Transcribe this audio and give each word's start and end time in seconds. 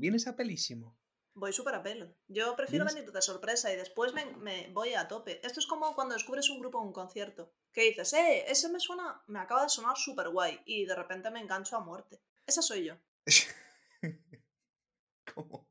Vienes 0.00 0.26
a 0.26 0.34
pelísimo. 0.36 0.98
Voy 1.34 1.52
súper 1.52 1.74
a 1.76 1.82
pelo. 1.82 2.12
Yo 2.28 2.56
prefiero 2.56 2.84
Vienes- 2.84 2.94
venir 2.96 3.12
de 3.12 3.22
sorpresa 3.22 3.72
y 3.72 3.76
después 3.76 4.12
me, 4.12 4.26
me 4.36 4.68
voy 4.72 4.94
a 4.94 5.06
tope. 5.06 5.40
Esto 5.46 5.60
es 5.60 5.66
como 5.66 5.94
cuando 5.94 6.14
descubres 6.14 6.50
un 6.50 6.58
grupo 6.58 6.80
en 6.80 6.88
un 6.88 6.92
concierto. 6.92 7.52
Que 7.72 7.82
dices, 7.82 8.12
eh, 8.14 8.44
ese 8.48 8.68
me 8.68 8.80
suena, 8.80 9.22
me 9.28 9.38
acaba 9.38 9.62
de 9.62 9.68
sonar 9.68 9.96
súper 9.96 10.28
guay. 10.30 10.60
Y 10.66 10.86
de 10.86 10.94
repente 10.96 11.30
me 11.30 11.40
engancho 11.40 11.76
a 11.76 11.84
muerte. 11.84 12.20
Esa 12.46 12.62
soy 12.62 12.84
yo. 12.86 12.94
¿Cómo? 15.34 15.68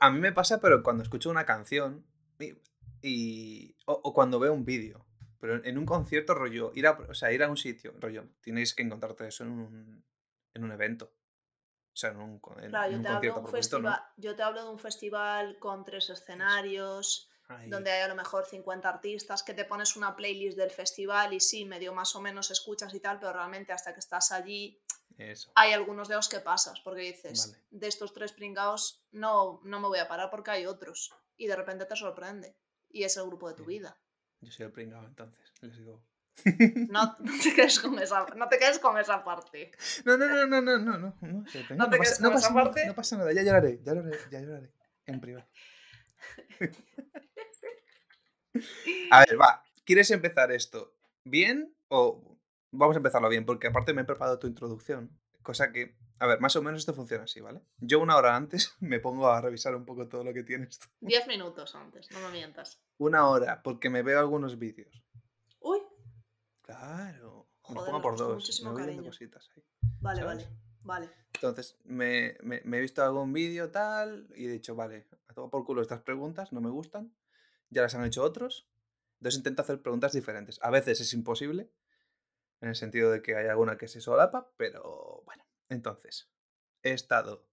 A 0.00 0.10
mí 0.10 0.20
me 0.20 0.32
pasa, 0.32 0.60
pero 0.60 0.82
cuando 0.82 1.02
escucho 1.02 1.30
una 1.30 1.46
canción 1.46 2.04
y, 2.38 2.52
y- 3.02 3.76
o, 3.86 3.92
o 4.04 4.12
cuando 4.12 4.38
veo 4.38 4.52
un 4.52 4.64
vídeo. 4.66 5.06
Pero 5.40 5.64
en 5.64 5.78
un 5.78 5.86
concierto, 5.86 6.34
rollo, 6.34 6.72
ir 6.74 6.86
a, 6.86 6.90
o 6.92 7.14
sea, 7.14 7.32
ir 7.32 7.42
a 7.42 7.48
un 7.48 7.56
sitio, 7.56 7.94
rollo, 7.98 8.28
tienes 8.40 8.74
que 8.74 8.82
encontrarte 8.82 9.26
eso 9.26 9.44
en 9.44 9.50
un, 9.50 10.04
en 10.52 10.64
un 10.64 10.72
evento. 10.72 11.14
O 11.98 12.00
sea, 12.00 12.10
en 12.10 12.18
un, 12.18 12.38
con- 12.38 12.62
en- 12.62 12.70
Claro, 12.70 12.86
en 12.86 12.92
yo 12.92 12.96
un 12.98 13.02
te, 13.02 13.08
hablo 13.08 13.20
de 13.34 13.50
concierto 13.50 13.76
un 13.78 13.94
yo 14.18 14.36
te 14.36 14.42
hablo 14.44 14.62
de 14.62 14.70
un 14.70 14.78
festival 14.78 15.58
con 15.58 15.84
tres 15.84 16.08
escenarios, 16.10 17.28
Ahí. 17.48 17.68
donde 17.68 17.90
hay 17.90 18.02
a 18.02 18.06
lo 18.08 18.14
mejor 18.14 18.46
50 18.46 18.88
artistas, 18.88 19.42
que 19.42 19.52
te 19.52 19.64
pones 19.64 19.96
una 19.96 20.14
playlist 20.14 20.56
del 20.56 20.70
festival 20.70 21.32
y 21.32 21.40
sí, 21.40 21.64
medio 21.64 21.92
más 21.92 22.14
o 22.14 22.20
menos 22.20 22.52
escuchas 22.52 22.94
y 22.94 23.00
tal, 23.00 23.18
pero 23.18 23.32
realmente 23.32 23.72
hasta 23.72 23.92
que 23.94 23.98
estás 23.98 24.30
allí 24.30 24.80
Eso. 25.16 25.50
hay 25.56 25.72
algunos 25.72 26.06
de 26.06 26.14
los 26.14 26.28
que 26.28 26.38
pasas, 26.38 26.78
porque 26.84 27.00
dices, 27.00 27.48
Vale. 27.50 27.64
de 27.70 27.88
estos 27.88 28.12
tres 28.12 28.30
pringados 28.32 29.02
no, 29.10 29.60
no 29.64 29.80
me 29.80 29.88
voy 29.88 29.98
a 29.98 30.06
parar 30.06 30.30
porque 30.30 30.52
hay 30.52 30.66
otros. 30.66 31.12
Y 31.36 31.48
de 31.48 31.56
repente 31.56 31.84
te 31.84 31.96
sorprende. 31.96 32.54
Y 32.90 33.02
es 33.02 33.16
el 33.16 33.26
grupo 33.26 33.48
de 33.48 33.54
tu 33.56 33.64
vida. 33.64 33.98
Yo 34.40 34.52
soy 34.52 34.66
el 34.66 34.72
pringado, 34.72 35.04
entonces. 35.06 35.52
Les 35.62 35.76
digo. 35.76 36.00
No, 36.90 37.16
no 37.18 37.32
te 37.42 37.54
quedes 37.54 37.80
con 37.80 37.98
esa, 37.98 38.26
no 38.36 38.48
te 38.48 38.58
quedes 38.58 38.78
con 38.78 38.98
esa 38.98 39.24
parte. 39.24 39.72
No, 40.04 40.16
no, 40.16 40.28
no, 40.28 40.46
no, 40.46 40.60
no, 40.60 40.78
no, 40.78 40.98
no. 40.98 41.16
No, 41.20 41.90
te 41.90 41.98
quedes 41.98 42.20
no, 42.20 42.30
con 42.30 42.34
pasa 42.34 42.50
nada, 42.50 42.64
parte. 42.64 42.86
no 42.86 42.94
pasa 42.94 43.16
nada, 43.16 43.32
ya 43.32 43.42
lloraré, 43.42 43.80
ya 43.82 43.94
lloraré, 43.94 44.18
ya 44.30 44.40
lloraré. 44.40 44.72
En 45.06 45.20
privado. 45.20 45.48
A 49.10 49.20
ver, 49.20 49.40
va. 49.40 49.62
¿Quieres 49.84 50.10
empezar 50.10 50.52
esto 50.52 50.94
bien 51.24 51.74
o 51.88 52.38
vamos 52.70 52.96
a 52.96 52.98
empezarlo 52.98 53.28
bien? 53.28 53.46
Porque 53.46 53.68
aparte 53.68 53.94
me 53.94 54.02
he 54.02 54.04
preparado 54.04 54.38
tu 54.38 54.46
introducción, 54.46 55.18
cosa 55.42 55.72
que, 55.72 55.96
a 56.18 56.26
ver, 56.26 56.40
más 56.40 56.56
o 56.56 56.62
menos 56.62 56.80
esto 56.80 56.94
funciona 56.94 57.24
así, 57.24 57.40
¿vale? 57.40 57.62
Yo 57.78 58.00
una 58.00 58.16
hora 58.16 58.36
antes 58.36 58.74
me 58.80 59.00
pongo 59.00 59.28
a 59.28 59.40
revisar 59.40 59.74
un 59.74 59.84
poco 59.84 60.08
todo 60.08 60.24
lo 60.24 60.34
que 60.34 60.42
tienes. 60.42 60.78
tú. 60.78 60.88
Diez 61.00 61.26
minutos 61.26 61.74
antes, 61.74 62.10
no 62.10 62.20
me 62.20 62.30
mientas. 62.30 62.82
Una 62.98 63.28
hora, 63.28 63.62
porque 63.62 63.90
me 63.90 64.02
veo 64.02 64.18
algunos 64.18 64.58
vídeos. 64.58 65.02
Claro. 66.68 67.48
Joder, 67.62 67.84
pongo 67.86 67.98
me 67.98 68.02
por 68.02 68.18
dos. 68.18 68.34
muchísimo 68.34 68.70
Me 68.70 68.74
voy 68.74 68.82
viendo 68.82 69.02
cariño. 69.02 69.10
cositas 69.10 69.50
ahí. 69.56 69.62
vale, 70.00 70.20
¿Sabes? 70.20 70.44
vale, 70.44 70.58
vale. 71.06 71.10
Entonces, 71.34 71.78
me, 71.84 72.36
me- 72.42 72.60
me 72.64 72.76
he 72.78 72.80
visto 72.80 73.02
algún 73.02 73.32
vídeo 73.32 73.70
tal 73.70 74.28
y 74.36 74.46
he 74.46 74.50
dicho, 74.50 74.74
vale, 74.74 75.06
a 75.28 75.34
todo 75.34 75.48
por 75.50 75.64
culo 75.64 75.80
estas 75.82 76.02
preguntas, 76.02 76.52
no 76.52 76.60
me 76.60 76.68
gustan, 76.70 77.14
ya 77.70 77.82
las 77.82 77.94
han 77.94 78.04
hecho 78.04 78.22
otros, 78.22 78.68
entonces 79.18 79.38
intento 79.38 79.62
hacer 79.62 79.80
preguntas 79.80 80.12
diferentes. 80.12 80.58
A 80.62 80.70
veces 80.70 81.00
es 81.00 81.12
imposible, 81.14 81.70
en 82.60 82.68
el 82.68 82.74
sentido 82.76 83.10
de 83.10 83.22
que 83.22 83.36
hay 83.36 83.46
alguna 83.46 83.78
que 83.78 83.88
se 83.88 84.00
solapa, 84.00 84.52
pero 84.56 85.22
bueno, 85.24 85.44
entonces, 85.68 86.28
he 86.82 86.92
estado 86.92 87.46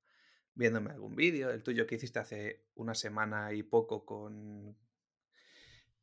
viéndome 0.55 0.91
algún 0.91 1.15
vídeo, 1.15 1.51
el 1.51 1.63
tuyo 1.63 1.85
que 1.87 1.95
hiciste 1.95 2.19
hace 2.19 2.65
una 2.75 2.95
semana 2.95 3.53
y 3.53 3.63
poco 3.63 4.05
con... 4.05 4.75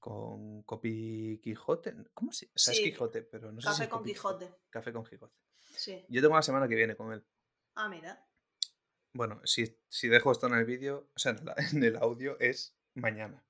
Con 0.03 0.65
Copy 0.65 1.39
Quijote. 1.45 1.95
¿Cómo 2.13 2.33
se? 2.33 2.47
O 2.47 2.51
sea, 2.57 2.75
es 2.75 2.81
Quijote, 2.81 3.23
pero 3.23 3.53
no 3.53 3.61
sé 3.61 3.69
si 3.69 3.75
Café 3.79 3.89
con 3.89 4.03
Quijote. 4.03 4.53
Café 4.69 4.93
con 4.93 5.05
Quijote. 5.05 5.37
Sí. 5.77 6.05
Yo 6.09 6.21
tengo 6.21 6.35
la 6.35 6.43
semana 6.43 6.67
que 6.67 6.75
viene 6.75 6.97
con 6.97 7.13
él. 7.13 7.25
Ah, 7.77 7.89
mira. 7.89 8.27
Bueno, 9.13 9.41
si, 9.45 9.79
si 9.89 10.09
dejo 10.09 10.33
esto 10.33 10.49
en 10.49 10.55
el 10.55 10.65
vídeo, 10.65 11.09
o 11.15 11.19
sea, 11.21 11.31
en, 11.33 11.45
la- 11.45 11.55
en 11.73 11.85
el 11.85 11.95
audio 11.99 12.37
es 12.41 12.77
mañana. 12.95 13.45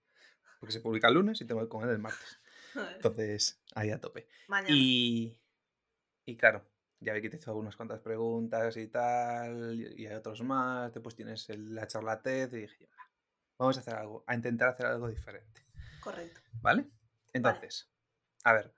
Porque 0.61 0.75
se 0.75 0.81
publica 0.81 1.09
el 1.09 1.15
lunes 1.15 1.41
y 1.41 1.47
tengo 1.47 1.63
que 1.63 1.69
con 1.71 1.85
él 1.85 1.89
el 1.89 1.99
martes. 1.99 2.39
Entonces, 2.97 3.63
ahí 3.75 3.91
a 3.91 3.99
tope. 3.99 4.29
Mañana. 4.49 4.75
Y, 4.77 5.41
y 6.27 6.37
claro, 6.37 6.67
ya 7.01 7.15
vi 7.15 7.23
que 7.23 7.31
te 7.31 7.39
hizo 7.39 7.51
algunas 7.51 7.77
cuantas 7.77 8.01
preguntas 8.01 8.77
y 8.77 8.89
tal, 8.89 9.75
y 9.75 10.03
y 10.03 10.07
hay 10.07 10.17
otros 10.17 10.43
más. 10.43 10.93
Después 10.93 11.15
tienes 11.17 11.49
el- 11.49 11.75
la 11.75 11.87
charla 11.87 12.21
TED 12.21 12.53
y 12.53 12.61
dije, 12.61 12.87
"Va, 12.93 13.11
vamos 13.59 13.79
a 13.79 13.81
hacer 13.81 13.95
algo, 13.95 14.23
a 14.27 14.35
intentar 14.35 14.69
hacer 14.69 14.85
algo 14.85 15.09
diferente. 15.09 15.63
Correcto. 16.03 16.41
¿Vale? 16.61 16.87
Entonces, 17.33 17.89
a 18.45 18.53
ver, 18.53 18.75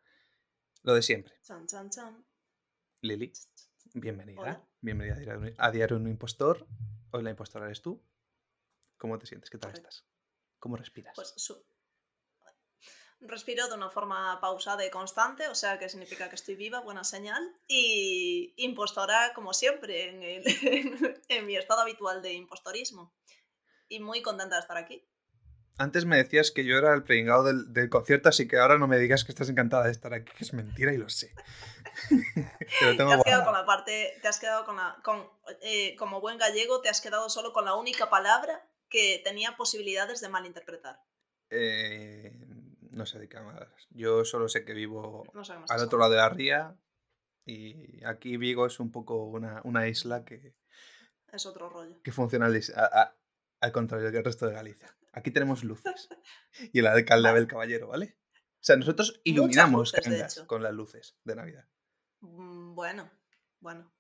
lo 0.83 0.95
de 0.95 1.03
siempre. 1.03 1.35
Chan, 1.43 1.67
chan, 1.67 1.91
chan. 1.91 2.25
Lili, 3.01 3.33
bienvenida. 3.95 4.41
Hola. 4.41 4.69
Bienvenida 4.81 5.15
a 5.17 5.19
Diario, 5.19 5.41
Un- 5.41 5.55
a 5.59 5.71
Diario 5.71 5.97
Un 5.97 6.09
Impostor. 6.09 6.67
Hoy 7.11 7.23
la 7.23 7.31
impostora 7.31 7.67
eres 7.67 7.83
tú. 7.83 8.03
¿Cómo 8.99 9.19
te 9.19 9.27
sientes? 9.27 9.51
¿Qué 9.51 9.59
tal 9.59 9.71
Correcto. 9.71 9.89
estás? 9.89 10.07
¿Cómo 10.59 10.77
respiras? 10.77 11.15
Pues 11.15 11.33
su- 11.37 11.65
respiro 13.21 13.67
de 13.69 13.75
una 13.75 13.89
forma 13.91 14.39
pausada 14.41 14.85
y 14.85 14.91
constante, 14.91 15.49
o 15.49 15.55
sea 15.55 15.79
que 15.79 15.89
significa 15.89 16.29
que 16.29 16.35
estoy 16.35 16.57
viva, 16.57 16.81
buena 16.81 17.05
señal. 17.05 17.43
Y 17.67 18.53
impostora, 18.59 19.33
como 19.35 19.55
siempre, 19.55 20.09
en, 20.11 20.23
el- 20.23 20.45
en 21.29 21.47
mi 21.47 21.57
estado 21.57 21.81
habitual 21.81 22.21
de 22.23 22.35
impostorismo. 22.35 23.15
Y 23.89 24.01
muy 24.01 24.23
contenta 24.23 24.57
de 24.57 24.61
estar 24.61 24.77
aquí. 24.77 25.07
Antes 25.77 26.05
me 26.05 26.17
decías 26.17 26.51
que 26.53 26.65
yo 26.65 26.79
era 26.79 26.95
el 26.95 27.03
pringado 27.03 27.43
del, 27.45 27.73
del 27.73 27.89
concierto, 27.91 28.29
así 28.29 28.47
que 28.47 28.59
ahora 28.59 28.79
no 28.79 28.87
me 28.87 28.99
digas 28.99 29.25
que 29.25 29.33
estás 29.33 29.49
encantada 29.49 29.85
de 29.85 29.91
estar 29.91 30.15
aquí, 30.15 30.33
que 30.37 30.45
es 30.45 30.53
mentira 30.53 30.93
y 30.93 30.99
lo 30.99 31.09
sé. 31.09 31.35
Te 32.79 32.85
lo 32.87 32.97
tengo 32.97 33.11
Te 33.11 33.17
has 33.17 33.25
quedado 33.25 33.45
con 33.45 33.53
la 33.55 33.67
parte, 33.67 34.19
te 34.23 34.29
has 34.29 34.39
quedado 34.39 34.65
con 34.65 34.77
la, 34.77 34.97
con, 35.03 35.29
eh, 35.63 35.95
como 35.97 36.21
buen 36.21 36.39
gallego, 36.39 36.81
te 36.81 36.89
has 36.89 37.01
quedado 37.01 37.29
solo 37.29 37.53
con 37.53 37.65
la 37.65 37.75
única 37.75 38.09
palabra 38.11 38.69
que 38.89 39.21
tenía 39.25 39.57
posibilidades 39.57 40.21
de 40.21 40.29
malinterpretar. 40.29 40.99
Eh, 41.51 42.33
no 42.91 43.07
sé 43.07 43.19
de 43.19 43.29
qué 43.29 43.41
más. 43.41 43.67
Yo 43.91 44.25
solo 44.25 44.49
sé 44.49 44.65
que 44.65 44.73
vivo 44.73 45.25
No 45.35 45.43
al 45.69 45.81
otro 45.83 45.99
lado 45.99 46.11
de 46.13 46.17
la 46.19 46.29
ría 46.29 46.77
y 47.45 48.03
aquí 48.05 48.37
Vigo 48.37 48.67
es 48.67 48.81
un 48.81 48.91
poco 48.91 49.25
una, 49.25 49.61
una 49.65 49.87
isla 49.89 50.25
que, 50.25 50.55
Es 51.33 51.45
otro 51.47 51.69
rollo. 51.69 52.01
que 52.03 52.13
funciona 52.13 52.47
al, 52.47 52.57
is- 52.57 52.75
a- 52.75 52.87
a- 52.87 53.17
al 53.61 53.73
contrario 53.73 54.11
que 54.11 54.19
el 54.19 54.25
resto 54.25 54.47
de 54.47 54.55
Galicia. 54.55 54.97
Aquí 55.15 55.31
tenemos 55.31 55.65
luces 55.65 56.09
y 56.73 56.79
el 56.79 56.87
alcalde 56.87 57.29
Abel 57.29 57.47
Caballero, 57.47 57.89
¿vale? 57.89 58.19
O 58.33 58.67
sea, 58.67 58.77
nosotros 58.77 59.21
iluminamos 59.25 59.93
luces, 59.93 60.05
Cangas 60.05 60.41
con 60.47 60.63
las 60.63 60.73
luces 60.73 61.19
de 61.25 61.37
Navidad. 61.37 61.69
Mm, 62.21 62.75
Bueno, 62.75 63.11
bueno. 63.61 63.93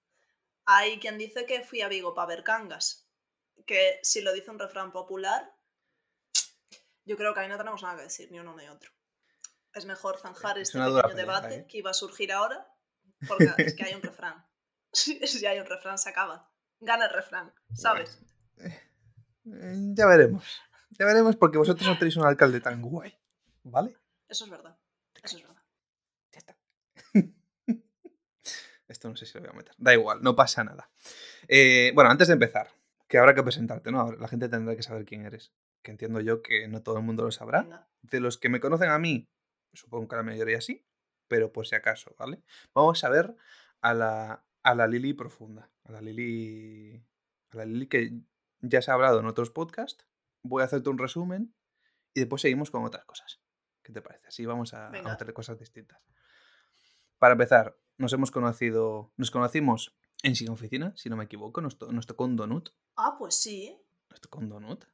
Hay 0.66 0.98
quien 0.98 1.18
dice 1.18 1.44
que 1.44 1.62
fui 1.62 1.82
a 1.82 1.88
Vigo 1.88 2.14
para 2.14 2.28
ver 2.28 2.42
cangas. 2.42 3.06
Que 3.66 4.00
si 4.02 4.22
lo 4.22 4.32
dice 4.32 4.50
un 4.50 4.58
refrán 4.58 4.92
popular, 4.92 5.54
yo 7.04 7.16
creo 7.18 7.34
que 7.34 7.40
ahí 7.40 7.48
no 7.48 7.58
tenemos 7.58 7.82
nada 7.82 7.96
que 7.96 8.04
decir, 8.04 8.32
ni 8.32 8.40
uno 8.40 8.56
ni 8.56 8.66
otro. 8.68 8.90
Es 9.74 9.84
mejor 9.84 10.18
zanjar 10.18 10.58
Es 10.58 10.68
este 10.68 10.78
pequeño 10.78 11.02
pelea, 11.02 11.16
debate 11.16 11.54
¿eh? 11.56 11.66
que 11.68 11.78
iba 11.78 11.90
a 11.90 11.94
surgir 11.94 12.32
ahora, 12.32 12.66
porque 13.28 13.50
es 13.58 13.74
que 13.74 13.84
hay 13.84 13.94
un 13.94 14.02
refrán. 14.02 14.44
Si 14.92 15.44
hay 15.44 15.58
un 15.58 15.66
refrán, 15.66 15.98
se 15.98 16.08
acaba. 16.08 16.50
Gana 16.78 17.06
el 17.06 17.12
refrán, 17.12 17.52
¿sabes? 17.74 18.20
Eh, 18.58 18.80
ya 19.92 20.06
veremos. 20.06 20.44
Ya 20.98 21.06
veremos 21.06 21.36
porque 21.36 21.58
vosotros 21.58 21.86
no 21.88 21.98
tenéis 21.98 22.16
un 22.16 22.26
alcalde 22.26 22.60
tan 22.60 22.82
guay. 22.82 23.18
¿Vale? 23.64 23.96
Eso 24.28 24.44
es 24.44 24.50
verdad. 24.50 24.78
Eso 25.22 25.36
es 25.38 25.42
verdad. 25.42 25.62
Ya 26.32 26.38
está. 26.38 26.56
Esto 28.88 29.08
no 29.08 29.16
sé 29.16 29.26
si 29.26 29.34
lo 29.34 29.40
voy 29.40 29.50
a 29.50 29.56
meter. 29.56 29.74
Da 29.78 29.94
igual, 29.94 30.22
no 30.22 30.36
pasa 30.36 30.62
nada. 30.62 30.90
Eh, 31.48 31.92
bueno, 31.94 32.10
antes 32.10 32.28
de 32.28 32.34
empezar, 32.34 32.68
que 33.08 33.18
habrá 33.18 33.34
que 33.34 33.42
presentarte, 33.42 33.90
¿no? 33.90 34.12
La 34.12 34.28
gente 34.28 34.48
tendrá 34.48 34.76
que 34.76 34.82
saber 34.82 35.04
quién 35.04 35.24
eres. 35.24 35.52
Que 35.82 35.90
entiendo 35.90 36.20
yo 36.20 36.42
que 36.42 36.68
no 36.68 36.82
todo 36.82 36.98
el 36.98 37.04
mundo 37.04 37.24
lo 37.24 37.32
sabrá. 37.32 37.88
De 38.02 38.20
los 38.20 38.38
que 38.38 38.48
me 38.48 38.60
conocen 38.60 38.90
a 38.90 38.98
mí, 38.98 39.28
supongo 39.72 40.08
que 40.08 40.16
la 40.16 40.22
mayoría 40.22 40.60
sí, 40.60 40.86
pero 41.28 41.52
por 41.52 41.66
si 41.66 41.74
acaso, 41.74 42.14
¿vale? 42.18 42.42
Vamos 42.74 43.02
a 43.04 43.08
ver 43.08 43.34
a 43.80 43.94
la, 43.94 44.44
a 44.62 44.74
la 44.74 44.86
Lili 44.86 45.14
profunda. 45.14 45.70
A 45.84 45.92
la 45.92 46.00
Lili. 46.00 47.04
A 47.50 47.56
la 47.56 47.64
Lili 47.64 47.86
que 47.86 48.12
ya 48.60 48.82
se 48.82 48.90
ha 48.90 48.94
hablado 48.94 49.20
en 49.20 49.26
otros 49.26 49.50
podcasts. 49.50 50.06
Voy 50.44 50.62
a 50.62 50.66
hacerte 50.66 50.90
un 50.90 50.98
resumen 50.98 51.54
y 52.12 52.20
después 52.20 52.42
seguimos 52.42 52.70
con 52.70 52.84
otras 52.84 53.04
cosas. 53.06 53.40
¿Qué 53.82 53.92
te 53.92 54.00
parece? 54.02 54.28
Así 54.28 54.46
vamos 54.46 54.72
a, 54.74 54.86
a 54.86 54.90
Venga. 54.90 55.10
meterle 55.10 55.34
cosas 55.34 55.58
distintas. 55.58 56.00
Para 57.18 57.32
empezar, 57.32 57.76
nos 57.98 58.12
hemos 58.12 58.30
conocido. 58.30 59.12
Nos 59.16 59.30
conocimos 59.30 59.96
en 60.22 60.36
Sin 60.36 60.50
Oficina, 60.50 60.92
si 60.96 61.08
no 61.10 61.16
me 61.16 61.24
equivoco. 61.24 61.60
Nos, 61.60 61.78
to- 61.78 61.90
nos 61.92 62.06
tocó 62.06 62.24
un 62.24 62.36
donut. 62.36 62.68
Ah, 62.96 63.16
pues 63.18 63.34
sí. 63.42 63.76
Nos 64.10 64.20
tocó 64.20 64.38
un 64.38 64.48
donut. 64.48 64.84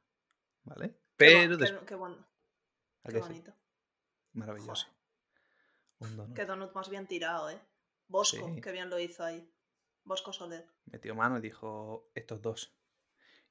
¿Vale? 0.63 0.97
Pero 1.17 1.57
qué- 1.57 1.57
qué. 1.57 1.63
¿a 1.65 3.11
sí? 3.11 3.19
bonito. 3.19 3.53
Maravilloso. 4.33 4.87
Un 5.99 6.15
donut. 6.17 6.35
Qué 6.35 6.45
donut 6.45 6.73
más 6.73 6.89
bien 6.89 7.07
tirado, 7.07 7.49
¿eh? 7.49 7.61
Bosco, 8.07 8.47
Sí. 8.55 8.61
qué 8.61 8.71
bien 8.71 8.89
lo 8.89 8.99
hizo 8.99 9.23
ahí. 9.23 9.49
Bosco 10.03 10.33
Soler. 10.33 10.67
Metió 10.85 11.13
mano 11.15 11.37
y 11.37 11.41
dijo 11.41 12.09
estos 12.15 12.41
dos. 12.41 12.75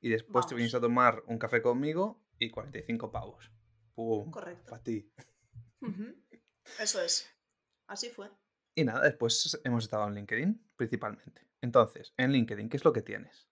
Y 0.01 0.09
después 0.09 0.47
te 0.47 0.55
viniste 0.55 0.77
a 0.77 0.81
tomar 0.81 1.23
un 1.27 1.39
café 1.39 1.61
conmigo 1.63 2.23
y 2.39 2.51
45 2.51 3.13
pavos. 3.13 3.51
Pum. 3.95 4.31
Correcto. 4.31 4.71
Para 4.71 4.83
ti. 4.83 5.13
Eso 6.79 7.01
es. 7.03 7.29
Así 7.87 8.09
fue. 8.09 8.31
Y 8.75 8.85
nada, 8.85 9.05
después 9.05 9.61
hemos 9.65 9.85
estado 9.85 10.07
en 10.09 10.15
LinkedIn, 10.15 10.71
principalmente. 10.77 11.49
Entonces, 11.61 12.15
en 12.17 12.33
LinkedIn, 12.33 12.69
¿qué 12.69 12.77
es 12.77 12.85
lo 12.85 12.93
que 12.93 13.03
tienes? 13.03 13.51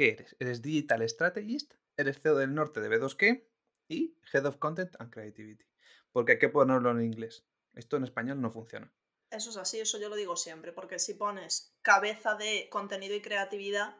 ¿qué 0.00 0.12
eres? 0.12 0.34
¿Eres 0.38 0.62
Digital 0.62 1.06
Strategist? 1.06 1.74
¿Eres 1.94 2.18
CEO 2.22 2.34
del 2.36 2.54
norte 2.54 2.80
de 2.80 2.88
B2K? 2.88 3.46
Y 3.88 4.16
Head 4.32 4.46
of 4.46 4.56
Content 4.56 4.96
and 4.98 5.12
Creativity. 5.12 5.66
Porque 6.10 6.32
hay 6.32 6.38
que 6.38 6.48
ponerlo 6.48 6.90
en 6.90 7.02
inglés. 7.02 7.44
Esto 7.74 7.98
en 7.98 8.04
español 8.04 8.40
no 8.40 8.50
funciona. 8.50 8.90
Eso 9.30 9.50
es 9.50 9.58
así, 9.58 9.78
eso 9.78 9.98
yo 9.98 10.08
lo 10.08 10.16
digo 10.16 10.36
siempre, 10.36 10.72
porque 10.72 10.98
si 10.98 11.12
pones 11.12 11.76
cabeza 11.82 12.34
de 12.34 12.68
contenido 12.70 13.14
y 13.14 13.20
creatividad, 13.20 13.94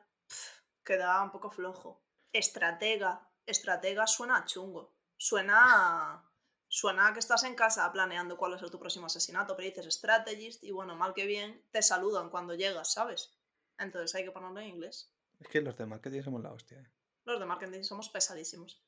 queda 0.84 1.22
un 1.22 1.30
poco 1.30 1.50
flojo. 1.50 2.02
Estratega, 2.32 3.28
estratega 3.46 4.06
suena 4.06 4.44
chungo. 4.44 4.94
Suena 5.16 6.24
suena 6.70 7.08
a 7.08 7.12
que 7.12 7.18
estás 7.18 7.42
en 7.42 7.56
casa 7.56 7.90
planeando 7.92 8.36
cuál 8.36 8.52
va 8.52 8.56
a 8.56 8.60
ser 8.60 8.70
tu 8.70 8.78
próximo 8.78 9.06
asesinato, 9.06 9.56
pero 9.56 9.68
dices 9.68 9.92
strategist 9.92 10.62
y 10.62 10.70
bueno, 10.70 10.94
mal 10.94 11.14
que 11.14 11.26
bien, 11.26 11.66
te 11.72 11.82
saludan 11.82 12.30
cuando 12.30 12.54
llegas, 12.54 12.92
¿sabes? 12.92 13.36
Entonces 13.76 14.14
hay 14.14 14.24
que 14.24 14.30
ponerlo 14.30 14.60
en 14.60 14.68
inglés. 14.68 15.12
Es 15.40 15.48
que 15.48 15.60
los 15.60 15.76
de 15.76 15.86
marketing 15.86 16.22
somos 16.22 16.42
la 16.42 16.52
hostia. 16.52 16.78
¿eh? 16.78 16.90
Los 17.24 17.40
de 17.40 17.46
marketing 17.46 17.82
somos 17.82 18.08
pesadísimos. 18.08 18.80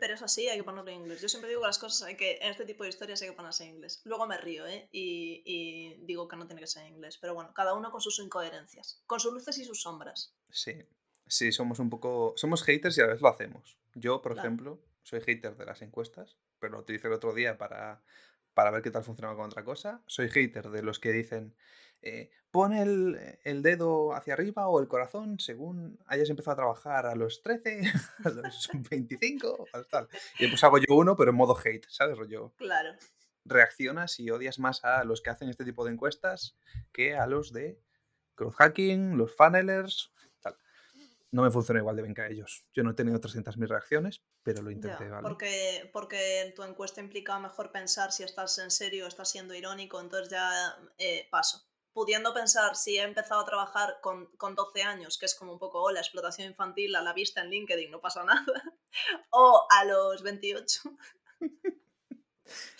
Pero 0.00 0.14
es 0.14 0.22
así, 0.22 0.48
hay 0.48 0.58
que 0.58 0.64
ponerlo 0.64 0.90
en 0.90 0.96
inglés. 1.02 1.20
Yo 1.20 1.28
siempre 1.28 1.48
digo 1.48 1.60
que 1.62 1.66
las 1.66 1.78
cosas 1.78 2.02
hay 2.08 2.16
que, 2.16 2.38
en 2.40 2.50
este 2.50 2.64
tipo 2.64 2.82
de 2.84 2.90
historias 2.90 3.20
hay 3.22 3.28
que 3.28 3.34
ponerse 3.34 3.64
en 3.64 3.70
inglés. 3.76 4.00
Luego 4.04 4.26
me 4.26 4.36
río, 4.38 4.66
¿eh? 4.66 4.88
Y, 4.92 5.42
y 5.44 5.94
digo 6.04 6.28
que 6.28 6.36
no 6.36 6.46
tiene 6.46 6.60
que 6.60 6.66
ser 6.66 6.84
en 6.84 6.94
inglés. 6.94 7.18
Pero 7.18 7.34
bueno, 7.34 7.52
cada 7.54 7.74
uno 7.74 7.90
con 7.90 8.00
sus 8.00 8.18
incoherencias, 8.18 9.02
con 9.06 9.20
sus 9.20 9.32
luces 9.32 9.58
y 9.58 9.64
sus 9.64 9.82
sombras. 9.82 10.34
Sí, 10.50 10.74
sí, 11.26 11.52
somos 11.52 11.78
un 11.78 11.90
poco... 11.90 12.34
Somos 12.36 12.62
haters 12.64 12.96
y 12.98 13.00
a 13.00 13.06
la 13.06 13.12
vez 13.12 13.20
lo 13.22 13.28
hacemos. 13.28 13.76
Yo, 13.94 14.22
por 14.22 14.32
Claro. 14.34 14.46
ejemplo, 14.48 14.82
soy 15.02 15.20
hater 15.20 15.56
de 15.56 15.64
las 15.66 15.82
encuestas, 15.82 16.38
pero 16.58 16.72
lo 16.74 16.80
utilicé 16.80 17.08
el 17.08 17.14
otro 17.14 17.32
día 17.34 17.58
para, 17.58 18.02
para 18.54 18.70
ver 18.70 18.82
qué 18.82 18.90
tal 18.90 19.04
funcionaba 19.04 19.36
con 19.36 19.46
otra 19.46 19.64
cosa. 19.64 20.02
Soy 20.06 20.28
hater 20.28 20.70
de 20.70 20.82
los 20.82 20.98
que 20.98 21.12
dicen, 21.12 21.54
eh, 22.02 22.30
pon 22.50 22.72
el, 22.72 23.38
el 23.44 23.62
dedo 23.62 24.14
hacia 24.14 24.32
arriba 24.34 24.68
o 24.68 24.80
el 24.80 24.88
corazón 24.88 25.38
según 25.38 25.98
hayas 26.06 26.30
empezado 26.30 26.52
a 26.52 26.56
trabajar 26.56 27.06
a 27.06 27.14
los 27.14 27.42
13, 27.42 27.80
a 28.24 28.28
los 28.30 28.68
25, 28.90 29.66
a 29.72 29.82
tal. 29.84 30.08
Y 30.38 30.48
pues 30.48 30.62
hago 30.64 30.78
yo 30.78 30.94
uno, 30.96 31.16
pero 31.16 31.30
en 31.30 31.36
modo 31.36 31.56
hate, 31.56 31.86
¿sabes? 31.88 32.16
Rollo, 32.16 32.52
Claro. 32.56 32.94
reaccionas 33.44 34.18
y 34.20 34.30
odias 34.30 34.58
más 34.58 34.84
a 34.84 35.04
los 35.04 35.20
que 35.22 35.30
hacen 35.30 35.48
este 35.48 35.64
tipo 35.64 35.84
de 35.84 35.92
encuestas 35.92 36.56
que 36.92 37.16
a 37.16 37.26
los 37.26 37.52
de 37.52 37.80
growth 38.36 38.54
hacking, 38.54 39.16
los 39.18 39.34
funnelers, 39.34 40.12
tal. 40.40 40.56
No 41.30 41.42
me 41.42 41.50
funciona 41.50 41.80
igual 41.80 41.96
de 41.96 42.02
bien 42.02 42.14
que 42.14 42.22
a 42.22 42.28
ellos. 42.28 42.64
Yo 42.72 42.82
no 42.82 42.92
he 42.92 42.94
tenido 42.94 43.20
300.000 43.20 43.68
reacciones, 43.68 44.22
pero 44.42 44.62
lo 44.62 44.70
intenté, 44.70 45.04
Ya, 45.04 45.10
¿vale? 45.10 45.28
porque, 45.28 45.90
porque 45.92 46.52
tu 46.56 46.62
encuesta 46.62 47.00
implica 47.02 47.38
mejor 47.38 47.70
pensar 47.72 48.12
si 48.12 48.22
estás 48.22 48.56
en 48.58 48.70
serio 48.70 49.04
o 49.04 49.08
estás 49.08 49.30
siendo 49.30 49.54
irónico, 49.54 50.00
entonces 50.00 50.30
ya 50.30 50.50
eh, 50.96 51.28
paso. 51.30 51.67
Pudiendo 51.98 52.32
pensar 52.32 52.76
si 52.76 52.96
he 52.96 53.02
empezado 53.02 53.40
a 53.40 53.44
trabajar 53.44 53.98
con, 54.00 54.26
con 54.36 54.54
12 54.54 54.84
años, 54.84 55.18
que 55.18 55.26
es 55.26 55.34
como 55.34 55.52
un 55.52 55.58
poco 55.58 55.82
oh, 55.82 55.90
la 55.90 55.98
explotación 55.98 56.46
infantil 56.46 56.94
a 56.94 57.02
la 57.02 57.12
vista 57.12 57.40
en 57.40 57.50
LinkedIn, 57.50 57.90
no 57.90 58.00
pasa 58.00 58.22
nada, 58.24 58.62
o 59.30 59.66
a 59.68 59.84
los 59.84 60.22
28, 60.22 60.80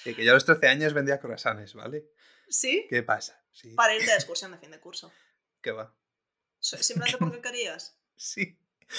Eh, 0.05 0.15
que 0.15 0.25
yo 0.25 0.31
a 0.31 0.35
los 0.35 0.44
13 0.44 0.69
años 0.69 0.94
vendía 0.94 1.19
croissants, 1.19 1.75
¿vale? 1.75 2.09
¿sí? 2.49 2.87
¿Qué 2.88 3.03
pasa? 3.03 3.43
Sí, 3.50 3.75
Para 3.75 3.97
irte 3.97 4.06
de 4.06 4.15
excursión 4.19 4.53
de 4.53 4.59
fin 4.59 4.70
de 4.70 4.79
curso. 4.79 5.11
¿qué 5.61 5.73
va? 5.73 5.93
Simplemente 6.61 7.19
porque 7.19 7.41
querías. 7.41 7.99
Sí, 8.17 8.56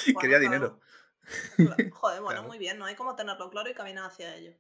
Bueno, 0.08 0.20
quería 0.20 0.40
dinero. 0.40 0.82
Joder, 1.92 2.22
bueno, 2.22 2.42
Claro. 2.42 2.44
muy 2.44 2.58
bien, 2.58 2.78
no 2.78 2.84
hay 2.84 2.96
como 2.96 3.16
tenerlo 3.16 3.50
claro 3.50 3.70
y 3.70 3.74
caminar 3.74 4.04
hacia 4.12 4.36
ello. 4.36 4.54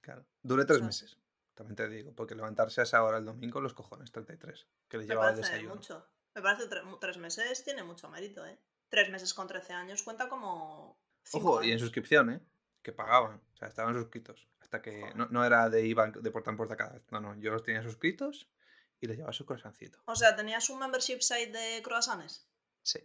Claro. 0.00 0.24
Duré 0.42 0.64
tres 0.64 0.78
sea, 0.78 0.86
meses, 0.86 1.18
también 1.64 1.76
te 1.76 1.88
digo, 1.88 2.14
porque 2.14 2.34
levantarse 2.34 2.80
a 2.80 2.84
esa 2.84 3.02
hora 3.02 3.18
el 3.18 3.24
domingo, 3.24 3.60
los 3.60 3.74
cojones, 3.74 4.12
33, 4.12 4.66
que 4.88 4.98
Me 4.98 5.04
llevaba 5.06 5.28
el 5.30 5.34
parece 5.36 5.50
desayuno. 5.52 5.74
mucho. 5.76 6.06
Me 6.34 6.42
parece 6.42 6.68
tre- 6.68 6.98
tres 7.00 7.16
meses 7.18 7.64
tiene 7.64 7.82
mucho 7.82 8.08
mérito, 8.08 8.44
¿eh? 8.46 8.58
Tres 8.88 9.10
meses 9.10 9.32
con 9.34 9.46
13 9.46 9.72
años 9.72 10.02
cuenta 10.02 10.28
como. 10.28 10.98
Ojo, 11.32 11.62
y 11.62 11.72
en 11.72 11.78
suscripción, 11.78 12.30
¿eh? 12.30 12.40
Que 12.82 12.92
pagaban, 12.92 13.40
o 13.52 13.56
sea, 13.56 13.68
estaban 13.68 13.94
suscritos. 13.94 14.48
Hasta 14.60 14.82
que 14.82 15.12
no, 15.14 15.26
no 15.26 15.44
era 15.44 15.68
de 15.70 15.86
iban 15.86 16.12
de 16.12 16.30
puerta 16.30 16.50
en 16.50 16.56
puerta 16.56 16.76
cada 16.76 16.92
vez. 16.94 17.02
No, 17.10 17.20
no, 17.20 17.34
yo 17.40 17.50
los 17.52 17.62
tenía 17.62 17.82
suscritos 17.82 18.48
y 19.00 19.06
les 19.06 19.16
llevaba 19.16 19.32
su 19.32 19.44
croissancito. 19.46 20.00
O 20.06 20.16
sea, 20.16 20.34
¿tenías 20.36 20.68
un 20.70 20.78
membership 20.80 21.20
site 21.20 21.52
de 21.52 21.82
croissants? 21.82 22.48
Sí. 22.82 22.98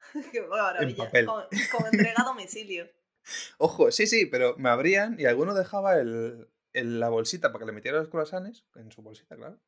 Qué 0.32 0.42
maravilla. 0.42 1.04
papel. 1.04 1.26
Con, 1.26 1.44
con 1.70 1.86
entrega 1.86 2.22
a 2.22 2.24
domicilio. 2.24 2.90
Ojo, 3.58 3.90
sí, 3.92 4.06
sí, 4.08 4.26
pero 4.26 4.56
me 4.58 4.68
abrían 4.68 5.18
y 5.18 5.26
alguno 5.26 5.54
dejaba 5.54 5.96
el, 5.96 6.48
el- 6.72 7.00
la 7.00 7.08
bolsita 7.08 7.52
para 7.52 7.60
que 7.62 7.66
le 7.66 7.72
metiera 7.72 7.98
los 7.98 8.08
croissants, 8.08 8.64
en 8.76 8.90
su 8.92 9.02
bolsita, 9.02 9.36
claro, 9.36 9.60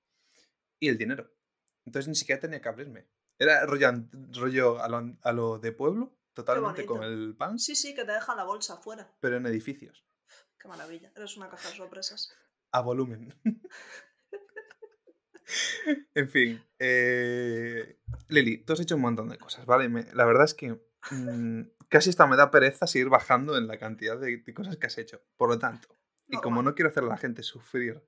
y 0.80 0.88
el 0.88 0.98
dinero. 0.98 1.30
Entonces 1.86 2.08
ni 2.08 2.14
siquiera 2.14 2.40
tenía 2.40 2.60
que 2.60 2.68
abrirme. 2.68 3.06
Era 3.38 3.66
rollo, 3.66 3.90
rollo 4.32 4.80
a, 4.82 4.88
lo, 4.88 5.16
a 5.22 5.32
lo 5.32 5.58
de 5.58 5.72
pueblo, 5.72 6.16
totalmente 6.32 6.86
con 6.86 7.02
el 7.02 7.34
pan, 7.36 7.58
Sí, 7.58 7.74
sí, 7.74 7.94
que 7.94 8.04
te 8.04 8.12
dejan 8.12 8.36
la 8.36 8.44
bolsa 8.44 8.74
afuera. 8.74 9.14
pero 9.20 9.36
en 9.36 9.46
edificios, 9.46 10.04
Qué 10.58 10.68
maravilla. 10.68 11.12
Eres 11.14 11.36
una 11.36 11.48
caja 11.50 11.68
de 11.68 11.74
sorpresas. 11.76 12.32
a 12.72 12.80
volumen. 12.80 13.34
en 16.14 16.28
fin, 16.30 16.64
eh, 16.78 17.98
Lili, 18.28 18.58
tú 18.64 18.72
has 18.72 18.80
hecho 18.80 18.94
un 18.96 19.02
montón 19.02 19.28
de 19.28 19.36
cosas, 19.38 19.66
¿vale? 19.66 19.88
Me- 19.88 20.06
la 20.14 20.24
verdad 20.24 20.44
es 20.44 20.54
que 20.54 20.80
mm, 21.10 21.60
casi 21.88 22.10
hasta 22.10 22.26
me 22.26 22.36
da 22.36 22.50
pereza 22.50 22.86
seguir 22.86 23.08
bajando 23.10 23.58
en 23.58 23.66
la 23.66 23.78
cantidad 23.78 24.18
de, 24.18 24.38
de 24.38 24.54
cosas 24.54 24.76
que 24.78 24.86
has 24.86 24.96
hecho. 24.98 25.22
Por 25.36 25.50
lo 25.50 25.58
tanto, 25.58 25.88
y 26.28 26.36
como 26.38 26.62
no 26.62 26.74
quiero 26.74 26.88
hacer 26.90 27.04
a 27.04 27.06
la 27.08 27.16
gente 27.16 27.42
sufrir 27.42 28.02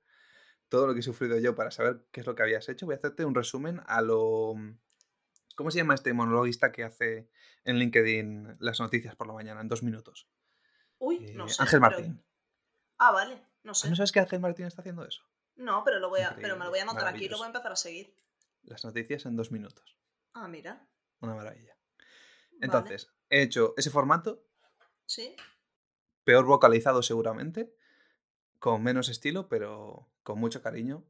todo 0.69 0.87
lo 0.87 0.93
que 0.93 0.99
he 0.99 1.03
sufrido 1.03 1.37
yo 1.39 1.55
para 1.55 1.71
saber 1.71 2.05
qué 2.11 2.19
es 2.21 2.25
lo 2.27 2.35
que 2.35 2.43
habías 2.43 2.67
hecho, 2.69 2.85
voy 2.85 2.95
a 2.95 2.97
hacerte 2.97 3.23
un 3.25 3.35
resumen 3.35 3.81
a 3.87 4.01
lo... 4.01 4.55
¿Cómo 5.55 5.71
se 5.71 5.77
llama 5.77 5.95
este 5.95 6.13
monologuista 6.13 6.71
que 6.71 6.83
hace 6.83 7.29
en 7.63 7.77
LinkedIn 7.79 8.57
las 8.59 8.79
noticias 8.79 9.15
por 9.15 9.27
la 9.27 9.33
mañana 9.33 9.61
en 9.61 9.67
dos 9.69 9.81
minutos? 9.81 10.27
Uy, 10.99 11.31
no 11.33 11.45
Eh, 11.45 11.49
sé. 11.49 11.61
Ángel 11.63 11.79
pero- 11.79 11.91
Martín. 11.91 12.23
Ah, 12.99 13.11
vale. 13.11 13.41
No 13.63 13.71
¿Ah, 13.71 13.75
sé. 13.75 13.89
¿No 13.89 13.95
sabes 13.95 14.11
que 14.11 14.19
Ángel 14.19 14.39
Martín 14.39 14.65
está 14.65 14.81
haciendo 14.81 15.05
eso? 15.05 15.23
No, 15.55 15.83
pero, 15.83 15.99
lo 15.99 16.09
voy 16.09 16.21
a, 16.21 16.35
pero 16.35 16.55
me 16.57 16.65
lo 16.65 16.69
voy 16.69 16.79
a 16.79 16.83
anotar 16.83 17.07
aquí 17.07 17.25
y 17.25 17.29
lo 17.29 17.37
voy 17.37 17.45
a 17.45 17.47
empezar 17.47 17.71
a 17.71 17.75
seguir. 17.75 18.13
Las 18.63 18.83
noticias 18.85 19.25
en 19.25 19.35
dos 19.35 19.51
minutos. 19.51 19.97
Ah, 20.33 20.47
mira. 20.47 20.87
Una 21.21 21.33
maravilla. 21.33 21.75
Vale. 21.97 22.57
Entonces, 22.61 23.11
he 23.29 23.41
hecho 23.41 23.73
ese 23.77 23.89
formato, 23.89 24.43
Sí. 25.05 25.35
peor 26.23 26.45
vocalizado 26.45 27.01
seguramente, 27.01 27.73
con 28.59 28.83
menos 28.83 29.09
estilo, 29.09 29.47
pero 29.49 30.09
con 30.23 30.39
mucho 30.39 30.61
cariño, 30.61 31.05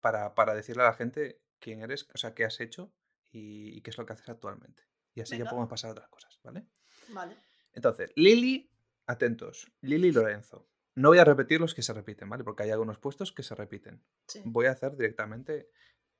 para, 0.00 0.34
para 0.34 0.54
decirle 0.54 0.82
a 0.82 0.86
la 0.86 0.94
gente 0.94 1.40
quién 1.58 1.82
eres, 1.82 2.08
o 2.14 2.18
sea, 2.18 2.34
qué 2.34 2.44
has 2.44 2.60
hecho 2.60 2.92
y, 3.30 3.76
y 3.76 3.80
qué 3.82 3.90
es 3.90 3.98
lo 3.98 4.06
que 4.06 4.12
haces 4.14 4.28
actualmente. 4.28 4.82
Y 5.14 5.20
así 5.20 5.32
ya 5.32 5.38
Venga. 5.38 5.50
podemos 5.50 5.68
pasar 5.70 5.88
a 5.88 5.92
otras 5.92 6.08
cosas, 6.08 6.38
¿vale? 6.42 6.66
Vale. 7.08 7.36
Entonces, 7.72 8.12
Lili, 8.16 8.70
atentos, 9.06 9.70
Lili 9.80 10.12
Lorenzo. 10.12 10.68
No 10.94 11.08
voy 11.10 11.18
a 11.18 11.24
repetir 11.24 11.60
los 11.60 11.74
que 11.74 11.82
se 11.82 11.92
repiten, 11.92 12.28
¿vale? 12.28 12.44
Porque 12.44 12.64
hay 12.64 12.70
algunos 12.70 12.98
puestos 12.98 13.32
que 13.32 13.42
se 13.42 13.54
repiten. 13.54 14.02
Sí. 14.26 14.42
Voy 14.44 14.66
a 14.66 14.72
hacer 14.72 14.96
directamente 14.96 15.70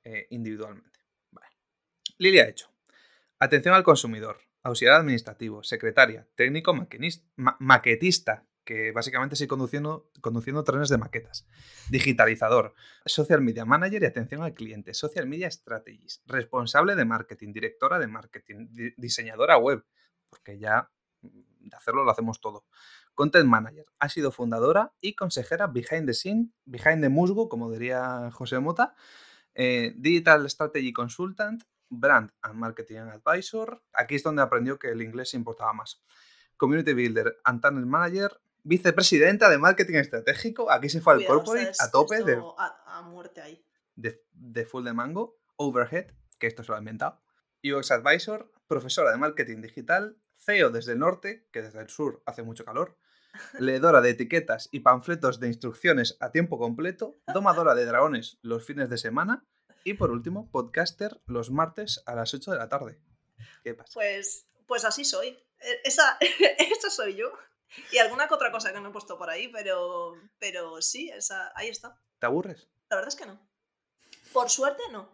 eh, 0.03 0.27
individualmente. 0.29 0.99
Vale. 1.31 1.47
Lili 2.17 2.39
ha 2.39 2.47
hecho. 2.47 2.71
Atención 3.39 3.73
al 3.75 3.83
consumidor, 3.83 4.39
auxiliar 4.63 4.95
administrativo, 4.95 5.63
secretaria, 5.63 6.27
técnico 6.35 6.73
maquinis- 6.73 7.25
ma- 7.35 7.57
maquetista, 7.59 8.45
que 8.63 8.91
básicamente 8.91 9.33
estoy 9.33 9.47
conduciendo, 9.47 10.11
conduciendo 10.21 10.63
trenes 10.63 10.89
de 10.89 10.97
maquetas, 10.97 11.47
digitalizador, 11.89 12.75
social 13.05 13.41
media 13.41 13.65
manager 13.65 14.03
y 14.03 14.05
atención 14.05 14.43
al 14.43 14.53
cliente, 14.53 14.93
social 14.93 15.25
media 15.27 15.49
strategist, 15.49 16.21
responsable 16.29 16.95
de 16.95 17.05
marketing, 17.05 17.51
directora 17.53 17.97
de 17.99 18.07
marketing, 18.07 18.67
di- 18.71 18.93
diseñadora 18.97 19.57
web, 19.57 19.83
porque 20.29 20.59
ya 20.59 20.89
mm, 21.21 21.69
de 21.69 21.75
hacerlo 21.77 22.03
lo 22.03 22.11
hacemos 22.11 22.39
todo. 22.41 22.65
Content 23.15 23.47
Manager. 23.47 23.85
Ha 23.99 24.07
sido 24.07 24.31
fundadora 24.31 24.93
y 25.01 25.13
consejera 25.15 25.67
behind 25.67 26.05
the 26.05 26.13
scene, 26.13 26.51
behind 26.65 27.01
the 27.01 27.09
musgo, 27.09 27.49
como 27.49 27.69
diría 27.71 28.29
José 28.31 28.59
Mota, 28.59 28.95
eh, 29.55 29.93
Digital 29.97 30.49
Strategy 30.49 30.93
Consultant, 30.93 31.63
Brand 31.89 32.31
and 32.43 32.55
Marketing 32.55 32.97
Advisor. 32.99 33.83
Aquí 33.93 34.15
es 34.15 34.23
donde 34.23 34.41
aprendió 34.41 34.79
que 34.79 34.89
el 34.89 35.01
inglés 35.01 35.33
importaba 35.33 35.73
más. 35.73 36.01
Community 36.55 36.93
Builder 36.93 37.37
and 37.43 37.61
Talent 37.61 37.87
Manager, 37.87 38.39
vicepresidenta 38.63 39.49
de 39.49 39.57
Marketing 39.57 39.95
Estratégico. 39.95 40.71
Aquí 40.71 40.89
se 40.89 41.01
fue 41.01 41.13
al 41.13 41.19
Cuidado, 41.19 41.35
corporate 41.43 41.67
a 41.67 41.71
es- 41.71 41.91
tope 41.91 42.23
de, 42.23 42.41
a, 42.57 42.97
a 42.99 43.01
muerte 43.03 43.41
ahí. 43.41 43.63
de, 43.95 44.21
de 44.33 44.65
full 44.65 44.83
de 44.85 44.93
mango. 44.93 45.37
Overhead, 45.57 46.07
que 46.37 46.47
esto 46.47 46.63
se 46.63 46.69
lo 46.71 46.75
ha 46.75 46.79
inventado. 46.79 47.21
UX 47.63 47.91
Advisor, 47.91 48.49
profesora 48.67 49.11
de 49.11 49.17
marketing 49.17 49.61
digital, 49.61 50.17
CEO 50.37 50.69
desde 50.69 50.93
el 50.93 50.99
norte, 50.99 51.47
que 51.51 51.61
desde 51.61 51.81
el 51.81 51.89
sur 51.89 52.23
hace 52.25 52.43
mucho 52.43 52.63
calor, 52.63 52.97
leedora 53.59 53.99
de 54.01 54.11
etiquetas 54.11 54.69
y 54.71 54.79
panfletos 54.79 55.39
de 55.41 55.47
instrucciones 55.47 56.15
a 56.21 56.31
tiempo 56.31 56.57
completo, 56.57 57.17
domadora 57.33 57.75
de 57.75 57.85
dragones 57.85 58.37
los 58.41 58.65
fines 58.65 58.89
de 58.89 58.97
semana 58.97 59.45
y 59.83 59.95
por 59.95 60.11
último, 60.11 60.49
podcaster 60.51 61.21
los 61.25 61.51
martes 61.51 62.01
a 62.05 62.15
las 62.15 62.33
8 62.33 62.51
de 62.51 62.57
la 62.57 62.69
tarde. 62.69 62.99
¿Qué 63.63 63.73
pasa? 63.73 63.91
Pues, 63.93 64.47
pues 64.67 64.85
así 64.85 65.03
soy. 65.05 65.27
E- 65.59 65.81
Esa, 65.83 66.17
esa 66.59 66.89
soy 66.89 67.15
yo. 67.15 67.31
Y 67.91 67.97
alguna 67.99 68.27
que 68.27 68.33
otra 68.33 68.51
cosa 68.51 68.73
que 68.73 68.79
no 68.79 68.89
he 68.89 68.91
puesto 68.91 69.17
por 69.17 69.29
ahí, 69.29 69.47
pero, 69.49 70.13
pero 70.39 70.81
sí, 70.81 71.09
esa, 71.09 71.51
ahí 71.55 71.69
está. 71.69 71.99
¿Te 72.19 72.25
aburres? 72.25 72.67
La 72.89 72.95
verdad 72.97 73.09
es 73.09 73.15
que 73.15 73.25
no. 73.25 73.39
Por 74.33 74.49
suerte 74.49 74.83
no. 74.91 75.09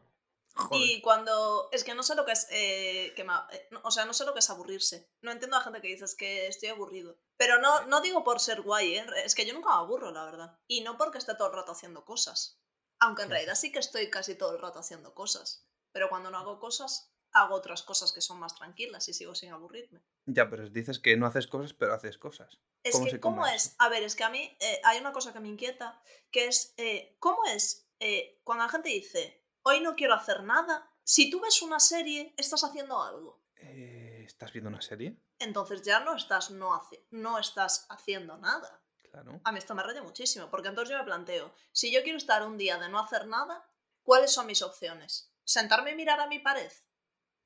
Joder. 0.56 0.82
Y 0.88 1.02
cuando. 1.02 1.68
Es 1.74 1.84
que 1.84 1.94
no 1.96 2.02
sé 2.04 2.16
lo 2.16 2.26
que 2.26 2.32
es. 2.32 2.48
eh, 2.50 3.12
que 3.16 3.26
ma- 3.26 3.46
eh, 3.52 3.68
no- 3.72 3.82
o 3.84 3.92
sea, 3.92 4.06
no 4.06 4.14
sé 4.14 4.24
lo 4.26 4.32
que 4.34 4.40
es 4.40 4.50
aburrirse. 4.50 5.10
No 5.22 5.32
entiendo 5.32 5.58
a 5.58 5.60
la 5.60 5.64
gente 5.66 5.82
que 5.82 5.90
dice 5.90 6.06
"Es 6.06 6.16
que 6.16 6.48
estoy 6.48 6.70
aburrido. 6.70 7.18
Pero 7.36 7.60
no, 7.60 7.86
no 7.88 8.00
digo 8.00 8.24
por 8.24 8.40
ser 8.40 8.62
guay, 8.62 8.96
¿eh? 8.96 9.06
Es 9.26 9.36
que 9.36 9.46
yo 9.46 9.54
nunca 9.54 9.70
me 9.70 9.76
aburro, 9.76 10.12
la 10.12 10.24
verdad. 10.24 10.58
Y 10.68 10.80
no 10.82 10.98
porque 10.98 11.18
esté 11.18 11.36
todo 11.36 11.50
el 11.50 11.56
rato 11.56 11.74
haciendo 11.74 12.06
cosas. 12.06 12.62
Aunque 13.00 13.24
en 13.24 13.28
¿Qué 13.28 13.34
realidad 13.34 13.56
sí 13.56 13.74
que 13.74 13.80
estoy 13.80 14.10
casi 14.10 14.36
todo 14.36 14.54
el 14.56 14.62
rato 14.62 14.80
haciendo 14.80 15.14
cosas. 15.14 15.68
Pero 15.92 16.08
cuando 16.08 16.32
no 16.32 16.38
hago 16.38 16.60
cosas, 16.60 17.12
hago 17.36 17.54
otras 17.54 17.84
cosas 17.84 18.14
que 18.14 18.22
son 18.22 18.40
más 18.40 18.56
tranquilas 18.56 19.08
y 19.10 19.14
sigo 19.14 19.36
sin 19.36 19.52
aburrirme. 19.52 20.02
Ya, 20.26 20.50
pero 20.50 20.70
dices 20.70 21.00
que 21.00 21.18
no 21.18 21.28
haces 21.28 21.48
cosas, 21.48 21.74
pero 21.74 21.94
haces 21.94 22.18
cosas. 22.18 22.62
Es 22.82 22.94
¿Cómo 22.94 23.06
que, 23.06 23.12
se 23.12 23.20
¿cómo 23.20 23.46
es? 23.46 23.66
eso? 23.66 23.76
A 23.80 23.90
ver, 23.90 24.04
es 24.04 24.16
que 24.16 24.24
a 24.24 24.30
mí 24.30 24.58
eh, 24.62 24.82
hay 24.86 25.00
una 25.00 25.12
cosa 25.12 25.34
que 25.34 25.42
me 25.42 25.50
inquieta, 25.50 26.02
que 26.32 26.48
es, 26.48 26.74
eh, 26.78 27.18
¿cómo 27.20 27.44
es 27.46 27.90
eh, 28.00 28.40
cuando 28.46 28.64
la 28.64 28.70
gente 28.70 28.88
dice, 28.88 29.46
hoy 29.64 29.82
no 29.82 29.96
quiero 29.96 30.14
hacer 30.14 30.44
nada? 30.44 30.90
Si 31.04 31.30
tú 31.30 31.42
ves 31.42 31.62
una 31.62 31.82
serie, 31.82 32.34
estás 32.38 32.64
haciendo 32.64 33.04
algo. 33.04 33.44
Eh, 33.58 34.24
¿Estás 34.26 34.54
viendo 34.54 34.70
una 34.70 34.82
serie? 34.82 35.20
Entonces 35.38 35.82
ya 35.82 36.00
no 36.00 36.16
estás, 36.16 36.52
no, 36.52 36.74
hace, 36.74 37.06
no 37.12 37.38
estás 37.38 37.86
haciendo 37.90 38.38
nada. 38.38 38.82
Claro. 39.12 39.42
A 39.44 39.52
mí 39.52 39.58
esto 39.58 39.76
me 39.76 39.84
raya 39.84 40.02
muchísimo, 40.02 40.50
porque 40.50 40.70
entonces 40.70 40.94
yo 40.94 40.98
me 40.98 41.04
planteo, 41.04 41.54
si 41.74 41.92
yo 41.92 42.02
quiero 42.02 42.18
estar 42.18 42.48
un 42.48 42.58
día 42.58 42.78
de 42.80 42.88
no 42.88 42.98
hacer 43.00 43.28
nada, 43.28 43.70
¿cuáles 44.04 44.32
son 44.32 44.48
mis 44.48 44.62
opciones? 44.62 45.34
¿Sentarme 45.44 45.92
y 45.92 45.96
mirar 45.96 46.22
a 46.22 46.28
mi 46.28 46.40
pared? 46.40 46.72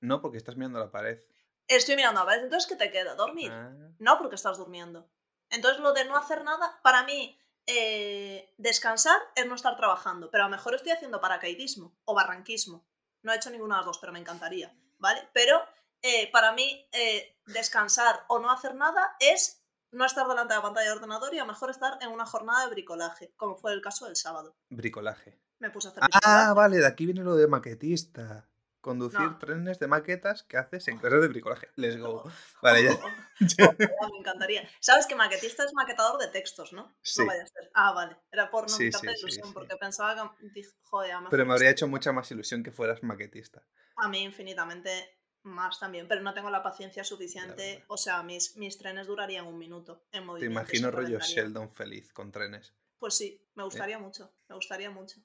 No, 0.01 0.21
porque 0.21 0.37
estás 0.37 0.55
mirando 0.55 0.79
la 0.79 0.91
pared. 0.91 1.19
Estoy 1.67 1.95
mirando 1.95 2.21
a 2.21 2.23
la 2.23 2.29
pared, 2.29 2.43
entonces 2.43 2.67
¿qué 2.69 2.75
te 2.75 2.91
queda? 2.91 3.15
¿Dormir? 3.15 3.51
Ah, 3.51 3.71
No, 3.99 4.17
porque 4.17 4.35
estás 4.35 4.57
durmiendo. 4.57 5.09
Entonces, 5.49 5.81
lo 5.81 5.93
de 5.93 6.05
no 6.05 6.15
hacer 6.15 6.43
nada, 6.43 6.79
para 6.83 7.03
mí, 7.03 7.39
eh, 7.65 8.53
descansar 8.57 9.19
es 9.35 9.45
no 9.45 9.55
estar 9.55 9.75
trabajando. 9.77 10.29
Pero 10.31 10.43
a 10.43 10.47
lo 10.47 10.55
mejor 10.55 10.75
estoy 10.75 10.91
haciendo 10.91 11.19
paracaidismo 11.21 11.95
o 12.05 12.13
barranquismo. 12.15 12.85
No 13.23 13.31
he 13.31 13.35
hecho 13.35 13.49
ninguna 13.49 13.75
de 13.75 13.79
las 13.79 13.85
dos, 13.87 13.99
pero 13.99 14.13
me 14.13 14.19
encantaría. 14.19 14.73
¿Vale? 14.97 15.27
Pero 15.33 15.61
eh, 16.01 16.29
para 16.31 16.51
mí, 16.53 16.87
eh, 16.91 17.37
descansar 17.45 18.25
o 18.27 18.39
no 18.39 18.51
hacer 18.51 18.75
nada 18.75 19.15
es 19.19 19.63
no 19.91 20.05
estar 20.05 20.27
delante 20.27 20.53
de 20.53 20.57
la 20.59 20.63
pantalla 20.63 20.87
de 20.87 20.95
ordenador 20.95 21.33
y 21.33 21.39
a 21.39 21.43
lo 21.43 21.51
mejor 21.51 21.69
estar 21.71 21.97
en 22.01 22.09
una 22.09 22.25
jornada 22.25 22.65
de 22.65 22.71
bricolaje, 22.71 23.33
como 23.37 23.55
fue 23.55 23.73
el 23.73 23.81
caso 23.81 24.05
del 24.05 24.15
sábado. 24.15 24.55
bricolaje. 24.69 25.39
Me 25.59 25.69
puse 25.71 25.87
a 25.87 25.91
hacer 25.91 26.03
Ah, 26.03 26.09
bricolaje. 26.09 26.53
vale, 26.55 26.77
de 26.77 26.87
aquí 26.87 27.05
viene 27.05 27.23
lo 27.23 27.35
de 27.35 27.47
maquetista. 27.47 28.48
Conducir 28.81 29.19
No. 29.19 29.37
trenes 29.39 29.77
de 29.79 29.87
maquetas 29.87 30.43
que 30.43 30.55
haces 30.57 30.87
en 30.87 30.97
clases 30.97 31.21
de 31.21 31.27
bricolaje. 31.27 31.67
Let's 31.75 31.97
go. 31.97 32.23
Vale, 32.61 32.83
ya. 32.83 32.91
Ojalá, 32.93 33.75
me 34.13 34.19
encantaría. 34.19 34.69
Sabes 34.79 35.05
que 35.05 35.15
maquetista 35.15 35.65
es 35.65 35.73
maquetador 35.73 36.17
de 36.19 36.27
textos, 36.29 36.71
¿no? 36.71 36.95
Sí. 37.01 37.21
No 37.21 37.27
vaya 37.27 37.43
a 37.43 37.47
ser. 37.47 37.71
Ah, 37.73 37.91
vale. 37.91 38.15
Era 38.31 38.49
por 38.49 38.63
no 38.63 38.69
Sí, 38.69 38.89
sí, 38.91 39.05
ilusión, 39.05 39.47
sí. 39.47 39.53
porque 39.53 39.75
pensaba 39.75 40.15
que. 40.39 40.47
dije, 40.53 40.69
Joder, 40.83 41.21
lo 41.21 41.29
Pero 41.29 41.45
me 41.45 41.53
habría 41.53 41.69
hecho 41.71 41.87
mucha 41.87 42.11
más 42.13 42.31
ilusión 42.31 42.63
que 42.63 42.71
fueras 42.71 43.03
maquetista. 43.03 43.61
A 43.97 44.07
mí 44.07 44.23
infinitamente 44.23 45.17
más 45.43 45.79
también, 45.79 46.07
pero 46.07 46.21
no 46.21 46.33
tengo 46.33 46.49
la 46.49 46.63
paciencia 46.63 47.03
suficiente. 47.03 47.83
O 47.87 47.97
sea, 47.97 48.23
mis, 48.23 48.55
mis 48.57 48.77
trenes 48.77 49.07
durarían 49.07 49.45
un 49.47 49.57
minuto 49.57 50.05
en 50.11 50.21
Te 50.21 50.25
movimiento. 50.25 50.45
y 50.51 50.61
imagino 50.61 50.91
rollo. 50.91 51.19
Sheldon 51.19 51.71
feliz 51.73 52.11
con 52.13 52.31
trenes. 52.31 52.73
Pues 52.97 53.15
sí, 53.15 53.41
¿Eh? 53.41 53.49
me 53.55 53.63
gustaría 53.63 53.99
mucho, 53.99 54.33
me 54.47 54.55
gustaría 54.55 54.89
mucho. 54.89 55.21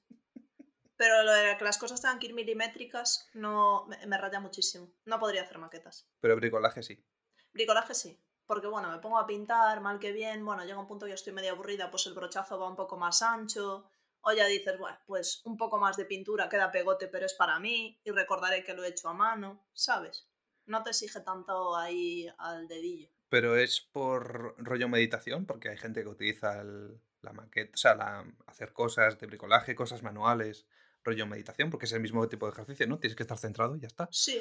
Pero 0.97 1.23
lo 1.25 1.33
de 1.33 1.57
que 1.57 1.65
las 1.65 1.79
cosas 1.79 2.01
tengan 2.01 2.19
que 2.19 2.27
ir 2.27 2.35
milimétricas 2.35 3.29
no 3.35 3.87
me, 3.87 4.07
me 4.07 4.19
raya 4.19 4.41
muchísimo. 4.41 4.93
No 5.05 5.19
podría 5.19 5.43
hacer 5.43 5.59
maquetas. 5.59 6.09
Pero 6.21 6.37
bricolaje 6.37 6.83
sí. 6.83 7.05
Bricolaje 7.53 7.95
sí, 7.95 8.21
porque 8.47 8.67
bueno, 8.67 8.91
me 8.91 8.99
pongo 8.99 9.19
a 9.19 9.27
pintar, 9.27 9.81
mal 9.81 9.99
que 9.99 10.13
bien, 10.13 10.45
bueno, 10.45 10.65
llega 10.65 10.79
un 10.79 10.87
punto 10.87 11.07
que 11.07 11.11
ya 11.11 11.15
estoy 11.17 11.33
medio 11.33 11.53
aburrida, 11.53 11.91
pues 11.91 12.07
el 12.07 12.15
brochazo 12.15 12.59
va 12.59 12.69
un 12.69 12.77
poco 12.77 12.97
más 12.97 13.23
ancho, 13.23 13.89
o 14.23 14.33
ya 14.33 14.47
dices, 14.47 14.79
bueno, 14.79 14.99
pues 15.07 15.43
un 15.45 15.57
poco 15.57 15.79
más 15.79 15.97
de 15.97 16.05
pintura, 16.05 16.49
queda 16.49 16.73
pegote, 16.73 17.09
pero 17.09 17.27
es 17.27 17.35
para 17.35 17.59
mí, 17.61 18.01
y 18.05 18.11
recordaré 18.11 18.65
que 18.65 18.75
lo 18.75 18.83
he 18.85 18.89
hecho 18.89 19.09
a 19.09 19.15
mano, 19.15 19.67
¿sabes? 19.73 20.29
No 20.67 20.83
te 20.83 20.91
exige 20.91 21.21
tanto 21.21 21.77
ahí 21.77 22.27
al 22.39 22.67
dedillo. 22.67 23.09
Pero 23.29 23.57
es 23.57 23.81
por 23.81 24.55
rollo 24.59 24.89
meditación, 24.89 25.47
porque 25.47 25.69
hay 25.69 25.77
gente 25.77 26.03
que 26.03 26.09
utiliza 26.09 26.61
el- 26.61 27.01
la 27.21 27.33
maqueta, 27.33 27.73
o 27.75 27.77
sea, 27.77 27.95
la, 27.95 28.25
hacer 28.47 28.73
cosas 28.73 29.19
de 29.19 29.27
bricolaje, 29.27 29.75
cosas 29.75 30.03
manuales, 30.03 30.67
rollo 31.05 31.27
meditación, 31.27 31.71
porque 31.71 31.87
es 31.87 31.93
el 31.93 32.01
mismo 32.01 32.29
tipo 32.29 32.47
de 32.47 32.53
ejercicio, 32.53 32.87
¿no? 32.87 32.99
Tienes 32.99 33.17
que 33.17 33.23
estar 33.25 33.39
centrado 33.39 33.77
y 33.77 33.81
ya 33.81 33.89
está. 33.89 34.11
Sí, 34.11 34.41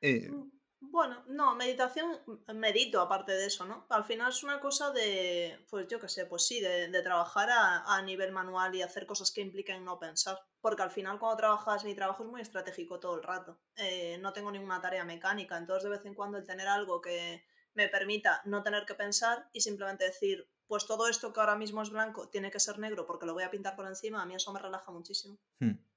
Eh, 0.00 0.30
Mm, 0.30 0.50
Bueno, 0.82 1.24
no, 1.28 1.54
meditación, 1.56 2.18
mm, 2.26 2.54
medito 2.54 3.00
aparte 3.02 3.32
de 3.32 3.46
eso, 3.46 3.66
¿no? 3.66 3.86
Al 3.90 4.04
final 4.04 4.30
es 4.30 4.42
una 4.42 4.60
cosa 4.60 4.90
de, 4.92 5.66
pues 5.70 5.86
yo 5.88 6.00
qué 6.00 6.08
sé, 6.08 6.24
pues 6.26 6.46
sí, 6.46 6.60
de, 6.60 6.88
de 6.88 7.02
trabajar 7.02 7.50
a, 7.50 7.84
a 7.96 8.02
nivel 8.02 8.32
manual 8.32 8.74
y 8.74 8.80
hacer 8.82 9.06
cosas 9.06 9.30
que 9.30 9.42
impliquen 9.42 9.84
no 9.84 9.98
pensar. 9.98 10.38
Porque 10.60 10.82
al 10.82 10.90
final 10.90 11.18
cuando 11.18 11.36
trabajas, 11.36 11.84
mi 11.84 11.94
trabajo 11.94 12.24
es 12.24 12.30
muy 12.30 12.40
estratégico 12.40 12.98
todo 12.98 13.16
el 13.16 13.22
rato. 13.22 13.60
Eh, 13.76 14.16
no 14.22 14.32
tengo 14.32 14.50
ninguna 14.50 14.80
tarea 14.80 15.04
mecánica, 15.04 15.58
entonces 15.58 15.84
de 15.84 15.90
vez 15.90 16.04
en 16.06 16.14
cuando 16.14 16.38
el 16.38 16.46
tener 16.46 16.66
algo 16.68 17.00
que 17.02 17.44
me 17.74 17.88
permita 17.88 18.40
no 18.46 18.62
tener 18.62 18.84
que 18.86 18.94
pensar 18.94 19.48
y 19.52 19.60
simplemente 19.60 20.04
decir, 20.04 20.48
pues 20.66 20.86
todo 20.86 21.08
esto 21.08 21.32
que 21.32 21.40
ahora 21.40 21.56
mismo 21.56 21.82
es 21.82 21.90
blanco 21.90 22.28
tiene 22.30 22.50
que 22.50 22.60
ser 22.60 22.78
negro 22.78 23.06
porque 23.06 23.26
lo 23.26 23.34
voy 23.34 23.42
a 23.44 23.50
pintar 23.50 23.76
por 23.76 23.86
encima, 23.86 24.22
a 24.22 24.26
mí 24.26 24.34
eso 24.34 24.52
me 24.52 24.60
relaja 24.60 24.90
muchísimo. 24.92 25.38
hmm. 25.60 25.89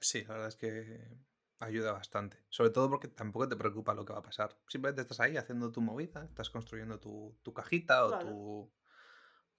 Sí, 0.00 0.22
la 0.24 0.34
verdad 0.34 0.48
es 0.48 0.56
que 0.56 1.18
ayuda 1.60 1.92
bastante. 1.92 2.38
Sobre 2.48 2.70
todo 2.70 2.88
porque 2.88 3.08
tampoco 3.08 3.48
te 3.48 3.56
preocupa 3.56 3.94
lo 3.94 4.04
que 4.04 4.12
va 4.12 4.20
a 4.20 4.22
pasar. 4.22 4.58
Simplemente 4.68 5.02
estás 5.02 5.20
ahí 5.20 5.36
haciendo 5.36 5.70
tu 5.72 5.80
movida, 5.80 6.24
estás 6.24 6.50
construyendo 6.50 6.98
tu, 6.98 7.38
tu 7.42 7.52
cajita 7.52 8.04
o 8.06 8.08
Claro. 8.08 8.26
tu, 8.26 8.72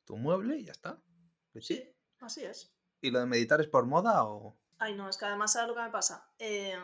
tu 0.05 0.17
mueble 0.17 0.57
y 0.57 0.65
ya 0.65 0.71
está. 0.71 1.03
Sí. 1.53 1.61
Sí, 1.61 1.95
así 2.19 2.43
es. 2.45 2.75
¿Y 3.01 3.11
lo 3.11 3.19
de 3.19 3.25
meditar 3.25 3.61
es 3.61 3.67
por 3.67 3.85
moda 3.85 4.25
o...? 4.25 4.59
Ay, 4.79 4.95
no, 4.95 5.07
es 5.09 5.17
que 5.17 5.25
además, 5.25 5.53
¿sabes 5.53 5.69
lo 5.69 5.75
que 5.75 5.81
me 5.81 5.89
pasa? 5.91 6.33
Eh, 6.39 6.75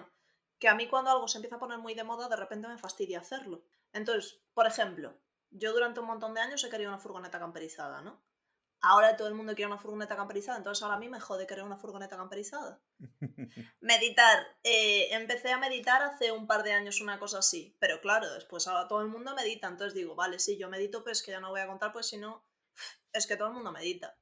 que 0.59 0.67
a 0.67 0.75
mí 0.75 0.87
cuando 0.87 1.09
algo 1.11 1.27
se 1.27 1.37
empieza 1.39 1.55
a 1.55 1.59
poner 1.59 1.79
muy 1.79 1.95
de 1.95 2.03
moda, 2.03 2.29
de 2.29 2.35
repente 2.35 2.67
me 2.67 2.77
fastidia 2.77 3.19
hacerlo. 3.19 3.63
Entonces, 3.93 4.43
por 4.53 4.67
ejemplo, 4.67 5.17
yo 5.49 5.73
durante 5.73 5.99
un 5.99 6.07
montón 6.07 6.33
de 6.33 6.41
años 6.41 6.63
he 6.63 6.69
querido 6.69 6.89
una 6.91 6.99
furgoneta 6.99 7.39
camperizada, 7.39 8.01
¿no? 8.01 8.26
Ahora 8.89 9.17
todo 9.17 9.27
el 9.27 9.34
mundo 9.34 9.53
quiere 9.53 9.67
una 9.67 9.77
furgoneta 9.82 10.15
camperizada, 10.15 10.58
entonces 10.58 10.82
ahora 10.82 10.96
a 10.96 11.00
mí 11.00 11.10
me 11.10 11.20
jode 11.20 11.46
querer 11.46 11.63
una 11.65 11.75
furgoneta 11.77 12.15
camperizada. 12.15 12.79
Meditar. 13.82 14.48
eh, 14.63 15.08
empecé 15.13 15.51
a 15.51 15.58
meditar 15.58 16.01
hace 16.03 16.32
un 16.32 16.48
par 16.48 16.63
de 16.63 16.72
años 16.74 17.01
una 17.01 17.20
cosa 17.20 17.39
así, 17.39 17.75
pero 17.79 18.00
claro, 18.01 18.32
después 18.34 18.67
ahora 18.67 18.88
todo 18.88 19.01
el 19.01 19.08
mundo 19.10 19.36
medita, 19.36 19.67
entonces 19.67 19.94
digo, 19.94 20.15
vale, 20.15 20.39
sí, 20.39 20.58
yo 20.58 20.70
medito, 20.70 21.03
pero 21.03 21.12
es 21.12 21.22
que 21.24 21.32
ya 21.32 21.39
no 21.39 21.50
voy 21.50 21.60
a 21.60 21.67
contar, 21.67 21.91
pues 21.91 22.08
si 22.08 22.17
no, 22.17 22.46
es 23.13 23.27
que 23.27 23.36
todo 23.36 23.50
el 23.50 23.53
mundo 23.56 23.72
medita. 23.72 24.17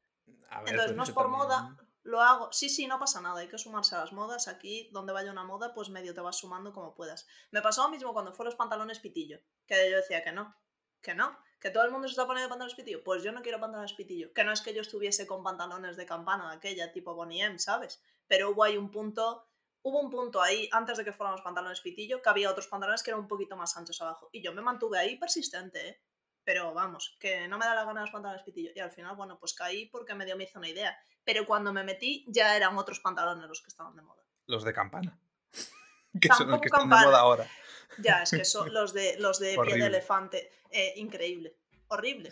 A 0.50 0.62
ver, 0.62 0.70
Entonces, 0.70 0.86
pero 0.86 0.96
no 0.98 1.04
es 1.04 1.12
por 1.12 1.24
también- 1.26 1.40
moda, 1.44 1.78
lo 2.04 2.22
hago. 2.22 2.52
Sí, 2.52 2.70
sí, 2.70 2.88
no 2.88 2.98
pasa 3.00 3.22
nada, 3.22 3.42
hay 3.42 3.48
que 3.48 3.58
sumarse 3.58 3.96
a 3.96 4.00
las 4.00 4.14
modas. 4.14 4.48
Aquí, 4.48 4.90
donde 4.92 5.12
vaya 5.14 5.32
una 5.32 5.44
moda, 5.44 5.74
pues 5.74 5.90
medio 5.90 6.14
te 6.14 6.22
vas 6.22 6.38
sumando 6.38 6.72
como 6.72 6.94
puedas. 6.96 7.28
Me 7.52 7.62
pasó 7.62 7.84
lo 7.84 7.90
mismo 7.90 8.14
cuando 8.14 8.32
fue 8.34 8.46
los 8.46 8.56
pantalones 8.56 9.00
pitillo, 9.00 9.40
que 9.68 9.90
yo 9.90 9.98
decía 9.98 10.24
que 10.24 10.32
no, 10.32 10.56
que 11.02 11.14
no, 11.16 11.38
que 11.66 11.72
todo 11.72 11.84
el 11.84 11.90
mundo 11.90 12.08
se 12.08 12.12
está 12.12 12.28
poniendo 12.28 12.48
pantalones 12.48 12.76
pitillo. 12.76 13.04
Pues 13.04 13.24
yo 13.24 13.32
no 13.32 13.42
quiero 13.42 13.60
pantalones 13.60 13.94
pitillo, 13.94 14.32
que 14.36 14.44
no 14.44 14.52
es 14.52 14.62
que 14.62 14.72
yo 14.72 14.82
estuviese 14.82 15.26
con 15.26 15.44
pantalones 15.44 15.98
de 15.98 16.06
campana 16.06 16.52
de 16.52 16.58
aquella, 16.58 16.92
tipo 16.92 17.16
Bonnie 17.16 17.42
M, 17.42 17.58
¿sabes? 17.58 18.04
Pero 18.28 18.52
hubo 18.52 18.64
ahí 18.64 18.78
un 18.78 18.92
punto, 18.92 19.48
hubo 19.82 20.00
un 20.00 20.12
punto 20.12 20.44
ahí, 20.44 20.70
antes 20.72 21.00
de 21.00 21.04
que 21.04 21.12
fueran 21.12 21.32
los 21.32 21.42
pantalones 21.42 21.82
pitillo, 21.82 22.22
que 22.22 22.30
había 22.30 22.52
otros 22.52 22.68
pantalones 22.68 23.02
que 23.02 23.10
eran 23.10 23.22
un 23.22 23.28
poquito 23.28 23.58
más 23.58 23.76
anchos 23.78 24.00
abajo. 24.00 24.30
Y 24.32 24.44
yo 24.44 24.54
me 24.54 24.62
mantuve 24.62 25.00
ahí 25.00 25.18
persistente, 25.18 25.90
¿eh? 25.90 26.02
Pero 26.44 26.72
vamos, 26.72 27.18
que 27.20 27.48
no 27.48 27.58
me 27.58 27.66
da 27.66 27.74
la 27.74 27.84
gana 27.84 28.02
los 28.02 28.12
pantalones 28.12 28.44
pitillo. 28.44 28.70
Y 28.76 28.80
al 28.80 28.92
final, 28.92 29.16
bueno, 29.16 29.40
pues 29.40 29.56
caí 29.56 29.88
porque 29.88 30.14
medio 30.14 30.38
me 30.38 30.44
hizo 30.44 30.60
una 30.60 30.70
idea. 30.70 30.96
Pero 31.24 31.48
cuando 31.48 31.74
me 31.74 31.84
metí 31.84 32.26
ya 32.28 32.56
eran 32.56 32.78
otros 32.78 33.00
pantalones 33.00 33.50
los 33.50 33.64
que 33.64 33.70
estaban 33.70 33.96
de 33.96 34.04
moda. 34.04 34.24
Los 34.46 34.64
de 34.64 34.72
campana. 34.72 35.20
que 36.22 36.28
son 36.32 36.52
los 36.52 36.62
que 36.62 36.68
están 36.68 36.88
de 36.88 36.96
moda 36.96 37.22
ahora. 37.22 37.48
Ya, 37.98 38.24
es 38.24 38.32
que 38.32 38.46
son 38.46 38.74
los 38.74 38.94
de, 38.94 39.18
los 39.20 39.40
de 39.40 39.58
pie 39.64 39.76
de 39.76 39.86
elefante. 39.86 40.52
Eh, 40.70 40.94
increíble. 40.98 41.56
Horrible, 41.88 42.30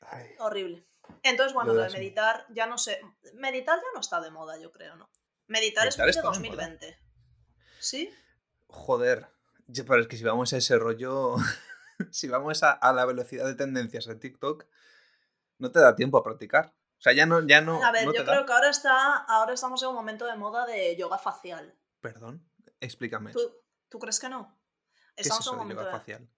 Ay, 0.00 0.30
horrible. 0.38 0.86
Entonces, 1.22 1.52
bueno, 1.54 1.72
Lo 1.72 1.82
de 1.82 1.90
meditar 1.90 2.46
ya 2.50 2.66
no 2.66 2.78
sé. 2.78 3.00
Meditar 3.34 3.78
ya 3.78 3.88
no 3.94 4.00
está 4.00 4.20
de 4.20 4.30
moda, 4.30 4.58
yo 4.58 4.70
creo, 4.70 4.96
¿no? 4.96 5.10
Meditar, 5.48 5.88
es 5.88 5.98
Meditar 5.98 6.04
muy 6.04 6.06
de 6.06 6.10
está 6.10 6.20
de 6.20 6.56
moda. 6.56 6.68
2020. 6.68 6.98
¿Sí? 7.80 8.14
Joder. 8.68 9.28
Ya, 9.66 9.84
Pero 9.84 10.00
es 10.00 10.08
que 10.08 10.16
si 10.16 10.24
vamos 10.24 10.52
a 10.52 10.56
ese 10.58 10.78
rollo... 10.78 11.36
si 12.10 12.28
vamos 12.28 12.62
a, 12.62 12.70
a 12.72 12.92
la 12.92 13.04
velocidad 13.04 13.46
de 13.46 13.54
tendencias 13.54 14.06
de 14.06 14.14
TikTok, 14.14 14.66
no 15.58 15.72
te 15.72 15.80
da 15.80 15.96
tiempo 15.96 16.18
a 16.18 16.22
practicar. 16.22 16.74
O 16.98 17.00
sea, 17.00 17.12
ya 17.12 17.26
no, 17.26 17.46
ya 17.46 17.60
no, 17.60 17.84
a 17.84 17.92
ver, 17.92 18.06
no 18.06 18.12
yo 18.12 18.24
creo 18.24 18.40
da. 18.40 18.46
que 18.46 18.52
ahora 18.52 18.70
está, 18.70 19.16
ahora 19.16 19.54
estamos 19.54 19.80
en 19.82 19.90
un 19.90 19.94
momento 19.94 20.26
de 20.26 20.36
moda 20.36 20.66
de 20.66 20.96
yoga 20.96 21.16
facial. 21.18 21.74
Perdón, 22.00 22.44
explícame. 22.80 23.32
¿Tú. 23.32 23.52
¿Tú 23.88 23.98
crees 23.98 24.20
que 24.20 24.28
no? 24.28 24.58
¿Qué 25.14 25.22
es 25.22 25.26
Estamos 25.26 25.46
eso 25.46 25.50
en 25.54 25.60
un 25.60 25.68
momento 25.68 25.90
facial? 25.90 26.28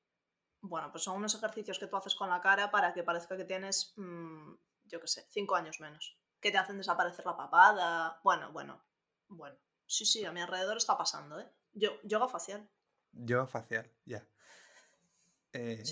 Bueno, 0.63 0.91
pues 0.91 1.05
son 1.05 1.17
unos 1.17 1.35
ejercicios 1.35 1.79
que 1.79 1.87
tú 1.87 1.97
haces 1.97 2.15
con 2.15 2.29
la 2.29 2.41
cara 2.41 2.71
para 2.71 2.93
que 2.93 3.03
parezca 3.03 3.37
que 3.37 3.45
tienes, 3.45 3.95
mm, 3.97 4.53
yo 4.85 5.01
qué 5.01 5.07
sé, 5.07 5.27
cinco 5.31 5.57
años 5.57 5.81
menos. 5.81 6.19
Que 6.41 6.51
te 6.51 6.59
hacen 6.59 6.79
desaparecer 6.79 7.25
la 7.25 7.37
papada. 7.37 8.21
Bueno, 8.23 8.53
bueno, 8.53 8.83
bueno. 9.29 9.57
Sí, 9.87 10.05
sí, 10.05 10.25
a 10.25 10.33
mi 10.33 10.41
alrededor 10.41 10.77
está 10.77 10.97
pasando, 10.97 11.41
¿eh? 11.41 11.51
Yo, 11.73 12.01
yoga 12.03 12.29
facial. 12.29 12.69
Yoga 13.13 13.47
facial, 13.47 13.91
ya. 14.05 14.27
Eh, 15.53 15.83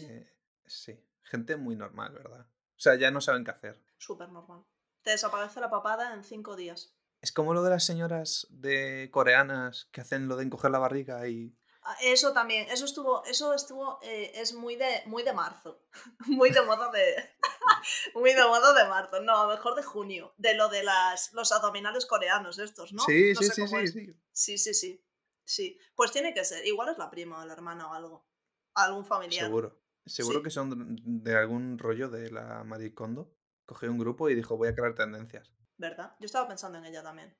sí. 0.66 1.04
gente 1.22 1.56
muy 1.56 1.74
normal, 1.74 2.12
¿verdad? 2.12 2.46
O 2.46 2.80
sea, 2.80 2.94
ya 2.94 3.10
no 3.10 3.20
saben 3.20 3.44
qué 3.44 3.50
hacer. 3.50 3.82
Súper 3.96 4.28
normal. 4.28 4.64
Te 5.02 5.10
desaparece 5.10 5.60
la 5.60 5.70
papada 5.70 6.14
en 6.14 6.22
cinco 6.22 6.54
días. 6.54 6.97
Es 7.20 7.32
como 7.32 7.52
lo 7.54 7.62
de 7.62 7.70
las 7.70 7.84
señoras 7.84 8.46
de 8.50 9.08
coreanas 9.10 9.88
que 9.90 10.00
hacen 10.00 10.28
lo 10.28 10.36
de 10.36 10.44
encoger 10.44 10.70
la 10.70 10.78
barriga 10.78 11.26
y. 11.28 11.56
Ah, 11.82 11.96
Eso 12.02 12.32
también, 12.32 12.68
eso 12.70 12.84
estuvo, 12.84 13.24
eso 13.24 13.54
estuvo, 13.54 13.98
eh, 14.02 14.32
es 14.34 14.52
muy 14.54 14.76
de, 14.76 15.02
muy 15.06 15.22
de 15.22 15.32
marzo, 15.32 15.82
muy 16.26 16.50
de 16.50 16.60
moda 16.62 16.90
de, 16.90 17.16
muy 18.14 18.34
de 18.34 18.42
moda 18.42 18.74
de 18.74 18.88
marzo, 18.88 19.20
no, 19.20 19.36
a 19.36 19.46
lo 19.46 19.52
mejor 19.54 19.74
de 19.74 19.82
junio, 19.82 20.34
de 20.36 20.54
lo 20.54 20.68
de 20.68 20.82
las, 20.82 21.32
los 21.32 21.50
abdominales 21.52 22.04
coreanos 22.06 22.58
estos, 22.58 22.92
¿no? 22.92 23.04
sí, 23.04 23.32
No 23.34 23.40
sí, 23.40 23.46
sé 23.46 23.54
sí, 23.54 23.68
sí, 23.68 23.86
sí. 23.86 24.20
Sí, 24.32 24.58
sí, 24.58 24.74
sí, 24.74 25.04
sí, 25.44 25.78
pues 25.94 26.12
tiene 26.12 26.34
que 26.34 26.44
ser, 26.44 26.66
igual 26.66 26.90
es 26.90 26.98
la 26.98 27.10
prima 27.10 27.40
o 27.40 27.46
la 27.46 27.54
hermana 27.54 27.88
o 27.90 27.94
algo, 27.94 28.28
algún 28.74 29.06
familiar, 29.06 29.46
Seguro. 29.46 29.80
Seguro 30.06 30.38
sí, 30.38 30.42
que 30.42 30.50
son 30.50 30.96
de 31.04 31.36
algún 31.36 31.78
rollo 31.78 32.08
de 32.08 32.30
la 32.30 32.64
Marie 32.64 32.94
Kondo. 32.94 33.34
Cogió 33.66 33.90
un 33.90 33.98
grupo 33.98 34.30
y 34.30 34.34
dijo, 34.34 34.56
voy 34.56 34.68
a 34.68 34.74
crear 34.74 34.94
tendencias. 34.94 35.52
¿Verdad? 35.78 36.14
Yo 36.20 36.26
estaba 36.26 36.46
pensando 36.46 36.78
en 36.78 36.84
ella 36.84 37.02
también. 37.02 37.34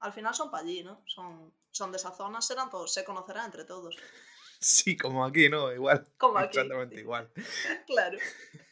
Al 0.00 0.12
final 0.12 0.34
son 0.34 0.50
para 0.50 0.62
allí, 0.64 0.82
¿no? 0.82 1.02
Son, 1.06 1.54
son 1.70 1.90
de 1.90 1.96
esa 1.96 2.12
zona, 2.12 2.42
serán 2.42 2.68
todos, 2.68 2.92
se 2.92 3.04
conocerán 3.04 3.46
entre 3.46 3.64
todos, 3.64 3.96
Sí, 4.60 4.96
como 4.96 5.24
aquí, 5.24 5.48
¿no? 5.50 5.72
Igual. 5.72 6.06
como 6.16 6.38
aquí, 6.38 6.58
Exactamente 6.58 7.00
igual. 7.00 7.30
claro, 7.86 8.18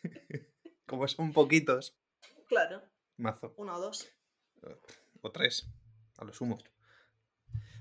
Como 0.86 1.08
son 1.08 1.32
poquitos, 1.32 1.96
claro, 2.48 2.82
mazo. 3.16 3.54
uno 3.56 3.76
o 3.76 3.80
dos. 3.80 4.08
O 5.22 5.30
tres, 5.30 5.66
a 6.18 6.24
lo 6.24 6.32
sumo. 6.34 6.58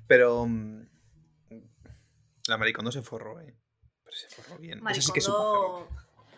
Pero 0.07 0.45
mm, 0.45 0.87
la 2.47 2.57
Marie 2.57 2.73
Kondo 2.73 2.91
se 2.91 3.01
forró, 3.01 3.41
¿eh? 3.41 3.53
Pero 4.03 4.15
se 4.15 4.29
forró 4.29 4.57
bien. 4.57 4.85
Esa 4.87 5.01
sí 5.01 5.11
que 5.11 5.21
supo 5.21 5.37
hacerlo. 5.37 5.89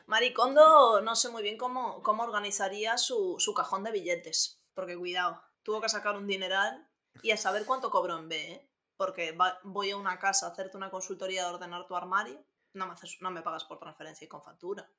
Maricondo, 0.08 0.62
Maricondo 0.62 1.02
no 1.02 1.16
sé 1.16 1.30
muy 1.30 1.44
bien 1.44 1.58
cómo, 1.58 2.02
cómo 2.02 2.24
organizaría 2.24 2.98
su, 2.98 3.36
su 3.40 3.54
cajón 3.54 3.84
de 3.84 3.92
billetes. 3.92 4.63
Porque 4.74 4.98
cuidado, 4.98 5.42
tuvo 5.64 5.82
que 5.82 5.90
sacar 5.90 6.16
un 6.18 6.28
dineral 6.28 6.88
y 7.22 7.32
a 7.32 7.38
saber 7.38 7.66
cuánto 7.66 7.92
cobró 7.92 8.18
en 8.18 8.30
B, 8.30 8.52
¿eh? 8.52 8.70
Porque 8.98 9.32
va- 9.32 9.60
voy 9.64 9.92
a 9.92 9.98
una 9.98 10.20
casa 10.20 10.48
a 10.48 10.50
hacerte 10.52 10.78
una 10.78 10.90
consultoría 10.92 11.46
de 11.48 11.54
ordenar 11.54 11.88
tu 11.88 11.96
armario, 11.96 12.46
no 12.74 12.88
me, 12.88 12.94
haces, 12.94 13.18
no 13.22 13.32
me 13.32 13.42
pagas 13.42 13.66
por 13.66 13.80
transferencia 13.80 14.26
y 14.26 14.28
con 14.30 14.44
factura. 14.44 14.90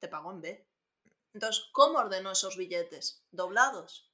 Te 0.00 0.08
pago 0.08 0.32
en 0.32 0.40
B. 0.40 0.68
Entonces, 1.32 1.68
¿cómo 1.72 1.98
ordenó 1.98 2.32
esos 2.32 2.56
billetes? 2.56 3.24
¿Doblados? 3.30 4.10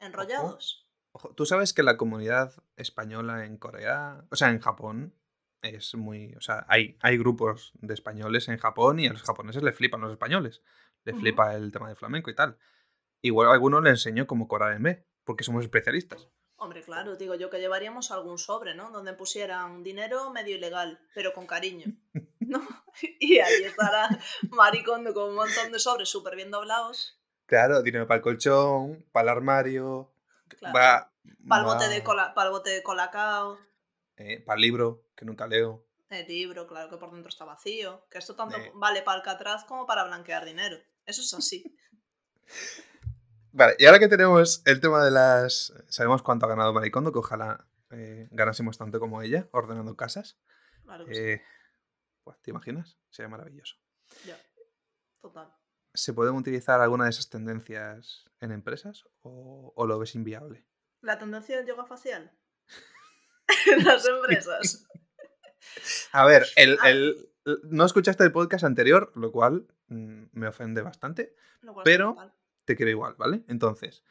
¿Enrollados? 0.00 0.88
Ojo, 1.12 1.34
Tú 1.34 1.46
sabes 1.46 1.72
que 1.72 1.82
la 1.82 1.96
comunidad 1.96 2.52
española 2.76 3.44
en 3.44 3.56
Corea, 3.58 4.24
o 4.30 4.36
sea, 4.36 4.50
en 4.50 4.60
Japón, 4.60 5.14
es 5.62 5.94
muy. 5.94 6.34
O 6.34 6.40
sea, 6.40 6.64
hay, 6.68 6.96
hay 7.00 7.16
grupos 7.18 7.72
de 7.74 7.94
españoles 7.94 8.48
en 8.48 8.58
Japón 8.58 9.00
y 9.00 9.06
a 9.08 9.12
los 9.12 9.22
japoneses 9.22 9.62
les 9.62 9.74
flipan 9.76 10.00
los 10.00 10.12
españoles. 10.12 10.62
Les 11.04 11.14
Ujú. 11.14 11.22
flipa 11.22 11.54
el 11.54 11.72
tema 11.72 11.88
del 11.88 11.96
flamenco 11.96 12.30
y 12.30 12.34
tal. 12.34 12.58
Igual 13.22 13.48
a 13.48 13.52
alguno 13.52 13.80
le 13.80 13.90
enseño 13.90 14.26
cómo 14.26 14.48
corar 14.48 14.72
en 14.74 14.82
B, 14.82 15.04
porque 15.24 15.44
somos 15.44 15.64
especialistas. 15.64 16.28
Hombre, 16.56 16.82
claro, 16.82 17.16
digo 17.16 17.34
yo 17.36 17.50
que 17.50 17.60
llevaríamos 17.60 18.10
algún 18.10 18.38
sobre, 18.38 18.74
¿no? 18.74 18.90
Donde 18.90 19.12
pusieran 19.12 19.82
dinero 19.84 20.30
medio 20.32 20.56
ilegal, 20.56 21.00
pero 21.14 21.32
con 21.32 21.46
cariño, 21.46 21.86
¿no? 22.40 22.66
Y 23.20 23.38
ahí 23.38 23.62
estará 23.62 24.08
Maricondo 24.50 25.14
con 25.14 25.28
un 25.30 25.36
montón 25.36 25.70
de 25.70 25.78
sobres 25.78 26.08
súper 26.08 26.34
bien 26.34 26.50
doblados. 26.50 27.16
Claro, 27.46 27.80
dinero 27.82 28.06
para 28.06 28.16
el 28.18 28.22
colchón, 28.22 29.04
para 29.12 29.24
el 29.30 29.36
armario, 29.36 30.10
Claro. 30.48 30.74
va. 30.76 31.12
Para 31.46 31.60
el 31.62 31.66
bote, 31.66 31.88
de 31.88 32.02
cola, 32.02 32.34
pa'l 32.34 32.50
bote 32.50 32.70
de 32.70 32.82
colacao, 32.82 33.58
eh, 34.16 34.40
para 34.40 34.56
el 34.56 34.62
libro, 34.62 35.04
que 35.14 35.24
nunca 35.26 35.46
leo. 35.46 35.84
el 36.10 36.26
libro, 36.26 36.66
claro 36.66 36.88
que 36.90 36.96
por 36.96 37.12
dentro 37.12 37.28
está 37.28 37.44
vacío. 37.44 38.06
Que 38.10 38.18
esto 38.18 38.34
tanto 38.34 38.56
Eh. 38.56 38.72
vale 38.74 39.02
para 39.02 39.18
Alcatraz 39.18 39.64
como 39.64 39.86
para 39.86 40.04
blanquear 40.04 40.44
dinero. 40.46 40.78
Eso 41.06 41.20
es 41.22 41.32
así. 41.34 41.76
Vale, 43.52 43.74
y 43.78 43.86
ahora 43.86 43.98
que 43.98 44.08
tenemos 44.08 44.62
el 44.66 44.80
tema 44.80 45.04
de 45.04 45.10
las. 45.10 45.72
Sabemos 45.88 46.22
cuánto 46.22 46.46
ha 46.46 46.48
ganado 46.48 46.72
Maricondo, 46.72 47.12
que 47.12 47.18
ojalá 47.18 47.66
eh, 47.90 48.28
ganásemos 48.30 48.76
tanto 48.78 49.00
como 49.00 49.22
ella, 49.22 49.48
ordenando 49.52 49.96
casas. 49.96 50.38
Claro 50.84 51.06
que 51.06 51.14
sí. 51.14 51.20
Eh, 51.20 51.42
pues, 52.24 52.38
¿Te 52.42 52.50
imaginas? 52.50 52.98
Sería 53.10 53.28
maravilloso. 53.28 53.76
Ya. 54.26 54.38
Total. 55.20 55.52
¿Se 55.94 56.12
pueden 56.12 56.34
utilizar 56.34 56.80
alguna 56.80 57.04
de 57.04 57.10
esas 57.10 57.28
tendencias 57.30 58.24
en 58.40 58.52
empresas 58.52 59.04
o, 59.22 59.72
o 59.74 59.86
lo 59.86 59.98
ves 59.98 60.14
inviable? 60.14 60.64
La 61.00 61.18
tendencia 61.18 61.56
del 61.56 61.66
yoga 61.66 61.84
facial. 61.86 62.30
en 63.78 63.84
las 63.84 64.06
empresas. 64.06 64.86
A 66.12 66.24
ver, 66.26 66.46
el, 66.56 66.78
Ah. 66.82 66.90
el- 66.90 67.30
no 67.64 67.86
escuchaste 67.86 68.22
el 68.24 68.32
podcast 68.32 68.64
anterior, 68.64 69.10
lo 69.16 69.32
cual 69.32 69.66
mm, 69.86 70.24
me 70.32 70.48
ofende 70.48 70.82
bastante. 70.82 71.34
Lo 71.62 71.72
cual 71.72 71.84
Pero-. 71.84 72.14
Te 72.68 72.76
quiero 72.76 72.90
igual, 72.90 73.14
¿vale? 73.16 73.44
Entonces, 73.48 74.04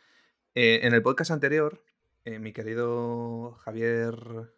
eh, 0.55 0.79
en 0.81 0.95
el 0.95 1.03
podcast 1.03 1.29
anterior, 1.29 1.85
eh, 2.23 2.39
mi 2.39 2.53
querido 2.53 3.51
Javier, 3.63 4.51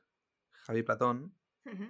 Javi 0.54 0.84
Platón, 0.84 1.36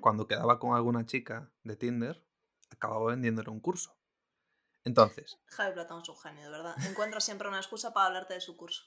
cuando 0.02 0.26
quedaba 0.26 0.58
con 0.58 0.76
alguna 0.76 1.06
chica 1.06 1.52
de 1.62 1.76
Tinder, 1.76 2.26
acababa 2.72 3.12
vendiéndole 3.12 3.52
un 3.52 3.60
curso. 3.60 3.96
Entonces, 4.84 5.38
Javi 5.46 5.74
Platón 5.74 6.02
es 6.02 6.10
un 6.10 6.18
genio, 6.18 6.46
de 6.46 6.50
verdad. 6.50 6.76
Encuentra 6.90 7.20
siempre 7.20 7.48
una 7.48 7.60
excusa 7.60 7.94
para 7.94 8.08
hablarte 8.08 8.34
de 8.34 8.42
su 8.42 8.58
curso. 8.58 8.86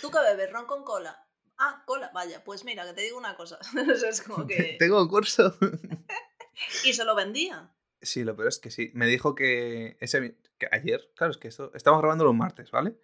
¿Tú 0.00 0.10
qué 0.10 0.18
bebes? 0.20 0.50
¿Ron 0.50 0.64
con 0.64 0.82
cola? 0.82 1.28
Ah, 1.58 1.82
cola. 1.84 2.10
Vaya, 2.14 2.42
pues 2.42 2.64
mira, 2.64 2.86
que 2.86 2.94
te 2.94 3.02
digo 3.02 3.18
una 3.18 3.36
cosa. 3.36 3.58
Es 4.08 4.22
como 4.22 4.46
que... 4.46 4.76
tengo 4.78 5.02
un 5.02 5.08
curso. 5.08 5.54
Y 6.86 6.94
se 6.94 7.04
lo 7.04 7.14
vendía. 7.14 7.70
Sí, 8.04 8.24
lo 8.24 8.36
peor 8.36 8.48
es 8.48 8.58
que 8.58 8.70
sí. 8.70 8.90
Me 8.94 9.06
dijo 9.06 9.34
que, 9.34 9.96
ese, 10.00 10.36
que 10.58 10.68
ayer, 10.70 11.10
claro, 11.16 11.30
es 11.30 11.38
que 11.38 11.48
esto, 11.48 11.72
estamos 11.74 12.00
grabando 12.00 12.24
los 12.24 12.34
martes, 12.34 12.70
¿vale? 12.70 12.96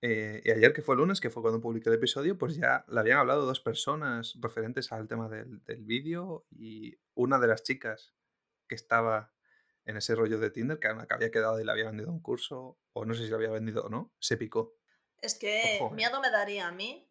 Eh, 0.00 0.42
y 0.44 0.50
ayer, 0.50 0.72
que 0.72 0.82
fue 0.82 0.94
el 0.94 1.00
lunes, 1.00 1.20
que 1.20 1.30
fue 1.30 1.42
cuando 1.42 1.60
publiqué 1.60 1.88
el 1.88 1.94
episodio, 1.94 2.36
pues 2.36 2.56
ya 2.56 2.84
le 2.88 3.00
habían 3.00 3.18
hablado 3.18 3.46
dos 3.46 3.60
personas 3.60 4.36
referentes 4.40 4.92
al 4.92 5.08
tema 5.08 5.28
del, 5.28 5.62
del 5.64 5.84
vídeo 5.84 6.46
y 6.50 6.98
una 7.14 7.38
de 7.38 7.46
las 7.46 7.62
chicas 7.62 8.14
que 8.68 8.74
estaba 8.74 9.32
en 9.84 9.96
ese 9.96 10.14
rollo 10.14 10.38
de 10.38 10.50
Tinder, 10.50 10.78
que 10.78 10.88
que 10.88 11.14
había 11.14 11.30
quedado 11.30 11.60
y 11.60 11.64
le 11.64 11.72
había 11.72 11.86
vendido 11.86 12.10
un 12.10 12.20
curso, 12.20 12.78
o 12.92 13.04
no 13.04 13.14
sé 13.14 13.24
si 13.24 13.30
lo 13.30 13.36
había 13.36 13.50
vendido 13.50 13.84
o 13.84 13.88
no, 13.88 14.12
se 14.18 14.36
picó. 14.36 14.76
Es 15.20 15.34
que 15.34 15.78
Ojo, 15.80 15.92
eh. 15.92 15.96
miedo 15.96 16.20
me 16.20 16.30
daría 16.30 16.68
a 16.68 16.72
mí 16.72 17.08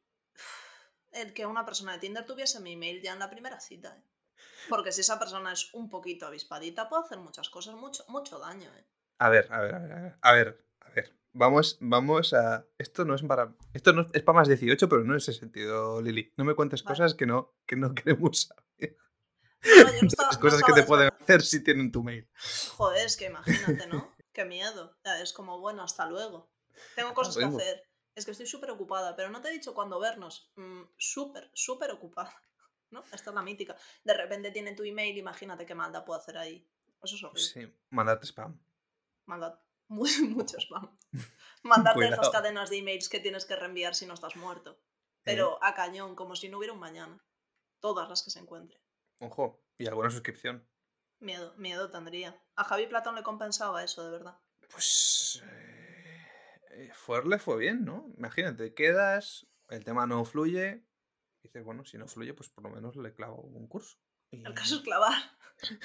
el 1.11 1.33
que 1.33 1.45
una 1.45 1.65
persona 1.65 1.93
de 1.93 1.99
Tinder 1.99 2.25
tuviese 2.25 2.59
mi 2.59 2.73
email 2.73 3.01
ya 3.01 3.13
en 3.13 3.19
la 3.19 3.29
primera 3.29 3.59
cita. 3.59 3.97
¿eh? 3.97 4.10
Porque 4.69 4.91
si 4.91 5.01
esa 5.01 5.19
persona 5.19 5.51
es 5.53 5.73
un 5.73 5.89
poquito 5.89 6.27
avispadita, 6.27 6.87
puede 6.89 7.03
hacer 7.03 7.17
muchas 7.19 7.49
cosas, 7.49 7.75
mucho, 7.75 8.03
mucho 8.07 8.39
daño. 8.39 8.69
¿eh? 8.75 8.85
A 9.19 9.29
ver, 9.29 9.47
a 9.51 9.61
ver, 9.61 9.75
a 9.75 9.79
ver, 9.79 9.91
a 9.91 9.99
ver, 10.01 10.17
a 10.21 10.31
ver, 10.33 10.65
a 10.81 10.89
ver. 10.91 11.17
Vamos, 11.33 11.77
vamos 11.79 12.33
a. 12.33 12.65
Esto 12.77 13.05
no 13.05 13.15
es 13.15 13.21
para. 13.23 13.55
Esto 13.73 13.93
no 13.93 14.05
es 14.13 14.23
para 14.23 14.39
más 14.39 14.47
18, 14.47 14.89
pero 14.89 15.03
no 15.03 15.13
en 15.13 15.17
ese 15.17 15.33
sentido, 15.33 16.01
Lili. 16.01 16.33
No 16.37 16.43
me 16.43 16.55
cuentes 16.55 16.83
Vale. 16.83 16.93
cosas 16.97 17.13
que 17.15 17.25
no, 17.25 17.55
que 17.65 17.75
no 17.75 17.93
queremos 17.95 18.41
saber. 18.47 18.97
No, 19.63 19.83
no, 19.83 19.91
yo 19.93 20.01
no 20.01 20.07
estaba- 20.07 20.27
Las 20.29 20.37
no 20.37 20.41
cosas 20.41 20.59
que 20.63 20.71
estaba 20.71 20.81
te 20.81 20.87
pueden 20.87 21.09
hacer 21.21 21.41
si 21.41 21.63
tienen 21.63 21.91
tu 21.91 22.03
mail. 22.03 22.29
Joder, 22.77 23.05
es 23.05 23.15
que 23.17 23.25
imagínate, 23.31 23.87
¿no? 23.87 24.11
Qué 24.33 24.45
miedo. 24.45 24.97
Es 25.21 25.33
como, 25.33 25.59
bueno, 25.59 25.83
hasta 25.83 26.05
luego. 26.07 26.51
Tengo 26.95 27.13
cosas 27.13 27.37
que 27.37 27.45
hacer. 27.45 27.83
Es 28.15 28.25
que 28.25 28.31
estoy 28.31 28.47
súper 28.47 28.71
ocupada, 28.71 29.15
pero 29.15 29.29
no 29.29 29.39
te 29.41 29.47
he 29.49 29.51
dicho 29.53 29.73
cuándo 29.73 29.99
vernos. 29.99 30.51
Mm, 30.55 30.81
súper, 30.97 31.49
súper 31.53 31.91
ocupada. 31.91 32.35
¿No? 32.91 33.03
Esta 33.11 33.29
es 33.31 33.35
la 33.35 33.41
mítica. 33.41 33.75
De 34.03 34.13
repente 34.13 34.51
tiene 34.51 34.75
tu 34.75 34.83
email, 34.83 35.17
imagínate 35.17 35.65
qué 35.65 35.73
maldad 35.73 36.05
puedo 36.05 36.19
hacer 36.19 36.37
ahí. 36.37 36.67
Eso 37.03 37.15
es 37.15 37.23
horrible. 37.23 37.41
Sí, 37.41 37.73
mandarte 37.89 38.25
spam. 38.25 38.59
Maldad. 39.25 39.59
Muy, 39.87 40.09
mucho 40.29 40.57
spam. 40.57 40.97
Mandarte 41.63 42.07
esas 42.07 42.29
cadenas 42.29 42.69
de 42.69 42.77
emails 42.77 43.09
que 43.09 43.19
tienes 43.19 43.45
que 43.45 43.57
reenviar 43.57 43.93
si 43.93 44.05
no 44.05 44.13
estás 44.13 44.37
muerto. 44.37 44.71
Eh, 44.71 45.21
Pero 45.23 45.61
a 45.61 45.73
cañón, 45.73 46.15
como 46.15 46.35
si 46.35 46.47
no 46.47 46.59
hubiera 46.59 46.73
un 46.73 46.79
mañana. 46.79 47.21
Todas 47.81 48.07
las 48.07 48.23
que 48.23 48.29
se 48.29 48.39
encuentre. 48.39 48.79
ojo, 49.19 49.61
y 49.77 49.87
alguna 49.87 50.09
suscripción. 50.09 50.65
Miedo, 51.19 51.53
miedo 51.57 51.89
tendría. 51.91 52.41
A 52.55 52.63
Javi 52.63 52.87
Platón 52.87 53.15
le 53.15 53.23
compensaba 53.23 53.83
eso, 53.83 54.05
de 54.05 54.11
verdad. 54.11 54.39
Pues. 54.71 55.43
Eh, 55.45 56.27
eh, 56.71 56.91
Fuerle 56.93 57.37
fue 57.37 57.57
bien, 57.57 57.83
¿no? 57.83 58.11
Imagínate, 58.17 58.73
quedas, 58.73 59.45
el 59.69 59.83
tema 59.83 60.07
no 60.07 60.23
fluye. 60.25 60.83
Y 61.43 61.47
Dices, 61.47 61.63
bueno, 61.65 61.83
si 61.85 61.97
no 61.97 62.07
fluye, 62.07 62.33
pues 62.33 62.49
por 62.49 62.63
lo 62.63 62.69
menos 62.69 62.95
le 62.95 63.13
clavo 63.13 63.41
un 63.41 63.67
curso. 63.67 63.97
Y- 64.31 64.43
El 64.45 64.53
caso 64.53 64.75
es 64.75 64.81
clavar. 64.81 65.13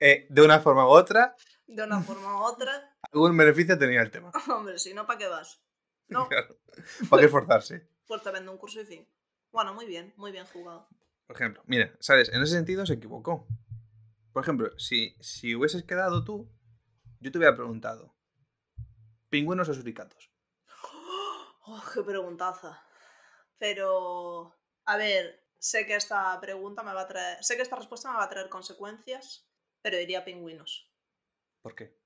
Eh, 0.00 0.26
de 0.28 0.42
una 0.42 0.58
forma 0.60 0.84
u 0.86 0.90
otra, 0.90 1.36
De 1.66 1.82
una 1.84 2.00
forma 2.02 2.36
u 2.36 2.42
otra. 2.42 2.72
algún 3.12 3.36
beneficio 3.36 3.78
tenía 3.78 4.02
el 4.02 4.10
tema. 4.10 4.32
Hombre, 4.54 4.78
si 4.78 4.92
no, 4.94 5.06
¿para 5.06 5.18
qué 5.18 5.28
vas? 5.28 5.62
No, 6.08 6.28
Claro. 6.28 6.58
¿Para 7.08 7.20
qué 7.20 7.26
esforzarse? 7.26 7.88
pues 8.06 8.20
te 8.22 8.30
vendo 8.30 8.50
un 8.52 8.58
curso 8.58 8.80
y 8.80 8.84
fin. 8.84 9.08
Bueno, 9.52 9.72
muy 9.74 9.86
bien, 9.86 10.12
muy 10.16 10.32
bien 10.32 10.44
jugado. 10.46 10.88
Por 11.26 11.36
ejemplo, 11.36 11.62
mira, 11.66 11.94
¿sabes? 12.00 12.28
En 12.30 12.42
ese 12.42 12.52
sentido 12.54 12.84
se 12.84 12.94
equivocó. 12.94 13.46
Por 14.32 14.42
ejemplo, 14.42 14.76
si, 14.78 15.14
si 15.20 15.54
hubieses 15.54 15.84
quedado 15.84 16.24
tú, 16.24 16.50
yo 17.20 17.30
te 17.30 17.38
hubiera 17.38 17.54
preguntado: 17.54 18.14
¿pingüinos 19.30 19.68
o 19.68 19.74
suricatos? 19.74 20.31
Oh, 21.64 21.82
qué 21.92 22.02
preguntaza. 22.02 22.82
Pero, 23.58 24.54
a 24.84 24.96
ver, 24.96 25.48
sé 25.58 25.86
que 25.86 25.94
esta 25.94 26.40
pregunta 26.40 26.82
me 26.82 26.92
va 26.92 27.02
a 27.02 27.08
traer, 27.08 27.42
sé 27.44 27.56
que 27.56 27.62
esta 27.62 27.76
respuesta 27.76 28.10
me 28.10 28.18
va 28.18 28.24
a 28.24 28.28
traer 28.28 28.48
consecuencias, 28.48 29.48
pero 29.80 29.96
diría 29.96 30.24
pingüinos. 30.24 30.90
¿Por 31.60 31.74
qué? 31.74 31.96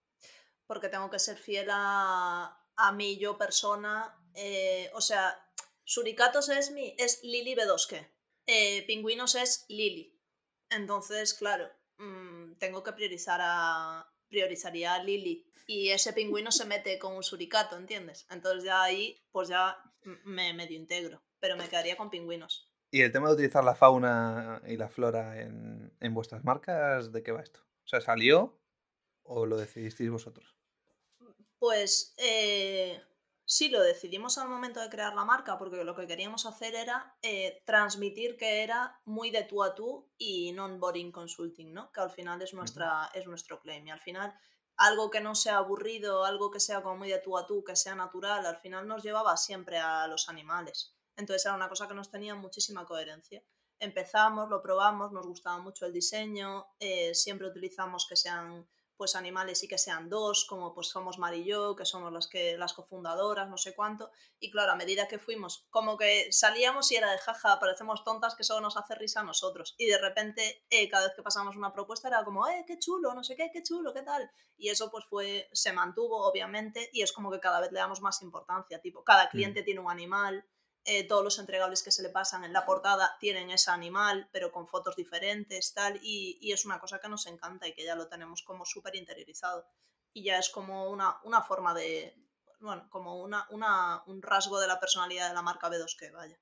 Porque 0.67 0.89
tengo 0.89 1.11
que 1.11 1.19
ser 1.19 1.39
fiel 1.39 1.69
a, 1.71 2.63
a 2.77 2.93
mí, 2.93 3.19
yo 3.19 3.39
persona, 3.39 4.19
eh, 4.35 4.91
o 4.95 5.01
sea, 5.01 5.43
Suricatos 5.85 6.49
es 6.49 6.73
mi, 6.73 6.95
es 6.99 7.23
Lili 7.23 7.55
B2K. 7.55 8.11
Eh, 8.47 8.85
pingüinos 8.87 9.37
es 9.37 9.65
Lili. 9.69 10.21
Entonces, 10.69 11.33
claro, 11.33 11.71
mm, 11.99 12.55
tengo 12.59 12.83
que 12.83 12.93
priorizar 12.93 13.41
a. 13.43 14.13
Priorizaría 14.29 14.95
a 14.95 15.03
Lili. 15.03 15.51
Y 15.67 15.91
ese 15.91 16.13
pingüino 16.13 16.53
se 16.53 16.65
mete 16.65 16.99
con 16.99 17.15
un 17.15 17.23
suricato, 17.23 17.77
¿entiendes? 17.77 18.27
Entonces 18.31 18.65
ya 18.65 18.83
ahí, 18.83 19.21
pues 19.33 19.49
ya 19.49 19.77
me 20.25 20.53
medio 20.55 20.77
integro. 20.77 21.23
Pero 21.41 21.57
me 21.57 21.69
quedaría 21.69 21.97
con 21.97 22.11
pingüinos. 22.11 22.71
¿Y 22.91 23.03
el 23.03 23.13
tema 23.13 23.29
de 23.29 23.35
utilizar 23.35 23.65
la 23.65 23.75
fauna 23.75 24.63
y 24.67 24.77
la 24.77 24.89
flora 24.89 25.41
en, 25.41 25.93
en 26.01 26.15
vuestras 26.15 26.45
marcas, 26.45 27.13
de 27.13 27.23
qué 27.23 27.33
va 27.33 27.43
esto? 27.43 27.61
O 27.85 27.89
sea, 27.89 28.01
¿salió 28.01 28.59
o 29.23 29.47
lo 29.47 29.57
decidisteis 29.57 30.11
vosotros? 30.11 30.57
Pues 31.59 32.15
eh, 32.19 33.01
sí, 33.47 33.69
lo 33.71 33.81
decidimos 33.81 34.37
al 34.37 34.49
momento 34.49 34.81
de 34.81 34.91
crear 34.91 35.15
la 35.15 35.25
marca 35.25 35.57
porque 35.57 35.85
lo 35.85 35.95
que 35.95 36.07
queríamos 36.07 36.45
hacer 36.45 36.75
era 36.75 37.17
eh, 37.23 37.63
transmitir 37.65 38.37
que 38.37 38.63
era 38.63 39.01
muy 39.05 39.31
de 39.31 39.45
tú 39.45 39.63
a 39.63 39.75
tú 39.75 40.11
y 40.19 40.53
non-boring 40.53 41.13
consulting, 41.13 41.73
¿no? 41.73 41.91
Que 41.93 42.01
al 42.01 42.11
final 42.11 42.43
es, 42.43 42.53
nuestra, 42.53 43.11
es 43.15 43.27
nuestro 43.27 43.61
claim. 43.61 43.87
Y 43.87 43.91
al 43.91 44.01
final 44.01 44.35
algo 44.77 45.11
que 45.11 45.21
no 45.21 45.35
sea 45.35 45.59
aburrido, 45.59 46.25
algo 46.25 46.51
que 46.51 46.61
sea 46.61 46.83
como 46.83 46.99
muy 46.99 47.09
de 47.09 47.21
tú 47.21 47.39
a 47.39 47.47
tú, 47.47 47.65
que 47.65 47.77
sea 47.77 47.95
natural, 47.95 48.45
al 48.45 48.59
final 48.59 48.87
nos 48.87 49.03
llevaba 49.03 49.37
siempre 49.37 49.79
a 49.79 50.07
los 50.07 50.29
animales. 50.29 50.95
Entonces 51.17 51.47
era 51.47 51.55
una 51.55 51.69
cosa 51.69 51.89
que 51.89 51.95
nos 51.95 52.11
tenía 52.11 52.35
muchísima 52.35 52.85
coherencia. 52.85 53.43
Empezamos, 53.79 54.49
lo 54.49 54.61
probamos, 54.61 55.13
nos 55.13 55.27
gustaba 55.27 55.59
mucho 55.59 55.87
el 55.87 55.93
diseño, 55.93 56.67
eh, 56.79 57.15
siempre 57.15 57.47
utilizamos 57.47 58.07
que 58.07 58.17
sean 58.17 58.69
pues 58.97 59.17
animales 59.17 59.63
y 59.63 59.69
que 59.69 59.79
sean 59.79 60.09
dos, 60.09 60.45
como 60.45 60.75
pues 60.75 60.89
somos 60.89 61.19
Mari 61.19 61.41
y 61.41 61.45
yo, 61.45 61.77
que 61.77 61.85
somos 61.85 62.13
las 62.13 62.29
que 62.29 62.57
las 62.57 62.73
cofundadoras, 62.73 63.49
no 63.49 63.59
sé 63.59 63.75
cuánto, 63.75 64.11
y 64.41 64.51
claro, 64.51 64.73
a 64.73 64.77
medida 64.77 65.09
que 65.09 65.19
fuimos, 65.19 65.67
como 65.71 65.97
que 65.97 66.33
salíamos 66.33 66.91
y 66.93 66.97
era 66.97 67.11
de 67.13 67.19
jaja, 67.19 67.59
parecemos 67.61 68.05
tontas 68.05 68.35
que 68.35 68.45
solo 68.45 68.61
nos 68.61 68.77
hace 68.77 68.95
risa 68.95 69.21
a 69.21 69.25
nosotros, 69.25 69.75
y 69.79 69.87
de 69.87 69.99
repente 69.99 70.65
eh, 70.71 70.89
cada 70.89 71.07
vez 71.07 71.17
que 71.17 71.23
pasamos 71.23 71.57
una 71.57 71.73
propuesta 71.73 72.09
era 72.09 72.25
como, 72.25 72.49
eh, 72.49 72.65
qué 72.67 72.79
chulo, 72.79 73.15
no 73.15 73.23
sé 73.23 73.37
qué, 73.37 73.51
qué 73.53 73.63
chulo, 73.63 73.93
qué 73.93 74.03
tal, 74.03 74.31
y 74.57 74.71
eso 74.71 74.91
pues 74.91 75.05
fue, 75.05 75.49
se 75.53 75.73
mantuvo 75.73 76.27
obviamente, 76.27 76.91
y 76.93 77.03
es 77.03 77.13
como 77.13 77.31
que 77.31 77.41
cada 77.41 77.61
vez 77.61 77.73
le 77.73 77.79
damos 77.79 78.01
más 78.01 78.23
importancia, 78.23 78.81
tipo, 78.81 79.05
cada 79.05 79.27
mm. 79.27 79.31
cliente 79.31 79.63
tiene 79.63 79.81
un 79.81 79.91
animal, 79.91 80.45
eh, 80.87 81.07
todos 81.07 81.25
los 81.25 81.39
entregables 81.41 81.83
que 81.83 81.91
se 81.91 82.03
le 82.03 82.11
pasan 82.11 82.45
en 82.45 82.53
la 82.53 82.65
portada 82.65 83.17
tienen 83.19 83.51
ese 83.51 83.73
animal, 83.73 84.29
pero 84.33 84.53
con 84.53 84.69
fotos 84.69 84.95
diferentes, 84.95 85.75
tal, 85.75 85.99
y, 86.01 86.53
es 86.53 86.65
una 86.65 86.79
cosa 86.79 87.01
que 87.01 87.09
nos 87.09 87.27
encanta 87.27 87.67
y 87.67 87.75
que 87.75 87.85
ya 87.85 87.97
lo 87.97 88.09
tenemos 88.09 88.43
como 88.43 88.65
súper 88.65 88.95
interiorizado. 88.95 89.67
Y 90.13 90.23
ya 90.23 90.39
es 90.39 90.49
como 90.49 90.89
una, 90.89 91.17
una 91.25 91.43
forma 91.43 91.75
de, 91.75 92.15
bueno, 92.61 92.89
como 92.89 93.21
una, 93.21 93.47
una, 93.51 94.05
un 94.07 94.23
rasgo 94.23 94.61
de 94.61 94.69
la 94.69 94.79
personalidad 94.79 95.29
de 95.29 95.35
la 95.35 95.43
marca 95.43 95.69
B2 95.69 95.97
que 95.99 96.13
vaya. 96.13 96.39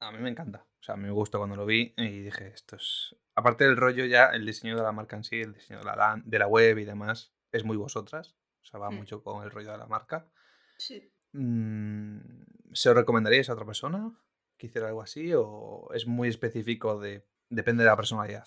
A 0.00 0.12
mí 0.12 0.18
me 0.18 0.30
encanta, 0.30 0.64
o 0.80 0.82
sea, 0.82 0.94
a 0.94 0.96
mí 0.96 1.04
me 1.04 1.12
gustó 1.12 1.38
cuando 1.38 1.56
lo 1.56 1.66
vi 1.66 1.92
y 1.96 2.22
dije, 2.22 2.48
esto 2.48 2.76
es... 2.76 3.14
Aparte 3.34 3.64
del 3.64 3.76
rollo 3.76 4.06
ya, 4.06 4.26
el 4.26 4.46
diseño 4.46 4.76
de 4.76 4.82
la 4.82 4.92
marca 4.92 5.16
en 5.16 5.24
sí, 5.24 5.40
el 5.40 5.52
diseño 5.52 5.80
de 5.80 5.84
la, 5.84 6.20
de 6.24 6.38
la 6.38 6.46
web 6.46 6.78
y 6.78 6.84
demás, 6.84 7.34
es 7.52 7.64
muy 7.64 7.76
vosotras, 7.76 8.34
o 8.62 8.64
sea, 8.64 8.80
va 8.80 8.90
mm. 8.90 8.94
mucho 8.94 9.22
con 9.22 9.44
el 9.44 9.50
rollo 9.50 9.72
de 9.72 9.78
la 9.78 9.86
marca. 9.86 10.26
Sí. 10.78 11.12
Mm, 11.32 12.18
¿Se 12.72 12.90
os 12.90 12.96
recomendaríais 12.96 13.48
a 13.48 13.54
otra 13.54 13.66
persona 13.66 14.12
que 14.56 14.66
hiciera 14.66 14.88
algo 14.88 15.02
así 15.02 15.32
o 15.34 15.88
es 15.94 16.06
muy 16.06 16.28
específico 16.28 16.98
de... 16.98 17.26
depende 17.48 17.84
de 17.84 17.90
la 17.90 17.96
personalidad? 17.96 18.46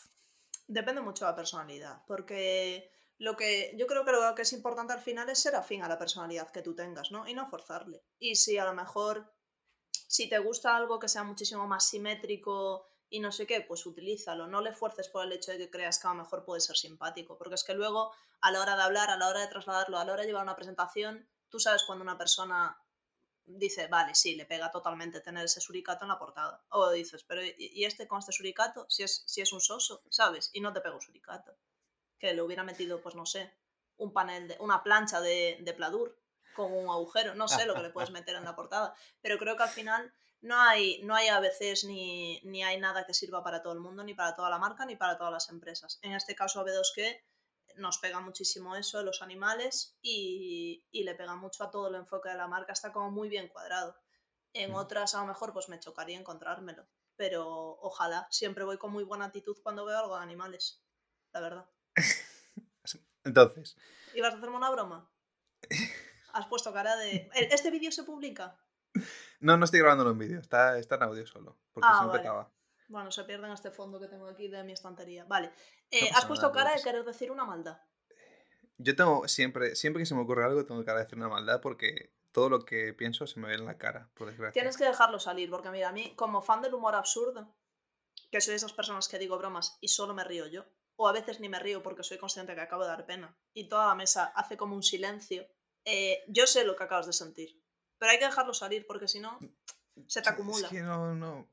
Depende 0.68 1.02
mucho 1.02 1.26
de 1.26 1.32
la 1.32 1.36
personalidad, 1.36 2.04
porque 2.08 2.92
lo 3.18 3.38
que 3.38 3.76
yo 3.78 3.86
creo 3.88 4.04
que 4.04 4.12
lo 4.12 4.34
que 4.36 4.42
es 4.42 4.54
importante 4.54 4.94
al 4.94 5.00
final 5.00 5.30
es 5.30 5.40
ser 5.40 5.56
afín 5.56 5.84
a 5.84 5.88
la 5.88 6.00
personalidad 6.00 6.50
que 6.52 6.62
tú 6.62 6.76
tengas, 6.76 7.12
¿no? 7.12 7.28
Y 7.28 7.34
no 7.34 7.50
forzarle. 7.50 8.04
Y 8.18 8.36
si 8.36 8.58
a 8.58 8.66
lo 8.66 8.74
mejor, 8.74 9.32
si 9.92 10.28
te 10.28 10.40
gusta 10.40 10.76
algo 10.76 10.98
que 10.98 11.08
sea 11.08 11.24
muchísimo 11.24 11.68
más 11.68 11.88
simétrico 11.88 12.88
y 13.10 13.20
no 13.20 13.32
sé 13.32 13.46
qué, 13.46 13.62
pues 13.62 13.86
utilízalo. 13.86 14.48
No 14.48 14.62
le 14.62 14.74
fuerces 14.74 15.08
por 15.10 15.26
el 15.26 15.34
hecho 15.34 15.52
de 15.52 15.58
que 15.58 15.70
creas 15.70 16.00
que 16.00 16.08
a 16.08 16.12
lo 16.12 16.24
mejor 16.24 16.46
puede 16.46 16.62
ser 16.62 16.78
simpático, 16.78 17.38
porque 17.38 17.56
es 17.56 17.64
que 17.64 17.76
luego, 17.76 18.12
a 18.40 18.52
la 18.52 18.62
hora 18.62 18.76
de 18.76 18.82
hablar, 18.82 19.10
a 19.10 19.18
la 19.18 19.28
hora 19.28 19.42
de 19.42 19.48
trasladarlo, 19.48 20.00
a 20.00 20.06
la 20.06 20.14
hora 20.14 20.22
de 20.22 20.28
llevar 20.30 20.44
una 20.44 20.56
presentación, 20.56 21.30
tú 21.50 21.60
sabes 21.60 21.84
cuando 21.84 22.04
una 22.04 22.18
persona 22.18 22.82
dice, 23.46 23.88
vale, 23.88 24.16
sí, 24.16 24.36
le 24.36 24.46
pega 24.46 24.72
totalmente 24.72 25.22
tener 25.22 25.46
ese 25.46 25.62
suricato 25.62 26.06
en 26.06 26.10
la 26.10 26.20
portada. 26.20 26.64
O 26.70 26.90
dices, 26.92 27.24
pero 27.24 27.42
¿y 27.44 27.86
este 27.86 28.08
con 28.08 28.20
este 28.20 28.32
suricato? 28.32 28.86
Si 28.90 29.04
es, 29.04 29.24
si 29.26 29.42
es 29.42 29.54
un 29.54 29.62
soso, 29.62 30.04
¿sabes? 30.10 30.50
Y 30.54 30.62
no 30.62 30.74
te 30.74 30.82
pega 30.82 30.96
un 30.96 31.02
suricato. 31.02 31.56
Que 32.20 32.34
le 32.34 32.42
hubiera 32.42 32.64
metido, 32.64 33.02
pues 33.02 33.16
no 33.16 33.26
sé, 33.26 33.54
un 33.98 34.14
panel, 34.14 34.48
de, 34.48 34.58
una 34.60 34.84
plancha 34.84 35.22
de, 35.22 35.58
de 35.62 35.74
pladur 35.74 36.18
con 36.56 36.72
un 36.72 36.90
agujero. 36.90 37.36
No 37.36 37.48
sé 37.48 37.66
lo 37.66 37.74
que 37.74 37.82
le 37.82 37.90
puedes 37.90 38.12
meter 38.12 38.36
en 38.36 38.46
la 38.46 38.56
portada. 38.56 38.94
Pero 39.22 39.38
creo 39.38 39.58
que 39.58 39.64
al 39.64 39.70
final 39.70 40.14
no 40.42 40.60
hay, 40.60 41.02
no 41.04 41.16
hay 41.16 41.28
a 41.28 41.40
veces 41.40 41.84
ni, 41.84 42.42
ni 42.44 42.64
hay 42.64 42.80
nada 42.80 43.06
que 43.06 43.14
sirva 43.14 43.44
para 43.44 43.62
todo 43.62 43.74
el 43.74 43.80
mundo, 43.80 44.04
ni 44.04 44.14
para 44.14 44.36
toda 44.36 44.50
la 44.50 44.58
marca, 44.58 44.86
ni 44.86 44.96
para 44.96 45.18
todas 45.18 45.32
las 45.32 45.50
empresas. 45.50 46.00
En 46.02 46.14
este 46.14 46.36
caso, 46.36 46.66
AB2K 46.66 47.22
nos 47.78 47.98
pega 47.98 48.20
muchísimo 48.20 48.76
eso 48.76 48.98
de 48.98 49.04
los 49.04 49.22
animales 49.22 49.98
y, 50.02 50.84
le 50.92 51.16
pega 51.16 51.36
mucho 51.36 51.64
a 51.64 51.72
todo 51.72 51.90
el 51.90 51.96
enfoque 51.96 52.30
de 52.30 52.36
la 52.36 52.48
marca, 52.48 52.74
está 52.74 52.92
como 52.92 53.12
muy 53.12 53.30
bien 53.30 53.48
cuadrado. 53.48 53.96
En 54.54 54.74
otras 54.74 55.16
a 55.16 55.22
lo 55.22 55.28
mejor 55.28 55.54
pues 55.54 55.70
me 55.70 55.80
chocaría 55.80 56.20
encontrármelo, 56.20 56.88
pero 57.16 57.78
ojalá, 57.82 58.28
siempre 58.30 58.64
voy 58.64 58.78
con 58.78 58.92
muy 58.92 59.04
buena 59.04 59.26
actitud 59.26 59.58
cuando 59.64 59.86
veo 59.86 59.98
algo 59.98 60.18
de 60.18 60.24
animales, 60.24 60.84
la 61.32 61.40
verdad. 61.40 61.70
Entonces. 63.24 63.78
¿Ibas 64.14 64.34
a 64.34 64.38
hacerme 64.38 64.58
una 64.58 64.72
broma? 64.72 65.10
Has 66.34 66.48
puesto 66.48 66.74
cara 66.74 66.96
de... 66.96 67.30
¿Este 67.34 67.72
vídeo 67.72 67.92
se 67.92 68.04
publica? 68.04 68.58
No, 69.40 69.58
no 69.58 69.66
estoy 69.66 69.80
grabándolo 69.80 70.12
en 70.12 70.18
vídeo, 70.18 70.40
está, 70.40 70.78
está 70.78 70.96
en 70.96 71.04
audio 71.04 71.26
solo, 71.26 71.58
porque 71.72 71.90
ah, 71.92 72.00
se 72.00 72.06
me 72.06 72.12
petaba. 72.12 72.52
Bueno, 72.92 73.10
se 73.10 73.24
pierden 73.24 73.52
este 73.52 73.72
fondo 73.72 74.00
que 74.00 74.08
tengo 74.08 74.28
aquí 74.28 74.50
de 74.50 74.64
mi 74.64 74.74
estantería. 74.74 75.24
Vale. 75.24 75.52
Eh, 75.90 76.10
¿Has 76.14 76.26
puesto 76.26 76.52
cara 76.52 76.76
de 76.76 76.84
querer 76.84 77.06
decir 77.06 77.32
una 77.32 77.46
maldad? 77.46 77.80
Yo 78.78 78.96
tengo 78.96 79.28
siempre, 79.30 79.76
siempre 79.76 80.02
que 80.02 80.06
se 80.06 80.14
me 80.14 80.22
ocurre 80.22 80.44
algo, 80.44 80.66
tengo 80.66 80.84
cara 80.84 81.00
de 81.00 81.06
decir 81.06 81.18
una 81.18 81.30
maldad 81.30 81.62
porque 81.62 82.14
todo 82.34 82.50
lo 82.50 82.66
que 82.66 82.94
pienso 82.94 83.26
se 83.28 83.40
me 83.40 83.48
ve 83.48 83.56
en 83.56 83.66
la 83.66 83.78
cara, 83.78 84.10
por 84.14 84.28
desgracia. 84.28 84.52
Tienes 84.52 84.76
que 84.76 84.84
dejarlo 84.84 85.20
salir, 85.20 85.50
porque 85.50 85.70
mira, 85.70 85.90
a 85.90 85.94
mí, 85.94 86.14
como 86.16 86.42
fan 86.42 86.62
del 86.62 86.74
humor 86.74 86.96
absurdo, 86.96 87.56
que 88.30 88.42
soy 88.42 88.52
de 88.52 88.58
esas 88.58 88.74
personas 88.74 89.08
que 89.08 89.20
digo 89.20 89.38
bromas 89.38 89.78
y 89.80 89.88
solo 89.88 90.14
me 90.14 90.26
río 90.26 90.48
yo, 90.48 90.66
o 90.98 91.08
a 91.08 91.14
veces 91.14 91.40
ni 91.40 91.48
me 91.48 91.60
río 91.60 91.82
porque 91.82 92.04
soy 92.04 92.18
consciente 92.18 92.56
que 92.56 92.62
acabo 92.62 92.84
de 92.84 92.90
dar 92.90 93.06
pena, 93.06 93.38
y 93.54 93.70
toda 93.70 93.88
la 93.88 93.96
mesa 93.96 94.26
hace 94.36 94.58
como 94.58 94.76
un 94.76 94.84
silencio, 94.84 95.48
eh, 95.86 96.24
yo 96.28 96.46
sé 96.46 96.66
lo 96.66 96.76
que 96.76 96.84
acabas 96.84 97.08
de 97.08 97.14
sentir, 97.14 97.62
pero 97.98 98.12
hay 98.12 98.20
que 98.20 98.26
dejarlo 98.26 98.54
salir 98.54 98.86
porque 98.86 99.08
si 99.08 99.20
no, 99.20 99.40
se 100.08 100.22
te 100.22 100.30
acumula. 100.30 100.68
Es 100.68 100.74
que 100.74 100.82
no, 100.82 101.16
no. 101.16 101.48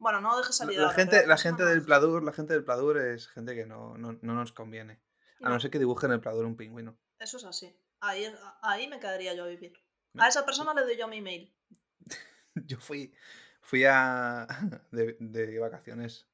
Bueno, 0.00 0.22
no 0.22 0.36
dejes 0.38 0.56
salir 0.56 0.78
la, 0.78 0.90
gente, 0.90 1.26
la 1.26 1.36
gente 1.36 1.62
del 1.62 1.82
Pladur, 1.82 2.22
la 2.22 2.32
gente 2.32 2.54
del 2.54 2.64
Pladur 2.64 2.96
es 2.96 3.28
gente 3.28 3.54
que 3.54 3.66
no, 3.66 3.98
no, 3.98 4.18
no 4.22 4.34
nos 4.34 4.50
conviene. 4.50 4.98
A 5.42 5.50
no 5.50 5.60
ser 5.60 5.70
que 5.70 5.78
dibujen 5.78 6.10
el 6.10 6.20
Pladur 6.20 6.46
un 6.46 6.56
pingüino. 6.56 6.98
Eso 7.18 7.36
es 7.36 7.44
así. 7.44 7.76
Ahí, 8.00 8.26
ahí 8.62 8.88
me 8.88 8.98
quedaría 8.98 9.34
yo 9.34 9.44
a 9.44 9.48
vivir. 9.48 9.74
A 10.18 10.26
esa 10.26 10.46
persona 10.46 10.72
le 10.72 10.82
doy 10.82 10.96
yo 10.96 11.06
mi 11.06 11.18
email. 11.18 11.54
yo 12.54 12.78
fui, 12.80 13.14
fui 13.60 13.84
a 13.84 14.46
de, 14.90 15.16
de, 15.20 15.58
vacaciones 15.58 16.26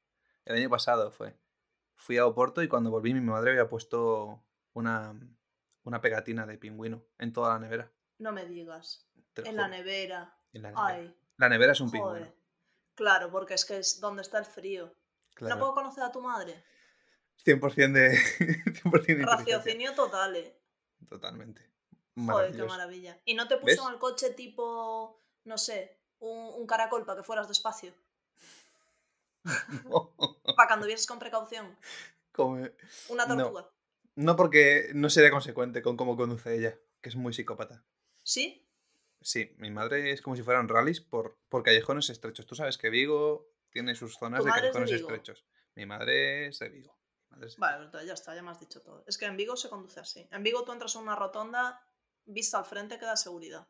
el 0.44 0.57
año 0.57 0.70
pasado 0.70 1.11
fue. 1.11 1.37
Fui 1.96 2.18
a 2.18 2.26
Oporto 2.26 2.62
y 2.62 2.68
cuando 2.68 2.90
volví 2.90 3.14
mi 3.14 3.20
madre 3.20 3.50
había 3.50 3.68
puesto 3.68 4.44
una, 4.74 5.18
una 5.83 6.00
pegatina 6.00 6.46
de 6.46 6.57
pingüino 6.57 7.05
en 7.18 7.33
toda 7.33 7.55
la 7.55 7.59
nevera. 7.59 7.92
No 8.18 8.31
me 8.31 8.46
digas. 8.46 9.11
En 9.35 9.57
la 9.57 9.66
nevera. 9.66 10.38
En 10.52 10.62
la 10.62 10.70
nevera. 10.70 10.87
Ay. 10.87 11.16
La 11.37 11.48
nevera 11.48 11.72
es 11.72 11.81
un 11.81 11.90
pingüino. 11.90 12.33
Claro, 12.96 13.30
porque 13.30 13.54
es 13.54 13.64
que 13.64 13.78
es 13.78 14.00
donde 14.00 14.22
está 14.22 14.38
el 14.38 14.46
frío. 14.46 14.92
¿No 15.40 15.59
puedo 15.59 15.74
conocer 15.74 16.02
a 16.02 16.11
tu 16.11 16.20
madre? 16.20 16.64
100% 17.44 17.92
de. 17.92 18.11
100% 18.82 19.24
Raciocinio 19.24 19.94
total, 19.94 20.37
¿eh? 20.37 20.59
Totalmente. 21.09 21.62
Joder, 22.16 22.56
qué 22.56 22.62
maravilla. 22.62 23.20
¿Y 23.26 23.35
no 23.35 23.46
te 23.46 23.59
puso 23.59 23.87
en 23.87 23.94
el 23.94 24.00
coche 24.00 24.30
tipo, 24.30 25.22
no 25.44 25.59
sé, 25.59 26.00
un, 26.18 26.66
caracol 26.66 27.04
para 27.04 27.20
que 27.20 27.26
fueras 27.26 27.46
despacio? 27.46 27.92
para 30.56 30.68
cuando 30.68 30.87
vieses 30.87 31.06
con 31.06 31.18
precaución. 31.18 31.76
Una 33.09 33.28
tortuga. 33.28 33.70
No. 34.14 34.24
no, 34.24 34.37
porque 34.37 34.90
no 34.94 35.11
sería 35.11 35.30
consecuente 35.30 35.82
con 35.82 35.98
cómo 35.98 36.16
conduce 36.16 36.54
ella, 36.54 36.78
que 37.02 37.11
es 37.11 37.16
muy 37.16 37.35
psicópata. 37.35 37.85
¿Sí? 38.22 38.65
Sí, 39.26 39.52
mi 39.58 39.72
madre 39.72 40.12
es 40.12 40.22
como 40.22 40.36
si 40.36 40.44
fueran 40.44 40.68
rallies 40.68 41.00
por, 41.00 41.36
por 41.48 41.64
callejones 41.64 42.10
estrechos. 42.10 42.46
Tú 42.46 42.54
sabes 42.54 42.78
que 42.78 42.90
Vigo 42.90 43.50
tiene 43.70 43.96
sus 43.96 44.16
zonas 44.16 44.44
de 44.44 44.52
callejones 44.52 44.92
estrechos. 44.92 45.44
Mi 45.74 45.84
madre 45.84 46.46
es 46.46 46.60
de 46.60 46.68
Vigo. 46.68 46.96
Vale, 47.58 47.90
ya 48.06 48.12
está, 48.12 48.36
ya 48.36 48.42
me 48.44 48.52
has 48.52 48.60
dicho 48.60 48.82
todo. 48.82 49.02
Es 49.04 49.18
que 49.18 49.24
en 49.24 49.36
Vigo 49.36 49.56
se 49.56 49.68
conduce 49.68 49.98
así. 49.98 50.28
En 50.30 50.44
Vigo 50.44 50.62
tú 50.62 50.70
entras 50.70 50.94
en 50.94 51.02
una 51.02 51.16
rotonda, 51.16 51.84
vista 52.24 52.58
al 52.58 52.66
frente 52.66 53.00
queda 53.00 53.16
seguridad. 53.16 53.66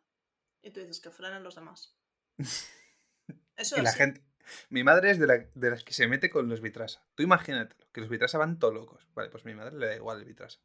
Y 0.61 0.73
tú 0.73 0.81
dices 0.81 1.01
que 1.01 1.11
frenen 1.11 1.43
los 1.43 1.55
demás. 1.55 1.97
Eso 3.57 3.79
y 3.79 3.81
la 3.81 3.95
gente. 3.95 4.23
Mi 4.69 4.85
madre 4.85 5.11
es 5.11 5.19
de, 5.19 5.27
la, 5.27 5.39
de, 5.39 5.71
las 5.71 5.85
que 5.85 5.95
se 5.95 6.07
mete 6.07 6.29
con 6.29 6.51
los 6.51 6.61
Vitrasa. 6.61 7.03
Tú 7.15 7.23
imagínate 7.23 7.77
que 7.95 8.03
los 8.03 8.11
Vitrasa 8.11 8.37
van 8.37 8.59
todos 8.59 8.75
locos. 8.75 9.09
Vale, 9.15 9.31
pues 9.31 9.47
a 9.47 9.49
mi 9.49 9.55
madre 9.55 9.79
le 9.79 9.87
da 9.87 9.95
igual 9.95 10.19
el 10.19 10.27
Vitrasa. 10.27 10.61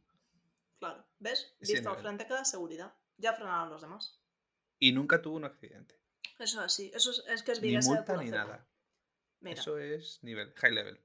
Claro, 0.80 1.08
¿ves? 1.18 1.56
Vista 1.62 1.92
al 1.92 1.98
frente 1.98 2.28
queda 2.28 2.44
seguridad. 2.44 2.94
Ya 3.16 3.32
frenaron 3.32 3.70
los 3.70 3.82
demás. 3.82 4.21
Y 4.82 4.92
nunca 4.94 5.22
tuvo 5.22 5.36
un 5.38 5.46
accidente. 5.46 5.96
Eso 6.40 6.60
es 6.60 6.66
así. 6.66 6.92
Eso 6.94 7.12
es, 7.12 7.24
es 7.28 7.44
que 7.44 7.52
es 7.52 7.62
Ni 7.62 7.68
Viguesa 7.70 7.92
de 7.92 7.96
multa 7.98 8.18
ni 8.18 8.30
nada. 8.32 8.68
Mira, 9.40 9.62
Eso 9.62 9.78
es 9.78 10.20
nivel, 10.24 10.54
high 10.56 10.72
level. 10.72 11.00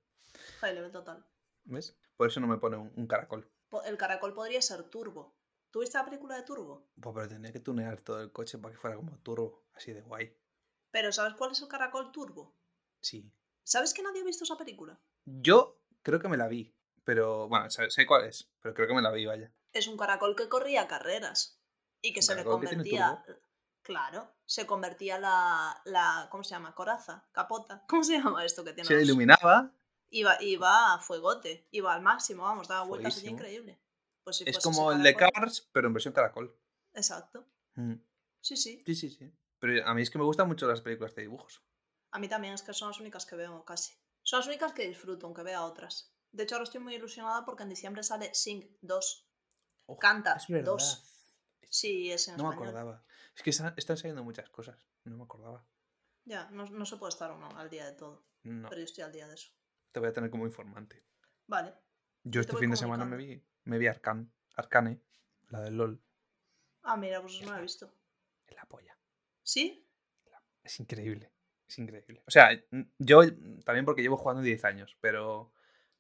high 0.61 0.75
level 0.75 0.91
total. 0.91 1.25
¿Ves? 1.65 1.97
Por 2.17 2.29
eso 2.29 2.41
no 2.41 2.47
me 2.47 2.57
pone 2.57 2.79
un, 2.79 2.91
un 2.97 3.07
caracol. 3.07 3.49
El 3.85 3.99
caracol 3.99 4.33
podría 4.33 4.63
ser 4.63 4.85
turbo. 4.85 5.37
¿Tuviste 5.71 5.99
la 5.99 6.07
película 6.07 6.37
de 6.37 6.43
Turbo? 6.43 6.89
Pues 6.99 7.15
pero 7.15 7.29
tendría 7.29 7.53
que 7.53 7.61
tunear 7.61 8.01
todo 8.01 8.23
el 8.23 8.33
coche 8.33 8.57
para 8.57 8.73
que 8.73 8.81
fuera 8.81 8.97
como 8.97 9.19
turbo, 9.19 9.67
así 9.75 9.93
de 9.93 10.01
guay. 10.01 10.35
Pero 10.91 11.13
¿sabes 11.13 11.35
cuál 11.35 11.53
es 11.53 11.61
el 11.61 11.69
caracol 11.69 12.13
turbo? 12.13 12.57
Sí. 13.03 13.31
¿Sabes 13.63 13.93
que 13.93 14.03
nadie 14.03 14.23
ha 14.23 14.25
visto 14.25 14.45
esa 14.45 14.57
película? 14.57 14.99
Yo 15.27 15.83
creo 16.03 16.19
que 16.19 16.29
me 16.29 16.39
la 16.39 16.49
vi, 16.49 16.75
pero 17.05 17.49
bueno, 17.49 17.69
sé, 17.69 18.07
cuál 18.07 18.25
es, 18.25 18.49
pero 18.63 18.75
creo 18.75 18.89
que 18.89 18.95
me 18.95 19.03
la 19.03 19.11
vi, 19.11 19.27
vaya. 19.27 19.53
Es 19.75 19.87
un 19.87 19.99
caracol 19.99 20.35
que 20.35 20.49
corría 20.49 20.89
carreras 20.89 21.61
y 22.01 22.15
que 22.15 22.21
¿Un 22.21 22.23
se 22.23 22.35
le 22.37 22.43
que 22.43 22.49
convertía. 22.49 23.23
Claro, 23.87 24.29
se 24.45 24.67
convertía 24.67 25.17
la, 25.17 25.81
la. 25.85 26.27
¿Cómo 26.29 26.43
se 26.43 26.51
llama? 26.51 26.75
Coraza, 26.75 27.25
capota. 27.31 27.85
¿Cómo 27.89 28.03
se 28.03 28.15
llama 28.19 28.45
esto 28.45 28.65
que 28.65 28.73
tiene? 28.73 28.89
Se 28.89 28.95
los- 28.95 29.05
iluminaba. 29.05 29.71
Iba, 30.11 30.43
iba 30.43 30.95
a 30.95 30.99
fuegote, 30.99 31.69
iba 31.71 31.95
al 31.95 32.03
máximo, 32.03 32.43
vamos, 32.43 32.67
daba 32.67 32.85
vueltas 32.85 33.13
allí 33.15 33.29
Fueguísimo. 33.29 33.39
increíble. 33.39 33.81
Pues 34.25 34.37
si 34.39 34.45
Es 34.47 34.59
como 34.59 34.91
el 34.91 35.03
de 35.05 35.15
Cars, 35.15 35.69
pero 35.73 35.87
en 35.87 35.93
versión 35.95 36.13
caracol. 36.15 36.53
Exacto. 36.95 37.45
Mm. 37.75 37.95
Sí, 38.41 38.57
sí. 38.57 38.83
Sí, 38.85 38.95
sí, 38.97 39.11
sí. 39.11 39.33
Pero 39.61 39.87
a 39.87 39.95
mí 39.95 40.03
es 40.03 40.11
que 40.11 40.19
me 40.19 40.25
gustan 40.25 40.49
mucho 40.49 40.67
las 40.67 40.81
películas 40.81 41.15
de 41.15 41.23
dibujos. 41.23 41.63
A 42.11 42.19
mí 42.19 42.29
también 42.29 42.55
es 42.55 42.63
que 42.63 42.75
son 42.75 42.89
las 42.89 42.99
únicas 43.01 43.25
que 43.25 43.37
veo 43.37 43.65
casi. 43.65 43.95
Son 44.23 44.41
las 44.41 44.49
únicas 44.49 44.73
que 44.73 44.89
disfruto, 44.89 45.27
aunque 45.27 45.43
vea 45.45 45.63
otras. 45.65 46.13
De 46.33 46.43
hecho, 46.43 46.57
ahora 46.57 46.65
estoy 46.65 46.81
muy 46.81 46.95
ilusionada 46.97 47.45
porque 47.45 47.63
en 47.63 47.69
diciembre 47.69 48.03
sale 48.03 48.35
Sing 48.35 48.65
2. 48.81 49.29
Oh, 49.87 49.97
Canta, 49.99 50.35
Es 50.35 50.49
verdad. 50.49 50.73
dos. 50.73 51.05
Sí, 51.69 52.11
es 52.11 52.27
en 52.29 52.37
No 52.37 52.45
me 52.45 52.51
español. 52.51 52.69
acordaba. 52.77 53.05
Es 53.37 53.43
que 53.43 53.51
está- 53.51 53.75
están 53.77 53.97
saliendo 53.97 54.25
muchas 54.25 54.49
cosas. 54.51 54.79
No 55.05 55.17
me 55.17 55.25
acordaba. 55.25 55.65
Ya, 56.25 56.51
no, 56.51 56.65
no 56.67 56.87
se 56.87 56.97
puede 56.97 57.11
estar 57.11 57.31
uno 57.31 57.49
al 57.57 57.71
día 57.71 57.87
de 57.87 57.93
todo. 57.93 58.27
No, 58.43 58.69
Pero 58.69 58.81
yo 58.81 58.85
estoy 58.85 59.05
al 59.05 59.13
día 59.13 59.29
de 59.29 59.35
eso. 59.35 59.53
te 59.93 60.01
voy 60.01 60.09
a 60.09 60.13
tener 60.13 60.31
como 60.31 60.47
informante. 60.47 61.05
Vale. 61.47 61.71
Yo 62.25 62.33
Yo 62.33 62.41
te 62.43 62.49
este 62.49 62.57
fin 62.59 62.71
de 62.71 62.77
semana 62.77 63.05
me 63.05 63.17
vi, 63.17 63.43
me 63.65 63.79
vi 63.79 63.87
Arcan, 63.87 64.31
Arcane, 64.57 65.01
la 65.49 65.61
del 65.61 65.77
LOL. 65.77 66.03
Ah, 66.83 66.97
mira, 66.97 67.21
pues 67.21 67.41
no 67.43 67.53
lo 67.53 67.59
he 67.59 67.63
visto. 67.63 67.93
Es 68.47 68.57
la 68.57 68.65
polla. 68.67 68.97
¿Sí? 69.43 69.89
Es 70.63 70.81
increíble. 70.81 71.33
Es 71.69 71.79
increíble. 71.79 72.23
O 72.27 72.31
sea, 72.31 72.51
yo 72.99 73.21
también 73.65 73.85
porque 73.85 74.03
llevo 74.03 74.17
jugando 74.17 74.43
10 74.43 74.65
años, 74.65 74.97
pero 75.01 75.53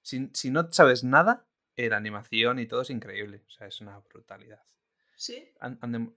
si, 0.02 0.30
si 0.34 0.50
no 0.50 0.70
sabes 0.72 1.04
nada, 1.04 1.46
la 1.76 1.96
animación 1.96 2.58
y 2.58 2.66
todo 2.66 2.82
es 2.82 2.90
increíble. 2.90 3.44
O 3.46 3.50
sea, 3.50 3.66
es 3.68 3.80
una 3.80 3.98
brutalidad. 3.98 4.62
¿Sí? 5.18 5.50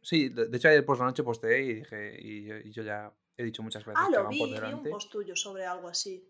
Sí, 0.01 0.29
de 0.29 0.55
hecho 0.57 0.67
ayer 0.67 0.85
por 0.85 0.99
la 0.99 1.05
noche 1.05 1.23
posteé 1.23 1.61
y 1.63 1.73
dije, 1.75 2.17
y 2.21 2.43
yo, 2.45 2.57
y 2.57 2.71
yo 2.71 2.83
ya 2.83 3.11
he 3.37 3.43
dicho 3.45 3.63
muchas 3.63 3.85
veces 3.85 3.97
Ah, 4.05 4.09
lo 4.11 4.27
vi, 4.27 4.37
vi 4.43 4.73
un 4.73 4.83
post 4.83 5.09
tuyo 5.11 5.35
sobre 5.35 5.65
algo 5.65 5.87
así. 5.87 6.29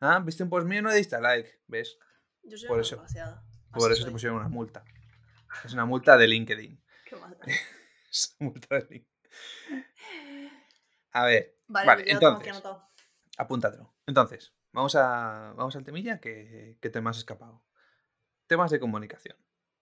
Ah, 0.00 0.18
viste 0.24 0.42
un 0.42 0.50
post 0.50 0.66
mío 0.66 0.80
y 0.80 0.82
no 0.82 0.88
le 0.90 0.96
diste 0.96 1.20
like, 1.20 1.62
¿ves? 1.68 1.96
Yo 2.42 2.56
soy 2.58 2.68
Por 2.68 2.80
eso- 2.80 2.96
desgraciada. 2.96 3.44
Por 3.72 3.92
eso 3.92 4.00
te 4.00 4.04
soy. 4.04 4.12
pusieron 4.12 4.38
una 4.38 4.48
multa. 4.48 4.84
Es 5.64 5.72
una 5.72 5.84
multa 5.84 6.16
de 6.16 6.26
LinkedIn. 6.26 6.82
Qué 7.06 7.16
mal. 7.16 7.38
Es 8.10 8.34
una 8.40 8.50
multa 8.50 8.74
de 8.76 8.80
LinkedIn. 8.88 9.08
A 11.12 11.24
ver, 11.24 11.58
Vale, 11.68 11.86
Vale, 11.86 12.04
entonces. 12.10 12.62
apúntatelo. 13.36 13.94
Entonces, 14.06 14.54
vamos, 14.72 14.94
a, 14.96 15.52
vamos 15.56 15.76
al 15.76 15.84
temilla 15.84 16.18
que, 16.20 16.78
que 16.80 16.90
te 16.90 17.00
me 17.00 17.10
has 17.10 17.18
escapado. 17.18 17.62
Temas 18.46 18.70
de 18.70 18.80
comunicación. 18.80 19.36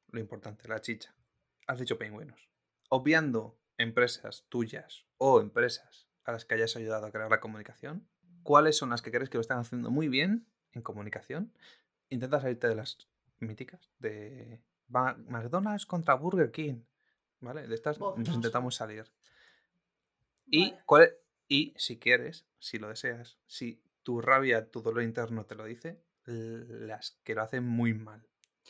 Lo 0.08 0.18
importante, 0.20 0.66
la 0.68 0.80
chicha. 0.80 1.14
Has 1.66 1.78
dicho 1.78 1.98
pingüinos. 1.98 2.48
Obviando 2.88 3.58
empresas 3.78 4.46
tuyas 4.48 5.06
o 5.18 5.40
empresas 5.40 6.08
a 6.24 6.32
las 6.32 6.44
que 6.44 6.54
hayas 6.54 6.76
ayudado 6.76 7.06
a 7.06 7.10
crear 7.12 7.30
la 7.30 7.40
comunicación, 7.40 8.08
¿cuáles 8.42 8.76
son 8.76 8.90
las 8.90 9.02
que 9.02 9.10
crees 9.10 9.28
que 9.28 9.38
lo 9.38 9.42
están 9.42 9.58
haciendo 9.58 9.90
muy 9.90 10.08
bien 10.08 10.46
en 10.72 10.82
comunicación? 10.82 11.52
Intenta 12.08 12.40
salirte 12.40 12.68
de 12.68 12.74
las 12.76 12.98
míticas 13.38 13.90
de 13.98 14.62
"Ma- 14.88 15.16
McDonald's 15.28 15.86
contra 15.86 16.14
Burger 16.14 16.50
King. 16.50 16.82
¿Vale? 17.40 17.66
De 17.68 17.74
estas 17.74 18.00
nos 18.00 18.16
no, 18.16 18.34
intentamos 18.34 18.76
salir. 18.76 19.04
Y, 20.46 20.70
Vale. 20.70 20.82
cuál 20.86 21.02
e- 21.02 21.20
y 21.48 21.74
si 21.76 21.98
quieres, 21.98 22.46
si 22.58 22.78
lo 22.78 22.88
deseas, 22.88 23.38
si 23.46 23.82
tu 24.02 24.20
rabia, 24.20 24.70
tu 24.70 24.80
dolor 24.82 25.02
interno 25.02 25.44
te 25.44 25.54
lo 25.54 25.64
dice, 25.64 26.00
las 26.24 27.20
que 27.24 27.34
lo 27.34 27.42
hacen 27.42 27.64
muy 27.64 27.92
mal. 27.94 28.26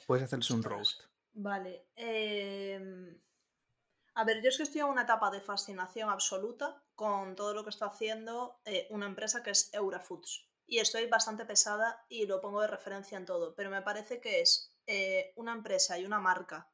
Puedes 0.06 0.24
hacerles 0.24 0.50
un 0.50 0.62
roast. 0.62 1.02
Vale. 1.44 1.72
em, 1.96 3.20
A 4.20 4.24
ver, 4.24 4.42
yo 4.42 4.48
es 4.48 4.56
que 4.56 4.64
estoy 4.64 4.80
en 4.82 4.88
una 4.94 5.02
etapa 5.02 5.30
de 5.30 5.40
fascinación 5.40 6.08
absoluta 6.10 6.82
con 6.96 7.36
todo 7.36 7.54
lo 7.54 7.62
que 7.64 7.70
está 7.70 7.86
haciendo 7.86 8.60
eh, 8.64 8.86
una 8.90 9.06
empresa 9.06 9.42
que 9.44 9.50
es 9.50 9.70
Eurafoods. 9.72 10.48
Y 10.66 10.78
estoy 10.80 11.06
bastante 11.06 11.44
pesada 11.46 12.04
y 12.08 12.26
lo 12.26 12.40
pongo 12.40 12.60
de 12.62 12.66
referencia 12.68 13.16
en 13.18 13.26
todo, 13.26 13.54
pero 13.54 13.70
me 13.70 13.82
parece 13.82 14.20
que 14.20 14.40
es 14.40 14.74
eh, 14.86 15.32
una 15.36 15.52
empresa 15.52 15.98
y 15.98 16.04
una 16.06 16.18
marca 16.20 16.70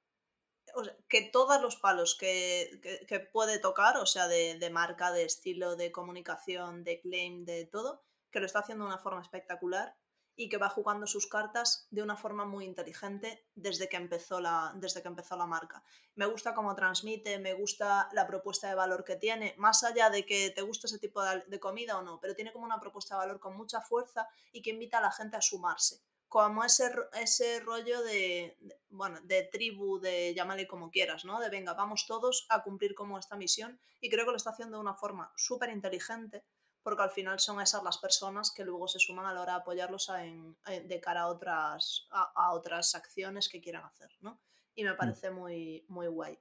o 0.75 0.85
sea, 0.85 0.97
que 1.09 1.23
todos 1.33 1.61
los 1.63 1.77
palos 1.77 2.17
que, 2.17 2.81
que- 2.83 3.07
que 3.09 3.21
puede 3.21 3.59
tocar, 3.59 3.97
o 3.99 4.07
sea, 4.07 4.29
de, 4.29 4.59
de 4.59 4.71
marca, 4.71 5.13
de 5.13 5.25
estilo, 5.25 5.77
de 5.77 5.93
comunicación, 5.93 6.85
de 6.85 7.01
claim, 7.01 7.45
de 7.45 7.67
todo, 7.67 8.05
que 8.33 8.41
lo 8.41 8.47
está 8.47 8.61
haciendo 8.61 8.85
de 8.85 8.91
una 8.93 8.99
forma 9.07 9.23
espectacular 9.23 9.97
y 10.37 10.49
que 10.49 10.59
va 10.59 10.69
jugando 10.69 11.07
sus 11.07 11.27
cartas 11.27 11.87
de 11.91 12.03
una 12.03 12.17
forma 12.17 12.45
muy 12.45 12.65
inteligente 12.65 13.45
desde 13.55 13.89
que 13.89 13.97
empezó 13.97 14.41
la, 14.41 14.73
desde 14.77 15.03
que 15.03 15.09
empezó 15.09 15.37
la 15.37 15.47
marca. 15.47 15.83
Me 16.15 16.27
gusta 16.27 16.55
cómo 16.55 16.75
transmite, 16.75 17.39
me 17.39 17.55
gusta 17.55 18.09
la 18.13 18.27
propuesta 18.27 18.69
de 18.69 18.75
valor 18.75 19.05
que 19.05 19.17
tiene, 19.17 19.55
más 19.59 19.83
allá 19.85 20.11
de 20.11 20.25
que 20.27 20.51
te 20.51 20.63
guste 20.63 20.87
ese 20.87 20.99
tipo 20.99 21.23
de, 21.23 21.61
comida 21.61 21.99
o 21.99 22.03
no, 22.03 22.19
pero 22.21 22.35
tiene 22.35 22.53
como 22.53 22.65
una 22.65 22.81
propuesta 22.81 23.15
de 23.15 23.21
valor 23.21 23.41
con 23.41 23.57
mucha 23.57 23.81
fuerza 23.81 24.27
y 24.53 24.63
que 24.63 24.71
invita 24.71 24.99
a 24.99 25.03
la 25.03 25.13
gente 25.13 25.37
a 25.37 25.41
sumarse 25.43 26.01
como 26.29 26.65
ese, 26.65 26.91
ese 27.21 27.61
rollo 27.61 28.03
de, 28.03 28.57
de- 28.61 28.81
bueno, 28.89 29.21
de 29.23 29.43
tribu, 29.53 30.01
de 30.01 30.33
llámale 30.35 30.67
como 30.67 30.91
quieras, 30.91 31.27
¿no? 31.27 31.39
De 31.41 31.51
venga, 31.51 31.75
vamos 31.75 32.07
todos 32.07 32.47
a 32.49 32.63
cumplir 32.63 32.95
como 32.95 33.19
esta 33.19 33.37
misión 33.37 33.79
y 34.01 34.09
creo 34.09 34.25
que 34.25 34.31
lo 34.31 34.39
está 34.39 34.51
haciendo 34.51 34.79
de 34.79 34.81
una 34.83 34.95
forma 34.95 35.31
súper 35.37 35.69
inteligente 35.69 36.43
porque 36.83 37.03
al 37.03 37.11
final 37.11 37.39
son 37.41 37.61
esas 37.61 37.83
las 37.83 37.99
personas 37.99 38.51
que 38.51 38.65
luego 38.65 38.89
se 38.89 38.99
suman 38.99 39.27
a 39.27 39.33
la 39.33 39.43
hora 39.43 39.53
de 39.55 39.61
apoyarlos 39.61 40.11
a- 40.11 40.25
en- 40.25 40.57
en- 40.67 40.89
de 40.89 41.01
cara 41.01 41.23
a 41.23 41.29
otras, 41.29 42.07
a, 42.11 42.33
a 42.35 42.53
otras 42.53 42.95
acciones 42.95 43.49
que 43.49 43.61
quieran 43.61 43.85
hacer, 43.85 44.11
¿no? 44.21 44.41
Y 44.75 44.85
me 44.85 44.95
parece 44.95 45.31
muy, 45.31 45.85
muy 45.89 46.07
guay. 46.09 46.39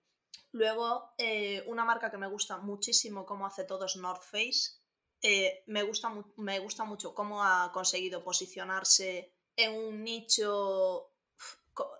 Luego, 0.53 1.13
eh, 1.17 1.63
una 1.67 1.85
marca 1.85 2.09
que 2.11 2.17
me 2.17 2.27
gusta 2.27 2.57
muchísimo 2.57 3.25
cómo 3.25 3.45
hace 3.45 3.63
todo 3.65 3.85
es 3.85 3.95
North 3.95 4.23
Face. 4.23 4.79
Eh, 5.21 5.63
me, 5.67 5.83
gusta, 5.83 6.09
me 6.37 6.59
gusta 6.59 6.83
mucho 6.83 7.13
cómo 7.13 7.43
ha 7.43 7.71
conseguido 7.73 8.23
posicionarse 8.23 9.33
en 9.55 9.73
un 9.75 10.03
nicho 10.03 11.07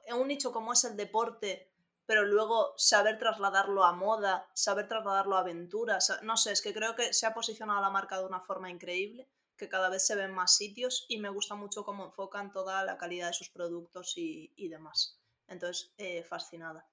en 0.06 0.16
un 0.18 0.28
nicho 0.28 0.52
como 0.52 0.74
es 0.74 0.84
el 0.84 0.98
deporte 0.98 1.71
pero 2.06 2.24
luego 2.26 2.74
saber 2.78 3.18
trasladarlo 3.20 3.84
a 3.84 3.94
moda 3.94 4.50
saber 4.54 4.88
trasladarlo 4.88 5.36
a 5.36 5.42
aventura 5.42 6.00
no 6.24 6.38
sé 6.38 6.52
es 6.52 6.62
que 6.62 6.74
creo 6.74 6.96
que 6.96 7.14
se 7.14 7.26
ha 7.26 7.34
posicionado 7.34 7.82
la 7.82 7.90
marca 7.90 8.20
de 8.20 8.26
una 8.26 8.42
forma 8.42 8.70
increíble 8.70 9.30
que 9.58 9.70
cada 9.70 9.90
vez 9.90 10.06
se 10.06 10.16
ven 10.16 10.32
más 10.34 10.56
sitios 10.56 11.06
y 11.08 11.20
me 11.20 11.30
gusta 11.30 11.56
mucho 11.56 11.84
cómo 11.86 12.06
enfocan 12.06 12.52
toda 12.52 12.84
la 12.86 12.98
calidad 12.98 13.28
de 13.28 13.34
sus 13.34 13.50
productos 13.50 14.14
y, 14.18 14.54
y 14.56 14.70
demás 14.70 15.22
entonces 15.48 15.94
eh, 15.98 16.24
fascinada 16.24 16.88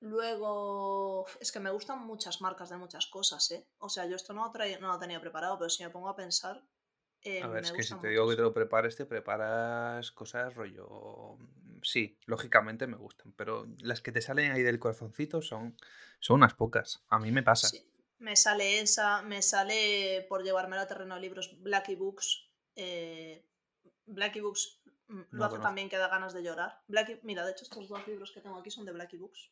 Luego, 0.00 1.26
es 1.40 1.52
que 1.52 1.60
me 1.60 1.70
gustan 1.70 2.00
muchas 2.04 2.40
marcas 2.40 2.70
de 2.70 2.76
muchas 2.76 3.06
cosas, 3.06 3.50
¿eh? 3.52 3.68
O 3.78 3.88
sea, 3.88 4.04
yo 4.06 4.16
esto 4.16 4.32
no 4.32 4.44
lo, 4.44 4.50
traía- 4.52 4.78
no 4.80 4.88
lo 4.88 4.98
tenía 4.98 5.20
preparado, 5.20 5.56
pero 5.58 5.70
si 5.70 5.84
me 5.84 5.90
pongo 5.90 6.08
a 6.08 6.16
pensar, 6.16 6.64
eh, 7.22 7.44
A 7.44 7.48
ver, 7.48 7.62
me 7.62 7.68
es 7.68 7.72
que 7.72 7.82
si 7.82 7.94
te 7.96 8.08
digo 8.08 8.28
que 8.28 8.36
te 8.36 8.42
lo 8.42 8.54
prepares, 8.54 8.96
te 8.96 9.04
preparas 9.06 10.12
cosas 10.12 10.54
rollo. 10.54 11.38
Sí, 11.82 12.16
lógicamente 12.26 12.86
me 12.86 12.96
gustan, 12.96 13.32
pero 13.32 13.66
las 13.80 14.00
que 14.00 14.12
te 14.12 14.22
salen 14.22 14.52
ahí 14.52 14.62
del 14.62 14.78
corazoncito 14.78 15.42
son, 15.42 15.76
son 16.20 16.36
unas 16.36 16.54
pocas. 16.54 17.04
A 17.08 17.18
mí 17.18 17.30
me 17.32 17.42
pasa. 17.42 17.68
Sí, 17.68 17.84
me 18.18 18.36
sale 18.36 18.80
esa, 18.80 19.22
me 19.22 19.42
sale 19.42 20.24
por 20.28 20.42
llevármelo 20.44 20.82
a 20.82 20.86
terreno 20.86 21.16
de 21.16 21.20
libros 21.20 21.60
Blacky 21.60 21.96
Books. 21.96 22.48
Eh, 22.76 23.44
Blacky 24.06 24.40
Books 24.40 24.80
mm, 25.08 25.14
lo 25.14 25.24
No 25.32 25.44
hace 25.44 25.50
conozco. 25.50 25.62
también 25.62 25.88
que 25.88 25.96
da 25.98 26.08
ganas 26.08 26.32
de 26.32 26.42
llorar. 26.42 26.80
Blacky, 26.88 27.18
mira, 27.22 27.44
de 27.44 27.52
hecho 27.52 27.64
estos 27.64 27.88
dos 27.88 28.06
libros 28.06 28.30
que 28.30 28.40
tengo 28.40 28.58
aquí 28.58 28.70
son 28.70 28.84
de 28.84 28.92
Blacky 28.92 29.16
Books. 29.16 29.50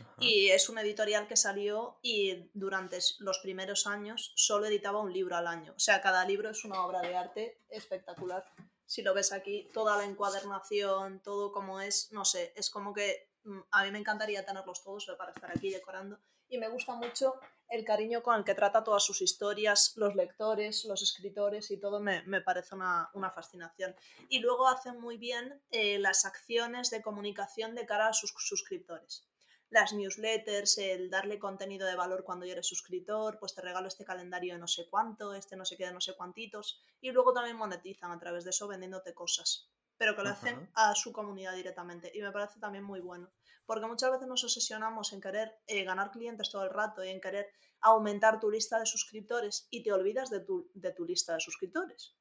Ajá. 0.00 0.14
Y 0.18 0.48
es 0.48 0.68
una 0.70 0.80
editorial 0.80 1.28
que 1.28 1.36
salió 1.36 1.98
y 2.02 2.50
durante 2.54 2.98
los 3.18 3.38
primeros 3.38 3.86
años 3.86 4.32
solo 4.34 4.66
editaba 4.66 5.00
un 5.00 5.12
libro 5.12 5.36
al 5.36 5.46
año. 5.46 5.72
O 5.76 5.78
sea, 5.78 6.00
cada 6.00 6.24
libro 6.24 6.50
es 6.50 6.64
una 6.64 6.84
obra 6.84 7.02
de 7.02 7.14
arte 7.16 7.58
espectacular. 7.68 8.44
Si 8.90 9.02
lo 9.02 9.14
ves 9.14 9.30
aquí, 9.30 9.68
toda 9.72 9.96
la 9.96 10.04
encuadernación, 10.04 11.20
todo 11.20 11.52
como 11.52 11.80
es, 11.80 12.10
no 12.10 12.24
sé, 12.24 12.52
es 12.56 12.70
como 12.70 12.92
que 12.92 13.30
mm, 13.44 13.60
a 13.70 13.84
mí 13.84 13.92
me 13.92 14.00
encantaría 14.00 14.44
tenerlos 14.44 14.82
todos 14.82 15.06
para 15.16 15.30
estar 15.30 15.48
aquí 15.48 15.70
decorando. 15.70 16.18
Y 16.48 16.58
me 16.58 16.68
gusta 16.68 16.96
mucho 16.96 17.34
el 17.68 17.84
cariño 17.84 18.20
con 18.20 18.34
el 18.36 18.42
que 18.42 18.56
trata 18.56 18.82
todas 18.82 19.04
sus 19.04 19.22
historias, 19.22 19.92
los 19.94 20.16
lectores, 20.16 20.84
los 20.86 21.02
escritores 21.02 21.70
y 21.70 21.76
todo 21.76 22.00
me, 22.00 22.24
me 22.24 22.40
parece 22.40 22.74
una, 22.74 23.08
una 23.14 23.30
fascinación. 23.30 23.94
Y 24.28 24.40
luego 24.40 24.66
hacen 24.66 24.98
muy 24.98 25.18
bien 25.18 25.62
eh, 25.70 26.00
las 26.00 26.24
acciones 26.24 26.90
de 26.90 27.00
comunicación 27.00 27.76
de 27.76 27.86
cara 27.86 28.08
a 28.08 28.12
sus 28.12 28.34
suscriptores 28.36 29.29
las 29.70 29.92
newsletters, 29.92 30.78
el 30.78 31.10
darle 31.10 31.38
contenido 31.38 31.86
de 31.86 31.94
valor 31.94 32.24
cuando 32.24 32.44
ya 32.44 32.52
eres 32.52 32.66
suscriptor, 32.66 33.38
pues 33.38 33.54
te 33.54 33.62
regalo 33.62 33.88
este 33.88 34.04
calendario 34.04 34.54
de 34.54 34.60
no 34.60 34.66
sé 34.66 34.88
cuánto, 34.90 35.32
este 35.32 35.56
no 35.56 35.64
sé 35.64 35.76
qué 35.76 35.86
de 35.86 35.92
no 35.92 36.00
sé 36.00 36.14
cuantitos, 36.16 36.82
y 37.00 37.12
luego 37.12 37.32
también 37.32 37.56
monetizan 37.56 38.10
a 38.10 38.18
través 38.18 38.44
de 38.44 38.50
eso 38.50 38.66
vendiéndote 38.66 39.14
cosas, 39.14 39.70
pero 39.96 40.16
que 40.16 40.22
lo 40.22 40.30
hacen 40.30 40.68
a 40.74 40.94
su 40.94 41.12
comunidad 41.12 41.54
directamente, 41.54 42.10
y 42.12 42.20
me 42.20 42.32
parece 42.32 42.58
también 42.58 42.84
muy 42.84 43.00
bueno, 43.00 43.30
porque 43.64 43.86
muchas 43.86 44.10
veces 44.10 44.26
nos 44.26 44.42
obsesionamos 44.42 45.12
en 45.12 45.20
querer 45.20 45.56
eh, 45.68 45.84
ganar 45.84 46.10
clientes 46.10 46.50
todo 46.50 46.64
el 46.64 46.70
rato 46.70 47.04
y 47.04 47.08
en 47.08 47.20
querer 47.20 47.48
aumentar 47.80 48.40
tu 48.40 48.50
lista 48.50 48.78
de 48.78 48.86
suscriptores 48.86 49.68
y 49.70 49.82
te 49.82 49.92
olvidas 49.92 50.30
de 50.30 50.40
tu, 50.40 50.68
de 50.74 50.92
tu 50.92 51.04
lista 51.04 51.34
de 51.34 51.40
suscriptores. 51.40 52.16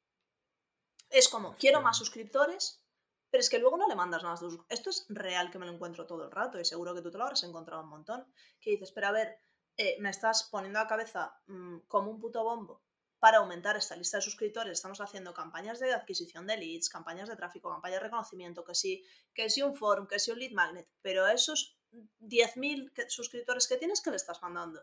Es 1.10 1.28
como, 1.28 1.56
quiero 1.56 1.82
más 1.82 1.98
suscriptores, 1.98 2.84
pero 3.30 3.42
es 3.42 3.50
que 3.50 3.60
luego 3.60 3.78
no 3.78 3.88
le 3.88 3.96
mandas 3.96 4.24
nada. 4.24 4.40
Esto 4.70 4.90
es 4.90 5.06
real 5.10 5.52
que 5.52 5.60
me 5.60 5.66
lo 5.66 5.74
encuentro 5.74 6.06
todo 6.06 6.26
el 6.26 6.32
rato 6.32 6.60
y 6.60 6.66
seguro 6.66 6.96
que 6.96 7.02
tú 7.02 7.12
te 7.12 7.18
lo 7.18 7.24
habrás 7.24 7.44
encontrado 7.44 7.84
un 7.84 7.90
montón. 7.90 8.26
Que 8.60 8.72
dices, 8.72 8.92
pero 8.92 9.08
a 9.08 9.12
ver, 9.12 9.40
eh, 9.78 9.98
me 10.00 10.10
estás 10.10 10.50
poniendo 10.52 10.80
a 10.80 10.88
cabeza 10.88 11.40
mm, 11.48 11.80
como 11.88 12.12
un 12.12 12.20
puto 12.20 12.44
bombo 12.44 12.84
para 13.20 13.40
aumentar 13.40 13.76
esta 13.76 13.96
lista 13.96 14.18
de 14.18 14.22
suscriptores. 14.22 14.74
Estamos 14.74 15.02
haciendo 15.02 15.34
campañas 15.34 15.80
de 15.80 15.94
adquisición 15.94 16.48
de 16.48 16.58
leads, 16.58 16.90
campañas 16.90 17.30
de 17.30 17.36
tráfico, 17.36 17.70
campañas 17.70 18.00
de 18.00 18.06
reconocimiento, 18.06 18.64
que 18.64 18.76
sí, 18.76 19.06
que 19.34 19.50
sí 19.50 19.62
un 19.62 19.76
forum, 19.76 20.08
que 20.08 20.20
sí 20.20 20.32
un 20.32 20.40
lead 20.40 20.52
magnet, 20.52 20.88
pero 21.02 21.26
a 21.26 21.34
esos 21.34 21.78
10.000 21.92 23.10
suscriptores 23.10 23.68
que 23.68 23.78
tienes, 23.78 24.02
¿qué 24.02 24.10
le 24.10 24.16
estás 24.16 24.42
mandando? 24.42 24.82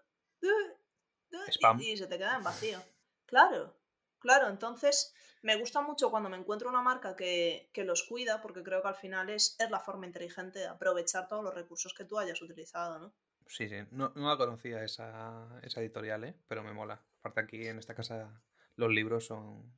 Spam. 1.48 1.80
y 1.80 1.96
se 1.96 2.06
te 2.06 2.18
queda 2.18 2.36
en 2.36 2.44
vacío. 2.44 2.82
Claro, 3.24 3.76
claro, 4.18 4.48
entonces 4.48 5.14
me 5.42 5.56
gusta 5.56 5.80
mucho 5.80 6.10
cuando 6.10 6.28
me 6.28 6.36
encuentro 6.36 6.68
una 6.68 6.82
marca 6.82 7.14
que, 7.14 7.70
los 7.76 8.02
cuida, 8.04 8.42
porque 8.42 8.62
creo 8.62 8.82
que 8.82 8.88
al 8.88 8.96
final 8.96 9.30
es, 9.30 9.56
es 9.58 9.70
la 9.70 9.80
forma 9.80 10.06
inteligente 10.06 10.58
de 10.58 10.66
aprovechar 10.66 11.28
todos 11.28 11.44
los 11.44 11.54
recursos 11.54 11.94
que 11.94 12.04
tú 12.04 12.18
hayas 12.18 12.40
utilizado, 12.42 12.98
¿no? 12.98 13.14
Sí, 13.48 13.68
sí. 13.68 13.76
No, 13.92 14.12
la 14.14 14.36
conocía 14.36 14.82
esa, 14.82 15.60
editorial, 15.62 16.24
¿eh? 16.24 16.34
pero 16.48 16.64
me 16.64 16.72
mola. 16.72 17.00
Aparte 17.20 17.40
aquí 17.40 17.66
en 17.66 17.78
esta 17.78 17.94
casa 17.94 18.42
los 18.74 18.90
libros 18.90 19.26
son, 19.26 19.72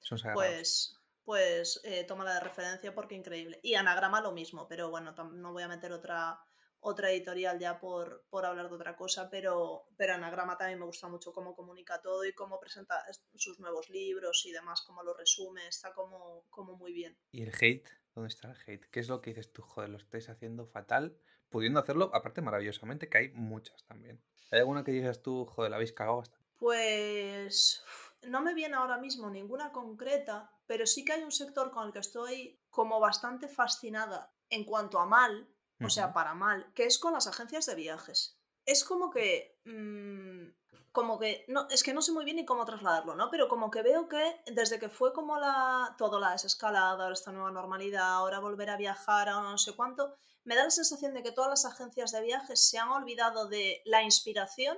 son 0.00 0.18
sagrados. 0.18 0.44
Pues, 0.44 0.98
pues 1.24 1.80
eh, 1.84 2.04
toma 2.04 2.24
la 2.24 2.34
de 2.34 2.40
referencia 2.40 2.94
porque 2.94 3.16
increíble. 3.16 3.58
Y 3.62 3.74
Anagrama 3.74 4.20
lo 4.20 4.32
mismo, 4.32 4.68
pero 4.68 4.90
bueno, 4.90 5.12
no 5.32 5.52
voy 5.52 5.64
a 5.64 5.68
meter 5.68 5.92
otra, 5.92 6.40
otra 6.80 7.10
editorial 7.10 7.58
ya 7.58 7.78
por, 7.80 8.24
por, 8.30 8.46
hablar 8.46 8.68
de 8.68 8.74
otra 8.74 8.96
cosa, 8.96 9.28
pero, 9.30 9.86
pero 9.96 10.14
Anagrama 10.14 10.56
también 10.56 10.78
me 10.78 10.86
gusta 10.86 11.08
mucho 11.08 11.32
cómo 11.32 11.54
comunica 11.54 12.00
todo 12.00 12.24
y 12.24 12.32
cómo 12.32 12.60
presenta 12.60 13.04
sus 13.34 13.58
nuevos 13.58 13.90
libros 13.90 14.44
y 14.46 14.52
demás, 14.52 14.82
cómo 14.86 15.02
lo 15.02 15.14
resume, 15.14 15.66
está 15.66 15.92
como, 15.92 16.44
como 16.50 16.76
muy 16.76 16.92
bien. 16.92 17.18
¿Y 17.32 17.42
el 17.42 17.52
hate? 17.60 17.88
¿Dónde 18.14 18.28
está 18.28 18.50
el 18.50 18.56
hate? 18.66 18.86
¿Qué 18.90 19.00
es 19.00 19.08
lo 19.08 19.20
que 19.20 19.30
dices 19.30 19.52
tú? 19.52 19.62
Joder, 19.62 19.90
lo 19.90 19.98
estáis 19.98 20.28
haciendo 20.28 20.66
fatal, 20.66 21.18
pudiendo 21.48 21.80
hacerlo, 21.80 22.10
aparte 22.14 22.40
maravillosamente, 22.40 23.08
que 23.08 23.18
hay 23.18 23.28
muchas 23.32 23.84
también. 23.86 24.22
¿Hay 24.50 24.60
alguna 24.60 24.84
que 24.84 24.92
dices 24.92 25.22
tú, 25.22 25.46
joder, 25.46 25.70
la 25.70 25.76
habéis 25.76 25.92
cagado 25.92 26.18
bastante? 26.18 26.48
Pues 26.58 27.84
no 28.22 28.40
me 28.40 28.54
viene 28.54 28.74
ahora 28.74 28.98
mismo 28.98 29.30
ninguna 29.30 29.72
concreta, 29.72 30.50
pero 30.66 30.86
sí 30.86 31.04
que 31.04 31.12
hay 31.12 31.22
un 31.22 31.32
sector 31.32 31.70
con 31.70 31.86
el 31.86 31.92
que 31.92 32.00
estoy 32.00 32.60
como 32.70 32.98
bastante 33.00 33.48
fascinada 33.48 34.32
en 34.50 34.64
cuanto 34.64 34.98
a 34.98 35.06
mal, 35.06 35.48
o 35.80 35.90
sea, 35.90 36.12
para 36.12 36.34
mal, 36.34 36.72
que 36.74 36.84
es 36.84 36.98
con 36.98 37.12
las 37.12 37.26
agencias 37.26 37.66
de 37.66 37.74
viajes. 37.74 38.38
Es 38.64 38.84
como 38.84 39.10
que... 39.10 39.58
Mm, 39.64 40.50
como 40.92 41.18
que... 41.18 41.44
No, 41.48 41.68
es 41.70 41.82
que 41.82 41.92
no 41.92 42.02
sé 42.02 42.12
muy 42.12 42.24
bien 42.24 42.36
ni 42.36 42.44
cómo 42.44 42.64
trasladarlo, 42.64 43.14
¿no? 43.14 43.30
Pero 43.30 43.48
como 43.48 43.70
que 43.70 43.82
veo 43.82 44.08
que 44.08 44.42
desde 44.46 44.78
que 44.78 44.88
fue 44.88 45.12
como 45.12 45.38
la... 45.38 45.94
Todo 45.96 46.18
la 46.18 46.32
desescalada, 46.32 47.04
ahora 47.04 47.12
esta 47.12 47.32
nueva 47.32 47.50
normalidad, 47.50 48.14
ahora 48.14 48.40
volver 48.40 48.70
a 48.70 48.76
viajar, 48.76 49.28
ahora 49.28 49.50
no 49.50 49.58
sé 49.58 49.74
cuánto, 49.76 50.16
me 50.44 50.56
da 50.56 50.64
la 50.64 50.70
sensación 50.70 51.14
de 51.14 51.22
que 51.22 51.32
todas 51.32 51.50
las 51.50 51.64
agencias 51.64 52.10
de 52.10 52.22
viajes 52.22 52.68
se 52.68 52.78
han 52.78 52.88
olvidado 52.88 53.48
de 53.48 53.82
la 53.84 54.02
inspiración 54.02 54.76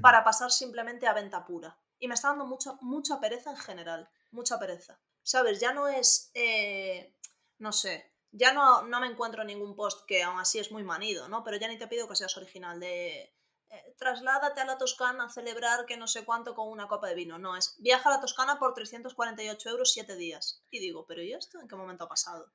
para 0.00 0.22
pasar 0.22 0.52
simplemente 0.52 1.08
a 1.08 1.12
venta 1.12 1.44
pura. 1.44 1.76
Y 1.98 2.08
me 2.08 2.14
está 2.14 2.28
dando 2.28 2.46
mucha, 2.46 2.74
mucha 2.80 3.20
pereza 3.20 3.50
en 3.50 3.56
general, 3.56 4.08
mucha 4.30 4.58
pereza. 4.58 5.00
¿Sabes? 5.22 5.60
Ya 5.60 5.72
no 5.72 5.88
es... 5.88 6.30
Eh, 6.34 7.14
no 7.58 7.72
sé, 7.72 8.11
ya 8.32 8.52
no, 8.52 8.82
no 8.82 9.00
me 9.00 9.06
encuentro 9.06 9.44
ningún 9.44 9.76
post 9.76 10.06
que 10.06 10.22
aún 10.22 10.40
así 10.40 10.58
es 10.58 10.72
muy 10.72 10.82
manido, 10.82 11.28
¿no? 11.28 11.44
Pero 11.44 11.58
ya 11.58 11.68
ni 11.68 11.78
te 11.78 11.86
pido 11.86 12.08
que 12.08 12.16
seas 12.16 12.36
original 12.36 12.80
de 12.80 13.32
eh, 13.72 13.94
trasládate 13.98 14.60
a 14.60 14.66
la 14.66 14.78
Toscana 14.78 15.24
a 15.24 15.30
celebrar 15.30 15.86
que 15.86 15.96
no 15.96 16.06
sé 16.06 16.24
cuánto 16.24 16.54
con 16.54 16.68
una 16.68 16.88
copa 16.88 17.08
de 17.08 17.14
vino. 17.14 17.38
No, 17.38 17.56
es 17.56 17.76
viaja 17.78 18.08
a 18.08 18.14
la 18.14 18.20
Toscana 18.20 18.58
por 18.58 18.74
348 18.74 19.68
euros 19.70 19.92
7 19.92 20.16
días. 20.16 20.64
Y 20.70 20.80
digo, 20.80 21.06
¿pero 21.06 21.22
y 21.22 21.32
esto 21.32 21.60
en 21.60 21.68
qué 21.68 21.76
momento 21.76 22.04
ha 22.04 22.08
pasado? 22.08 22.52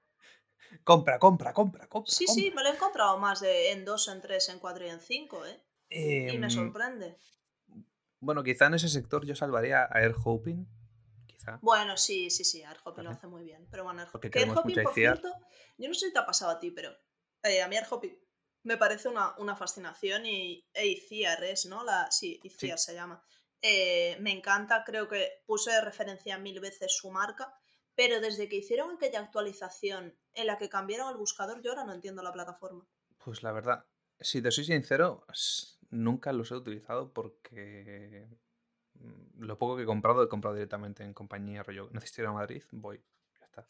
Compra, 0.84 1.18
compra, 1.18 1.54
compra, 1.54 1.88
compra. 1.88 2.12
Sí, 2.12 2.28
sí, 2.28 2.52
me 2.56 2.62
lo 2.62 2.70
he 2.70 2.74
encontrado 2.74 3.18
más 3.18 3.40
de 3.40 3.72
en 3.72 3.86
2, 3.86 4.08
en 4.10 4.22
3, 4.22 4.50
en 4.50 4.60
4 4.60 4.86
y 4.86 4.90
en 4.90 5.00
5, 5.00 5.46
¿eh? 5.46 5.64
y 5.90 6.38
me 6.38 6.48
em, 6.48 6.50
sorprende. 6.50 7.18
Bueno, 8.20 8.44
quizá 8.44 8.66
en 8.66 8.74
ese 8.74 8.90
sector 8.90 9.26
yo 9.26 9.36
salvaría 9.36 9.84
a 9.84 10.02
Air 10.02 10.16
Hoping, 10.24 10.68
bueno, 11.62 11.98
sí, 11.98 12.30
sí, 12.30 12.44
sí, 12.44 12.64
AirHopping 12.64 13.04
lo 13.04 13.12
hace 13.12 13.28
muy 13.28 13.44
bien. 13.44 13.68
Pero 13.70 13.84
bueno, 13.84 14.02
AirHopping, 14.02 14.84
por 14.84 14.94
cierto, 14.94 15.34
yo 15.78 15.88
no 15.88 15.94
sé 15.94 16.08
si 16.08 16.14
te 16.14 16.20
ha 16.20 16.26
pasado 16.26 16.52
a 16.52 16.60
ti, 16.60 16.72
pero 16.72 16.92
eh, 17.44 17.62
a 17.62 17.68
mí 17.68 17.76
AirHopping 17.76 18.18
me 18.64 18.78
parece 18.78 19.08
una, 19.08 19.36
una 19.38 19.56
fascinación 19.56 20.26
y 20.26 20.68
e 20.74 20.88
ICIAR 20.88 21.44
es, 21.46 21.66
¿no? 21.66 21.84
La, 21.84 22.12
sí, 22.12 22.40
ICIAR 22.44 22.78
se 22.78 22.94
llama. 22.94 23.24
Eh, 23.62 24.18
me 24.20 24.32
encanta, 24.32 24.84
creo 24.86 25.08
que 25.08 25.44
puse 25.46 25.72
de 25.72 25.82
referencia 25.82 26.38
mil 26.38 26.60
veces 26.60 26.96
su 26.96 27.12
marca, 27.12 27.54
pero 27.96 28.20
desde 28.20 28.48
que 28.48 28.58
hicieron 28.58 28.96
aquella 28.96 29.22
actualización 29.22 30.18
en 30.34 30.48
la 30.48 30.58
que 30.58 30.70
cambiaron 30.70 31.10
el 31.10 31.18
buscador, 31.18 31.62
yo 31.62 31.72
ahora 31.72 31.86
no 31.86 31.94
entiendo 31.94 32.22
la 32.22 32.34
plataforma. 32.34 32.88
Pues 33.18 33.42
la 33.42 33.52
verdad, 33.52 33.86
si 34.20 34.42
te 34.42 34.52
soy 34.52 34.66
sincero, 34.66 35.26
nunca 35.90 36.34
los 36.34 36.52
he 36.52 36.56
utilizado 36.56 37.14
porque 37.14 38.28
lo 39.38 39.58
poco 39.58 39.76
que 39.76 39.84
he 39.84 39.86
comprado, 39.86 40.24
he 40.24 40.30
comprado 40.30 40.56
directamente 40.56 41.04
en 41.04 41.14
compañía 41.14 41.64
rollo. 41.64 41.90
Necesito 41.92 42.22
ir 42.22 42.28
a 42.28 42.34
Madrid, 42.34 42.64
voy. 42.72 43.02
Ya 43.40 43.46
está. 43.46 43.66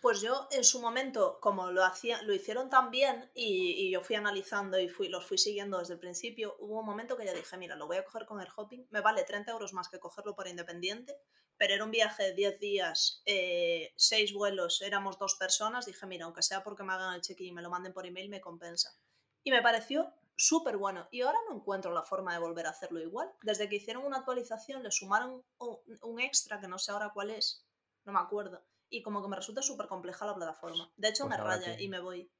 Pues 0.00 0.20
yo 0.20 0.46
en 0.52 0.62
su 0.62 0.80
momento, 0.80 1.38
como 1.40 1.72
lo, 1.72 1.84
hacía, 1.84 2.22
lo 2.22 2.32
hicieron 2.32 2.70
tan 2.70 2.90
bien 2.90 3.30
y, 3.34 3.90
yo 3.90 4.00
fui 4.00 4.14
analizando 4.14 4.78
y 4.78 4.88
fui, 4.88 5.08
los 5.08 5.26
fui 5.26 5.38
siguiendo 5.38 5.78
desde 5.78 5.94
el 5.94 5.98
principio, 5.98 6.54
hubo 6.60 6.78
un 6.78 6.86
momento 6.86 7.16
que 7.16 7.24
ya 7.24 7.32
dije, 7.32 7.56
mira, 7.56 7.74
lo 7.74 7.88
voy 7.88 7.96
a 7.96 8.04
coger 8.04 8.24
con 8.24 8.40
el 8.40 8.46
hopping, 8.54 8.86
me 8.90 9.00
vale 9.00 9.24
30 9.24 9.50
euros 9.50 9.72
más 9.72 9.88
que 9.88 9.98
cogerlo 9.98 10.36
por 10.36 10.46
independiente, 10.46 11.18
pero 11.56 11.74
era 11.74 11.84
un 11.84 11.90
viaje 11.90 12.22
de 12.22 12.34
10 12.34 12.60
días, 12.60 13.22
6 13.26 13.26
eh, 13.26 14.34
vuelos, 14.34 14.82
éramos 14.82 15.18
dos 15.18 15.34
personas, 15.34 15.86
dije, 15.86 16.06
mira, 16.06 16.26
aunque 16.26 16.42
sea 16.42 16.62
porque 16.62 16.84
me 16.84 16.92
hagan 16.92 17.14
el 17.14 17.20
check-in 17.20 17.48
y 17.48 17.52
me 17.52 17.62
lo 17.62 17.70
manden 17.70 17.92
por 17.92 18.06
email, 18.06 18.28
me 18.28 18.40
compensa. 18.40 18.96
Y 19.42 19.50
me 19.50 19.62
pareció 19.62 20.12
súper 20.38 20.76
bueno. 20.76 21.08
Y 21.10 21.20
ahora 21.20 21.38
no 21.48 21.56
encuentro 21.56 21.92
la 21.92 22.02
forma 22.02 22.32
de 22.32 22.38
volver 22.38 22.66
a 22.66 22.70
hacerlo 22.70 23.00
igual. 23.00 23.30
Desde 23.42 23.68
que 23.68 23.76
hicieron 23.76 24.04
una 24.04 24.18
actualización 24.18 24.82
le 24.82 24.90
sumaron 24.90 25.44
un, 25.58 26.20
extra 26.20 26.60
que 26.60 26.68
no 26.68 26.78
sé 26.78 26.92
ahora 26.92 27.10
cuál 27.12 27.30
es, 27.30 27.66
no 28.04 28.12
me 28.12 28.20
acuerdo. 28.20 28.64
Y 28.88 29.02
como 29.02 29.20
que 29.20 29.28
me 29.28 29.36
resulta 29.36 29.60
súper 29.60 29.88
compleja 29.88 30.24
la 30.24 30.34
plataforma. 30.34 30.90
De 30.96 31.08
hecho, 31.08 31.26
pues 31.26 31.36
me 31.36 31.44
raya 31.44 31.78
y 31.78 31.88
me 31.88 32.00
voy. 32.00 32.30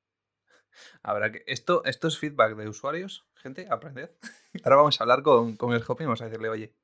Habrá 1.02 1.32
que. 1.32 1.42
Esto, 1.46 1.84
esto 1.84 2.08
es 2.08 2.18
feedback 2.18 2.56
de 2.56 2.68
usuarios, 2.68 3.26
gente, 3.34 3.66
aprended. 3.68 4.10
Ahora 4.64 4.76
vamos 4.76 4.98
a 5.00 5.04
hablar 5.04 5.22
con, 5.22 5.56
con 5.56 5.72
el 5.72 5.82
Hopping 5.86 6.04
y 6.04 6.06
vamos 6.06 6.22
a 6.22 6.26
decirle, 6.26 6.48
oye, 6.48 6.76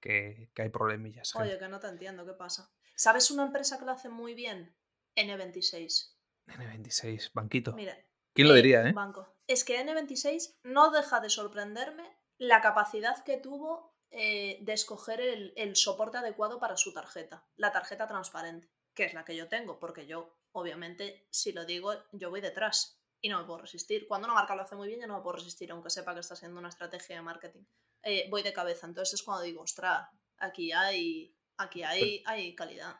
que, 0.00 0.50
hay 0.56 0.68
problemillas. 0.68 1.34
Oye, 1.36 1.58
que 1.58 1.68
no 1.68 1.80
te 1.80 1.88
entiendo, 1.88 2.24
¿qué 2.24 2.34
pasa? 2.34 2.72
¿Sabes 2.94 3.30
una 3.30 3.44
empresa 3.44 3.78
que 3.78 3.84
lo 3.84 3.92
hace 3.92 4.08
muy 4.08 4.34
bien? 4.34 4.76
N26. 5.16 6.14
N26, 6.46 7.32
banquito. 7.34 7.72
Mira, 7.72 7.96
¿Quién 8.32 8.48
lo 8.48 8.54
diría, 8.54 8.88
eh? 8.88 8.92
Banco. 8.92 9.31
Es 9.46 9.64
que 9.64 9.84
N26 9.84 10.58
no 10.64 10.90
deja 10.90 11.20
de 11.20 11.30
sorprenderme 11.30 12.04
la 12.38 12.60
capacidad 12.60 13.22
que 13.24 13.36
tuvo 13.36 13.94
eh, 14.10 14.58
de 14.60 14.72
escoger 14.72 15.20
el, 15.20 15.76
soporte 15.76 16.18
adecuado 16.18 16.58
para 16.58 16.76
su 16.76 16.92
tarjeta, 16.92 17.46
la 17.56 17.72
tarjeta 17.72 18.06
transparente, 18.06 18.68
que 18.94 19.04
es 19.04 19.14
la 19.14 19.24
que 19.24 19.36
yo 19.36 19.48
tengo, 19.48 19.78
porque 19.78 20.06
yo, 20.06 20.36
obviamente, 20.52 21.26
si 21.30 21.52
lo 21.52 21.64
digo, 21.64 21.94
yo 22.12 22.30
voy 22.30 22.40
detrás 22.40 23.00
y 23.20 23.28
no 23.28 23.40
me 23.40 23.46
puedo 23.46 23.60
resistir. 23.60 24.06
Cuando 24.06 24.26
una 24.26 24.34
marca 24.34 24.54
lo 24.54 24.62
hace 24.62 24.76
muy 24.76 24.88
bien, 24.88 25.00
yo 25.00 25.06
no 25.06 25.16
me 25.16 25.22
puedo 25.22 25.36
resistir, 25.36 25.70
aunque 25.70 25.88
sepa 25.88 26.12
que 26.12 26.20
está 26.20 26.34
haciendo 26.34 26.58
una 26.58 26.68
estrategia 26.68 27.16
de 27.16 27.22
marketing. 27.22 27.62
Eh, 28.02 28.28
voy 28.30 28.42
de 28.42 28.52
cabeza, 28.52 28.86
entonces 28.86 29.14
es 29.14 29.22
cuando 29.22 29.44
digo, 29.44 29.62
ostras, 29.62 30.08
aquí 30.38 30.72
hay, 30.72 31.34
aquí 31.56 31.82
hay, 31.82 32.22
hay 32.26 32.54
calidad. 32.54 32.96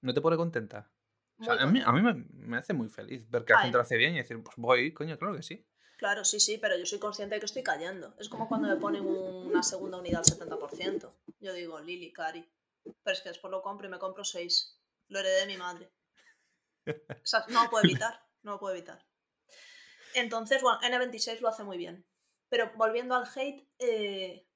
¿No 0.00 0.14
te 0.14 0.20
pone 0.20 0.36
contenta? 0.36 0.90
a 1.46 1.66
mí, 1.66 1.82
me, 2.32 2.56
hace 2.56 2.72
muy 2.72 2.88
feliz 2.88 3.28
ver 3.28 3.44
que 3.44 3.52
la 3.52 3.60
gente 3.60 3.76
lo 3.76 3.82
hace 3.82 3.96
bien 3.96 4.14
y 4.14 4.18
decir, 4.18 4.42
pues 4.42 4.56
voy, 4.56 4.94
coño, 4.94 5.18
claro 5.18 5.34
que 5.34 5.42
sí. 5.42 5.66
Claro, 5.96 6.24
sí, 6.24 6.40
sí, 6.40 6.58
pero 6.58 6.76
yo 6.76 6.86
soy 6.86 6.98
consciente 6.98 7.36
de 7.36 7.40
que 7.40 7.46
estoy 7.46 7.62
cayendo. 7.62 8.14
Es 8.18 8.28
como 8.28 8.48
cuando 8.48 8.68
me 8.68 8.76
ponen 8.76 9.06
una 9.06 9.62
segunda 9.62 9.98
unidad 9.98 10.22
al 10.24 10.24
70%. 10.24 11.12
Yo 11.40 11.52
digo, 11.52 11.80
Lili, 11.80 12.12
Cari. 12.12 12.44
Pero 13.02 13.16
es 13.16 13.22
que 13.22 13.30
después 13.30 13.50
lo 13.50 13.62
compro 13.62 13.86
y 13.86 13.90
me 13.90 13.98
compro 13.98 14.24
seis. 14.24 14.80
Lo 15.08 15.20
heredé 15.20 15.40
de 15.40 15.46
mi 15.46 15.56
madre. 15.56 15.90
O 16.86 17.26
sea, 17.26 17.44
no 17.48 17.64
lo 17.64 17.70
puedo 17.70 17.84
evitar, 17.84 18.26
no 18.42 18.52
lo 18.52 18.58
puedo 18.58 18.74
evitar. 18.74 19.04
Entonces, 20.14 20.62
bueno, 20.62 20.80
N26 20.80 21.40
lo 21.40 21.48
hace 21.48 21.64
muy 21.64 21.78
bien. 21.78 22.06
Pero 22.48 22.70
volviendo 22.76 23.14
al 23.14 23.26
hate, 23.34 23.68
eh, 23.78 24.46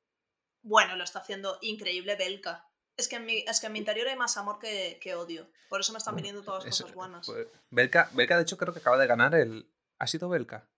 bueno, 0.63 0.97
lo 0.97 1.05
está 1.05 1.21
haciendo 1.21 1.59
increíble 1.63 2.17
Belka. 2.17 2.69
Es 2.97 3.09
que, 3.09 3.17
en 3.17 3.27
mi, 3.27 3.39
es 3.39 3.61
que 3.61 3.67
en 3.67 3.73
mi 3.73 3.79
interior 3.79 4.09
hay 4.09 4.17
más 4.17 4.37
amor 4.37 4.59
que, 4.59 5.15
odio. 5.15 5.49
Por 5.69 5.81
eso 5.81 5.93
me 5.93 5.99
están 5.99 6.17
viniendo 6.17 6.43
todas 6.43 6.65
las 6.65 6.79
cosas 6.79 6.95
buenas. 6.95 7.27
Pues, 7.27 7.47
Belka, 7.71 8.11
Belka, 8.13 8.37
de 8.37 8.43
hecho, 8.43 8.59
creo 8.59 8.73
que 8.73 8.81
acaba 8.81 8.99
de 8.99 9.07
ganar 9.07 9.35
el. 9.35 9.73
¿Ha 9.99 10.07
sido 10.07 10.29
Belka? 10.29 10.69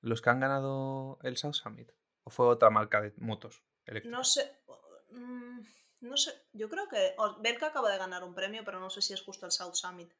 Los 0.00 0.22
que 0.22 0.30
han 0.30 0.40
ganado 0.40 1.18
el 1.22 1.36
South 1.36 1.54
Summit? 1.54 1.90
¿O 2.24 2.30
fue 2.30 2.46
otra 2.46 2.70
marca 2.70 3.00
de 3.00 3.12
motos 3.18 3.62
eléctricas? 3.86 4.18
No 4.18 4.24
sé. 4.24 4.62
mm, 5.10 5.60
No 6.00 6.16
sé. 6.16 6.32
Yo 6.52 6.68
creo 6.68 6.88
que. 6.88 7.14
Berka 7.40 7.66
acaba 7.68 7.90
de 7.90 7.98
ganar 7.98 8.24
un 8.24 8.34
premio, 8.34 8.64
pero 8.64 8.80
no 8.80 8.90
sé 8.90 9.02
si 9.02 9.12
es 9.12 9.22
justo 9.22 9.46
el 9.46 9.52
South 9.52 9.74
Summit. 9.74 10.12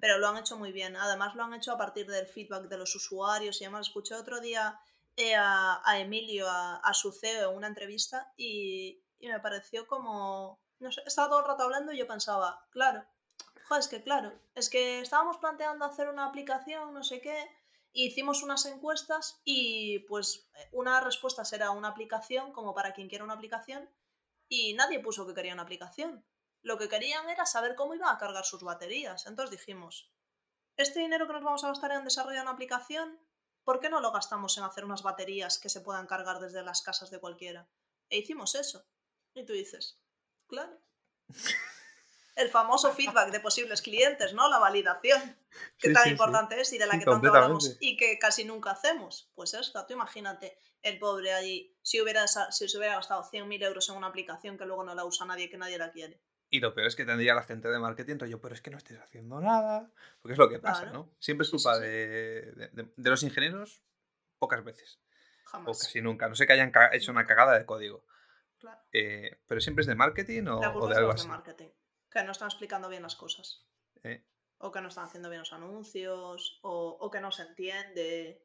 Pero 0.00 0.18
lo 0.18 0.28
han 0.28 0.36
hecho 0.38 0.56
muy 0.56 0.72
bien. 0.72 0.96
Además, 0.96 1.34
lo 1.34 1.42
han 1.44 1.54
hecho 1.54 1.72
a 1.72 1.78
partir 1.78 2.06
del 2.06 2.26
feedback 2.26 2.68
de 2.68 2.78
los 2.78 2.94
usuarios 2.94 3.60
y 3.60 3.64
además 3.64 3.88
escuché 3.88 4.14
otro 4.14 4.40
día 4.40 4.78
eh, 5.16 5.34
a, 5.34 5.80
a 5.84 5.98
Emilio, 5.98 6.46
a, 6.48 6.94
su 6.94 7.10
CEO, 7.12 7.50
en 7.50 7.56
una 7.56 7.66
entrevista 7.66 8.32
y, 8.36 9.02
y 9.18 9.28
me 9.28 9.40
pareció 9.40 9.86
como. 9.86 10.60
No 10.78 10.92
sé, 10.92 11.02
estaba 11.06 11.28
todo 11.28 11.40
el 11.40 11.46
rato 11.46 11.64
hablando 11.64 11.92
y 11.92 11.98
yo 11.98 12.06
pensaba, 12.06 12.64
claro. 12.70 13.04
Joder, 13.68 13.80
es 13.82 13.88
que 13.88 14.02
claro, 14.02 14.32
es 14.54 14.70
que 14.70 15.00
estábamos 15.00 15.36
planteando 15.38 15.84
hacer 15.84 16.08
una 16.08 16.24
aplicación, 16.26 16.94
no 16.94 17.02
sé 17.04 17.20
qué, 17.20 17.36
hicimos 17.92 18.42
unas 18.42 18.66
encuestas 18.66 19.40
y 19.44 20.00
pues 20.00 20.48
eh, 20.54 20.68
una 20.72 21.00
respuesta 21.00 21.44
será 21.44 21.70
una 21.70 21.88
aplicación 21.88 22.52
como 22.52 22.74
para 22.74 22.92
quien 22.92 23.08
quiera 23.08 23.24
una 23.24 23.34
aplicación 23.34 23.88
y 24.48 24.74
nadie 24.74 25.00
puso 25.00 25.26
que 25.26 25.34
quería 25.34 25.54
una 25.54 25.62
aplicación. 25.62 26.24
Lo 26.62 26.78
que 26.78 26.88
querían 26.88 27.28
era 27.28 27.46
saber 27.46 27.74
cómo 27.74 27.94
iban 27.94 28.14
a 28.14 28.18
cargar 28.18 28.44
sus 28.44 28.62
baterías. 28.62 29.26
Entonces 29.26 29.58
dijimos, 29.58 30.12
este 30.76 31.00
dinero 31.00 31.26
que 31.26 31.32
nos 31.34 31.44
vamos 31.44 31.64
a 31.64 31.68
gastar 31.68 31.92
en 31.92 32.04
desarrollar 32.04 32.42
una 32.42 32.52
aplicación, 32.52 33.18
¿por 33.64 33.80
qué 33.80 33.90
no 33.90 34.00
lo 34.00 34.12
gastamos 34.12 34.56
en 34.58 34.64
hacer 34.64 34.84
unas 34.84 35.02
baterías 35.02 35.58
que 35.58 35.68
se 35.68 35.80
puedan 35.80 36.06
cargar 36.06 36.40
desde 36.40 36.62
las 36.62 36.82
casas 36.82 37.10
de 37.10 37.20
cualquiera? 37.20 37.68
E 38.10 38.18
hicimos 38.18 38.54
eso. 38.54 38.86
Y 39.34 39.44
tú 39.44 39.52
dices, 39.52 40.00
claro. 40.46 40.80
El 42.38 42.48
famoso 42.50 42.92
feedback 42.92 43.30
de 43.32 43.40
posibles 43.40 43.82
clientes, 43.82 44.32
¿no? 44.32 44.48
La 44.48 44.58
validación, 44.58 45.20
que 45.78 45.88
Sí, 45.88 45.92
tan 45.94 46.04
sí, 46.04 46.08
sí. 46.08 46.12
importante 46.12 46.60
es 46.60 46.72
y 46.72 46.78
de 46.78 46.86
la 46.86 46.98
que 46.98 47.04
tanto 47.04 47.28
hablamos 47.28 47.76
y 47.80 47.96
que 47.96 48.18
casi 48.18 48.44
nunca 48.44 48.70
hacemos. 48.70 49.30
Pues 49.34 49.54
esto, 49.54 49.84
tú 49.86 49.94
imagínate, 49.94 50.56
el 50.82 50.98
pobre 50.98 51.32
allí, 51.34 51.76
si, 51.82 52.00
hubiera, 52.00 52.26
si 52.28 52.68
se 52.68 52.78
hubiera 52.78 52.94
gastado 52.94 53.22
100.000 53.24 53.62
euros 53.64 53.88
en 53.88 53.96
una 53.96 54.06
aplicación 54.06 54.56
que 54.56 54.64
luego 54.66 54.84
no 54.84 54.94
la 54.94 55.04
usa 55.04 55.26
nadie, 55.26 55.50
que 55.50 55.58
nadie 55.58 55.78
la 55.78 55.90
quiere. 55.90 56.20
Y 56.50 56.60
lo 56.60 56.72
peor 56.74 56.86
es 56.86 56.96
que 56.96 57.04
tendría 57.04 57.34
la 57.34 57.42
gente 57.42 57.68
de 57.68 57.78
marketing 57.78 58.18
rollo, 58.20 58.40
pero 58.40 58.54
es 58.54 58.62
que 58.62 58.70
no 58.70 58.78
estés 58.78 58.98
haciendo 59.00 59.38
nada. 59.40 59.90
Porque 60.22 60.32
es 60.32 60.38
lo 60.38 60.48
que 60.48 60.58
pasa, 60.60 60.82
Claro. 60.84 60.96
¿no? 60.98 61.14
Siempre 61.18 61.44
es 61.44 61.50
culpa. 61.50 61.78
De, 61.78 62.52
de- 62.72 62.88
los 63.10 63.22
ingenieros, 63.22 63.82
pocas 64.38 64.64
veces. 64.64 64.98
O 65.46 65.50
Jamás. 65.50 65.78
casi 65.82 66.00
nunca. 66.00 66.28
No 66.28 66.34
sé 66.34 66.46
que 66.46 66.54
hayan 66.54 66.72
hecho 66.92 67.10
una 67.10 67.26
cagada 67.26 67.58
de 67.58 67.66
código. 67.66 68.06
Claro. 68.58 68.80
Eh, 68.92 69.40
pero 69.46 69.60
siempre 69.60 69.82
es 69.82 69.86
de 69.88 69.94
marketing 69.94 70.44
o, 70.46 70.60
La 70.62 70.70
o 70.70 70.72
culpa 70.72 70.86
de 70.86 70.92
es 70.92 70.96
de 70.96 70.98
algo 71.00 71.12
los 71.12 71.20
así. 71.20 71.28
de 71.28 71.34
marketing, 71.34 71.68
que 72.10 72.22
no 72.24 72.32
están 72.32 72.48
explicando 72.48 72.88
bien 72.88 73.02
las 73.02 73.16
cosas. 73.16 73.66
¿eh? 74.02 74.24
O 74.58 74.72
que 74.72 74.80
no 74.80 74.88
están 74.88 75.04
haciendo 75.04 75.28
bien 75.28 75.40
los 75.40 75.52
anuncios, 75.52 76.58
o, 76.62 76.96
o 77.00 77.10
que 77.10 77.20
no 77.20 77.30
se 77.30 77.42
entiende, 77.42 78.44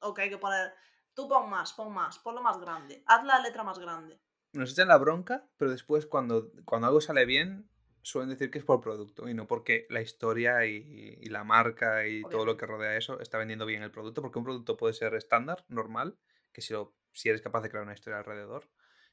o 0.00 0.14
que 0.14 0.22
hay 0.22 0.30
que 0.30 0.38
poner... 0.38 0.72
Tú 1.14 1.28
pon 1.28 1.48
más, 1.48 1.72
pon 1.72 1.92
más, 1.92 2.18
ponlo 2.18 2.42
más 2.42 2.58
grande, 2.58 3.04
haz 3.06 3.24
la 3.24 3.38
letra 3.38 3.62
más 3.62 3.78
grande. 3.78 4.20
Nos 4.52 4.72
echan 4.72 4.88
la 4.88 4.98
bronca, 4.98 5.48
pero 5.56 5.70
después 5.70 6.06
cuando, 6.06 6.50
cuando 6.64 6.88
algo 6.88 7.00
sale 7.00 7.24
bien, 7.24 7.70
suelen 8.02 8.30
decir 8.30 8.50
que 8.50 8.58
es 8.58 8.64
por 8.64 8.80
producto 8.80 9.28
y 9.28 9.34
no 9.34 9.46
porque 9.46 9.86
la 9.90 10.00
historia 10.00 10.66
y, 10.66 11.18
y 11.20 11.28
la 11.30 11.42
marca 11.42 12.06
y 12.06 12.22
todo 12.22 12.44
lo 12.44 12.56
que 12.56 12.66
rodea 12.66 12.96
eso 12.96 13.20
está 13.20 13.38
vendiendo 13.38 13.64
bien 13.64 13.82
el 13.82 13.90
producto. 13.90 14.22
Porque 14.22 14.38
un 14.38 14.44
producto 14.44 14.76
puede 14.76 14.94
ser 14.94 15.14
estándar, 15.14 15.64
normal, 15.68 16.18
que 16.52 16.60
si, 16.60 16.72
lo, 16.72 16.94
si 17.12 17.28
eres 17.28 17.42
capaz 17.42 17.62
de 17.62 17.70
crear 17.70 17.84
una 17.84 17.94
historia 17.94 18.18
alrededor 18.18 18.68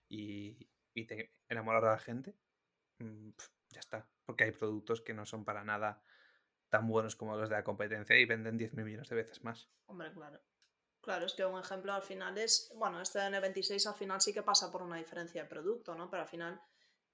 y, 0.10 0.70
y 0.94 1.06
te 1.06 1.34
enamorar 1.50 1.86
a 1.86 1.92
la 1.92 2.00
gente, 2.00 2.36
mm, 3.00 3.30
ya 3.72 3.80
está. 3.80 4.07
Porque 4.26 4.43
hay 4.45 4.51
productos 4.51 5.01
que 5.01 5.13
no 5.13 5.26
son 5.26 5.43
para 5.45 5.63
nada 5.63 6.03
tan 6.69 6.88
buenos 6.88 7.15
como 7.15 7.36
los 7.36 7.49
de 7.49 7.55
la 7.55 7.63
competencia 7.63 8.17
y 8.17 8.26
venden 8.26 8.57
10.000 8.57 8.86
millones 8.86 9.09
de 9.09 9.15
veces 9.15 9.43
más. 9.43 9.69
Hombre, 9.88 10.11
claro. 10.13 10.39
Claro, 11.01 11.26
es 11.26 11.34
que 11.34 11.43
un 11.43 11.59
ejemplo 11.59 11.93
al 11.93 12.03
final 12.03 12.38
es, 12.38 12.72
bueno, 12.76 13.01
este 13.01 13.19
N26 13.19 13.88
al 13.88 13.95
final 13.95 14.22
sí 14.22 14.34
que 14.34 14.43
pasa 14.43 14.72
por 14.72 14.84
una 14.84 14.97
diferencia 14.97 15.41
de 15.43 15.49
producto, 15.49 15.95
¿no? 15.95 16.09
Pero 16.09 16.22
al 16.24 16.30
final 16.30 16.61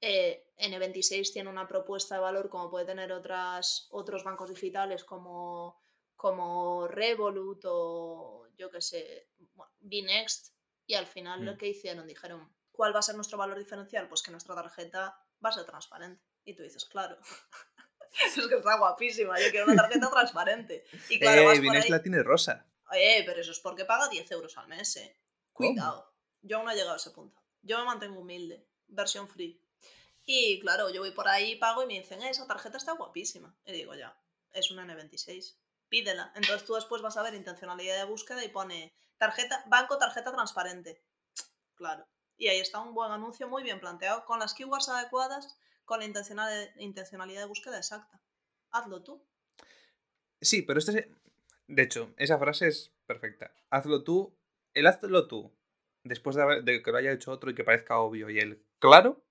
eh, 0.01 0.51
N26 0.57 1.31
tiene 1.31 1.49
una 1.49 1.67
propuesta 1.67 2.15
de 2.15 2.21
valor 2.21 2.49
como 2.49 2.69
puede 2.69 2.85
tener 2.85 3.11
otras, 3.13 3.87
otros 3.91 4.23
bancos 4.25 4.49
digitales 4.49 5.05
como, 5.05 5.81
como 6.15 6.87
Revolut 6.87 7.61
o 7.65 8.47
yo 8.57 8.69
qué 8.69 8.81
sé, 8.81 9.29
bueno, 9.53 9.71
Bnext. 9.79 10.53
Y 10.85 10.93
al 10.95 11.07
final 11.07 11.43
lo 11.45 11.53
Mm. 11.53 11.57
que 11.57 11.67
hicieron, 11.67 12.05
dijeron, 12.07 12.53
¿cuál 12.71 12.93
va 12.93 12.99
a 12.99 13.03
ser 13.03 13.15
nuestro 13.15 13.37
valor 13.37 13.57
diferencial? 13.57 14.07
Pues 14.09 14.21
que 14.21 14.31
nuestra 14.31 14.53
tarjeta 14.55 15.17
va 15.43 15.49
a 15.49 15.53
ser 15.53 15.65
transparente. 15.65 16.21
Y 16.47 16.55
tú 16.55 16.63
dices, 16.63 16.85
claro. 16.85 17.17
es 18.25 18.47
que 18.47 18.55
está 18.55 18.77
guapísima, 18.77 19.39
yo 19.39 19.51
quiero 19.51 19.65
una 19.67 19.83
tarjeta 19.83 20.09
transparente. 20.09 20.83
Y 21.09 21.19
claro, 21.19 21.45
vas 21.45 21.59
¡Eh! 21.59 21.61
por 21.65 21.75
ahí- 21.75 21.89
la 21.89 22.01
tiene 22.01 22.23
rosa. 22.23 22.65
eh, 22.93 23.23
pero 23.25 23.41
eso 23.41 23.51
es 23.51 23.59
porque 23.59 23.85
paga 23.85 24.07
10 24.09 24.31
euros 24.31 24.57
al 24.57 24.67
mes, 24.67 24.95
eh. 24.97 25.19
Cuidado. 25.51 26.13
Yo 26.41 26.57
aún 26.57 26.65
no 26.65 26.71
he 26.71 26.75
llegado 26.75 26.93
a 26.93 26.97
ese 26.97 27.11
punto. 27.11 27.41
Yo 27.61 27.77
me 27.79 27.85
mantengo 27.85 28.19
humilde. 28.21 28.65
Versión 28.87 29.27
free. 29.27 29.61
Y 30.25 30.59
claro, 30.61 30.89
yo 30.89 31.01
voy 31.01 31.11
por 31.11 31.27
ahí, 31.27 31.55
pago 31.57 31.83
y 31.83 31.87
me 31.87 31.95
dicen, 31.99 32.21
"Eh, 32.21 32.29
esa 32.29 32.47
tarjeta 32.47 32.77
está 32.77 32.93
guapísima. 32.93 33.55
Y 33.65 33.73
digo, 33.73 33.93
ya, 33.95 34.17
es 34.53 34.71
una 34.71 34.85
N26. 34.85 35.57
Pídela. 35.89 36.31
Entonces 36.35 36.65
tú 36.65 36.75
después 36.75 37.01
vas 37.01 37.17
a 37.17 37.23
ver 37.23 37.33
intencionalidad 37.33 37.97
de 37.97 38.03
búsqueda 38.05 38.43
y 38.43 38.49
pone 38.49 38.93
tarjeta, 39.17 39.63
banco 39.67 39.97
tarjeta 39.97 40.31
transparente. 40.31 41.01
Claro. 41.75 42.07
Y 42.37 42.47
ahí 42.49 42.59
está 42.59 42.79
un 42.79 42.93
buen 42.93 43.11
anuncio 43.11 43.47
muy 43.47 43.63
bien 43.63 43.79
planteado, 43.79 44.23
con 44.25 44.39
las 44.39 44.53
keywords 44.53 44.89
adecuadas, 44.89 45.57
con 45.87 45.99
la 46.01 46.05
intencional- 46.05 46.69
intencionalidad 46.77 47.41
de 47.41 47.47
búsqueda 47.47 47.77
exacta. 47.77 48.21
Hazlo 48.69 49.01
tú. 49.01 49.25
Sí, 50.41 50.61
pero 50.61 50.77
este 50.79 50.99
es- 50.99 51.07
De 51.67 51.81
hecho, 51.83 52.13
esa 52.17 52.37
frase 52.37 52.67
es 52.67 52.93
perfecta. 53.05 53.53
Hazlo 53.71 54.03
tú. 54.03 54.37
El 54.73 54.85
hazlo 54.87 55.27
tú, 55.27 55.53
después 56.03 56.35
de, 56.35 56.43
haber- 56.43 56.63
de 56.63 56.81
que 56.83 56.91
lo 56.91 56.97
haya 56.97 57.11
hecho 57.11 57.31
otro 57.31 57.49
y 57.49 57.55
que 57.55 57.63
parezca 57.63 57.97
obvio, 57.99 58.29
y 58.29 58.37
el 58.39 58.63
claro, 58.79 59.25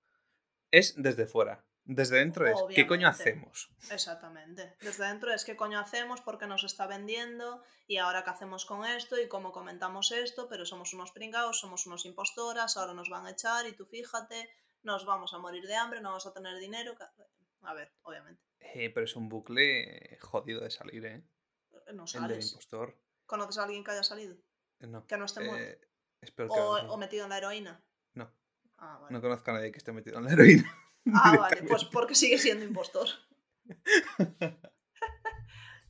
es 0.71 0.93
desde 1.01 1.25
fuera. 1.25 1.63
Desde 1.85 2.17
dentro 2.17 2.45
es, 2.45 2.59
¿qué 2.75 2.85
coño 2.85 3.07
hacemos? 3.07 3.69
Exactamente. 3.89 4.75
Desde 4.81 5.05
dentro 5.05 5.33
es 5.33 5.45
qué 5.45 5.55
coño 5.55 5.79
hacemos, 5.79 6.19
por 6.21 6.37
qué 6.37 6.45
nos 6.45 6.63
está 6.65 6.85
vendiendo 6.85 7.63
y 7.87 7.95
ahora 7.97 8.23
qué 8.25 8.29
hacemos 8.31 8.65
con 8.65 8.83
esto 8.85 9.17
y 9.21 9.29
cómo 9.29 9.53
comentamos 9.53 10.11
esto, 10.11 10.49
pero 10.49 10.65
somos 10.65 10.93
unos 10.93 11.11
pringados, 11.13 11.59
somos 11.59 11.85
unos 11.87 12.05
impostoras, 12.05 12.75
ahora 12.75 12.93
nos 12.93 13.09
van 13.09 13.25
a 13.25 13.31
echar 13.31 13.65
y 13.67 13.71
tú 13.73 13.85
fíjate, 13.85 14.49
nos 14.83 15.05
vamos 15.05 15.33
a 15.33 15.37
morir 15.39 15.65
de 15.67 15.75
hambre, 15.75 16.01
no 16.01 16.09
vamos 16.09 16.25
a 16.27 16.33
tener 16.33 16.57
dinero. 16.59 16.95
A 17.61 17.73
ver, 17.73 17.91
obviamente. 18.03 18.41
Eh, 18.59 18.89
pero 18.93 19.05
es 19.05 19.15
un 19.15 19.29
bucle 19.29 20.17
jodido 20.21 20.61
de 20.61 20.69
salir, 20.71 21.05
¿eh? 21.05 21.23
No 21.71 21.83
El 21.91 21.97
del 21.97 22.07
sales. 22.07 22.51
impostor. 22.51 22.97
¿Conoces 23.25 23.57
a 23.57 23.63
alguien 23.63 23.83
que 23.83 23.91
haya 23.91 24.03
salido? 24.03 24.35
No. 24.79 25.05
Que 25.07 25.17
no 25.17 25.25
esté 25.25 25.41
muerto. 25.43 25.63
eh, 25.63 25.79
espero 26.21 26.49
que 26.49 26.59
O, 26.59 26.81
no. 26.83 26.93
o 26.93 26.97
metido 26.97 27.23
en 27.23 27.29
la 27.29 27.37
heroína. 27.37 27.83
No, 28.13 28.31
Ah, 28.77 28.99
vale. 29.01 29.13
no 29.13 29.21
conozco 29.21 29.51
a 29.51 29.55
nadie 29.55 29.71
que 29.71 29.77
esté 29.79 29.91
metido 29.91 30.17
en 30.19 30.25
la 30.25 30.33
heroína. 30.33 30.63
Ah, 31.13 31.37
vale, 31.37 31.63
pues 31.63 31.85
porque 31.85 32.15
sigue 32.15 32.37
siendo 32.37 32.65
impostor. 32.65 33.07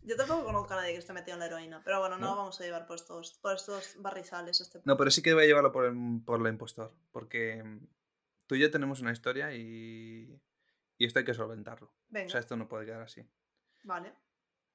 Yo 0.03 0.15
tampoco 0.15 0.45
conozco 0.45 0.73
a 0.73 0.77
nadie 0.77 0.93
que 0.93 0.99
esté 0.99 1.11
metido 1.11 1.33
en 1.33 1.39
la 1.39 1.47
heroína, 1.47 1.81
pero 1.83 1.99
bueno, 1.99 2.17
no, 2.17 2.27
¿No? 2.29 2.35
vamos 2.37 2.61
a 2.61 2.63
llevar 2.63 2.85
por 2.85 2.95
estos, 2.95 3.33
por 3.39 3.55
estos 3.55 3.95
barrizales 3.99 4.61
este 4.61 4.79
No, 4.85 4.95
pero 4.95 5.11
sí 5.11 5.21
que 5.21 5.33
voy 5.33 5.43
a 5.43 5.47
llevarlo 5.47 5.71
por 5.71 5.85
el, 5.85 6.21
por 6.25 6.39
el 6.39 6.47
impostor. 6.47 6.93
Porque 7.11 7.61
mm, 7.63 7.79
tú 8.47 8.55
y 8.55 8.59
yo 8.59 8.71
tenemos 8.71 9.01
una 9.01 9.11
historia 9.11 9.53
y, 9.53 10.41
y 10.97 11.05
esto 11.05 11.19
hay 11.19 11.25
que 11.25 11.33
solventarlo. 11.33 11.93
Venga, 12.09 12.27
O 12.27 12.29
sea, 12.29 12.39
esto 12.39 12.55
no 12.57 12.67
puede 12.67 12.85
quedar 12.85 13.01
así. 13.01 13.23
vale. 13.83 14.13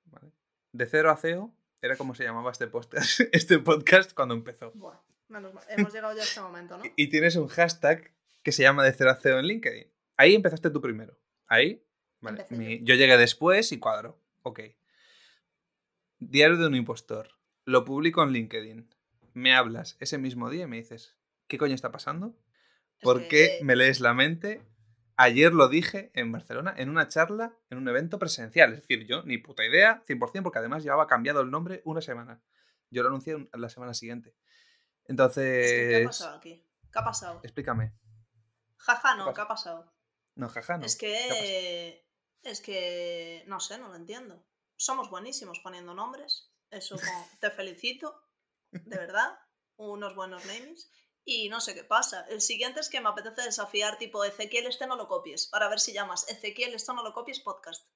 ¿vale? 0.05 0.33
De 0.73 0.87
cero 0.87 1.11
a 1.11 1.17
CEO 1.17 1.55
era 1.81 1.97
como 1.97 2.15
se 2.15 2.25
llamaba 2.25 2.51
este 2.53 2.67
podcast, 2.69 3.21
este 3.33 3.59
podcast 3.59 4.13
cuando 4.15 4.35
empezó. 4.35 4.71
Bueno, 4.75 5.03
menos 5.29 5.53
mal. 5.55 5.65
Hemos 5.69 5.93
llegado 5.93 6.15
ya 6.15 6.23
a 6.23 6.25
este 6.25 6.41
momento, 6.41 6.79
¿no? 6.79 6.85
Y- 6.97 7.09
tienes 7.09 7.37
un 7.37 7.49
hashtag 7.49 8.13
que 8.43 8.53
se 8.53 8.63
llama 8.63 8.85
de 8.85 8.93
cero 8.93 9.11
a 9.11 9.17
CEO 9.17 9.39
en 9.39 9.47
LinkedIn. 9.47 9.87
Ahí 10.17 10.35
empezaste 10.35 10.71
tú 10.71 10.81
primero. 10.81 11.19
Ahí, 11.47 11.85
vale. 12.21 12.47
Mi- 12.51 12.83
yo 12.85 12.95
llegué 12.95 13.17
después 13.17 13.73
y 13.73 13.79
cuadro. 13.79 14.19
Ok. 14.43 14.61
Diario 16.19 16.57
de 16.57 16.67
un 16.67 16.75
impostor. 16.75 17.29
Lo 17.65 17.85
publico 17.85 18.23
en 18.23 18.31
LinkedIn. 18.33 18.89
Me 19.35 19.55
hablas 19.55 19.97
ese 20.01 20.19
mismo 20.19 20.51
día 20.51 20.65
y 20.65 20.67
me 20.67 20.77
dices, 20.77 21.17
¿qué 21.49 21.59
coño 21.59 21.75
está 21.75 21.91
pasando? 21.93 22.37
¿Por 23.03 23.23
qué 23.29 23.59
que- 23.59 23.65
me 23.65 23.77
lees 23.77 24.01
la 24.01 24.15
mente? 24.15 24.63
Ayer 25.17 25.53
lo 25.53 25.69
dije 25.69 26.11
en 26.15 26.33
Barcelona, 26.33 26.75
en 26.77 26.89
una 26.89 27.07
charla, 27.09 27.55
en 27.71 27.79
un 27.79 27.89
evento 27.89 28.19
presencial. 28.19 28.73
Es 28.73 28.81
decir, 28.81 29.07
yo 29.07 29.23
ni 29.25 29.39
puta 29.39 29.65
idea, 29.65 30.03
100%, 30.07 30.43
porque 30.43 30.59
además 30.59 30.83
llevaba 30.83 31.07
cambiado 31.07 31.41
el 31.43 31.51
nombre 31.51 31.83
una 31.85 32.01
semana. 32.01 32.43
Yo 32.91 33.03
lo 33.03 33.09
anuncié 33.09 33.35
un- 33.37 33.49
la 33.53 33.69
semana 33.69 33.95
siguiente. 33.95 34.35
Entonces, 35.05 35.67
Es 35.67 35.73
que, 35.73 35.89
¿qué 35.89 36.03
ha 36.03 36.07
pasado 36.07 36.37
aquí? 36.37 36.67
¿Qué 36.93 36.99
ha 36.99 37.05
pasado? 37.05 37.41
explícame. 37.43 37.93
Jaja, 38.79 39.15
no? 39.17 39.33
¿qué 39.33 39.41
ha 39.41 39.49
pasado? 39.49 39.93
No, 40.35 40.49
jaja, 40.49 40.79
no. 40.79 40.87
Es 40.87 40.97
que. 40.97 42.05
Es 42.43 42.61
que. 42.61 43.45
No 43.47 43.61
sé, 43.61 43.79
no 43.79 43.89
lo 43.89 43.95
entiendo. 43.97 44.45
Somos 44.77 45.11
buenísimos 45.11 45.61
poniendo 45.61 45.95
nombres. 45.95 46.53
Eso 46.71 46.97
como- 46.97 47.29
te 47.41 47.51
felicito. 47.51 48.15
De 48.71 48.97
verdad. 48.97 49.39
Unos 49.77 50.15
buenos 50.15 50.45
namings. 50.47 50.91
Y 51.25 51.49
no 51.49 51.61
sé 51.61 51.75
qué 51.75 51.85
pasa. 51.85 52.27
El 52.29 52.41
siguiente 52.41 52.81
es 52.81 52.89
que 52.89 53.01
me 53.01 53.09
apetece 53.09 53.43
desafiar, 53.43 53.97
tipo, 53.99 54.25
Ezequiel, 54.25 54.67
este 54.67 54.87
no 54.87 54.97
lo 54.97 55.07
copies. 55.07 55.47
Para 55.47 55.69
ver 55.69 55.79
si 55.79 55.93
llamas 55.93 56.29
Ezequiel, 56.29 56.75
esto 56.75 56.93
no 56.95 57.05
lo 57.05 57.13
copies 57.13 57.41
podcast. 57.41 57.87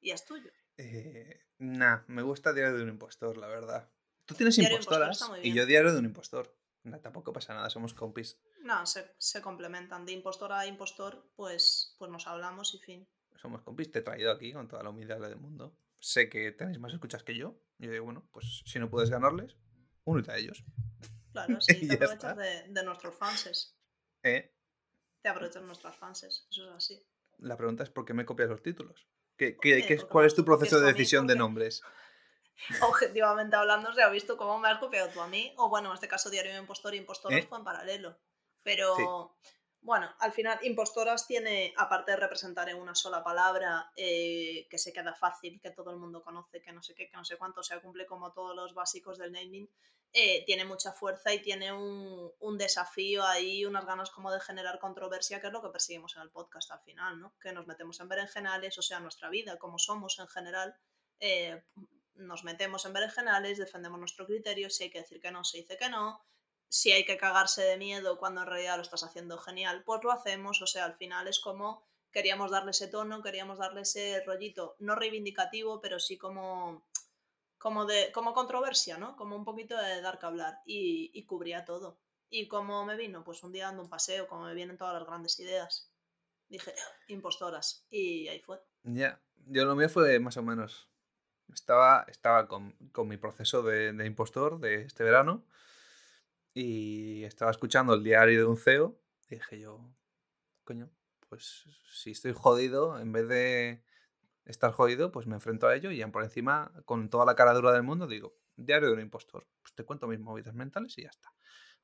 Y 0.00 0.12
es 0.12 0.24
tuyo. 0.24 0.50
Eh, 0.78 1.44
nah, 1.58 2.00
me 2.06 2.22
gusta 2.22 2.52
Diario 2.54 2.76
de 2.76 2.82
un 2.82 2.88
impostor, 2.88 3.36
la 3.36 3.48
verdad. 3.48 3.90
Tú 4.24 4.34
tienes 4.34 4.56
Diario 4.56 4.78
impostor 4.78 5.02
impostoras 5.02 5.44
y 5.44 5.52
yo 5.52 5.66
diario 5.66 5.92
de 5.92 5.98
un 5.98 6.04
impostor. 6.06 6.56
No, 6.84 6.98
tampoco 7.00 7.32
pasa 7.32 7.52
nada, 7.52 7.68
somos 7.68 7.92
compis. 7.92 8.38
No, 8.62 8.86
se, 8.86 9.12
se 9.18 9.42
complementan. 9.42 10.06
De 10.06 10.12
impostor 10.12 10.52
a 10.52 10.66
impostor, 10.66 11.30
pues, 11.36 11.94
pues 11.98 12.10
nos 12.10 12.26
hablamos 12.26 12.74
y 12.74 12.78
fin. 12.78 13.08
Somos 13.36 13.62
compis, 13.62 13.90
te 13.90 13.98
he 13.98 14.02
traído 14.02 14.32
aquí 14.32 14.52
con 14.52 14.68
toda 14.68 14.82
la 14.82 14.90
humildad 14.90 15.20
del 15.20 15.36
mundo. 15.36 15.76
Sé 15.98 16.30
que 16.30 16.52
tenéis 16.52 16.78
más 16.78 16.94
escuchas 16.94 17.22
que 17.22 17.36
yo. 17.36 17.60
Y 17.78 17.86
yo 17.86 17.92
digo, 17.92 18.04
bueno, 18.06 18.26
pues 18.32 18.62
si 18.64 18.78
no 18.78 18.88
puedes 18.88 19.10
ganarles, 19.10 19.56
únete 20.04 20.32
a 20.32 20.38
ellos. 20.38 20.64
Claro, 21.32 21.60
sí, 21.60 21.86
te 21.88 21.94
aprovechas 21.94 22.36
de, 22.36 22.64
de 22.68 22.82
nuestros 22.82 23.14
fanses. 23.14 23.76
¿Eh? 24.22 24.54
Te 25.22 25.28
aprovechas 25.28 25.62
de 25.62 25.66
nuestras 25.66 25.96
fanses. 25.96 26.46
Eso 26.50 26.68
es 26.68 26.74
así. 26.76 27.06
La 27.38 27.56
pregunta 27.56 27.82
es 27.82 27.90
por 27.90 28.04
qué 28.04 28.14
me 28.14 28.24
copias 28.26 28.48
los 28.48 28.62
títulos. 28.62 29.08
¿Qué, 29.36 29.56
qué- 29.56 29.84
qué 29.86 29.96
¿Cuál 29.98 30.26
es 30.26 30.34
tu 30.34 30.44
proceso 30.44 30.78
de 30.80 30.86
decisión 30.92 31.26
de 31.26 31.36
nombres? 31.36 31.82
Objetivamente 32.82 33.56
hablando, 33.56 33.92
se 33.94 34.02
ha 34.02 34.08
visto 34.10 34.36
cómo 34.36 34.58
me 34.58 34.68
has 34.68 34.78
copiado 34.78 35.08
tú 35.10 35.20
a 35.20 35.26
mí. 35.28 35.54
O 35.56 35.68
bueno, 35.70 35.88
en 35.88 35.94
este 35.94 36.08
caso, 36.08 36.28
Diario 36.30 36.52
de 36.52 36.58
Impostor 36.58 36.94
y 36.94 36.98
Impostoras 36.98 37.38
¿Eh? 37.38 37.46
fue 37.48 37.58
en 37.58 37.64
paralelo. 37.64 38.18
Pero 38.62 39.38
bueno, 39.82 40.14
al 40.18 40.32
final, 40.32 40.58
Impostoras 40.62 41.26
tiene, 41.26 41.72
aparte 41.76 42.10
de 42.10 42.18
representar 42.18 42.68
en 42.68 42.76
una 42.76 42.94
sola 42.94 43.24
palabra, 43.24 43.90
eh, 43.96 44.66
que 44.70 44.78
se 44.78 44.92
queda 44.92 45.14
fácil, 45.14 45.60
que 45.60 45.70
todo 45.70 45.90
el 45.90 45.96
mundo 45.96 46.22
conoce, 46.22 46.60
que 46.60 46.72
no 46.72 46.82
sé 46.82 46.94
qué, 46.94 47.08
que 47.08 47.16
no 47.16 47.24
sé 47.24 47.38
cuánto, 47.38 47.60
o 47.60 47.64
sea, 47.64 47.80
cumple 47.80 48.06
como 48.06 48.32
todos 48.32 48.54
los 48.54 48.74
básicos 48.74 49.18
del 49.18 49.32
naming. 49.32 49.68
eh, 50.12 50.44
tiene 50.44 50.64
mucha 50.64 50.92
fuerza 50.92 51.32
y 51.32 51.40
tiene 51.40 51.72
un, 51.72 52.32
un 52.40 52.58
desafío 52.58 53.24
ahí, 53.24 53.64
unas 53.64 53.86
ganas 53.86 54.10
como 54.10 54.32
de 54.32 54.40
generar 54.40 54.78
controversia, 54.80 55.40
que 55.40 55.46
es 55.46 55.52
lo 55.52 55.62
que 55.62 55.68
perseguimos 55.68 56.16
en 56.16 56.22
el 56.22 56.30
podcast 56.30 56.70
al 56.72 56.80
final, 56.80 57.20
¿no? 57.20 57.34
Que 57.40 57.52
nos 57.52 57.66
metemos 57.66 58.00
en 58.00 58.08
berenjenales, 58.08 58.76
o 58.78 58.82
sea, 58.82 58.98
nuestra 59.00 59.30
vida, 59.30 59.56
como 59.58 59.78
somos 59.78 60.18
en 60.18 60.26
general, 60.28 60.76
eh, 61.20 61.62
nos 62.14 62.44
metemos 62.44 62.84
en 62.86 62.92
berenjenales, 62.92 63.58
defendemos 63.58 63.98
nuestro 64.00 64.26
criterio, 64.26 64.68
si 64.68 64.84
hay 64.84 64.90
que 64.90 65.00
decir 65.00 65.20
que 65.20 65.30
no, 65.30 65.44
se 65.44 65.58
dice 65.58 65.76
que 65.78 65.88
no, 65.88 66.24
si 66.70 66.92
hay 66.92 67.04
que 67.04 67.18
cagarse 67.18 67.62
de 67.62 67.76
miedo 67.76 68.16
cuando 68.16 68.42
en 68.42 68.46
realidad 68.46 68.76
lo 68.76 68.82
estás 68.82 69.02
haciendo 69.02 69.38
genial, 69.38 69.82
pues 69.84 70.04
lo 70.04 70.12
hacemos, 70.12 70.62
o 70.62 70.68
sea, 70.68 70.84
al 70.84 70.94
final 70.94 71.26
es 71.26 71.40
como 71.40 71.84
queríamos 72.12 72.52
darle 72.52 72.70
ese 72.70 72.86
tono, 72.86 73.22
queríamos 73.22 73.58
darle 73.58 73.82
ese 73.82 74.22
rollito, 74.24 74.76
no 74.78 74.94
reivindicativo, 74.94 75.80
pero 75.80 75.98
sí 75.98 76.16
como 76.16 76.86
como 77.58 77.86
de 77.86 78.12
como 78.12 78.32
controversia, 78.32 78.98
¿no? 78.98 79.16
Como 79.16 79.34
un 79.34 79.44
poquito 79.44 79.76
de 79.76 80.00
dar 80.00 80.20
que 80.20 80.26
hablar 80.26 80.60
y, 80.64 81.24
cubría 81.26 81.64
todo. 81.64 81.98
Y 82.30 82.46
como 82.46 82.84
me 82.86 82.96
vino, 82.96 83.24
pues 83.24 83.42
un 83.42 83.52
día 83.52 83.66
dando 83.66 83.82
un 83.82 83.90
paseo, 83.90 84.28
como 84.28 84.44
me 84.44 84.54
vienen 84.54 84.78
todas 84.78 84.94
las 84.94 85.06
grandes 85.06 85.38
ideas, 85.40 85.92
dije, 86.48 86.72
impostoras, 87.08 87.84
y 87.90 88.28
ahí 88.28 88.40
fue. 88.40 88.60
Ya, 88.84 89.20
yo 89.46 89.64
lo 89.64 89.74
mío 89.74 89.88
fue 89.88 90.20
más 90.20 90.36
o 90.36 90.42
menos. 90.42 90.88
Estaba, 91.52 92.06
estaba 92.08 92.46
con, 92.46 92.72
con 92.92 93.08
mi 93.08 93.16
proceso 93.16 93.62
de 93.62 94.06
impostor 94.06 94.60
de 94.60 94.82
este 94.82 95.02
verano 95.02 95.44
y 96.54 97.24
estaba 97.24 97.50
escuchando 97.50 97.94
el 97.94 98.02
diario 98.02 98.40
de 98.40 98.44
un 98.46 98.56
CEO 98.56 99.00
dije 99.30 99.60
yo, 99.60 99.94
coño, 100.64 100.90
pues 101.28 101.64
si 101.92 102.10
estoy 102.10 102.32
jodido, 102.32 102.98
en 102.98 103.12
vez 103.12 103.28
de 103.28 103.84
estar 104.44 104.72
jodido, 104.72 105.12
pues 105.12 105.26
me 105.26 105.36
enfrento 105.36 105.68
a 105.68 105.76
ello 105.76 105.90
y 105.90 105.98
ya 105.98 106.08
por 106.08 106.24
encima, 106.24 106.72
con 106.84 107.08
toda 107.08 107.24
la 107.24 107.36
cara 107.36 107.54
dura 107.54 107.72
del 107.72 107.84
mundo, 107.84 108.06
digo, 108.06 108.36
diario 108.56 108.88
de 108.88 108.94
un 108.94 109.00
impostor. 109.00 109.46
Pues 109.62 109.74
te 109.74 109.84
cuento 109.84 110.08
mis 110.08 110.20
movidas 110.20 110.54
mentales 110.54 110.98
y 110.98 111.02
ya 111.02 111.08
está. 111.10 111.32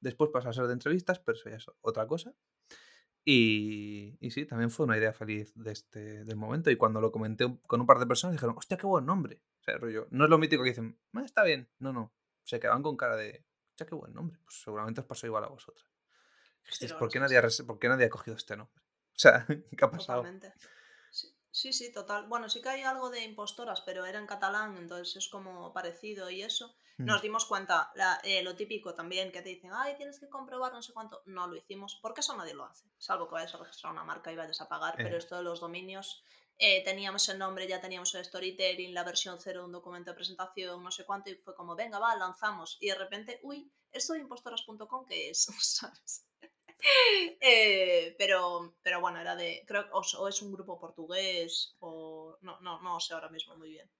Después 0.00 0.30
pasa 0.32 0.50
a 0.50 0.52
ser 0.52 0.66
de 0.66 0.72
entrevistas, 0.72 1.20
pero 1.20 1.38
eso 1.38 1.48
ya 1.48 1.56
es 1.56 1.66
otra 1.80 2.06
cosa. 2.06 2.34
Y, 3.24 4.16
y 4.20 4.30
sí, 4.30 4.46
también 4.46 4.70
fue 4.70 4.86
una 4.86 4.96
idea 4.98 5.12
feliz 5.12 5.52
de 5.56 5.72
este, 5.72 6.24
del 6.24 6.36
momento. 6.36 6.70
Y 6.70 6.76
cuando 6.76 7.00
lo 7.00 7.10
comenté 7.10 7.58
con 7.66 7.80
un 7.80 7.86
par 7.86 7.98
de 7.98 8.06
personas, 8.06 8.34
dijeron, 8.34 8.56
hostia, 8.56 8.76
qué 8.76 8.86
buen 8.86 9.06
nombre. 9.06 9.42
O 9.60 9.62
sea, 9.64 9.78
rollo, 9.78 10.06
no 10.10 10.24
es 10.24 10.30
lo 10.30 10.38
mítico 10.38 10.62
que 10.62 10.70
dicen, 10.70 10.98
"Ah, 11.12 11.24
está 11.24 11.42
bien. 11.42 11.68
No, 11.78 11.92
no. 11.92 12.12
Se 12.44 12.60
quedaban 12.60 12.82
con 12.82 12.96
cara 12.96 13.16
de, 13.16 13.44
qué 13.84 13.94
buen 13.94 14.14
nombre. 14.14 14.38
Pues 14.44 14.62
seguramente 14.62 15.00
os 15.00 15.06
pasó 15.06 15.26
igual 15.26 15.44
a 15.44 15.48
la 15.48 15.52
¿por, 16.98 17.10
qué 17.10 17.20
nadie 17.20 17.38
ha, 17.38 17.42
¿por 17.66 17.78
qué 17.78 17.88
nadie 17.88 18.06
ha 18.06 18.10
cogido 18.10 18.36
este 18.36 18.56
nombre? 18.56 18.82
O 18.82 19.18
sea, 19.18 19.46
¿qué 19.76 19.84
ha 19.84 19.90
pasado? 19.90 20.22
Totalmente. 20.22 20.54
Sí, 21.60 21.72
sí, 21.72 21.90
total. 21.90 22.26
Bueno, 22.26 22.50
sí 22.50 22.60
que 22.60 22.68
hay 22.68 22.82
algo 22.82 23.08
de 23.08 23.24
impostoras, 23.24 23.80
pero 23.80 24.04
era 24.04 24.18
en 24.18 24.26
catalán, 24.26 24.76
entonces 24.76 25.16
es 25.16 25.28
como 25.28 25.72
parecido 25.72 26.28
y 26.28 26.42
eso. 26.42 26.74
Mm. 26.98 27.04
Nos 27.06 27.22
dimos 27.22 27.46
cuenta, 27.46 27.90
la- 27.94 28.20
eh, 28.24 28.42
lo 28.42 28.54
típico 28.56 28.92
también, 28.94 29.32
que 29.32 29.40
te 29.40 29.48
dicen, 29.48 29.70
ay, 29.72 29.96
tienes 29.96 30.20
que 30.20 30.28
comprobar 30.28 30.72
no 30.74 30.82
sé 30.82 30.92
cuánto. 30.92 31.22
No 31.24 31.46
lo 31.46 31.56
hicimos, 31.56 31.98
porque 32.02 32.20
eso 32.20 32.36
nadie 32.36 32.52
lo 32.52 32.66
hace. 32.66 32.84
Salvo 32.98 33.26
que 33.26 33.34
vayas 33.36 33.54
a 33.54 33.58
registrar 33.58 33.90
una 33.94 34.04
marca 34.04 34.30
y 34.30 34.36
vayas 34.36 34.60
a 34.60 34.68
pagar, 34.68 34.94
pero 34.98 35.14
Eh. 35.16 35.18
esto 35.18 35.34
de 35.36 35.44
los 35.44 35.60
dominios, 35.60 36.22
eh, 36.58 36.84
teníamos 36.84 37.26
el 37.30 37.38
nombre, 37.38 37.66
ya 37.66 37.80
teníamos 37.80 38.14
el 38.14 38.24
storytelling, 38.26 38.92
la 38.92 39.04
versión 39.04 39.38
cero 39.40 39.60
de 39.60 39.66
un 39.66 39.72
documento 39.72 40.10
de 40.10 40.14
presentación, 40.16 40.82
no 40.82 40.90
sé 40.90 41.06
cuánto, 41.06 41.30
y 41.30 41.36
fue 41.36 41.54
como, 41.54 41.74
venga, 41.74 41.98
va, 41.98 42.14
lanzamos. 42.16 42.76
Y 42.80 42.88
de 42.88 42.96
repente, 42.96 43.40
uy, 43.42 43.72
esto 43.92 44.12
de 44.12 44.18
impostoras.com, 44.20 45.06
¿qué 45.06 45.30
es? 45.30 45.46
¿Sabes? 45.62 46.26
Eh, 47.40 48.14
pero, 48.18 48.74
pero 48.82 49.00
bueno, 49.00 49.20
era 49.20 49.36
de. 49.36 49.64
Creo 49.66 49.84
o, 49.92 50.00
o 50.18 50.28
es 50.28 50.42
un 50.42 50.52
grupo 50.52 50.78
portugués 50.78 51.76
o. 51.80 52.36
No, 52.42 52.60
no, 52.60 52.80
no 52.82 53.00
sé 53.00 53.14
ahora 53.14 53.28
mismo 53.28 53.56
muy 53.56 53.70
bien. 53.70 53.90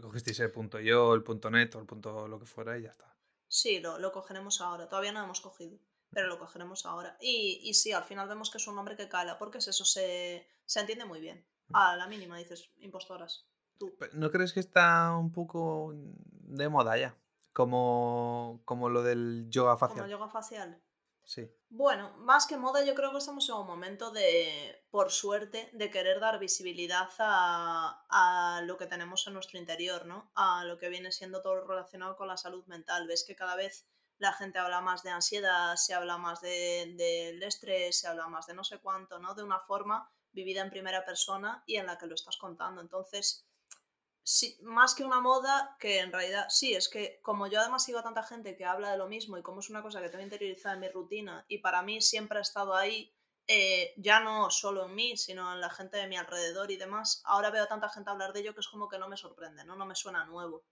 Cogisteis 0.00 0.38
el 0.40 0.52
punto 0.52 0.78
yo, 0.78 1.14
el 1.14 1.22
punto 1.22 1.50
net 1.50 1.74
o 1.74 1.80
el 1.80 1.86
punto 1.86 2.28
lo 2.28 2.38
que 2.38 2.46
fuera 2.46 2.78
y 2.78 2.82
ya 2.82 2.90
está. 2.90 3.16
Sí, 3.48 3.80
lo, 3.80 3.98
lo 3.98 4.12
cogeremos 4.12 4.60
ahora. 4.60 4.88
Todavía 4.88 5.12
no 5.12 5.20
lo 5.20 5.24
hemos 5.26 5.40
cogido, 5.40 5.78
pero 6.10 6.28
lo 6.28 6.38
cogeremos 6.38 6.86
ahora. 6.86 7.16
Y, 7.20 7.60
y 7.62 7.74
sí, 7.74 7.92
al 7.92 8.04
final 8.04 8.28
vemos 8.28 8.50
que 8.50 8.58
es 8.58 8.66
un 8.66 8.76
nombre 8.76 8.96
que 8.96 9.08
cala, 9.08 9.38
porque 9.38 9.58
es 9.58 9.68
eso, 9.68 9.84
se, 9.84 10.46
se 10.64 10.80
entiende 10.80 11.04
muy 11.04 11.20
bien. 11.20 11.44
A 11.72 11.96
la 11.96 12.06
mínima 12.06 12.38
dices, 12.38 12.70
impostoras. 12.78 13.46
Tú. 13.78 13.96
¿No 14.12 14.30
crees 14.30 14.52
que 14.52 14.60
está 14.60 15.16
un 15.16 15.32
poco 15.32 15.92
de 15.94 16.68
moda 16.68 16.96
ya? 16.96 17.16
Como, 17.52 18.62
como 18.64 18.88
lo 18.88 19.02
del 19.02 19.46
yoga 19.50 19.76
Como 19.76 19.88
facial. 19.88 20.08
yoga 20.10 20.28
facial. 20.28 20.82
Sí. 21.24 21.50
Bueno, 21.70 22.12
más 22.18 22.46
que 22.46 22.56
moda, 22.56 22.84
yo 22.84 22.94
creo 22.94 23.10
que 23.12 23.18
estamos 23.18 23.48
en 23.48 23.54
un 23.56 23.66
momento 23.66 24.10
de, 24.10 24.84
por 24.90 25.10
suerte, 25.10 25.70
de 25.72 25.90
querer 25.90 26.20
dar 26.20 26.38
visibilidad 26.38 27.08
a, 27.18 28.04
a 28.10 28.60
lo 28.62 28.76
que 28.76 28.86
tenemos 28.86 29.26
en 29.26 29.32
nuestro 29.34 29.58
interior, 29.58 30.04
¿no? 30.06 30.30
A 30.34 30.64
lo 30.64 30.78
que 30.78 30.88
viene 30.90 31.10
siendo 31.12 31.40
todo 31.42 31.66
relacionado 31.66 32.16
con 32.16 32.28
la 32.28 32.36
salud 32.36 32.64
mental. 32.66 33.06
Ves 33.08 33.24
que 33.26 33.34
cada 33.36 33.56
vez 33.56 33.88
la 34.18 34.32
gente 34.34 34.58
habla 34.58 34.80
más 34.82 35.02
de 35.02 35.10
ansiedad, 35.10 35.74
se 35.76 35.94
habla 35.94 36.18
más 36.18 36.40
de- 36.40 36.94
del 36.96 37.42
estrés, 37.42 37.98
se 37.98 38.06
habla 38.08 38.28
más 38.28 38.46
de 38.46 38.54
no 38.54 38.64
sé 38.64 38.78
cuánto, 38.78 39.18
¿no? 39.18 39.34
De 39.34 39.42
una 39.42 39.58
forma 39.60 40.08
vivida 40.32 40.60
en 40.62 40.70
primera 40.70 41.04
persona 41.04 41.62
y 41.66 41.76
en 41.76 41.86
la 41.86 41.96
que 41.98 42.06
lo 42.06 42.14
estás 42.14 42.36
contando. 42.36 42.80
Entonces, 42.82 43.46
sí, 44.22 44.58
más 44.62 44.94
que 44.94 45.04
una 45.04 45.20
moda, 45.20 45.76
que 45.80 46.00
en 46.00 46.12
realidad 46.12 46.46
sí, 46.48 46.74
es 46.74 46.88
que 46.88 47.20
como 47.22 47.46
yo 47.46 47.60
además 47.60 47.84
sigo 47.84 47.98
a 47.98 48.02
tanta 48.02 48.22
gente 48.22 48.56
que 48.56 48.64
habla 48.64 48.90
de 48.90 48.98
lo 48.98 49.08
mismo 49.08 49.36
y 49.38 49.42
como 49.42 49.60
es 49.60 49.70
una 49.70 49.82
cosa 49.82 50.00
que 50.00 50.08
tengo 50.08 50.24
interiorizada 50.24 50.74
en 50.74 50.80
mi 50.80 50.88
rutina 50.88 51.44
y 51.48 51.58
para 51.58 51.82
mí 51.82 52.00
siempre 52.00 52.38
ha 52.38 52.42
estado 52.42 52.74
ahí, 52.74 53.12
eh, 53.46 53.92
ya 53.96 54.20
no 54.20 54.50
solo 54.50 54.86
en 54.86 54.94
mí, 54.94 55.16
sino 55.16 55.52
en 55.52 55.60
la 55.60 55.70
gente 55.70 55.96
de 55.96 56.06
mi 56.06 56.16
alrededor 56.16 56.70
y 56.70 56.76
demás, 56.76 57.22
ahora 57.24 57.50
veo 57.50 57.64
a 57.64 57.68
tanta 57.68 57.88
gente 57.88 58.10
hablar 58.10 58.32
de 58.32 58.40
ello 58.40 58.54
que 58.54 58.60
es 58.60 58.68
como 58.68 58.88
que 58.88 58.98
no 58.98 59.08
me 59.08 59.16
sorprende, 59.16 59.64
no, 59.64 59.76
no 59.76 59.86
me 59.86 59.96
suena 59.96 60.24
nuevo. 60.24 60.64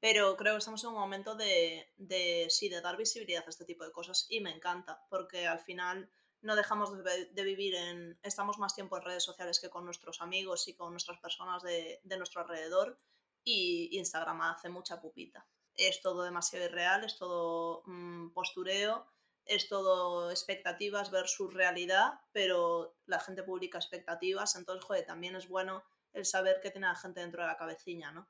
Pero 0.00 0.36
creo 0.36 0.54
que 0.54 0.58
estamos 0.58 0.82
en 0.82 0.90
un 0.90 0.96
momento 0.96 1.36
de, 1.36 1.92
de, 1.96 2.48
sí, 2.50 2.68
de 2.68 2.80
dar 2.80 2.96
visibilidad 2.96 3.44
a 3.46 3.50
este 3.50 3.64
tipo 3.64 3.84
de 3.84 3.92
cosas 3.92 4.26
y 4.28 4.40
me 4.40 4.50
encanta, 4.50 5.00
porque 5.08 5.46
al 5.46 5.60
final 5.60 6.10
no 6.42 6.56
dejamos 6.56 6.92
de, 6.92 7.44
vivir 7.44 7.74
en... 7.74 8.18
Estamos 8.22 8.58
más 8.58 8.74
tiempo 8.74 8.96
en 8.96 9.04
redes 9.04 9.22
sociales 9.22 9.60
que 9.60 9.70
con 9.70 9.84
nuestros 9.84 10.20
amigos 10.20 10.68
y 10.68 10.74
con 10.74 10.90
nuestras 10.92 11.18
personas 11.20 11.62
de, 11.62 12.00
nuestro 12.18 12.42
alrededor 12.42 12.98
y 13.44 13.96
Instagram 13.96 14.42
hace 14.42 14.68
mucha 14.68 15.00
pupita. 15.00 15.46
Es 15.74 16.02
todo 16.02 16.22
demasiado 16.22 16.66
irreal, 16.66 17.04
es 17.04 17.16
todo 17.16 17.82
mmm, 17.86 18.30
postureo, 18.30 19.06
es 19.46 19.68
todo 19.68 20.30
expectativas 20.30 21.10
versus 21.10 21.54
realidad, 21.54 22.20
pero 22.32 22.96
la 23.06 23.20
gente 23.20 23.42
publica 23.42 23.78
expectativas, 23.78 24.54
entonces, 24.56 24.84
joder, 24.84 25.06
también 25.06 25.34
es 25.34 25.48
bueno 25.48 25.82
el 26.12 26.26
saber 26.26 26.60
que 26.60 26.70
tiene 26.70 26.88
la 26.88 26.94
gente 26.94 27.20
dentro 27.20 27.42
de 27.42 27.48
la 27.48 27.56
cabecilla, 27.56 28.12
¿no? 28.12 28.28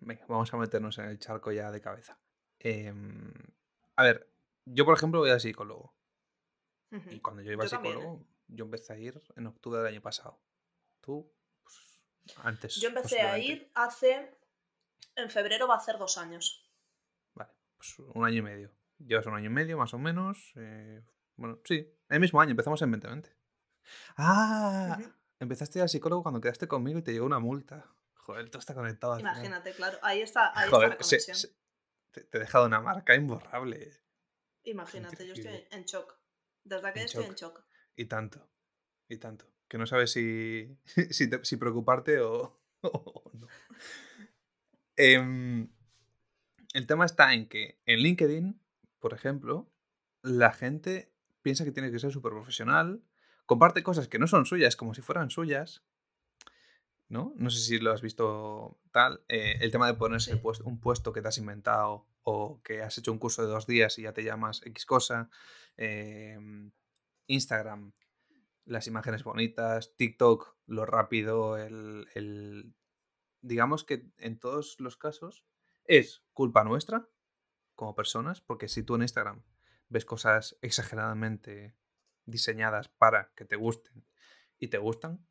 Venga, 0.00 0.24
vamos 0.28 0.52
a 0.52 0.56
meternos 0.56 0.98
en 0.98 1.06
el 1.06 1.18
charco 1.18 1.52
ya 1.52 1.70
de 1.70 1.80
cabeza. 1.80 2.18
Eh, 2.58 2.92
a 3.96 4.02
ver, 4.02 4.30
yo 4.66 4.84
por 4.84 4.96
ejemplo 4.96 5.20
voy 5.20 5.30
al 5.30 5.40
psicólogo. 5.40 5.94
Uh 6.94 6.96
-huh. 6.98 7.16
Y 7.16 7.20
cuando 7.20 7.42
yo 7.42 7.52
iba 7.52 7.64
yo 7.64 7.64
al 7.64 7.70
psicólogo, 7.70 8.04
también, 8.04 8.22
¿eh? 8.22 8.44
yo 8.48 8.64
empecé 8.64 8.92
a 8.92 8.98
ir 8.98 9.22
en 9.36 9.46
octubre 9.46 9.78
del 9.78 9.88
año 9.88 10.00
pasado. 10.00 10.40
Tú, 11.00 11.32
pues, 11.62 12.38
antes. 12.38 12.76
Yo 12.76 12.88
empecé 12.88 13.20
a 13.20 13.38
ir 13.38 13.70
hace. 13.74 14.38
En 15.16 15.28
febrero 15.30 15.66
va 15.68 15.74
a 15.74 15.78
hacer 15.78 15.98
dos 15.98 16.18
años. 16.18 16.70
Vale, 17.34 17.50
pues 17.76 17.98
un 17.98 18.24
año 18.24 18.38
y 18.38 18.42
medio. 18.42 18.72
Llevas 18.98 19.26
un 19.26 19.34
año 19.34 19.46
y 19.46 19.52
medio, 19.52 19.76
más 19.76 19.92
o 19.92 19.98
menos. 19.98 20.52
Eh, 20.56 21.02
bueno, 21.36 21.60
sí, 21.64 21.92
el 22.08 22.20
mismo 22.20 22.40
año, 22.40 22.52
empezamos 22.52 22.80
en 22.82 22.90
2020. 22.92 23.36
¡Ah! 24.16 24.96
Uh 24.98 25.02
-huh. 25.02 25.14
Empezaste 25.40 25.80
al 25.80 25.88
psicólogo 25.88 26.22
cuando 26.22 26.40
quedaste 26.40 26.68
conmigo 26.68 26.98
y 27.00 27.02
te 27.02 27.12
llegó 27.12 27.26
una 27.26 27.40
multa. 27.40 27.92
Joder, 28.14 28.48
todo 28.48 28.60
está 28.60 28.74
conectado. 28.74 29.18
Imagínate, 29.18 29.72
claro. 29.72 29.98
Ahí 30.02 30.22
está, 30.22 30.58
ahí 30.58 30.70
Joder, 30.70 30.92
está 30.92 31.04
la 31.04 31.08
conexión. 31.08 31.36
Se, 31.36 31.48
se, 31.48 31.54
te, 32.12 32.24
te, 32.24 32.38
he 32.38 32.40
dejado 32.40 32.66
una 32.66 32.80
marca 32.80 33.14
imborrable. 33.14 34.00
Imagínate, 34.62 35.26
yo 35.26 35.34
estoy 35.34 35.66
en 35.70 35.84
shock. 35.84 36.16
Desde 36.64 36.92
que 36.92 36.98
en 37.00 37.04
estoy 37.06 37.22
shock. 37.24 37.30
en 37.30 37.36
shock. 37.36 37.64
Y 37.96 38.04
tanto. 38.06 38.48
Y 39.08 39.18
tanto. 39.18 39.46
Que 39.68 39.78
no 39.78 39.86
sabes 39.86 40.10
si, 40.12 40.76
si, 41.10 41.28
te, 41.30 41.44
si 41.44 41.56
preocuparte 41.56 42.20
o, 42.20 42.60
o 42.82 43.30
no. 43.34 43.46
Eh, 44.96 45.66
el 46.74 46.86
tema 46.86 47.04
está 47.04 47.34
en 47.34 47.48
que 47.48 47.80
en 47.86 48.00
LinkedIn, 48.00 48.60
por 49.00 49.12
ejemplo, 49.14 49.70
la 50.22 50.52
gente 50.52 51.12
piensa 51.42 51.64
que 51.64 51.72
tiene 51.72 51.90
que 51.90 51.98
ser 51.98 52.12
súper 52.12 52.32
profesional, 52.32 53.02
comparte 53.46 53.82
cosas 53.82 54.08
que 54.08 54.18
no 54.18 54.26
son 54.26 54.46
suyas 54.46 54.76
como 54.76 54.94
si 54.94 55.02
fueran 55.02 55.30
suyas, 55.30 55.84
¿no? 57.08 57.34
No 57.36 57.50
sé 57.50 57.60
si 57.60 57.78
lo 57.78 57.92
has 57.92 58.00
visto 58.02 58.80
tal. 58.92 59.22
eh, 59.28 59.58
el 59.60 59.70
tema 59.70 59.86
de 59.86 59.94
ponerse 59.94 60.32
Sí. 60.34 60.40
un 60.64 60.80
puesto 60.80 61.12
que 61.12 61.20
te 61.22 61.28
has 61.28 61.38
inventado 61.38 62.06
o 62.24 62.60
que 62.62 62.82
has 62.82 62.98
hecho 62.98 63.12
un 63.12 63.18
curso 63.18 63.42
de 63.42 63.48
dos 63.48 63.66
días 63.66 63.98
y 63.98 64.02
ya 64.02 64.12
te 64.14 64.24
llamas 64.24 64.62
X 64.66 64.86
cosa. 64.86 65.30
em, 65.76 66.72
Instagram, 67.26 67.92
las 68.64 68.86
imágenes 68.86 69.24
bonitas. 69.24 69.94
TikTok, 69.96 70.56
lo 70.66 70.86
rápido, 70.86 71.56
el, 71.58 72.08
el- 72.14 72.74
Digamos 73.42 73.84
que 73.84 74.08
en 74.18 74.38
todos 74.40 74.76
los 74.80 74.96
casos 74.96 75.44
es 75.84 76.24
culpa 76.32 76.64
nuestra 76.64 77.08
como 77.74 77.94
personas, 77.94 78.40
porque 78.40 78.68
si 78.68 78.82
tú 78.82 78.94
en 78.96 79.02
Instagram 79.02 79.42
ves 79.88 80.04
cosas 80.04 80.56
exageradamente 80.62 81.76
diseñadas 82.26 82.88
para 82.88 83.32
que 83.36 83.44
te 83.44 83.56
gusten 83.56 84.06
y 84.58 84.68
te 84.68 84.78
gustan, 84.78 85.26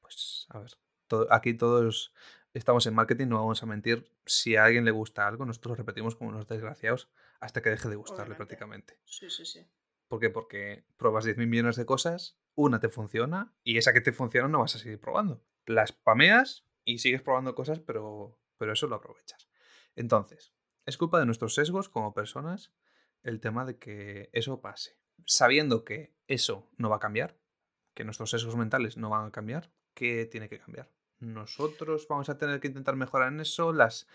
pues 0.00 0.46
a 0.50 0.58
ver, 0.60 0.72
todo- 1.06 1.32
aquí 1.32 1.54
todos 1.54 2.12
estamos 2.54 2.86
en 2.86 2.94
marketing, 2.94 3.28
no 3.28 3.36
vamos 3.36 3.62
a 3.62 3.66
mentir. 3.66 4.10
Si 4.26 4.56
a 4.56 4.64
alguien 4.64 4.84
le 4.84 4.90
gusta 4.90 5.26
algo, 5.26 5.44
nosotros 5.44 5.72
lo 5.72 5.76
repetimos 5.76 6.16
como 6.16 6.30
unos 6.30 6.46
desgraciados 6.46 7.10
hasta 7.40 7.62
que 7.62 7.70
deje 7.70 7.88
de 7.88 7.96
gustarle 7.96 8.34
Obviamente. 8.34 8.36
prácticamente. 8.36 9.00
Sí, 9.04 9.30
sí, 9.30 9.44
sí. 9.44 9.66
¿Por 10.08 10.20
qué? 10.20 10.30
Porque 10.30 10.84
pruebas 10.96 11.24
10.000 11.24 11.46
millones 11.46 11.76
de 11.76 11.86
cosas, 11.86 12.38
una 12.54 12.80
te 12.80 12.88
funciona 12.88 13.54
y 13.62 13.78
esa 13.78 13.92
que 13.92 14.00
te 14.00 14.12
funciona 14.12 14.48
no 14.48 14.60
vas 14.60 14.74
a 14.74 14.78
seguir 14.78 15.00
probando. 15.00 15.44
La 15.66 15.86
spameas 15.86 16.66
y 16.84 16.98
sigues 16.98 17.22
probando 17.22 17.54
cosas, 17.54 17.78
pero, 17.80 18.40
pero 18.58 18.72
eso 18.72 18.88
lo 18.88 18.96
aprovechas. 18.96 19.48
Entonces, 19.94 20.52
es 20.86 20.96
culpa 20.96 21.20
de 21.20 21.26
nuestros 21.26 21.54
sesgos 21.54 21.88
como 21.88 22.12
personas 22.12 22.72
el 23.22 23.40
tema 23.40 23.64
de 23.64 23.78
que 23.78 24.30
eso 24.32 24.60
pase. 24.60 24.98
Sabiendo 25.26 25.84
que 25.84 26.16
eso 26.26 26.70
no 26.76 26.90
va 26.90 26.96
a 26.96 27.00
cambiar, 27.00 27.38
que 27.94 28.04
nuestros 28.04 28.30
sesgos 28.30 28.56
mentales 28.56 28.96
no 28.96 29.10
van 29.10 29.26
a 29.26 29.30
cambiar, 29.30 29.72
¿qué 29.94 30.26
tiene 30.26 30.48
que 30.48 30.58
cambiar? 30.58 30.90
Nosotros 31.20 32.06
vamos 32.08 32.28
a 32.30 32.38
tener 32.38 32.60
que 32.60 32.68
intentar 32.68 32.96
mejorar 32.96 33.32
en 33.32 33.40
eso, 33.40 33.72
las, 33.72 34.08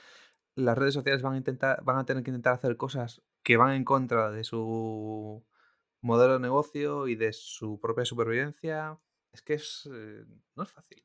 las 0.55 0.77
redes 0.77 0.95
sociales 0.95 1.21
van 1.21 1.33
a, 1.33 1.37
intentar, 1.37 1.83
van 1.83 1.97
a 1.97 2.05
tener 2.05 2.23
que 2.23 2.31
intentar 2.31 2.53
hacer 2.53 2.77
cosas 2.77 3.21
que 3.43 3.57
van 3.57 3.73
en 3.73 3.83
contra 3.83 4.31
de 4.31 4.43
su 4.43 5.45
modelo 6.01 6.33
de 6.33 6.39
negocio 6.39 7.07
y 7.07 7.15
de 7.15 7.31
su 7.31 7.79
propia 7.79 8.05
supervivencia. 8.05 8.99
Es 9.31 9.41
que 9.41 9.53
es, 9.53 9.89
eh, 9.93 10.25
no 10.55 10.63
es 10.63 10.71
fácil. 10.71 11.04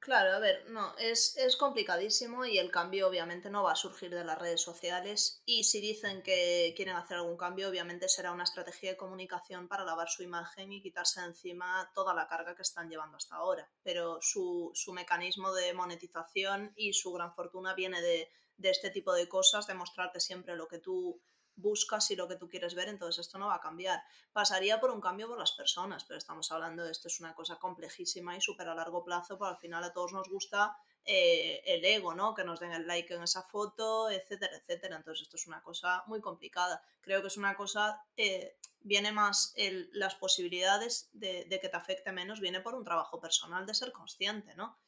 Claro, 0.00 0.32
a 0.34 0.38
ver, 0.38 0.64
no, 0.70 0.94
es, 0.96 1.36
es 1.36 1.56
complicadísimo 1.56 2.46
y 2.46 2.58
el 2.58 2.70
cambio 2.70 3.06
obviamente 3.06 3.50
no 3.50 3.62
va 3.62 3.72
a 3.72 3.76
surgir 3.76 4.10
de 4.10 4.24
las 4.24 4.38
redes 4.38 4.62
sociales 4.62 5.42
y 5.44 5.64
si 5.64 5.80
dicen 5.80 6.22
que 6.22 6.72
quieren 6.74 6.96
hacer 6.96 7.18
algún 7.18 7.36
cambio, 7.36 7.68
obviamente 7.68 8.08
será 8.08 8.32
una 8.32 8.44
estrategia 8.44 8.90
de 8.92 8.96
comunicación 8.96 9.68
para 9.68 9.84
lavar 9.84 10.08
su 10.08 10.22
imagen 10.22 10.72
y 10.72 10.80
quitarse 10.82 11.20
de 11.20 11.26
encima 11.26 11.90
toda 11.94 12.14
la 12.14 12.26
carga 12.28 12.56
que 12.56 12.62
están 12.62 12.88
llevando 12.88 13.18
hasta 13.18 13.36
ahora. 13.36 13.70
Pero 13.82 14.18
su, 14.22 14.70
su 14.74 14.92
mecanismo 14.94 15.52
de 15.52 15.74
monetización 15.74 16.72
y 16.76 16.94
su 16.94 17.12
gran 17.12 17.34
fortuna 17.34 17.74
viene 17.74 18.00
de, 18.00 18.30
de 18.56 18.70
este 18.70 18.90
tipo 18.90 19.12
de 19.12 19.28
cosas, 19.28 19.66
de 19.66 19.74
mostrarte 19.74 20.18
siempre 20.20 20.56
lo 20.56 20.66
que 20.66 20.78
tú 20.78 21.20
buscas 21.56 22.10
y 22.10 22.16
lo 22.16 22.28
que 22.28 22.36
tú 22.36 22.48
quieres 22.48 22.74
ver, 22.74 22.88
entonces 22.88 23.26
esto 23.26 23.38
no 23.38 23.48
va 23.48 23.56
a 23.56 23.60
cambiar. 23.60 24.02
Pasaría 24.32 24.80
por 24.80 24.90
un 24.90 25.00
cambio 25.00 25.28
por 25.28 25.38
las 25.38 25.52
personas, 25.52 26.04
pero 26.04 26.18
estamos 26.18 26.50
hablando 26.52 26.84
de 26.84 26.92
esto 26.92 27.08
es 27.08 27.20
una 27.20 27.34
cosa 27.34 27.56
complejísima 27.56 28.36
y 28.36 28.40
súper 28.40 28.68
a 28.68 28.74
largo 28.74 29.04
plazo, 29.04 29.38
pero 29.38 29.50
al 29.50 29.58
final 29.58 29.84
a 29.84 29.92
todos 29.92 30.12
nos 30.12 30.28
gusta 30.28 30.76
eh, 31.04 31.62
el 31.66 31.84
ego, 31.84 32.14
¿no? 32.14 32.34
Que 32.34 32.44
nos 32.44 32.60
den 32.60 32.72
el 32.72 32.86
like 32.86 33.14
en 33.14 33.22
esa 33.22 33.42
foto, 33.42 34.10
etcétera, 34.10 34.56
etcétera. 34.56 34.96
Entonces 34.96 35.22
esto 35.22 35.36
es 35.36 35.46
una 35.46 35.62
cosa 35.62 36.04
muy 36.06 36.20
complicada. 36.20 36.82
Creo 37.00 37.20
que 37.20 37.28
es 37.28 37.36
una 37.36 37.56
cosa, 37.56 38.02
eh, 38.16 38.56
viene 38.80 39.12
más 39.12 39.54
las 39.92 40.14
posibilidades 40.14 41.08
de, 41.12 41.44
de 41.46 41.60
que 41.60 41.68
te 41.68 41.76
afecte 41.76 42.12
menos, 42.12 42.40
viene 42.40 42.60
por 42.60 42.74
un 42.74 42.84
trabajo 42.84 43.20
personal 43.20 43.66
de 43.66 43.74
ser 43.74 43.92
consciente, 43.92 44.54
¿no? 44.54 44.78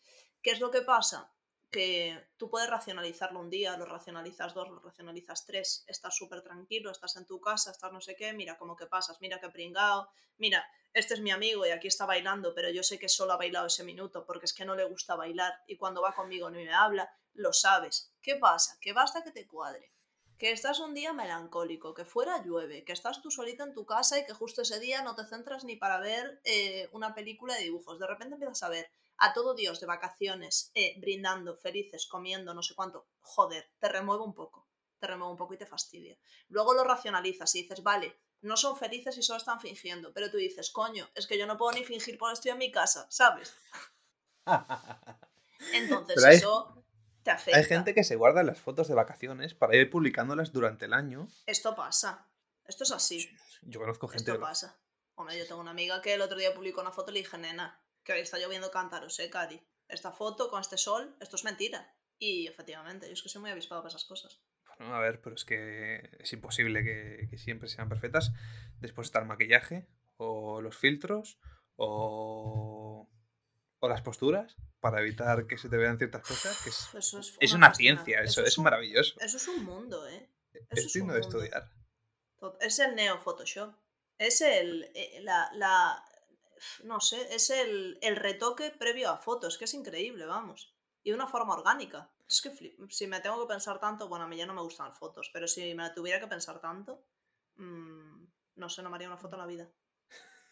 ¿Qué 0.42 0.50
es 0.50 0.60
lo 0.60 0.70
que 0.70 0.82
pasa? 0.82 1.32
Que 1.72 2.28
tú 2.36 2.50
puedes 2.50 2.68
racionalizarlo 2.68 3.40
un 3.40 3.50
día, 3.50 3.76
lo 3.76 3.86
racionalizas 3.86 4.52
dos, 4.54 4.68
lo 4.68 4.78
racionalizas 4.80 5.46
tres, 5.46 5.84
estás 5.88 6.14
súper 6.14 6.42
tranquilo, 6.42 6.90
estás 6.90 7.16
en 7.16 7.26
tu 7.26 7.40
casa, 7.40 7.70
estás 7.70 7.92
no 7.92 8.00
sé 8.00 8.14
qué, 8.14 8.32
mira 8.34 8.58
cómo 8.58 8.76
que 8.76 8.86
pasas, 8.86 9.20
mira 9.22 9.40
qué 9.40 9.48
pringao, 9.48 10.08
mira, 10.36 10.64
este 10.92 11.14
es 11.14 11.20
mi 11.20 11.30
amigo 11.30 11.66
y 11.66 11.70
aquí 11.70 11.88
está 11.88 12.04
bailando, 12.04 12.54
pero 12.54 12.68
yo 12.68 12.82
sé 12.82 12.98
que 12.98 13.08
solo 13.08 13.32
ha 13.32 13.38
bailado 13.38 13.66
ese 13.66 13.84
minuto 13.84 14.26
porque 14.26 14.44
es 14.44 14.52
que 14.52 14.66
no 14.66 14.74
le 14.74 14.84
gusta 14.84 15.16
bailar 15.16 15.52
y 15.66 15.76
cuando 15.78 16.02
va 16.02 16.14
conmigo 16.14 16.50
no 16.50 16.58
me 16.58 16.72
habla, 16.72 17.10
lo 17.32 17.54
sabes. 17.54 18.12
¿Qué 18.20 18.36
pasa? 18.36 18.76
Que 18.78 18.92
basta 18.92 19.24
que 19.24 19.30
te 19.30 19.46
cuadre. 19.46 19.90
Que 20.36 20.52
estás 20.52 20.80
un 20.80 20.92
día 20.92 21.14
melancólico, 21.14 21.94
que 21.94 22.04
fuera 22.04 22.42
llueve, 22.42 22.84
que 22.84 22.92
estás 22.92 23.22
tú 23.22 23.30
solita 23.30 23.64
en 23.64 23.72
tu 23.72 23.86
casa 23.86 24.18
y 24.18 24.26
que 24.26 24.34
justo 24.34 24.60
ese 24.60 24.78
día 24.78 25.02
no 25.02 25.14
te 25.14 25.24
centras 25.24 25.64
ni 25.64 25.76
para 25.76 25.98
ver 25.98 26.40
eh, 26.44 26.90
una 26.92 27.14
película 27.14 27.54
de 27.54 27.62
dibujos. 27.62 27.98
De 27.98 28.06
repente 28.06 28.34
empiezas 28.34 28.62
a 28.64 28.68
ver 28.68 28.90
a 29.24 29.32
todo 29.32 29.54
Dios 29.54 29.78
de 29.80 29.86
vacaciones, 29.86 30.72
eh, 30.74 30.94
brindando, 31.00 31.56
felices, 31.56 32.06
comiendo, 32.06 32.54
no 32.54 32.62
sé 32.62 32.74
cuánto, 32.74 33.06
joder, 33.20 33.70
te 33.78 33.88
remueve 33.88 34.24
un 34.24 34.34
poco, 34.34 34.68
te 34.98 35.06
remueve 35.06 35.30
un 35.32 35.38
poco 35.38 35.54
y 35.54 35.58
te 35.58 35.66
fastidia. 35.66 36.18
Luego 36.48 36.74
lo 36.74 36.82
racionalizas 36.84 37.54
y 37.54 37.62
dices, 37.62 37.82
vale, 37.82 38.18
no 38.40 38.56
son 38.56 38.76
felices 38.76 39.16
y 39.16 39.22
solo 39.22 39.38
están 39.38 39.60
fingiendo, 39.60 40.12
pero 40.12 40.28
tú 40.30 40.36
dices, 40.38 40.70
coño, 40.70 41.08
es 41.14 41.28
que 41.28 41.38
yo 41.38 41.46
no 41.46 41.56
puedo 41.56 41.72
ni 41.72 41.84
fingir 41.84 42.18
porque 42.18 42.34
estoy 42.34 42.50
en 42.50 42.58
mi 42.58 42.72
casa, 42.72 43.06
¿sabes? 43.10 43.54
Entonces 45.72 46.22
hay- 46.24 46.36
eso 46.36 46.84
te 47.22 47.30
afecta. 47.30 47.58
Hay 47.58 47.64
gente 47.64 47.94
que 47.94 48.02
se 48.02 48.16
guarda 48.16 48.42
las 48.42 48.60
fotos 48.60 48.88
de 48.88 48.94
vacaciones 48.94 49.54
para 49.54 49.76
ir 49.76 49.88
publicándolas 49.88 50.52
durante 50.52 50.86
el 50.86 50.92
año. 50.92 51.28
Esto 51.46 51.76
pasa, 51.76 52.28
esto 52.64 52.82
es 52.84 52.90
así, 52.90 53.30
Yo 53.62 53.78
conozco 53.78 54.08
gente 54.08 54.32
esto 54.32 54.40
pasa. 54.40 54.80
Hombre, 55.14 55.38
yo 55.38 55.46
tengo 55.46 55.60
una 55.60 55.70
amiga 55.70 56.02
que 56.02 56.14
el 56.14 56.22
otro 56.22 56.38
día 56.38 56.52
publicó 56.54 56.80
una 56.80 56.90
foto 56.90 57.10
y 57.12 57.14
le 57.14 57.20
dije, 57.20 57.38
nena, 57.38 57.78
que 58.04 58.20
está 58.20 58.38
lloviendo 58.38 58.70
cántaros, 58.70 59.18
¿eh, 59.20 59.30
Cari? 59.30 59.60
Esta 59.88 60.12
foto 60.12 60.48
con 60.48 60.60
este 60.60 60.78
sol, 60.78 61.16
esto 61.20 61.36
es 61.36 61.44
mentira. 61.44 61.94
Y 62.18 62.46
efectivamente, 62.46 63.06
yo 63.06 63.12
es 63.12 63.22
que 63.22 63.28
soy 63.28 63.40
muy 63.40 63.50
avispado 63.50 63.82
para 63.82 63.90
esas 63.90 64.04
cosas. 64.04 64.40
Bueno, 64.78 64.94
a 64.96 65.00
ver, 65.00 65.20
pero 65.20 65.34
es 65.36 65.44
que 65.44 66.10
es 66.20 66.32
imposible 66.32 66.82
que, 66.82 67.26
que 67.28 67.36
siempre 67.38 67.68
sean 67.68 67.88
perfectas. 67.88 68.32
Después 68.80 69.08
está 69.08 69.18
el 69.18 69.26
maquillaje, 69.26 69.86
o 70.16 70.60
los 70.60 70.76
filtros, 70.76 71.38
o, 71.76 73.08
o 73.80 73.88
las 73.88 74.02
posturas, 74.02 74.56
para 74.80 75.00
evitar 75.00 75.46
que 75.46 75.58
se 75.58 75.68
te 75.68 75.76
vean 75.76 75.98
ciertas 75.98 76.22
cosas. 76.26 76.60
Que 76.62 76.70
es, 76.70 76.94
Eso 76.94 77.18
es, 77.20 77.36
es 77.38 77.52
una 77.52 77.74
ciencia, 77.74 78.20
eso, 78.22 78.42
es 78.42 78.48
es 78.48 78.58
un- 78.58 78.64
maravilloso. 78.64 79.14
Eso 79.20 79.36
es 79.36 79.48
un 79.48 79.64
mundo, 79.64 80.06
¿eh? 80.08 80.28
Eso 80.70 80.86
Es 80.86 80.92
digno 80.92 81.14
de 81.14 81.20
estudiar. 81.20 81.70
Es 82.60 82.78
el 82.78 82.94
neo 82.94 83.18
Photoshop. 83.20 83.74
Es 84.18 84.40
el, 84.40 84.90
eh, 84.94 85.20
la, 85.22 85.50
la- 85.54 86.04
no 86.84 87.00
sé, 87.00 87.34
es 87.34 87.50
el, 87.50 87.98
el 88.02 88.16
retoque 88.16 88.70
previo 88.70 89.10
a 89.10 89.18
fotos, 89.18 89.58
que 89.58 89.64
es 89.64 89.74
increíble, 89.74 90.26
vamos. 90.26 90.74
Y 91.02 91.10
de 91.10 91.16
una 91.16 91.26
forma 91.26 91.54
orgánica. 91.54 92.10
Es 92.28 92.40
que 92.40 92.50
si 92.88 93.06
me 93.06 93.20
tengo 93.20 93.40
que 93.42 93.52
pensar 93.52 93.78
tanto, 93.78 94.08
bueno, 94.08 94.24
a 94.24 94.28
mí 94.28 94.36
ya 94.36 94.46
no 94.46 94.54
me 94.54 94.62
gustan 94.62 94.94
fotos, 94.94 95.30
pero 95.32 95.46
si 95.46 95.74
me 95.74 95.90
tuviera 95.90 96.20
que 96.20 96.26
pensar 96.26 96.60
tanto, 96.60 97.04
mm, 97.56 98.24
no 98.56 98.68
sé, 98.68 98.82
no 98.82 98.90
me 98.90 98.96
haría 98.96 99.08
una 99.08 99.18
foto 99.18 99.36
en 99.36 99.40
la 99.40 99.46
vida. 99.46 99.68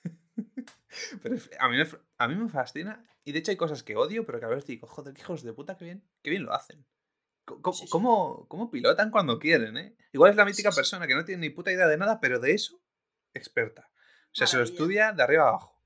Pero 1.23 1.37
a 1.59 1.69
mí, 1.69 1.77
me, 1.77 1.87
a 2.19 2.29
mí 2.29 2.35
me 2.35 2.49
fascina. 2.49 3.05
Y 3.25 3.33
de 3.33 3.39
hecho 3.39 3.51
hay 3.51 3.57
cosas 3.57 3.83
que 3.83 3.97
odio, 3.97 4.25
pero 4.27 4.41
que 4.41 4.47
a 4.47 4.49
veces 4.49 4.67
digo, 4.67 4.87
joder, 4.87 5.15
qué 5.15 5.21
hijos 5.21 5.43
de 5.43 5.53
puta, 5.53 5.77
qué 5.77 5.85
bien, 5.85 6.05
qué 6.23 6.31
bien 6.31 6.45
lo 6.45 6.53
hacen. 6.53 6.85
Sí, 7.47 7.55
sí. 7.85 7.89
¿Cómo, 7.89 8.47
cómo 8.49 8.71
pilotan 8.71 9.11
cuando 9.11 9.39
quieren, 9.39 9.77
eh? 9.77 9.97
Igual 10.13 10.31
es 10.31 10.37
la 10.37 10.45
mítica 10.45 10.73
sí. 10.73 10.77
persona 10.77 11.07
que 11.07 11.15
no 11.15 11.25
tiene 11.25 11.43
ni 11.43 11.51
puta 11.51 11.71
idea 11.71 11.87
de 11.87 11.97
nada, 11.97 12.21
pero 12.21 12.39
de 12.39 12.53
eso, 12.53 12.81
experta. 13.35 13.91
O 14.33 14.35
sea, 14.35 14.47
se 14.47 14.57
lo 14.57 14.63
estudia 14.63 15.13
de 15.13 15.23
arriba 15.23 15.45
a 15.45 15.49
abajo. 15.49 15.80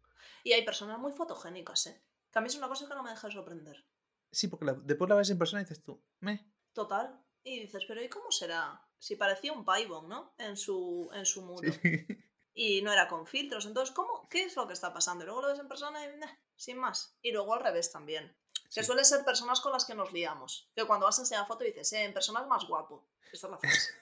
Y 0.45 0.53
hay 0.53 0.65
personas 0.65 0.99
muy 1.01 1.11
fotogénicas, 1.11 1.87
¿eh? 1.89 2.01
Que 2.31 2.39
a 2.39 2.43
mí 2.43 2.47
es 2.49 2.55
una 2.57 2.69
cosa 2.69 2.87
que 2.87 2.95
no 2.95 3.03
me 3.03 3.11
deja 3.11 3.27
de 3.27 3.33
sorprender. 3.33 3.85
Sí, 4.31 4.47
porque 4.49 4.67
la- 4.67 4.75
después 4.75 5.09
la 5.09 5.17
ves 5.17 5.31
en 5.31 5.39
persona 5.39 5.63
y 5.63 5.65
dices 5.65 5.83
tú, 5.83 6.01
me. 6.21 6.53
Total. 6.73 7.21
Y 7.43 7.61
dices, 7.61 7.85
pero 7.89 8.03
¿y 8.03 8.09
cómo 8.09 8.31
será? 8.31 8.81
Si 8.99 9.17
parecía 9.17 9.53
un 9.53 9.65
Paibon, 9.65 10.09
¿no? 10.09 10.35
En 10.39 10.57
su, 10.57 11.11
en 11.13 11.27
su 11.27 11.43
muro. 11.43 11.73
Sí. 11.73 11.81
y 12.55 12.83
no 12.83 12.93
era 12.93 13.09
con 13.09 13.27
filtros. 13.27 13.67
Entonces, 13.67 13.95
¿cómo? 13.95 14.29
¿Qué 14.29 14.45
es 14.45 14.55
lo 14.57 14.67
que 14.67 14.73
está 14.75 14.93
pasando? 14.93 15.25
Y 15.25 15.27
luego 15.27 15.43
lo 15.43 15.49
ves 15.49 15.59
en 15.59 15.69
persona 15.69 16.05
y 16.07 16.17
nah, 16.19 16.29
sin 16.57 16.79
más. 16.79 17.17
Y 17.23 17.33
luego 17.33 17.55
al 17.55 17.61
revés 17.65 17.91
también. 17.91 18.37
Que 18.73 18.81
Sí. 18.83 18.85
suele 18.87 19.05
ser 19.05 19.25
personas 19.25 19.61
con 19.61 19.73
las 19.73 19.85
que 19.85 19.95
nos 19.95 20.13
liamos. 20.13 20.71
Que 20.75 20.85
cuando 20.85 21.07
vas 21.07 21.19
a 21.19 21.23
enseñar 21.23 21.47
foto 21.47 21.65
dices, 21.65 21.93
eh, 21.93 22.05
en 22.05 22.13
personas 22.15 22.47
más 22.47 22.65
guapo. 22.67 23.07
Esta 23.33 23.47
es 23.47 23.51
la 23.51 23.59
frase. 23.59 23.93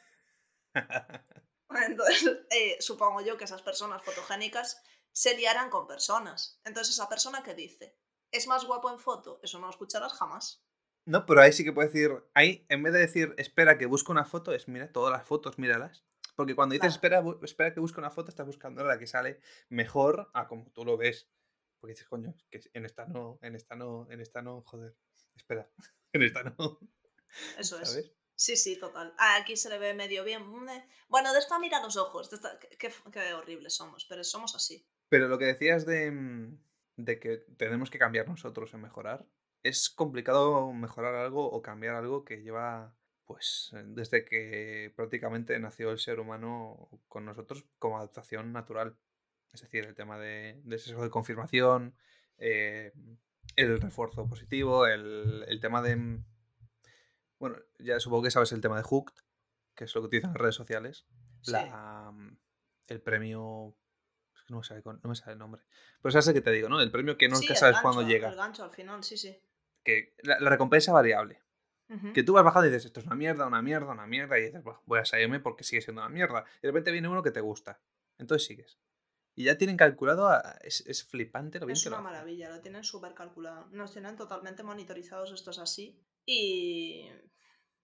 Entonces, 1.86 2.38
eh, 2.50 2.76
supongo 2.80 3.20
yo 3.22 3.36
que 3.36 3.44
esas 3.44 3.62
personas 3.62 4.02
fotogénicas 4.02 4.82
se 5.12 5.36
liarán 5.36 5.70
con 5.70 5.86
personas. 5.86 6.60
Entonces, 6.64 6.94
esa 6.94 7.08
persona 7.08 7.42
que 7.42 7.54
dice, 7.54 7.98
es 8.30 8.46
más 8.46 8.64
guapo 8.64 8.90
en 8.90 8.98
foto, 8.98 9.40
eso 9.42 9.58
no 9.58 9.66
lo 9.66 9.70
escucharás 9.70 10.12
jamás. 10.14 10.64
No, 11.04 11.26
pero 11.26 11.40
ahí 11.40 11.52
sí 11.52 11.64
que 11.64 11.72
puedes 11.72 11.92
decir, 11.92 12.10
ahí 12.34 12.64
en 12.68 12.82
vez 12.82 12.92
de 12.92 13.00
decir, 13.00 13.34
espera 13.36 13.76
que 13.76 13.86
busco 13.86 14.12
una 14.12 14.24
foto, 14.24 14.52
es 14.52 14.68
mira 14.68 14.92
todas 14.92 15.12
las 15.12 15.26
fotos, 15.26 15.58
míralas. 15.58 16.04
Porque 16.36 16.54
cuando 16.54 16.72
dices, 16.74 16.92
espera, 16.94 17.22
espera 17.42 17.74
que 17.74 17.80
busque 17.80 17.98
una 18.00 18.10
foto, 18.10 18.30
estás 18.30 18.46
buscando 18.46 18.82
la 18.84 18.98
que 18.98 19.06
sale 19.06 19.40
mejor 19.68 20.30
a 20.32 20.48
como 20.48 20.70
tú 20.72 20.84
lo 20.84 20.96
ves. 20.96 21.28
Porque 21.78 21.92
dices, 21.94 22.08
coño, 22.08 22.34
que 22.50 22.60
en 22.72 22.86
esta 22.86 23.04
no, 23.06 23.38
en 23.42 23.54
esta 23.56 23.74
no, 23.74 24.06
en 24.10 24.20
esta 24.20 24.40
no, 24.40 24.62
joder. 24.62 24.96
Espera, 25.34 25.68
en 26.12 26.22
esta 26.22 26.42
no. 26.44 26.78
Eso 27.58 27.78
es. 27.80 27.88
¿Sabes? 27.90 28.12
Sí, 28.34 28.56
sí, 28.56 28.78
total. 28.78 29.14
Ah, 29.18 29.36
aquí 29.36 29.56
se 29.56 29.68
le 29.68 29.78
ve 29.78 29.92
medio 29.94 30.24
bien. 30.24 30.46
mm, 30.48 30.68
eh, 30.68 30.88
Bueno, 31.08 31.32
de 31.32 31.38
esta 31.40 31.58
mira 31.58 31.82
los 31.82 31.96
ojos. 31.96 32.30
de 32.30 32.36
esta- 32.36 32.58
Qué, 32.58 32.68
qué- 32.78 32.94
qué 33.12 33.34
horribles 33.34 33.74
somos, 33.74 34.06
pero 34.08 34.24
somos 34.24 34.54
así. 34.54 34.86
Pero 35.12 35.28
lo 35.28 35.36
que 35.36 35.44
decías 35.44 35.84
de, 35.84 36.10
mm, 36.10 36.58
de 36.96 37.20
que 37.20 37.36
tenemos 37.58 37.90
que 37.90 37.98
cambiar 37.98 38.26
nosotros 38.26 38.72
en 38.72 38.80
mejorar, 38.80 39.26
es 39.62 39.90
complicado 39.90 40.72
mejorar 40.72 41.14
algo 41.16 41.44
o 41.50 41.60
cambiar 41.60 41.96
algo 41.96 42.24
que 42.24 42.40
lleva, 42.40 42.96
pues, 43.26 43.74
eh, 43.76 43.82
desde 43.88 44.24
que 44.24 44.90
prácticamente 44.96 45.58
nació 45.58 45.90
el 45.90 45.98
ser 45.98 46.18
humano 46.18 46.88
con 47.08 47.26
nosotros 47.26 47.66
como 47.78 47.98
adaptación 47.98 48.54
natural. 48.54 48.96
Es 49.52 49.60
decir, 49.60 49.84
el 49.84 49.94
tema 49.94 50.18
de, 50.18 50.62
de 50.64 50.78
sesgo 50.78 51.02
de 51.02 51.10
confirmación, 51.10 51.94
eh, 52.38 52.94
el 53.56 53.82
refuerzo 53.82 54.26
positivo, 54.26 54.86
el, 54.86 55.44
el 55.46 55.60
tema 55.60 55.82
de... 55.82 55.94
mm, 55.96 56.24
Bueno, 57.38 57.56
ya 57.80 58.00
supongo 58.00 58.22
que 58.22 58.30
sabes 58.30 58.50
el 58.52 58.62
tema 58.62 58.78
de 58.78 58.82
Hooked, 58.82 59.16
que 59.74 59.84
es 59.84 59.94
lo 59.94 60.00
que 60.00 60.06
utilizan 60.06 60.32
las 60.32 60.40
redes 60.40 60.54
sociales. 60.54 61.04
Sí. 61.42 61.52
La, 61.52 62.10
mm, 62.10 62.38
el 62.88 63.02
premio 63.02 63.76
no 64.60 64.74
me, 64.74 64.82
con- 64.82 65.00
no 65.02 65.08
me 65.10 65.14
sale 65.16 65.32
el 65.32 65.38
nombre. 65.38 65.62
Pero 66.00 66.12
sabes 66.12 66.32
que 66.32 66.40
te 66.40 66.50
digo, 66.52 66.68
¿no? 66.68 66.80
El 66.80 66.90
premio 66.90 67.16
que 67.18 67.26
Sí, 67.26 67.32
nunca 67.32 67.52
el 67.54 67.58
sabes 67.58 67.80
cuándo 67.80 68.02
llega. 68.02 68.28
El 68.28 68.36
gancho 68.36 68.62
al 68.64 68.70
final, 68.70 69.02
sí, 69.02 69.16
sí. 69.16 69.36
Que 69.84 70.14
la, 70.22 70.38
la 70.40 70.50
recompensa 70.50 70.92
variable. 70.92 71.40
Que 72.14 72.22
tú 72.22 72.32
vas 72.32 72.42
bajando 72.44 72.68
y 72.68 72.70
dices, 72.70 72.86
esto 72.86 73.00
es 73.00 73.06
una 73.06 73.16
mierda, 73.16 73.46
una 73.46 73.60
mierda, 73.60 73.92
una 73.92 74.06
mierda. 74.06 74.38
Y 74.38 74.42
dices, 74.44 74.62
"Buah, 74.62 74.78
voy 74.86 75.00
a 75.00 75.04
salirme 75.04 75.40
porque 75.40 75.62
sigue 75.62 75.82
siendo 75.82 76.00
una 76.00 76.08
mierda. 76.08 76.44
Y 76.58 76.62
de 76.62 76.68
repente 76.68 76.90
viene 76.90 77.06
uno 77.08 77.22
que 77.22 77.30
te 77.32 77.42
gusta. 77.42 77.82
Entonces 78.16 78.46
sigues. 78.46 78.78
Y 79.34 79.44
ya 79.44 79.58
tienen 79.58 79.76
calculado, 79.76 80.26
a- 80.28 80.56
es, 80.62 80.80
es 80.86 81.04
flipante 81.04 81.60
lo 81.60 81.66
bien 81.66 81.76
Es 81.76 81.82
que 81.84 81.90
lo 81.90 81.96
una 81.96 82.04
maravilla, 82.04 82.48
lo 82.48 82.60
tienen 82.62 82.82
súper 82.82 83.12
calculado. 83.12 83.66
Nos 83.72 83.92
tienen 83.92 84.16
totalmente 84.16 84.62
monitorizados, 84.62 85.32
esto 85.32 85.50
es 85.50 85.58
así. 85.58 86.02
Y 86.24 87.10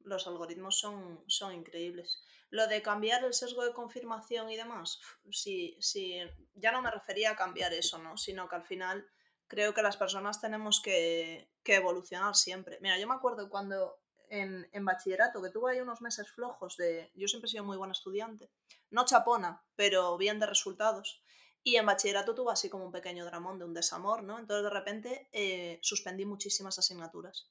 los 0.05 0.27
algoritmos 0.27 0.79
son, 0.79 1.23
son 1.27 1.53
increíbles. 1.53 2.25
Lo 2.51 2.67
de 2.67 2.81
cambiar 2.83 3.25
el 3.25 3.35
sesgo 3.35 3.65
de 3.65 3.73
confirmación 3.73 4.51
y 4.51 4.57
demás, 4.57 5.01
sí, 5.31 5.77
sí, 5.81 6.19
ya 6.55 6.73
no 6.73 6.81
me 6.81 6.91
refería 6.91 7.33
a 7.33 7.37
cambiar 7.37 7.73
eso, 7.75 7.99
¿no? 7.99 8.17
Sino 8.17 8.49
que 8.49 8.57
al 8.57 8.65
final 8.65 9.07
creo 9.47 9.75
que 9.75 9.83
las 9.83 9.97
personas 9.97 10.41
tenemos 10.41 10.81
que, 10.81 11.51
que 11.63 11.77
evolucionar 11.77 12.35
siempre. 12.35 12.79
Mira, 12.81 12.99
yo 12.99 13.07
me 13.07 13.15
acuerdo 13.15 13.49
cuando 13.51 13.99
en, 14.31 14.69
en 14.73 14.85
bachillerato, 14.85 15.43
que 15.43 15.51
tuve 15.51 15.73
ahí 15.73 15.81
unos 15.81 16.01
meses 16.01 16.31
flojos 16.31 16.77
de... 16.77 17.11
Yo 17.15 17.29
siempre 17.29 17.49
he 17.49 17.51
sido 17.51 17.65
muy 17.65 17.77
buena 17.77 17.93
estudiante. 17.93 18.51
No 18.91 19.05
chapona, 19.05 19.63
pero 19.77 20.17
bien 20.17 20.39
de 20.39 20.47
resultados. 20.47 21.23
Y 21.63 21.77
en 21.77 21.87
bachillerato 21.87 22.35
tuve 22.35 22.53
así 22.53 22.71
como 22.71 22.85
un 22.85 22.93
pequeño 22.93 23.25
dramón 23.25 23.59
de 23.59 23.65
un 23.65 23.75
desamor, 23.75 24.23
¿no? 24.23 24.39
Entonces 24.39 24.65
de 24.65 24.71
repente 24.71 25.29
eh, 25.33 25.79
suspendí 25.83 26.25
muchísimas 26.25 26.79
asignaturas. 26.79 27.51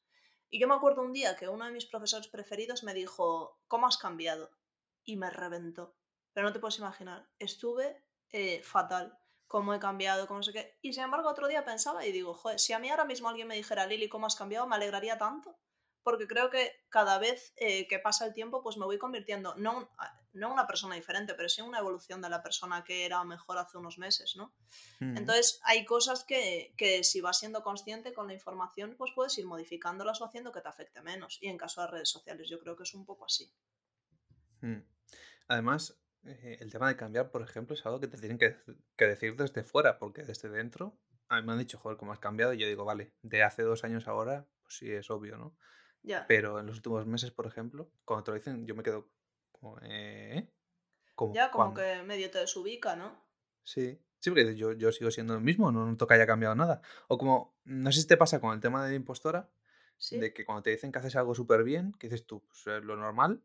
Y 0.50 0.60
yo 0.60 0.68
me 0.68 0.76
acuerdo 0.76 1.02
un 1.02 1.14
día 1.14 1.36
que 1.36 1.50
uno 1.50 1.66
de 1.66 1.72
mis 1.72 1.86
profesores 1.86 2.28
preferidos 2.28 2.84
me 2.84 2.94
dijo, 2.94 3.60
¿cómo 3.68 3.86
has 3.86 3.98
cambiado? 3.98 4.50
Y 5.08 5.16
me 5.16 5.30
reventó. 5.32 5.96
Pero 6.34 6.46
no 6.48 6.54
te 6.54 6.60
puedes 6.60 6.78
imaginar, 6.78 7.28
estuve 7.40 8.04
eh, 8.32 8.62
fatal, 8.62 9.18
cómo 9.48 9.74
he 9.74 9.80
cambiado, 9.80 10.28
cómo 10.28 10.40
no 10.40 10.44
sé 10.44 10.52
qué. 10.54 10.78
Y 10.82 10.94
sin 10.94 11.04
embargo 11.04 11.30
otro 11.30 11.48
día 11.48 11.66
pensaba 11.66 12.06
y 12.06 12.12
digo, 12.12 12.34
joder, 12.36 12.60
si 12.60 12.74
a 12.74 12.80
mí 12.80 12.90
ahora 12.90 13.06
mismo 13.06 13.30
alguien 13.30 13.48
me 13.48 13.56
dijera, 13.56 13.88
Lili, 13.88 14.10
¿cómo 14.10 14.28
has 14.28 14.36
cambiado? 14.36 14.68
Me 14.68 14.76
alegraría 14.76 15.18
tanto. 15.18 15.58
Porque 16.04 16.28
creo 16.28 16.50
que 16.50 16.86
cada 16.90 17.18
vez 17.20 17.54
eh, 17.56 17.88
que 17.88 18.00
pasa 18.00 18.26
el 18.26 18.34
tiempo, 18.34 18.62
pues 18.62 18.78
me 18.78 18.86
voy 18.86 18.98
convirtiendo, 18.98 19.56
no, 19.56 19.78
un- 19.80 19.90
no 20.34 20.52
una 20.54 20.68
persona 20.68 20.96
diferente, 20.96 21.34
pero 21.34 21.50
sí 21.50 21.62
una 21.62 21.80
evolución 21.80 22.22
de 22.22 22.30
la 22.30 22.44
persona 22.44 22.84
que 22.84 23.06
era 23.06 23.24
mejor 23.24 23.58
hace 23.58 23.78
unos 23.78 23.98
meses, 23.98 24.36
¿no? 24.36 24.54
Mm. 25.00 25.18
Entonces, 25.18 25.60
hay 25.64 25.84
cosas 25.86 26.24
que, 26.24 26.74
que 26.78 27.04
si 27.04 27.20
vas 27.22 27.40
siendo 27.40 27.64
consciente 27.64 28.14
con 28.14 28.28
la 28.28 28.34
información, 28.34 28.96
pues 28.98 29.12
puedes 29.16 29.38
ir 29.38 29.46
modificándolas 29.48 30.22
o 30.22 30.26
haciendo 30.26 30.52
que 30.52 30.62
te 30.62 30.70
afecte 30.70 31.02
menos. 31.02 31.40
Y 31.42 31.48
en 31.48 31.58
caso 31.58 31.82
de 31.82 31.88
redes 31.88 32.10
sociales, 32.10 32.48
yo 32.50 32.60
creo 32.60 32.76
que 32.78 32.84
es 32.84 32.94
un 32.94 33.06
poco 33.06 33.26
así. 33.26 33.52
Mm. 34.62 34.82
Además, 35.48 36.00
eh, 36.26 36.58
el 36.60 36.72
tema 36.72 36.88
de 36.90 36.96
cambiar, 36.98 37.32
por 37.32 37.42
ejemplo, 37.42 37.74
es 37.76 37.86
algo 37.86 38.00
que 38.00 38.08
te 38.08 38.18
tienen 38.18 38.38
que, 38.38 38.56
dec- 38.58 38.78
que 38.96 39.06
decir 39.08 39.36
desde 39.36 39.64
fuera, 39.64 39.98
porque 40.00 40.24
desde 40.24 40.50
dentro, 40.50 40.98
a 41.30 41.40
mí 41.40 41.46
me 41.48 41.54
han 41.54 41.60
dicho, 41.60 41.78
joder, 41.78 41.98
cómo 41.98 42.12
has 42.12 42.20
cambiado, 42.20 42.54
y 42.54 42.58
yo 42.58 42.68
digo, 42.68 42.86
vale, 42.86 43.14
de 43.22 43.44
hace 43.44 43.64
dos 43.64 43.84
años 43.84 44.08
ahora, 44.08 44.48
pues 44.64 44.78
sí, 44.78 44.92
es 44.92 45.10
obvio, 45.10 45.38
¿no? 45.38 45.56
Ya. 46.04 46.26
Pero 46.28 46.60
en 46.60 46.66
los 46.66 46.78
últimos 46.78 47.06
meses, 47.06 47.32
por 47.32 47.46
ejemplo, 47.48 47.92
cuando 48.06 48.24
te 48.24 48.32
lo 48.32 48.36
dicen, 48.38 48.66
yo 48.66 48.76
me 48.76 48.84
quedo 48.84 49.10
como, 49.52 49.78
¿eh? 49.82 50.50
Ya 51.34 51.52
como 51.52 51.74
¿Cuándo? 51.74 51.82
que 51.82 52.04
medio 52.04 52.30
te 52.32 52.40
desubica, 52.40 52.96
¿no? 52.96 53.26
Sí, 53.64 54.00
sí, 54.20 54.30
porque 54.30 54.56
yo, 54.56 54.72
yo 54.74 54.92
sigo 54.92 55.12
siendo 55.12 55.34
el 55.36 55.42
mismo, 55.42 55.72
no 55.72 55.86
noto 55.86 56.08
que 56.08 56.14
haya 56.14 56.28
cambiado 56.28 56.56
nada. 56.56 56.82
O 57.08 57.18
como, 57.18 57.58
no 57.66 57.92
sé 57.92 58.02
si 58.02 58.08
te 58.08 58.18
pasa 58.18 58.40
con 58.40 58.54
el 58.54 58.60
tema 58.62 58.86
de 58.88 58.96
impostora, 58.96 59.50
Sí. 59.98 60.20
de 60.20 60.34
que 60.34 60.46
cuando 60.46 60.62
te 60.64 60.70
dicen 60.70 60.92
que 60.92 61.00
haces 61.00 61.16
algo 61.16 61.34
súper 61.36 61.64
bien, 61.64 61.94
que 61.94 62.08
dices 62.08 62.26
tú, 62.26 62.46
pues 62.48 62.68
es 62.68 62.84
lo 62.84 62.96
normal, 62.96 63.42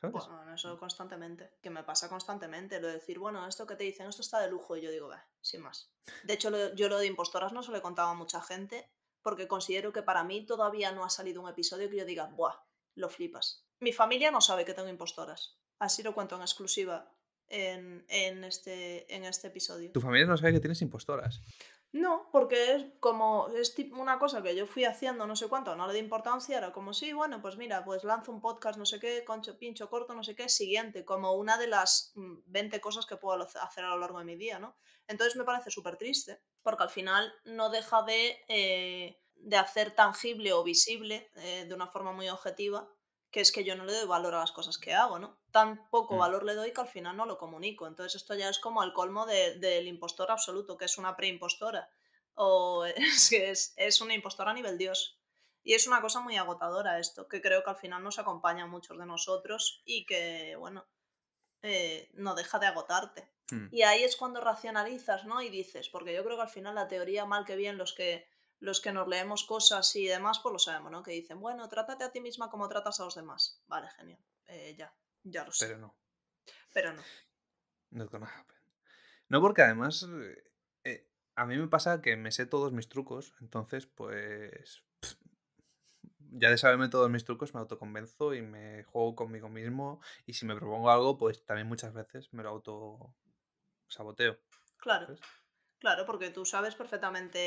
¿sabes? 0.00 0.26
Bueno, 0.36 0.54
eso 0.54 0.78
constantemente. 0.78 1.50
Que 1.62 1.70
me 1.70 1.82
pasa 1.84 2.08
constantemente. 2.08 2.80
Lo 2.80 2.86
de 2.88 2.94
decir, 2.94 3.18
bueno, 3.18 3.46
esto 3.46 3.66
que 3.66 3.76
te 3.76 3.84
dicen, 3.84 4.08
esto 4.08 4.22
está 4.22 4.40
de 4.40 4.50
lujo. 4.50 4.76
Y 4.76 4.82
yo 4.82 4.90
digo, 4.90 5.08
va, 5.08 5.26
sin 5.40 5.60
más. 5.62 5.90
De 6.24 6.34
hecho, 6.34 6.50
lo- 6.50 6.74
yo 6.74 6.88
lo 6.88 6.98
de 6.98 7.06
impostoras 7.06 7.52
no 7.52 7.62
se 7.62 7.70
lo 7.70 7.78
he 7.78 7.82
contado 7.82 8.08
a 8.08 8.14
mucha 8.14 8.40
gente. 8.40 8.90
Porque 9.22 9.46
considero 9.46 9.92
que 9.92 10.02
para 10.02 10.24
mí 10.24 10.46
todavía 10.46 10.92
no 10.92 11.04
ha 11.04 11.10
salido 11.10 11.42
un 11.42 11.48
episodio 11.50 11.90
que 11.90 11.96
yo 11.98 12.04
diga, 12.06 12.24
buah, 12.26 12.54
lo 12.94 13.10
flipas. 13.10 13.66
Mi 13.80 13.92
familia 13.92 14.30
no 14.30 14.40
sabe 14.40 14.64
que 14.64 14.72
tengo 14.72 14.88
impostoras. 14.88 15.58
Así 15.78 16.02
lo 16.02 16.14
cuento 16.14 16.36
en 16.36 16.42
exclusiva 16.42 17.12
en, 17.48 18.04
en 18.08 18.44
este, 18.44 19.14
en 19.14 19.24
este 19.24 19.48
episodio. 19.48 19.92
Tu 19.92 20.00
familia 20.00 20.26
no 20.26 20.36
sabe 20.38 20.52
que 20.54 20.60
tienes 20.60 20.80
impostoras. 20.80 21.42
No, 21.92 22.28
porque 22.30 22.74
es 22.76 22.84
como, 23.00 23.48
es 23.48 23.74
una 23.92 24.20
cosa 24.20 24.42
que 24.44 24.54
yo 24.54 24.64
fui 24.66 24.84
haciendo 24.84 25.26
no 25.26 25.34
sé 25.34 25.48
cuánto, 25.48 25.74
no 25.74 25.88
le 25.88 25.94
di 25.94 25.98
importancia, 25.98 26.56
era 26.58 26.72
como, 26.72 26.92
sí, 26.94 27.12
bueno, 27.12 27.42
pues 27.42 27.56
mira, 27.56 27.84
pues 27.84 28.04
lanzo 28.04 28.30
un 28.30 28.40
podcast, 28.40 28.78
no 28.78 28.86
sé 28.86 29.00
qué, 29.00 29.24
concho, 29.24 29.58
pincho, 29.58 29.90
corto, 29.90 30.14
no 30.14 30.22
sé 30.22 30.36
qué, 30.36 30.48
siguiente, 30.48 31.04
como 31.04 31.32
una 31.32 31.58
de 31.58 31.66
las 31.66 32.12
mm, 32.14 32.42
20 32.46 32.80
cosas 32.80 33.06
que 33.06 33.16
puedo 33.16 33.42
hace- 33.42 33.58
hacer 33.58 33.84
a 33.84 33.88
lo 33.90 33.98
largo 33.98 34.20
de 34.20 34.24
mi 34.24 34.36
día, 34.36 34.60
¿no? 34.60 34.76
Entonces 35.08 35.34
me 35.34 35.42
parece 35.44 35.70
súper 35.72 35.96
triste, 35.96 36.40
porque 36.62 36.84
al 36.84 36.90
final 36.90 37.32
no 37.44 37.70
deja 37.70 38.02
de, 38.04 38.38
eh, 38.46 39.18
de 39.34 39.56
hacer 39.56 39.92
tangible 39.92 40.52
o 40.52 40.62
visible 40.62 41.28
eh, 41.36 41.64
de 41.66 41.74
una 41.74 41.88
forma 41.88 42.12
muy 42.12 42.28
objetiva 42.28 42.88
que 43.30 43.40
es 43.40 43.52
que 43.52 43.64
yo 43.64 43.76
no 43.76 43.84
le 43.84 43.92
doy 43.92 44.06
valor 44.06 44.34
a 44.34 44.40
las 44.40 44.52
cosas 44.52 44.76
que 44.78 44.92
hago, 44.94 45.18
¿no? 45.18 45.38
Tan 45.52 45.88
poco 45.90 46.16
Mm. 46.16 46.18
valor 46.18 46.44
le 46.44 46.54
doy 46.54 46.72
que 46.72 46.80
al 46.80 46.88
final 46.88 47.16
no 47.16 47.26
lo 47.26 47.38
comunico. 47.38 47.86
Entonces 47.86 48.20
esto 48.20 48.34
ya 48.34 48.48
es 48.48 48.58
como 48.58 48.82
el 48.82 48.92
colmo 48.92 49.26
de- 49.26 49.58
del 49.58 49.86
impostor 49.86 50.30
absoluto, 50.30 50.76
que 50.76 50.86
es 50.86 50.98
una 50.98 51.16
preimpostora. 51.16 51.88
O 52.34 52.84
es 52.96 53.28
que 53.30 53.50
es, 53.50 53.72
es 53.76 54.00
una 54.00 54.14
impostora 54.14 54.50
a 54.50 54.54
nivel 54.54 54.78
Dios. 54.78 55.16
Y 55.62 55.74
es 55.74 55.86
una 55.86 56.00
cosa 56.00 56.20
muy 56.20 56.36
agotadora 56.36 56.98
esto, 56.98 57.28
que 57.28 57.40
creo 57.42 57.62
que 57.62 57.70
al 57.70 57.76
final 57.76 58.02
nos 58.02 58.18
acompaña 58.18 58.64
a 58.64 58.66
muchos 58.66 58.98
de 58.98 59.04
nosotros 59.06 59.82
y 59.84 60.06
que, 60.06 60.56
bueno, 60.56 60.86
eh, 61.62 62.08
no 62.14 62.34
deja 62.34 62.58
de 62.58 62.66
agotarte. 62.66 63.30
Mm. 63.50 63.66
Y 63.70 63.82
ahí 63.82 64.02
es 64.02 64.16
cuando 64.16 64.40
racionalizas, 64.40 65.26
¿no? 65.26 65.42
Y 65.42 65.50
dices, 65.50 65.88
porque 65.90 66.14
yo 66.14 66.24
creo 66.24 66.36
que 66.36 66.42
al 66.44 66.48
final 66.48 66.74
la 66.74 66.88
teoría, 66.88 67.26
mal 67.26 67.44
que 67.44 67.56
bien, 67.56 67.76
los 67.76 67.92
que, 67.92 68.26
los 68.60 68.80
que 68.80 68.92
nos 68.92 69.08
leemos 69.08 69.44
cosas 69.44 69.96
y 69.96 70.06
demás, 70.06 70.38
pues 70.38 70.52
lo 70.52 70.58
sabemos, 70.58 70.92
¿no? 70.92 71.02
Que 71.02 71.12
dicen, 71.12 71.40
bueno, 71.40 71.68
trátate 71.68 72.04
a 72.04 72.12
ti 72.12 72.20
misma 72.20 72.50
como 72.50 72.68
tratas 72.68 73.00
a 73.00 73.04
los 73.04 73.14
demás. 73.14 73.62
Vale, 73.66 73.88
genial. 73.90 74.20
Eh, 74.46 74.74
ya, 74.76 74.94
ya 75.24 75.44
lo 75.44 75.52
sé. 75.52 75.66
Pero 75.66 75.78
no, 75.78 75.96
Pero 76.72 76.92
no. 76.92 77.02
not 77.90 78.10
gonna 78.10 78.26
happen. 78.26 78.56
No, 79.28 79.40
porque 79.40 79.62
además 79.62 80.06
eh, 80.08 80.44
eh, 80.84 81.08
a 81.34 81.46
mí 81.46 81.56
me 81.56 81.68
pasa 81.68 82.02
que 82.02 82.16
me 82.16 82.32
sé 82.32 82.46
todos 82.46 82.72
mis 82.72 82.88
trucos, 82.88 83.34
entonces 83.40 83.86
pues 83.86 84.82
pff, 85.00 85.14
ya 86.32 86.50
de 86.50 86.58
saberme 86.58 86.88
todos 86.88 87.08
mis 87.10 87.24
trucos 87.24 87.54
me 87.54 87.60
autoconvenzo 87.60 88.34
y 88.34 88.42
me 88.42 88.84
juego 88.84 89.14
conmigo 89.14 89.48
mismo 89.48 90.00
y 90.26 90.34
si 90.34 90.46
me 90.46 90.56
propongo 90.56 90.90
algo 90.90 91.16
pues 91.16 91.44
también 91.44 91.68
muchas 91.68 91.94
veces 91.94 92.32
me 92.32 92.42
lo 92.42 92.50
auto 92.50 93.14
saboteo. 93.88 94.38
Claro. 94.78 95.06
¿sabes? 95.06 95.20
Claro, 95.82 96.04
porque 96.04 96.28
tú 96.30 96.44
sabes 96.44 96.74
perfectamente, 96.74 97.40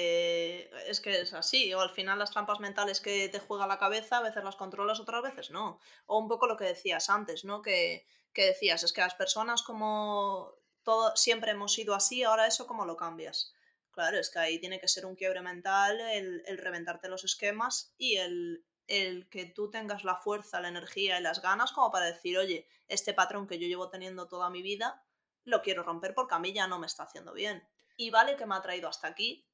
es 0.89 0.99
que 1.01 1.21
es 1.21 1.33
así, 1.33 1.71
o 1.73 1.79
al 1.81 1.91
final 1.91 2.17
las 2.17 2.31
trampas 2.31 2.59
mentales 2.59 2.99
que 2.99 3.29
te 3.29 3.37
juega 3.39 3.67
la 3.67 3.77
cabeza, 3.77 4.17
a 4.17 4.21
veces 4.23 4.43
las 4.43 4.55
controlas, 4.55 4.99
otras 4.99 5.21
veces 5.21 5.51
no. 5.51 5.79
O 6.07 6.17
un 6.17 6.27
poco 6.27 6.47
lo 6.47 6.57
que 6.57 6.65
decías 6.65 7.11
antes, 7.11 7.45
¿no? 7.45 7.61
Que, 7.61 8.07
que 8.33 8.45
decías, 8.47 8.81
es 8.83 8.91
que 8.91 9.01
las 9.01 9.13
personas 9.13 9.61
como 9.61 10.51
todo, 10.81 11.15
siempre 11.15 11.51
hemos 11.51 11.73
sido 11.73 11.93
así, 11.93 12.23
ahora 12.23 12.47
eso 12.47 12.65
cómo 12.65 12.85
lo 12.85 12.97
cambias. 12.97 13.53
Claro, 13.91 14.17
es 14.17 14.31
que 14.31 14.39
ahí 14.39 14.57
tiene 14.59 14.79
que 14.79 14.87
ser 14.87 15.05
un 15.05 15.15
quiebre 15.15 15.41
mental, 15.43 16.01
el, 16.01 16.41
el 16.47 16.57
reventarte 16.57 17.09
los 17.09 17.23
esquemas 17.23 17.93
y 17.99 18.15
el, 18.17 18.65
el 18.87 19.29
que 19.29 19.45
tú 19.45 19.69
tengas 19.69 20.03
la 20.03 20.15
fuerza, 20.15 20.59
la 20.59 20.69
energía 20.69 21.19
y 21.19 21.21
las 21.21 21.39
ganas 21.43 21.71
como 21.71 21.91
para 21.91 22.07
decir, 22.07 22.39
oye, 22.39 22.67
este 22.87 23.13
patrón 23.13 23.45
que 23.45 23.59
yo 23.59 23.67
llevo 23.67 23.89
teniendo 23.91 24.27
toda 24.27 24.49
mi 24.49 24.63
vida, 24.63 25.05
lo 25.45 25.61
quiero 25.61 25.83
romper 25.83 26.15
porque 26.15 26.33
a 26.33 26.39
mí 26.39 26.51
ya 26.51 26.65
no 26.65 26.79
me 26.79 26.87
está 26.87 27.03
haciendo 27.03 27.33
bien. 27.33 27.63
Y 27.95 28.09
vale 28.09 28.35
que 28.37 28.45
me 28.45 28.55
ha 28.55 28.61
traído 28.61 28.87
hasta 28.89 29.07
aquí. 29.07 29.47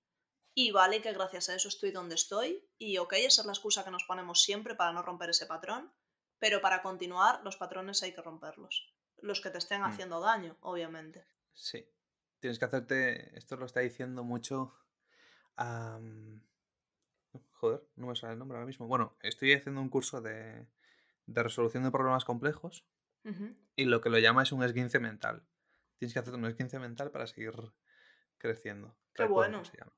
Y 0.56 0.72
vale 0.72 1.02
que 1.02 1.14
gracias 1.14 1.50
a 1.50 1.56
eso 1.56 1.68
estoy 1.68 1.92
donde 1.92 2.16
estoy. 2.16 2.68
Y 2.78 2.98
ok, 2.98 3.14
esa 3.14 3.42
es 3.42 3.46
la 3.46 3.54
excusa 3.54 3.84
que 3.84 3.92
nos 3.92 4.04
ponemos 4.06 4.42
siempre 4.44 4.76
para 4.76 4.92
no 4.94 5.02
romper 5.02 5.30
ese 5.30 5.46
patrón. 5.46 5.94
Pero 6.40 6.62
para 6.62 6.82
continuar, 6.82 7.42
los 7.44 7.58
patrones 7.58 8.02
hay 8.04 8.14
que 8.14 8.22
romperlos. 8.22 8.94
Los 9.18 9.42
que 9.42 9.50
te 9.50 9.58
estén 9.58 9.82
Mm. 9.82 9.86
haciendo 9.86 10.20
daño, 10.22 10.58
obviamente. 10.62 11.26
Sí. 11.54 11.86
Tienes 12.40 12.58
que 12.60 12.66
hacerte. 12.66 13.38
Esto 13.38 13.58
lo 13.58 13.66
está 13.66 13.82
diciendo 13.82 14.24
mucho. 14.24 14.74
Joder, 17.52 17.82
no 17.96 18.08
me 18.08 18.16
sale 18.16 18.34
el 18.34 18.40
nombre 18.40 18.58
ahora 18.58 18.66
mismo. 18.68 18.88
Bueno, 18.88 19.18
estoy 19.22 19.54
haciendo 19.54 19.82
un 19.82 19.90
curso 19.90 20.22
de, 20.22 20.66
de 21.26 21.44
resolución 21.44 21.84
de 21.84 21.92
problemas 21.92 22.26
complejos 22.26 22.86
y 23.76 23.86
lo 23.86 24.02
que 24.02 24.10
lo 24.10 24.18
llama 24.18 24.44
es 24.44 24.52
un 24.52 24.64
esguince 24.64 25.00
mental. 25.00 25.46
Tienes 25.98 26.14
que 26.14 26.20
hacer 26.20 26.34
un 26.34 26.46
esguince 26.46 26.80
mental 26.80 27.12
para 27.12 27.28
seguir 27.28 27.54
creciendo. 28.40 28.98
Qué 29.14 29.26
bueno. 29.26 29.60
cómo 29.60 29.66
se 29.66 29.78
llama. 29.78 29.94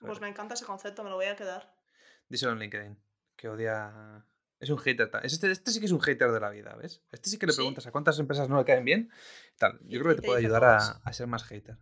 Pues 0.00 0.20
me 0.20 0.28
encanta 0.28 0.54
ese 0.54 0.64
concepto, 0.64 1.04
me 1.04 1.10
lo 1.10 1.16
voy 1.16 1.26
a 1.26 1.36
quedar. 1.36 1.76
Díselo 2.28 2.52
en 2.52 2.58
LinkedIn, 2.58 2.98
que 3.36 3.48
odia... 3.48 4.26
Es 4.58 4.70
un 4.70 4.78
hater. 4.78 5.10
Este, 5.22 5.50
este 5.50 5.70
sí 5.72 5.80
que 5.80 5.86
es 5.86 5.92
un 5.92 6.00
hater 6.00 6.30
de 6.30 6.40
la 6.40 6.50
vida, 6.50 6.74
¿ves? 6.76 7.04
Este 7.10 7.28
sí 7.28 7.38
que 7.38 7.46
le 7.46 7.52
Sí. 7.52 7.58
preguntas 7.58 7.86
a 7.86 7.92
cuántas 7.92 8.18
empresas 8.18 8.48
no 8.48 8.58
le 8.58 8.64
caen 8.64 8.84
bien. 8.84 9.10
Tal. 9.58 9.78
Yo 9.82 10.00
creo 10.00 10.10
que 10.10 10.16
te 10.16 10.22
te 10.22 10.26
puede 10.26 10.38
ayudar 10.40 10.64
a, 10.64 10.76
a 10.76 11.12
ser 11.12 11.26
más 11.26 11.44
hater. 11.44 11.78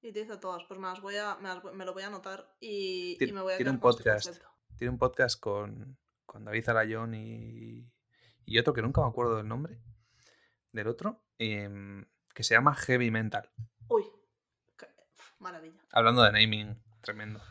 Y 0.00 0.12
te 0.12 0.20
dice 0.20 0.36
todas, 0.38 0.64
pues 0.64 0.80
me, 0.80 0.86
las 0.86 1.00
voy 1.00 1.16
a, 1.16 1.36
me, 1.36 1.48
las 1.48 1.62
me 1.62 1.84
lo 1.84 1.92
voy 1.92 2.02
a 2.02 2.06
anotar 2.08 2.56
y, 2.58 3.18
me 3.32 3.42
voy 3.42 3.52
a 3.52 3.56
tiene 3.56 3.70
un 3.70 3.76
este 3.76 3.82
podcast. 3.82 4.42
Tiene 4.76 4.90
un 4.92 4.98
podcast 4.98 5.38
con, 5.38 5.98
con 6.24 6.44
David 6.44 6.68
Arayón 6.70 7.14
y, 7.14 7.86
y 8.46 8.58
otro 8.58 8.72
que 8.72 8.82
nunca 8.82 9.02
me 9.02 9.08
acuerdo 9.08 9.36
del 9.36 9.46
nombre 9.46 9.80
del 10.72 10.88
otro, 10.88 11.22
em, 11.38 12.04
que 12.34 12.42
se 12.42 12.54
llama 12.54 12.74
Heavy 12.74 13.10
Mental. 13.10 13.50
Uy, 13.88 14.04
maravilla. 15.42 15.82
Hablando 15.90 16.22
de 16.22 16.32
naming, 16.32 16.80
tremendo. 17.00 17.42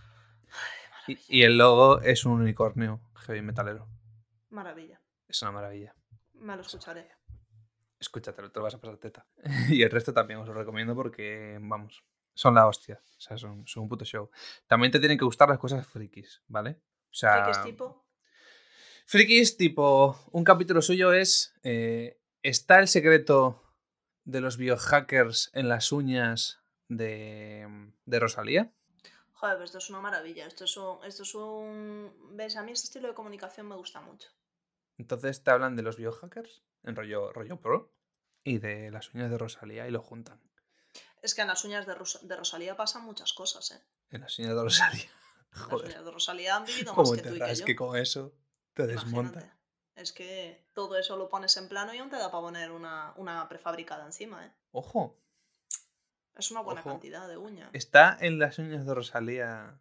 Y, 1.08 1.44
el 1.44 1.58
logo 1.58 2.02
es 2.02 2.26
un 2.26 2.42
unicornio 2.42 3.02
heavy 3.26 3.42
metalero. 3.42 3.88
Maravilla. 4.50 5.02
Es 5.28 5.42
una 5.42 5.52
maravilla. 5.52 5.96
Me 6.34 6.56
lo 6.56 6.62
escucharé. 6.62 7.10
Escúchatelo, 8.00 8.52
te 8.52 8.60
lo 8.60 8.64
vas 8.64 8.76
a 8.76 8.82
pasar 8.82 8.98
teta. 8.98 9.26
y 9.70 9.84
el 9.84 9.92
resto 9.92 10.14
también 10.14 10.40
os 10.40 10.48
lo 10.48 10.54
recomiendo 10.54 10.96
porque, 10.96 11.58
vamos, 11.62 12.04
son 12.34 12.56
la 12.56 12.68
hostia. 12.68 13.02
O 13.18 13.20
sea, 13.20 13.38
son, 13.38 13.68
son 13.68 13.84
un 13.84 13.90
puto 13.90 14.06
show. 14.06 14.30
También 14.68 14.92
te 14.92 15.00
tienen 15.00 15.18
que 15.18 15.26
gustar 15.26 15.50
las 15.50 15.60
cosas 15.60 15.86
frikis, 15.86 16.42
¿vale? 16.48 16.80
O 17.10 17.14
sea, 17.14 17.44
¿Frikis 17.44 17.64
tipo? 17.64 18.06
Frikis, 19.06 19.58
tipo, 19.58 20.18
un 20.32 20.44
capítulo 20.44 20.82
suyo 20.82 21.14
es. 21.14 21.54
eh, 21.64 22.20
¿Está 22.44 22.80
el 22.80 22.88
secreto 22.88 23.62
de 24.24 24.42
los 24.42 24.58
biohackers 24.58 25.52
en 25.54 25.70
las 25.70 25.92
uñas 25.92 26.61
de, 26.96 27.92
de 28.06 28.20
Rosalía? 28.20 28.72
Joder, 29.34 29.58
pues 29.58 29.70
esto 29.70 29.78
es 29.80 29.90
una 29.90 30.02
maravilla. 30.02 30.46
Esto 30.46 30.66
es 30.66 30.78
un, 30.78 31.04
esto 31.04 31.24
es 31.24 31.34
un... 31.36 32.14
¿Ves? 32.36 32.56
A 32.58 32.64
mí 32.64 32.72
este 32.72 32.86
estilo 32.88 33.08
de 33.08 33.14
comunicación 33.14 33.68
me 33.68 33.76
gusta 33.76 34.02
mucho. 34.02 34.30
Entonces 34.98 35.44
te 35.44 35.50
hablan 35.52 35.76
de 35.76 35.82
los 35.82 35.98
biohackers 35.98 36.62
en 36.84 36.96
rollo, 36.96 37.32
rollo 37.34 37.60
pro 37.60 37.92
y 38.44 38.60
de 38.60 38.92
las 38.92 39.14
uñas 39.14 39.32
de 39.32 39.38
Rosalía 39.38 39.88
y 39.88 39.92
lo 39.92 40.02
juntan. 40.02 40.40
Es 41.22 41.34
que 41.34 41.42
en 41.42 41.48
las 41.48 41.64
uñas 41.66 41.86
de, 41.88 41.96
Ros- 41.96 42.20
de 42.28 42.36
Rosalía 42.36 42.76
pasan 42.76 43.04
muchas 43.04 43.34
cosas, 43.34 43.72
¿eh? 43.72 43.82
En 44.10 44.22
las 44.22 44.38
uñas 44.38 44.56
de 44.56 44.62
Rosalía. 44.64 45.10
Las 45.54 45.64
Joder, 45.68 45.88
uñas 45.90 46.06
de 46.06 46.12
Rosalía 46.12 46.56
han 46.56 46.66
vivido 46.66 46.94
más 46.94 46.96
¿cómo 46.96 47.12
que 47.16 47.22
te 47.22 47.30
tú 47.30 47.36
y 47.36 47.40
que 47.40 47.56
yo. 47.56 47.66
que 47.66 47.76
con 47.76 47.98
eso 47.98 48.34
te 48.74 48.88
desmonta? 48.88 49.40
Imagínate. 49.40 49.62
Es 49.96 50.14
que 50.14 50.66
todo 50.74 50.98
eso 50.98 51.18
lo 51.18 51.28
pones 51.30 51.58
en 51.58 51.68
plano 51.68 51.94
y 51.94 51.98
aún 51.98 52.10
te 52.10 52.16
da 52.16 52.32
para 52.32 52.42
poner 52.42 52.72
una, 52.72 53.14
una 53.18 53.48
prefabricada 53.50 54.06
encima, 54.06 54.46
¿eh? 54.46 54.52
Ojo, 54.72 55.18
Es 56.36 56.52
una 56.52 56.62
buena 56.62 56.82
Ojo. 56.82 56.92
cantidad 56.92 57.28
de 57.28 57.38
uña. 57.38 57.70
¿está 57.74 58.18
en 58.20 58.40
las 58.40 58.58
uñas 58.58 58.86
de 58.86 58.94
Rosalía 58.94 59.80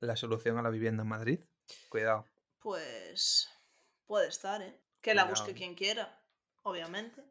la 0.00 0.16
solución 0.16 0.58
a 0.58 0.62
la 0.62 0.70
vivienda 0.70 1.02
en 1.02 1.08
Madrid? 1.08 1.40
Cuidado. 1.88 2.26
Pues 2.60 3.48
puede 4.06 4.28
estar, 4.28 4.62
¿eh? 4.62 4.80
Que 5.00 5.14
la 5.14 5.24
busque 5.24 5.54
quien 5.54 5.74
quiera, 5.74 6.20
obviamente. 6.62 7.24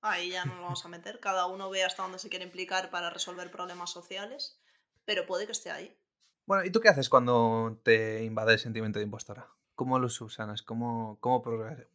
Ahí 0.00 0.30
ya 0.30 0.44
no 0.44 0.54
lo 0.54 0.62
vamos 0.62 0.84
a 0.84 0.88
meter. 0.88 1.18
Cada 1.18 1.46
uno 1.46 1.70
ve 1.70 1.82
hasta 1.82 2.02
dónde 2.02 2.18
se 2.18 2.28
quiere 2.28 2.44
implicar 2.44 2.90
para 2.90 3.10
resolver 3.10 3.50
problemas 3.50 3.90
sociales. 3.90 4.60
Pero 5.04 5.26
puede 5.26 5.46
que 5.46 5.52
esté 5.52 5.70
ahí. 5.70 5.98
Bueno, 6.44 6.64
¿y 6.64 6.70
tú 6.70 6.80
qué 6.80 6.88
haces 6.88 7.08
cuando 7.08 7.80
te 7.82 8.22
invade 8.22 8.52
el 8.52 8.58
sentimiento 8.58 8.98
de 8.98 9.04
impostora? 9.04 9.48
¿Cómo 9.74 9.98
lo 9.98 10.08
subsanas? 10.08 10.62
¿Cómo, 10.62 11.18
cómo 11.20 11.42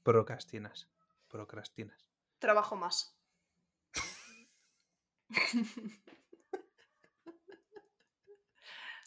procrastinas? 0.04 0.90
Procrastinas. 1.30 2.06
Trabajo 2.40 2.76
más. 2.76 3.16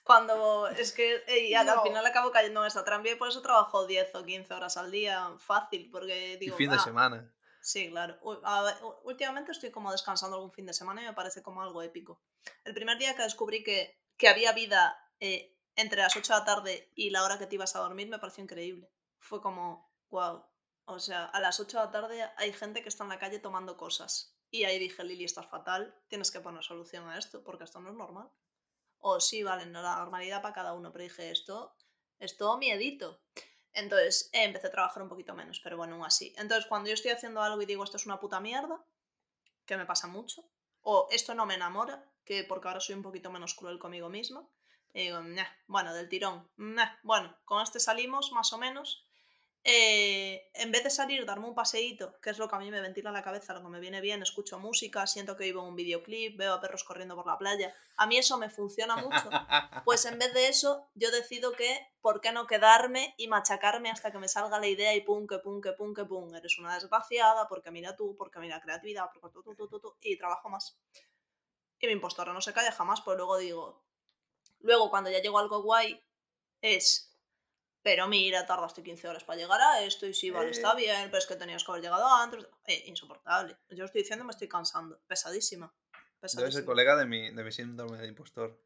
Cuando 0.04 0.68
es 0.68 0.92
que 0.92 1.22
y 1.48 1.54
al 1.54 1.66
No. 1.66 1.82
final 1.82 2.04
acabo 2.04 2.30
cayendo 2.30 2.60
en 2.60 2.66
esta 2.66 2.84
trampa 2.84 3.08
y 3.08 3.14
por 3.14 3.28
eso 3.28 3.40
trabajo 3.40 3.86
10 3.86 4.14
o 4.14 4.22
15 4.24 4.52
horas 4.52 4.76
al 4.76 4.90
día 4.90 5.30
fácil, 5.38 5.88
porque 5.90 6.34
Y 6.34 6.36
digo, 6.36 6.56
fin 6.56 6.68
de 6.70 6.76
"Ah, 6.76 6.80
semana. 6.80 7.34
Sí, 7.62 7.88
claro. 7.88 8.18
Últimamente 9.04 9.52
estoy 9.52 9.70
como 9.70 9.90
descansando 9.90 10.36
algún 10.36 10.52
fin 10.52 10.66
de 10.66 10.74
semana 10.74 11.00
y 11.02 11.06
me 11.06 11.14
parece 11.14 11.42
como 11.42 11.62
algo 11.62 11.80
épico. 11.80 12.20
El 12.64 12.74
primer 12.74 12.98
día 12.98 13.16
que 13.16 13.22
descubrí 13.22 13.64
que, 13.64 13.98
que 14.18 14.28
había 14.28 14.52
vida 14.52 14.94
eh, 15.20 15.56
entre 15.74 16.02
las 16.02 16.14
8 16.14 16.34
de 16.34 16.38
la 16.40 16.44
tarde 16.44 16.92
y 16.94 17.08
la 17.08 17.24
hora 17.24 17.38
que 17.38 17.46
te 17.46 17.54
ibas 17.54 17.74
a 17.74 17.78
dormir 17.78 18.08
me 18.08 18.18
pareció 18.18 18.44
increíble. 18.44 18.90
Fue 19.18 19.40
como, 19.40 19.90
wow. 20.10 20.44
O 20.84 20.98
sea, 20.98 21.24
a 21.24 21.40
las 21.40 21.58
8 21.60 21.78
de 21.78 21.84
la 21.86 21.90
tarde 21.90 22.30
hay 22.36 22.52
gente 22.52 22.82
que 22.82 22.90
está 22.90 23.04
en 23.04 23.08
la 23.08 23.18
calle 23.18 23.38
tomando 23.38 23.78
cosas. 23.78 24.34
Y 24.59 24.62
ahí 24.66 24.78
dije, 24.78 25.02
Lili, 25.02 25.24
estás 25.24 25.48
fatal, 25.48 25.82
tienes 26.07 26.30
que 26.30 26.40
poner 26.40 26.62
solución 26.62 27.09
a 27.09 27.18
esto, 27.18 27.42
porque 27.42 27.64
esto 27.64 27.80
no 27.80 27.88
es 27.90 27.96
normal. 27.96 28.28
O 29.00 29.20
sí, 29.20 29.42
vale, 29.42 29.66
no 29.66 29.82
la 29.82 29.96
normalidad 29.96 30.42
para 30.42 30.55
cada 30.55 30.74
uno, 30.74 30.92
pero 30.92 31.05
dije, 31.05 31.30
esto 31.32 31.76
es 32.20 32.36
miedito. 32.61 33.09
Entonces 33.72 34.30
eh, 34.32 34.44
empecé 34.44 34.68
a 34.68 34.70
trabajar 34.76 35.02
un 35.02 35.09
poquito 35.09 35.34
menos, 35.34 35.61
pero 35.64 35.76
bueno, 35.76 35.96
aún 35.96 36.05
así. 36.05 36.32
Entonces, 36.38 36.66
cuando 36.66 36.88
yo 36.88 36.94
estoy 36.94 37.11
haciendo 37.12 37.42
algo 37.42 37.61
y 37.62 37.66
digo 37.66 37.82
esto 37.84 37.96
es 37.96 38.07
una 38.07 38.20
puta 38.20 38.38
mierda, 38.38 38.84
que 39.66 39.76
me 39.76 39.86
pasa 39.86 40.07
mucho, 40.07 40.44
o 40.82 41.09
esto 41.11 41.34
no 41.34 41.46
me 41.46 41.55
enamora, 41.55 41.96
que 42.24 42.44
porque 42.44 42.68
ahora 42.68 42.80
soy 42.80 42.94
un 42.96 43.02
poquito 43.02 43.32
menos 43.32 43.55
cruel 43.55 43.80
conmigo 43.80 44.09
misma, 44.09 44.48
y 44.92 45.05
digo, 45.07 45.20
"Nah, 45.22 45.50
bueno, 45.66 45.94
del 45.94 46.09
tirón, 46.09 46.48
nah, 46.57 46.92
bueno, 47.02 47.36
con 47.44 47.61
este 47.62 47.80
salimos 47.80 48.32
más 48.32 48.52
o 48.52 48.59
menos. 48.59 49.09
Eh, 49.66 50.50
en 50.52 50.70
vez 50.72 50.84
de 50.84 50.90
salir, 50.90 51.24
darme 51.24 51.48
un 51.48 51.54
paseíto, 51.54 52.20
que 52.20 52.28
es 52.28 52.36
lo 52.36 52.48
que 52.48 52.56
a 52.56 52.58
mí 52.58 52.70
me 52.70 52.82
ventila 52.82 53.10
la 53.10 53.22
cabeza, 53.22 53.54
lo 53.54 53.62
que 53.62 53.70
me 53.70 53.80
viene 53.80 54.02
bien, 54.02 54.22
escucho 54.22 54.58
música, 54.58 55.06
siento 55.06 55.38
que 55.38 55.44
vivo 55.44 55.62
un 55.62 55.74
videoclip, 55.74 56.36
veo 56.36 56.52
a 56.52 56.60
perros 56.60 56.84
corriendo 56.84 57.16
por 57.16 57.26
la 57.26 57.38
playa, 57.38 57.74
a 57.96 58.06
mí 58.06 58.18
eso 58.18 58.36
me 58.36 58.50
funciona 58.50 58.96
mucho. 58.96 59.30
Pues 59.86 60.04
en 60.04 60.18
vez 60.18 60.34
de 60.34 60.48
eso, 60.48 60.86
yo 60.94 61.10
decido 61.10 61.52
que, 61.52 61.88
¿por 62.02 62.20
qué 62.20 62.30
no 62.30 62.46
quedarme 62.46 63.14
y 63.16 63.26
machacarme 63.28 63.90
hasta 63.90 64.12
que 64.12 64.18
me 64.18 64.28
salga 64.28 64.58
la 64.58 64.66
idea 64.66 64.94
y 64.94 65.00
pum, 65.00 65.26
que 65.26 65.38
pum, 65.38 65.62
que 65.62 65.72
pum, 65.72 65.94
que 65.94 66.04
pum? 66.04 66.34
Eres 66.34 66.58
una 66.58 66.74
desgraciada, 66.74 67.48
porque 67.48 67.70
mira 67.70 67.96
tú, 67.96 68.16
porque 68.18 68.40
mira 68.40 68.60
creatividad, 68.60 69.06
porque 69.14 69.32
tú, 69.32 69.42
tú, 69.42 69.54
tú, 69.54 69.68
tú, 69.68 69.80
tú, 69.80 69.96
y 70.02 70.18
trabajo 70.18 70.50
más. 70.50 70.76
Y 71.78 71.86
mi 71.86 71.92
impostora 71.94 72.34
no 72.34 72.42
se 72.42 72.52
calla 72.52 72.72
jamás, 72.72 73.00
pero 73.00 73.16
luego 73.16 73.38
digo, 73.38 73.82
luego 74.60 74.90
cuando 74.90 75.10
ya 75.10 75.20
llego 75.20 75.38
algo 75.38 75.62
guay, 75.62 76.02
es, 76.60 77.13
pero 77.85 78.09
mira, 78.09 78.45
tardaste 78.47 78.82
15 78.82 79.07
horas 79.07 79.22
para 79.22 79.39
llegar 79.39 79.61
a 79.61 79.82
esto, 79.85 80.07
y 80.07 80.14
sí, 80.14 80.30
vale, 80.30 80.51
está 80.51 80.72
Eh. 80.72 80.76
bien, 80.78 81.05
pero 81.05 81.18
es 81.18 81.26
que 81.26 81.37
tenías 81.37 81.62
que 81.62 81.70
haber 81.70 81.82
llegado 81.85 82.09
antes. 82.09 82.45
Eh, 82.66 82.82
insoportable. 82.87 83.57
Yo 83.70 83.85
estoy 83.85 84.01
diciendo, 84.03 84.24
me 84.24 84.32
estoy 84.32 84.49
cansando. 84.49 84.99
Pesadísima. 85.07 85.72
Debe 85.93 86.28
ser 86.28 86.39
Pesadísima. 86.41 86.64
colega 86.66 86.97
de 86.97 87.07
mi, 87.07 87.30
de 87.30 87.45
mi 87.45 87.53
síndrome 87.53 87.99
de 87.99 88.09
impostor. 88.09 88.59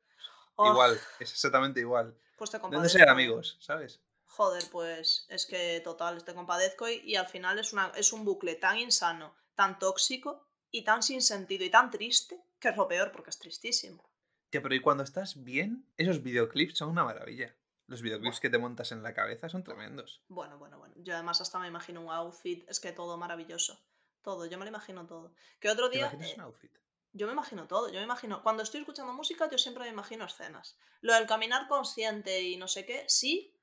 Oh, 0.55 0.71
Igual, 0.73 0.99
es 1.21 1.33
exactamente 1.33 1.81
igual. 1.81 2.16
Pues 2.37 2.51
te 2.51 2.57
¿De 2.57 2.62
dónde 2.62 2.77
compadezco, 2.77 2.99
ser 2.99 3.09
eh. 3.09 3.11
amigos? 3.11 3.59
¿Sabes? 3.61 4.01
Joder, 4.25 4.62
pues 4.71 5.27
es 5.29 5.47
que 5.47 5.81
total, 5.83 6.23
te 6.25 6.35
compadezco 6.35 6.89
y, 6.89 7.01
y 7.05 7.16
al 7.16 7.27
final 7.27 7.59
es, 7.59 7.73
una, 7.73 7.93
es 7.97 8.12
un 8.12 8.25
bucle 8.25 8.55
tan 8.55 8.79
insano, 8.79 9.35
tan 9.57 9.79
tóxico 9.79 10.47
y 10.71 10.85
tan 10.85 11.03
sin 11.03 11.23
sentido 11.23 11.64
y 11.64 11.71
tan 11.71 11.91
triste, 11.91 12.41
que 12.61 12.69
es 12.69 12.77
lo 12.77 12.87
peor 12.87 13.11
porque 13.11 13.31
es 13.31 13.39
tristísimo. 13.39 14.09
Tío, 14.51 14.62
pero 14.62 14.75
¿y 14.75 14.81
cuando 14.81 15.03
estás 15.03 15.43
bien? 15.43 15.87
Esos 15.97 16.23
videoclips 16.23 16.79
son 16.79 16.91
una 16.91 17.05
maravilla. 17.05 17.55
Los 17.89 18.03
videoclips 18.03 18.39
que 18.39 18.51
te 18.51 18.59
montas 18.59 18.93
en 18.93 19.03
la 19.03 19.14
cabeza 19.14 19.49
son 19.49 19.64
tremendos. 19.64 20.22
Bueno, 20.28 20.59
bueno, 20.59 20.78
bueno. 20.78 20.95
Yo 20.99 21.14
además 21.14 21.41
hasta 21.41 21.59
me 21.59 21.68
imagino 21.68 22.03
un 22.03 22.11
outfit, 22.11 22.68
es 22.68 22.80
que 22.80 22.93
todo 22.93 23.16
maravilloso. 23.16 23.80
Todo, 24.22 24.45
yo 24.45 24.59
me 24.59 24.66
lo 24.66 24.68
imagino 24.68 25.07
todo. 25.07 25.32
Que 25.59 25.70
otro 25.70 25.89
¿Te 25.89 25.97
día... 25.97 26.07
imaginas 26.07 26.30
eh, 26.30 26.34
un 26.36 26.41
outfit? 26.43 26.78
Yo 27.14 27.26
me 27.26 27.32
imagino 27.32 27.66
todo, 27.66 27.89
yo 27.89 27.99
me 27.99 28.05
imagino. 28.05 28.43
Cuando 28.43 28.62
estoy 28.62 28.80
escuchando 28.80 29.14
música, 29.14 29.49
yo 29.51 29.57
siempre 29.57 29.84
me 29.84 29.91
imagino 29.91 30.26
escenas. 30.26 30.78
Lo 31.01 31.14
del 31.14 31.26
caminar 31.26 31.66
consciente 31.66 32.43
y 32.43 32.59
no 32.59 32.68
sé 32.68 32.84
qué, 32.84 33.05
sí, 33.09 33.57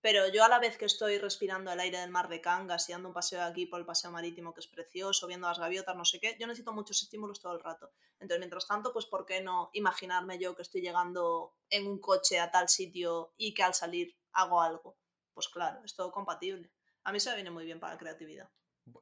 pero 0.00 0.28
yo 0.28 0.44
a 0.44 0.48
la 0.48 0.58
vez 0.58 0.76
que 0.78 0.84
estoy 0.86 1.18
respirando 1.18 1.70
el 1.72 1.80
aire 1.80 1.98
del 1.98 2.10
mar 2.10 2.28
de 2.28 2.40
Cangas 2.40 2.88
y 2.88 2.92
dando 2.92 3.08
un 3.08 3.14
paseo 3.14 3.42
aquí 3.42 3.66
por 3.66 3.80
el 3.80 3.86
paseo 3.86 4.10
marítimo 4.10 4.54
que 4.54 4.60
es 4.60 4.66
precioso, 4.66 5.26
viendo 5.26 5.48
las 5.48 5.58
gaviotas, 5.58 5.96
no 5.96 6.04
sé 6.04 6.20
qué, 6.20 6.36
yo 6.40 6.46
necesito 6.46 6.72
muchos 6.72 7.02
estímulos 7.02 7.40
todo 7.40 7.54
el 7.54 7.60
rato. 7.62 7.92
Entonces, 8.14 8.38
mientras 8.38 8.66
tanto, 8.66 8.92
pues 8.92 9.06
¿por 9.06 9.26
qué 9.26 9.42
no 9.42 9.70
imaginarme 9.74 10.38
yo 10.38 10.54
que 10.56 10.62
estoy 10.62 10.80
llegando 10.80 11.54
en 11.68 11.86
un 11.86 11.98
coche 12.00 12.40
a 12.40 12.50
tal 12.50 12.68
sitio 12.68 13.34
y 13.36 13.54
que 13.54 13.62
al 13.62 13.74
salir 13.74 14.16
hago 14.32 14.60
algo? 14.62 14.96
Pues 15.34 15.48
claro, 15.48 15.80
es 15.84 15.94
todo 15.94 16.10
compatible. 16.12 16.70
A 17.04 17.12
mí 17.12 17.20
se 17.20 17.30
me 17.30 17.36
viene 17.36 17.50
muy 17.50 17.64
bien 17.64 17.80
para 17.80 17.94
la 17.94 17.98
creatividad. 17.98 18.50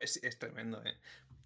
Es, 0.01 0.23
es 0.23 0.39
tremendo, 0.39 0.83
¿eh? 0.85 0.99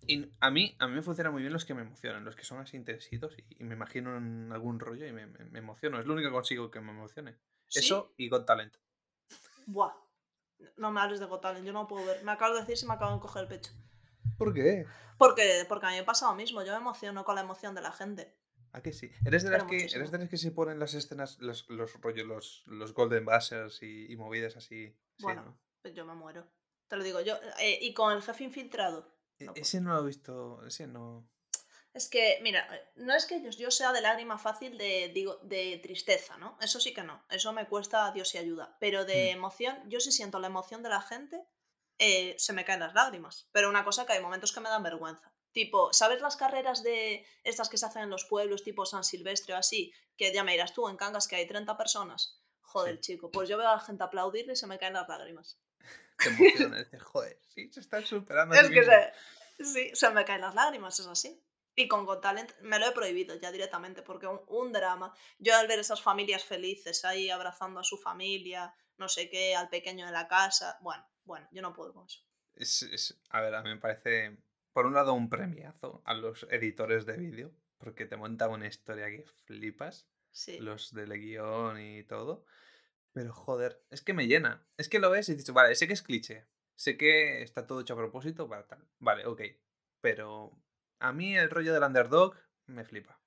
Y 0.07 0.32
a 0.40 0.50
mí, 0.50 0.74
a 0.80 0.88
mí 0.88 0.94
me 0.94 1.03
funcionan 1.03 1.32
muy 1.32 1.42
bien 1.42 1.53
los 1.53 1.64
que 1.64 1.74
me 1.74 1.82
emocionan, 1.82 2.24
los 2.24 2.34
que 2.34 2.44
son 2.44 2.59
así 2.59 2.76
intensitos 2.76 3.34
y, 3.38 3.44
y 3.61 3.64
me 3.64 3.74
imagino 3.74 4.16
en 4.16 4.50
algún 4.53 4.80
rollo 4.80 5.07
y 5.07 5.12
me, 5.12 5.26
me- 5.26 5.44
me 5.44 5.59
emociono. 5.61 6.00
Es 6.00 6.07
lo 6.07 6.14
único 6.14 6.28
que 6.28 6.34
consigo 6.34 6.70
que 6.70 6.80
me 6.80 6.90
emocione. 6.90 7.38
¿Sí? 7.68 7.80
Eso 7.80 8.12
y 8.16 8.28
Got 8.28 8.46
Talent. 8.46 8.76
Buah. 9.67 9.93
No 10.77 10.93
me 10.93 11.01
hables 11.01 11.19
de 11.21 11.27
Got 11.27 11.41
Talent, 11.43 11.67
yo 11.67 11.73
no 11.73 11.87
puedo 11.89 12.05
ver. 12.07 12.23
Me 12.25 12.33
acabo 12.33 12.55
de 12.55 12.61
decir 12.61 12.77
si 12.77 12.87
me 12.87 12.95
acabo 12.95 13.15
de 13.15 13.21
coger 13.21 13.43
el 13.43 13.49
pecho. 13.49 13.73
¿Por 14.39 14.55
qué? 14.55 14.87
Porque, 15.19 15.65
porque 15.69 15.87
a 15.87 15.91
mí 15.91 15.97
me 15.97 16.05
pasa 16.05 16.29
lo 16.29 16.35
mismo, 16.35 16.63
yo 16.63 16.73
me 16.73 16.79
emociono 16.79 17.25
con 17.25 17.35
la 17.35 17.41
emoción 17.43 17.75
de 17.75 17.83
la 17.83 17.93
gente. 17.93 18.37
¿A 18.73 18.81
que 18.81 18.93
sí? 18.93 19.11
¿Eres 19.25 19.43
de 19.43 19.51
las 19.51 19.65
que. 19.65 19.85
¿eres 19.85 20.11
de 20.11 20.19
las 20.19 20.29
que 20.29 20.39
se 20.39 20.51
ponen 20.51 20.79
las 20.79 20.95
escenas, 20.95 21.39
los, 21.41 21.69
los 21.69 22.01
rollos, 22.01 22.27
los, 22.27 22.63
los 22.67 22.95
Golden 22.95 23.25
Buzzers 23.27 23.83
y, 23.83 24.11
y 24.11 24.17
movidas 24.17 24.57
así? 24.57 24.89
Sí, 25.19 25.25
Bueno. 25.25 25.43
¿no? 25.45 25.59
Pues 25.83 25.95
yo 25.95 26.07
me 26.07 26.15
muero. 26.15 26.47
Te 26.89 26.97
lo 26.97 27.05
digo 27.05 27.21
yo. 27.21 27.35
Eh, 27.61 27.79
y 27.83 27.93
con 27.93 28.13
el 28.13 28.23
jefe 28.23 28.45
infiltrado. 28.45 29.07
E- 29.39 29.45
No 29.47 29.53
ese 29.57 29.81
no 29.81 29.95
lo 29.95 30.01
he 30.03 30.07
visto. 30.07 30.65
Ese 30.67 30.87
no. 30.87 31.29
Es 31.95 32.09
que, 32.09 32.38
mira, 32.43 32.66
no 32.97 33.14
es 33.14 33.26
que 33.26 33.43
yo, 33.57 33.70
sea 33.70 33.93
de 33.93 34.01
lágrima 34.01 34.38
fácil 34.38 34.78
de, 34.78 35.11
digo, 35.14 35.36
de 35.43 35.78
tristeza, 35.82 36.38
¿no? 36.38 36.57
Eso 36.61 36.80
sí 36.80 36.95
que 36.95 37.03
no. 37.03 37.22
Eso 37.28 37.53
me 37.53 37.66
cuesta 37.68 38.11
Dios 38.12 38.34
y 38.34 38.38
ayuda. 38.38 38.76
Pero 38.80 39.05
de 39.05 39.26
Mm. 39.32 39.36
emoción, 39.36 39.82
yo 39.90 40.01
sí 40.01 40.11
siento 40.11 40.38
la 40.40 40.47
emoción 40.47 40.82
de 40.82 40.88
la 40.88 41.03
gente, 41.03 41.45
eh, 41.99 42.34
se 42.38 42.55
me 42.55 42.64
caen 42.64 42.80
las 42.80 42.95
lágrimas. 42.95 43.47
Pero 43.53 43.68
una 43.68 43.84
cosa 43.84 44.07
que 44.07 44.14
hay 44.14 44.20
momentos 44.22 44.53
que 44.53 44.61
me 44.61 44.70
dan 44.70 44.82
vergüenza. 44.82 45.32
Tipo, 45.53 45.93
¿sabes 45.93 46.22
las 46.22 46.36
carreras 46.36 46.82
de 46.82 47.26
estas 47.45 47.68
que 47.68 47.76
se 47.76 47.84
hacen 47.84 48.03
en 48.05 48.11
los 48.11 48.24
pueblos, 48.24 48.62
tipo 48.64 48.86
San 48.86 49.05
Silvestre 49.05 49.53
o 49.53 49.59
así? 49.59 49.93
Que 50.16 50.32
ya 50.32 50.45
me 50.45 50.53
dirás 50.53 50.72
tú, 50.72 50.88
en 50.88 50.97
Cangas 50.97 51.28
que 51.28 51.36
hay 51.36 51.47
30 51.47 51.76
personas. 51.76 52.40
Joder, 52.62 52.95
Sí. 52.97 53.01
chico, 53.12 53.30
pues 53.30 53.51
yo 53.51 53.59
veo 53.59 53.68
a 53.68 53.74
la 53.74 53.80
gente 53.80 54.03
aplaudirle 54.03 54.55
y 54.55 54.57
se 54.57 54.66
me 54.66 54.78
caen 54.78 54.95
las 54.95 55.07
lágrimas. 55.07 55.59
Te 56.18 56.30
emociona. 56.30 56.78
dices, 56.78 57.03
Joder, 57.03 57.38
sí, 57.55 57.70
se 57.70 57.80
están 57.80 58.07
superando. 58.07 58.55
Es 58.62 58.70
que 58.70 58.80
mismos". 58.80 58.95
se, 59.59 59.64
sí, 59.64 59.90
se 59.95 60.09
me 60.09 60.24
caen 60.24 60.40
las 60.40 60.55
lágrimas, 60.55 60.99
es 60.99 61.07
así. 61.07 61.38
Y 61.75 61.89
con 61.89 62.05
Got 62.05 62.20
Talent 62.23 62.53
me 62.61 62.79
lo 62.79 62.87
he 62.87 62.93
prohibido 62.93 63.35
ya 63.37 63.51
directamente, 63.51 64.03
porque 64.03 64.27
un, 64.27 64.41
un 64.47 64.73
drama. 64.73 65.14
Yo 65.39 65.57
al 65.57 65.66
ver 65.68 65.79
esas 65.79 66.03
familias 66.03 66.45
felices 66.45 67.05
ahí 67.05 67.31
abrazando 67.31 67.81
a 67.81 67.85
su 67.85 67.97
familia, 67.99 68.75
no 68.99 69.09
sé 69.09 69.31
qué, 69.31 69.55
al 69.57 69.68
pequeño 69.70 70.07
de 70.07 70.12
la 70.12 70.29
casa, 70.29 70.79
bueno, 70.83 71.05
bueno, 71.25 71.49
yo 71.53 71.62
no 71.62 71.73
puedo 71.73 71.95
con 71.95 72.07
eso. 72.07 72.20
Es, 72.55 72.83
es- 72.83 73.20
a 73.31 73.41
ver, 73.41 73.55
a 73.55 73.62
mí 73.62 73.70
me 73.70 73.79
parece, 73.79 74.37
por 74.73 74.87
un 74.87 74.95
lado, 74.95 75.14
un 75.14 75.29
premiazo 75.31 76.03
a 76.05 76.14
los 76.14 76.47
editores 76.51 77.07
de 77.07 77.16
vídeo, 77.16 77.53
porque 77.79 78.07
te 78.07 78.16
montan 78.16 78.51
una 78.51 78.66
historia 78.66 79.07
que 79.09 79.25
flipas, 79.47 80.09
Sí. 80.31 80.59
los 80.59 80.93
del 80.95 81.12
guion 81.18 81.81
y 81.81 82.05
todo. 82.05 82.45
Pero 83.12 83.33
joder, 83.33 83.83
es 83.91 84.03
que 84.03 84.14
me 84.14 84.27
llena. 84.27 84.66
Es 84.77 84.89
que 84.89 84.99
lo 84.99 85.11
ves 85.11 85.29
y 85.29 85.35
dices, 85.35 85.55
vale, 85.55 85.75
sé 85.75 85.87
que 85.87 85.93
es 85.95 86.03
cliché, 86.03 86.47
sé 86.75 86.97
que 86.97 87.43
está 87.43 87.66
todo 87.66 87.81
hecho 87.81 87.95
a 87.95 87.99
propósito 87.99 88.49
para 88.49 88.66
tal. 88.66 88.87
Vale, 88.99 89.27
ok. 89.27 89.43
Pero 90.01 90.53
a 91.03 91.12
mí 91.12 91.36
el 91.36 91.50
rollo 91.50 91.72
del 91.74 91.82
underdog 91.82 92.36
me 92.66 92.84
flipa. 92.84 93.18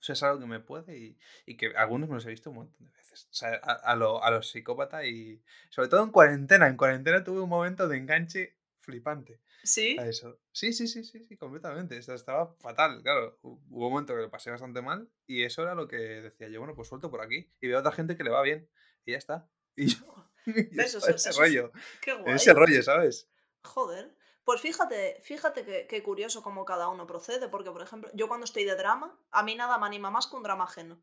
O 0.00 0.04
sea, 0.04 0.14
es 0.14 0.22
algo 0.24 0.40
que 0.40 0.46
me 0.46 0.58
puede 0.60 0.98
y, 0.98 1.18
y 1.46 1.56
que 1.56 1.68
algunos 1.76 2.08
me 2.08 2.16
los 2.16 2.26
he 2.26 2.30
visto 2.30 2.50
un 2.50 2.56
montón 2.56 2.86
de 2.86 2.92
veces. 2.92 3.26
O 3.30 3.34
sea, 3.34 3.60
a, 3.62 3.72
a 3.72 3.94
lo, 3.96 4.22
a 4.24 4.30
los 4.32 4.50
psicópatas 4.50 5.04
y 5.04 5.42
sobre 5.70 5.88
todo 5.88 6.02
en 6.02 6.10
cuarentena. 6.10 6.66
En 6.66 6.76
cuarentena 6.76 7.22
tuve 7.22 7.40
un 7.40 7.48
momento 7.48 7.86
de 7.86 7.98
enganche 7.98 8.56
flipante 8.80 9.40
¿Sí? 9.62 9.96
a 10.00 10.08
eso. 10.08 10.40
Sí, 10.50 10.72
sí, 10.72 10.88
sí, 10.88 11.04
sí, 11.04 11.24
sí, 11.24 11.36
completamente. 11.36 11.96
O 11.98 12.02
sea, 12.02 12.16
estaba 12.16 12.52
fatal, 12.58 13.00
claro. 13.02 13.38
Hu- 13.42 13.60
Hubo 13.70 13.86
un 13.86 13.92
momento 13.92 14.12
que 14.16 14.22
lo 14.22 14.30
pasé 14.30 14.50
bastante 14.50 14.82
mal 14.82 15.08
y 15.28 15.44
eso 15.44 15.62
era 15.62 15.76
lo 15.76 15.86
que 15.86 15.96
decía 15.96 16.48
yo, 16.48 16.58
bueno, 16.58 16.74
pues 16.74 16.88
suelto 16.88 17.08
por 17.10 17.20
aquí. 17.20 17.48
Y 17.60 17.68
veo 17.68 17.76
a 17.76 17.80
otra 17.80 17.92
gente 17.92 18.16
que 18.16 18.24
le 18.24 18.30
va 18.30 18.42
bien 18.42 18.68
y 19.04 19.12
ya 19.12 19.18
está. 19.18 19.48
Y 19.76 19.86
yo, 19.86 19.98
eso, 20.46 20.98
Eso- 20.98 21.08
ese 21.08 21.30
eso 21.30 21.40
rollo, 21.40 21.70
Qué 22.00 22.12
guay. 22.14 22.34
ese 22.34 22.52
rollo, 22.52 22.82
¿sabes? 22.82 23.28
Joder. 23.62 24.12
Pues 24.44 24.60
fíjate, 24.60 25.20
fíjate 25.22 25.64
que, 25.64 25.86
que 25.86 26.02
curioso 26.02 26.42
cómo 26.42 26.64
cada 26.64 26.88
uno 26.88 27.06
procede, 27.06 27.48
porque 27.48 27.70
por 27.70 27.82
ejemplo, 27.82 28.10
yo 28.14 28.28
cuando 28.28 28.44
estoy 28.44 28.64
de 28.64 28.76
drama, 28.76 29.18
a 29.30 29.42
mí 29.42 29.54
nada 29.54 29.78
me 29.78 29.86
anima 29.86 30.10
más 30.10 30.26
que 30.26 30.36
un 30.36 30.42
drama 30.42 30.64
ajeno. 30.64 31.02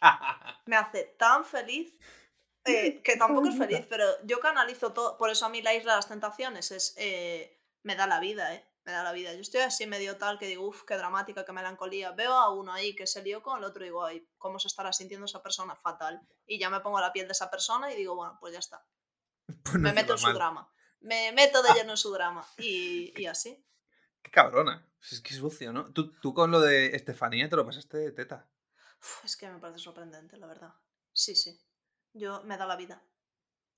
me 0.66 0.76
hace 0.76 1.04
tan 1.18 1.44
feliz 1.44 1.96
eh, 2.64 3.02
que 3.02 3.16
tampoco 3.18 3.48
es 3.48 3.58
feliz, 3.58 3.86
pero 3.88 4.04
yo 4.24 4.40
canalizo 4.40 4.92
todo. 4.92 5.18
Por 5.18 5.30
eso 5.30 5.46
a 5.46 5.48
mí 5.48 5.62
la 5.62 5.74
isla 5.74 5.92
de 5.92 5.96
las 5.98 6.08
tentaciones 6.08 6.70
es. 6.70 6.94
eh, 6.98 7.60
me 7.82 7.96
da 7.96 8.06
la 8.06 8.20
vida, 8.20 8.54
¿eh? 8.54 8.66
Me 8.84 8.92
da 8.92 9.02
la 9.02 9.12
vida. 9.12 9.34
Yo 9.34 9.40
estoy 9.40 9.60
así 9.62 9.86
medio 9.86 10.18
tal 10.18 10.38
que 10.38 10.46
digo, 10.46 10.66
uff, 10.68 10.84
qué 10.84 10.96
dramática, 10.96 11.44
qué 11.44 11.52
melancolía. 11.52 12.12
Veo 12.12 12.32
a 12.34 12.50
uno 12.54 12.72
ahí 12.72 12.94
que 12.96 13.06
se 13.06 13.22
lió 13.22 13.42
con 13.42 13.58
el 13.58 13.64
otro 13.64 13.82
y 13.84 13.88
digo, 13.88 14.04
ay, 14.04 14.28
¿cómo 14.38 14.58
se 14.58 14.68
estará 14.68 14.92
sintiendo 14.92 15.26
esa 15.26 15.42
persona? 15.42 15.76
Fatal. 15.76 16.20
Y 16.46 16.58
ya 16.58 16.70
me 16.70 16.80
pongo 16.80 16.98
a 16.98 17.02
la 17.02 17.12
piel 17.12 17.26
de 17.28 17.32
esa 17.32 17.50
persona 17.50 17.92
y 17.92 17.96
digo, 17.96 18.14
bueno, 18.16 18.36
pues 18.40 18.52
ya 18.54 18.58
está. 18.60 18.86
Pues 19.64 19.76
no 19.76 19.80
Me 19.80 19.92
meto 19.92 20.12
en 20.14 20.18
su 20.18 20.26
mal. 20.26 20.34
drama. 20.34 20.73
Me 21.04 21.32
meto 21.32 21.62
de 21.62 21.72
lleno 21.74 21.92
en 21.92 21.96
su 21.96 22.12
drama. 22.12 22.46
Y, 22.58 23.12
y 23.20 23.26
así. 23.26 23.64
Qué 24.22 24.30
cabrona. 24.30 24.86
Es 25.10 25.20
que 25.20 25.34
es 25.34 25.38
sucio, 25.40 25.72
¿no? 25.72 25.92
Tú, 25.92 26.12
tú 26.20 26.32
con 26.32 26.50
lo 26.50 26.60
de 26.60 26.96
Estefanía 26.96 27.48
te 27.48 27.56
lo 27.56 27.66
pasaste 27.66 27.98
de 27.98 28.10
teta. 28.12 28.48
Uf, 29.00 29.24
es 29.24 29.36
que 29.36 29.48
me 29.48 29.58
parece 29.58 29.78
sorprendente, 29.80 30.36
la 30.38 30.46
verdad. 30.46 30.72
Sí, 31.12 31.36
sí. 31.36 31.60
Yo 32.14 32.42
me 32.44 32.56
da 32.56 32.66
la 32.66 32.76
vida. 32.76 33.02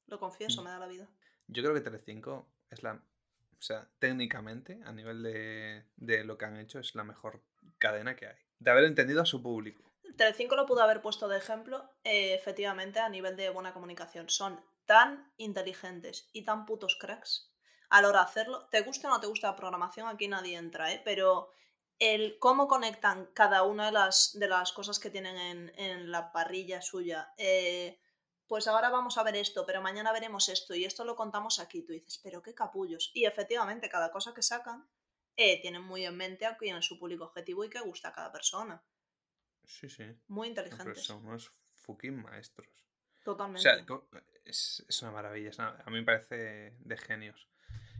Lo 0.06 0.18
confieso, 0.20 0.60
Mm. 0.62 0.64
me 0.64 0.70
da 0.70 0.78
la 0.78 0.86
vida. 0.86 1.08
Yo 1.48 1.62
creo 1.62 1.74
que 1.74 1.80
Telecinco 1.80 2.48
es 2.70 2.82
la... 2.82 2.92
O 2.94 3.62
sea, 3.62 3.88
técnicamente, 3.98 4.80
a 4.84 4.92
nivel 4.92 5.22
de, 5.22 5.84
de 5.96 6.24
lo 6.24 6.36
que 6.38 6.44
han 6.44 6.58
hecho, 6.58 6.78
es 6.78 6.94
la 6.94 7.04
mejor 7.04 7.42
cadena 7.78 8.14
que 8.14 8.26
hay. 8.26 8.36
De 8.60 8.70
haber 8.70 8.84
entendido 8.84 9.22
a 9.22 9.26
su 9.26 9.42
público. 9.42 9.82
Telecinco 10.16 10.54
lo 10.56 10.66
pudo 10.66 10.82
haber 10.82 11.00
puesto 11.02 11.26
de 11.26 11.38
ejemplo, 11.38 11.90
eh, 12.04 12.34
efectivamente, 12.34 13.00
a 13.00 13.08
nivel 13.08 13.34
de 13.36 13.50
buena 13.50 13.72
comunicación. 13.72 14.28
Son 14.28 14.60
tan 14.86 15.32
inteligentes 15.36 16.28
y 16.32 16.44
tan 16.44 16.66
putos 16.66 16.96
cracks 17.00 17.52
a 17.90 18.02
la 18.02 18.08
hora 18.08 18.20
de 18.20 18.24
hacerlo. 18.26 18.68
Te 18.70 18.82
gusta 18.82 19.08
o 19.08 19.10
no 19.12 19.20
te 19.20 19.26
gusta 19.26 19.48
la 19.48 19.56
programación, 19.56 20.08
aquí 20.08 20.28
nadie 20.28 20.56
entra, 20.56 20.92
¿eh? 20.92 21.02
Pero 21.04 21.50
el 21.98 22.38
cómo 22.38 22.68
conectan 22.68 23.26
cada 23.34 23.62
una 23.62 23.86
de 23.86 23.92
las, 23.92 24.32
de 24.38 24.48
las 24.48 24.72
cosas 24.72 24.98
que 24.98 25.10
tienen 25.10 25.36
en, 25.36 25.72
en 25.78 26.10
la 26.10 26.32
parrilla 26.32 26.82
suya. 26.82 27.32
eh, 27.38 28.00
pues 28.48 28.68
ahora 28.68 28.90
vamos 28.90 29.18
a 29.18 29.24
ver 29.24 29.36
esto, 29.36 29.66
pero 29.66 29.82
mañana 29.82 30.12
veremos 30.12 30.48
esto 30.48 30.74
y 30.74 30.84
esto 30.84 31.04
lo 31.04 31.16
contamos 31.16 31.58
aquí. 31.58 31.82
Tú 31.82 31.92
dices, 31.92 32.20
pero 32.22 32.42
qué 32.42 32.54
capullos. 32.54 33.10
Y 33.14 33.24
efectivamente, 33.24 33.88
cada 33.88 34.10
cosa 34.12 34.34
que 34.34 34.42
sacan 34.42 34.88
eh, 35.36 35.60
tienen 35.62 35.82
muy 35.82 36.04
en 36.06 36.16
mente 36.16 36.46
a 36.46 36.56
quién 36.56 36.76
es 36.76 36.86
su 36.86 36.98
público 36.98 37.24
objetivo 37.24 37.64
y 37.64 37.70
qué 37.70 37.80
gusta 37.80 38.08
a 38.08 38.12
cada 38.12 38.32
persona. 38.32 38.84
Sí, 39.64 39.88
sí. 39.88 40.04
Muy 40.28 40.46
No, 40.70 40.80
pero 40.82 40.94
inteligentes. 40.94 41.02
somos 41.02 41.52
fucking 41.74 42.16
maestros. 42.22 42.68
O 42.82 42.88
Totalmente. 43.22 43.60
sea, 43.62 43.84
co- 43.86 44.08
es, 44.46 44.84
es 44.88 45.02
una 45.02 45.10
maravilla. 45.12 45.50
es 45.50 45.58
una- 45.58 45.76
a 45.84 45.90
mí 45.90 45.98
me 45.98 46.04
parece 46.04 46.76
de 46.78 46.96
genios. 46.96 47.48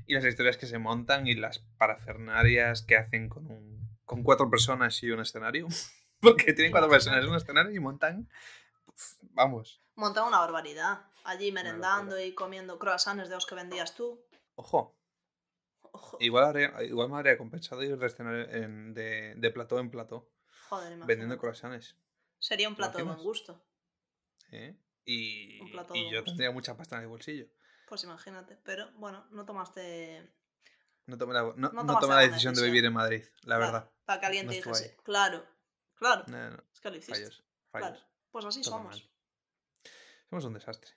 Y 0.07 0.15
las 0.15 0.25
historias 0.25 0.57
que 0.57 0.67
se 0.67 0.79
montan 0.79 1.27
y 1.27 1.35
las 1.35 1.59
parafernarias 1.79 2.83
que 2.83 2.97
hacen 2.97 3.29
con, 3.29 3.47
un, 3.51 3.99
con 4.05 4.23
cuatro 4.23 4.49
personas 4.51 5.03
y 5.03 5.11
un 5.11 5.21
escenario. 5.21 5.67
Porque 6.21 6.53
tienen 6.53 6.71
cuatro 6.73 6.89
personas 6.89 7.23
en 7.25 7.31
un 7.31 7.37
escenario 7.37 7.73
y 7.73 7.81
montan. 7.81 8.29
Vamos. 9.33 9.83
Montan 9.97 10.29
una 10.29 10.39
barbaridad. 10.39 11.05
Allí 11.25 11.51
merendando 11.53 12.19
y 12.21 12.35
comiendo 12.35 12.79
croissants 12.79 13.29
de 13.29 13.35
los 13.35 13.47
que 13.47 13.55
vendías 13.57 13.95
tú. 13.95 14.25
Ojo. 14.55 14.97
Ojo, 15.93 16.17
Igual, 16.21 16.45
habría- 16.45 16.83
igual 16.85 17.09
me 17.09 17.17
habría 17.17 17.37
compensado 17.39 17.83
ir 17.83 17.97
de, 17.99 18.07
escenario 18.07 18.49
en- 18.51 18.95
de, 18.95 19.35
de 19.37 19.51
plató 19.51 19.79
en 19.81 19.91
plató. 19.91 20.31
joder, 20.69 20.97
Vendiendo 21.05 21.39
croissants. 21.39 21.97
Sería 22.39 22.69
un 22.69 22.75
¿Te 22.75 22.79
plato 22.79 22.99
de 22.99 23.05
buen 23.05 23.19
gusto. 23.19 23.65
¿eh? 24.53 24.77
Y, 25.07 25.61
y 25.95 26.11
yo 26.11 26.25
tendría 26.25 26.51
mucha 26.51 26.77
pasta 26.77 26.97
en 26.97 27.03
el 27.03 27.09
bolsillo. 27.09 27.47
Pues 27.87 28.03
imagínate. 28.05 28.57
Pero 28.65 28.91
bueno, 28.95 29.27
no 29.31 29.45
tomaste. 29.47 30.31
No 31.07 31.17
tomé 31.17 31.33
la, 31.35 31.43
no, 31.43 31.55
No 31.55 31.69
no 31.71 31.81
tomaste 31.83 32.01
tomé 32.01 32.15
la 32.17 32.21
decisión 32.23 32.55
de 32.55 32.63
vivir 32.65 32.85
en 32.85 32.93
Madrid, 32.93 33.25
la 33.43 33.57
Claro, 33.57 33.61
verdad. 33.61 33.91
Para 34.05 34.21
que 34.21 34.27
alguien 34.27 34.47
No 34.47 34.53
te 34.53 34.59
estuve 34.59 34.77
dijese. 34.77 34.97
Claro, 35.05 35.47
claro. 35.95 36.25
Es 36.73 36.81
que 36.81 36.91
lo 36.91 36.97
hiciste. 36.97 37.15
fallos, 37.15 37.45
fallos. 37.71 37.89
Claro. 37.91 38.07
Pues 38.33 38.45
así 38.45 38.61
todo 38.63 38.75
somos. 38.79 38.87
mal. 39.01 39.11
Somos 40.29 40.45
un 40.47 40.55
desastre. 40.55 40.91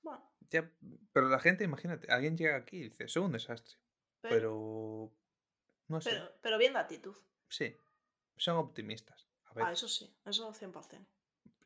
Bueno, 0.00 0.32
Ya, 0.50 0.70
pero 1.12 1.28
la 1.28 1.38
gente, 1.40 1.64
imagínate, 1.64 2.10
alguien 2.10 2.38
llega 2.38 2.56
aquí 2.56 2.78
y 2.78 2.88
dice, 2.88 3.06
soy 3.08 3.22
un 3.22 3.32
desastre. 3.32 3.76
pero, 4.22 4.32
Pero. 4.34 5.12
No 5.88 6.00
sé. 6.00 6.10
pero, 6.10 6.32
pero 6.40 6.58
bien 6.58 6.72
de 6.72 6.78
actitud. 6.78 7.14
Sí. 7.50 7.76
Son 8.38 8.56
optimistas. 8.56 9.28
A 9.44 9.66
Ah, 9.66 9.72
eso 9.72 9.88
sí, 9.88 10.14
eso 10.24 10.52
100%. 10.54 11.06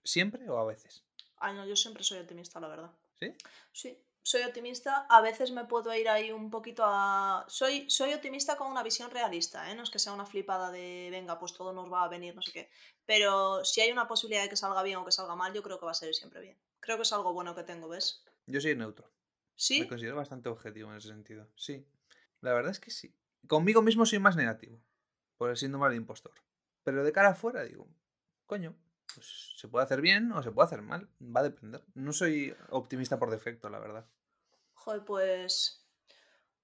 ¿Siempre 0.05 0.49
o 0.49 0.59
a 0.59 0.65
veces? 0.67 1.05
Ay, 1.43 1.55
no, 1.55 1.67
yo 1.67 1.77
siempre 1.77 2.05
soy 2.05 2.19
optimista, 2.21 2.61
la 2.61 2.69
verdad. 2.69 2.91
¿Sí? 3.21 3.35
Sí, 3.73 3.99
soy 4.23 4.43
optimista. 4.43 5.07
A 5.09 5.21
veces 5.21 5.51
me 5.51 5.65
puedo 5.65 5.95
ir 5.95 6.09
ahí 6.09 6.31
un 6.31 6.51
poquito 6.51 6.85
a. 6.87 7.45
Soy, 7.49 7.91
soy 7.91 8.15
optimista 8.15 8.57
con 8.57 8.71
una 8.71 8.83
visión 8.83 9.11
realista, 9.11 9.71
¿eh? 9.71 9.75
No 9.75 9.83
es 9.83 9.91
que 9.91 9.99
sea 9.99 10.13
una 10.13 10.25
flipada 10.27 10.71
de 10.71 11.09
venga, 11.11 11.39
pues 11.39 11.53
todo 11.53 11.73
nos 11.73 11.93
va 11.93 12.05
a 12.05 12.09
venir, 12.09 12.35
no 12.35 12.43
sé 12.43 12.53
qué. 12.53 12.71
Pero 13.05 13.65
si 13.65 13.81
hay 13.81 13.91
una 13.91 14.07
posibilidad 14.07 14.45
de 14.45 14.49
que 14.49 14.57
salga 14.57 14.83
bien 14.83 14.99
o 14.99 15.05
que 15.05 15.13
salga 15.13 15.35
mal, 15.35 15.53
yo 15.53 15.63
creo 15.63 15.79
que 15.79 15.87
va 15.87 15.91
a 15.93 15.95
ser 15.95 16.15
siempre 16.15 16.41
bien. 16.41 16.57
Creo 16.81 16.97
que 16.97 17.03
es 17.03 17.13
algo 17.13 17.33
bueno 17.33 17.55
que 17.55 17.65
tengo, 17.65 17.89
¿ves? 17.89 18.25
Yo 18.47 18.61
soy 18.61 18.77
neutro. 18.77 19.07
Me 19.07 19.13
Sí, 19.57 19.87
considero 19.89 20.17
bastante 20.17 20.49
objetivo 20.49 20.91
en 20.91 20.99
ese 20.99 21.09
sentido. 21.09 21.49
Sí. 21.57 21.85
La 22.41 22.53
verdad 22.53 22.71
es 22.71 22.81
que 22.81 22.91
sí. 22.91 23.15
Conmigo 23.49 23.83
mismo 23.83 24.07
soy 24.07 24.19
más 24.21 24.37
negativo. 24.37 24.81
Por 25.37 25.51
el 25.51 25.57
síndrome 25.57 25.89
del 25.89 25.97
impostor. 25.97 26.33
Pero 26.85 27.05
de 27.05 27.13
cara 27.13 27.31
afuera 27.31 27.65
digo, 27.65 27.89
coño, 28.47 28.75
pues 29.15 29.55
se 29.57 29.69
puede 29.69 29.85
hacer 29.85 30.01
bien 30.01 30.33
o 30.33 30.43
se 30.43 30.51
puede 30.53 30.67
hacer 30.67 30.83
mal. 30.83 31.09
Va 31.21 31.41
a 31.41 31.45
depender. 31.45 31.85
No 31.95 32.13
soy 32.13 32.55
optimista 32.71 33.19
por 33.19 33.31
defecto, 33.31 33.69
la 33.71 33.79
verdad. 33.79 34.07
joder, 34.75 35.05
pues. 35.05 35.87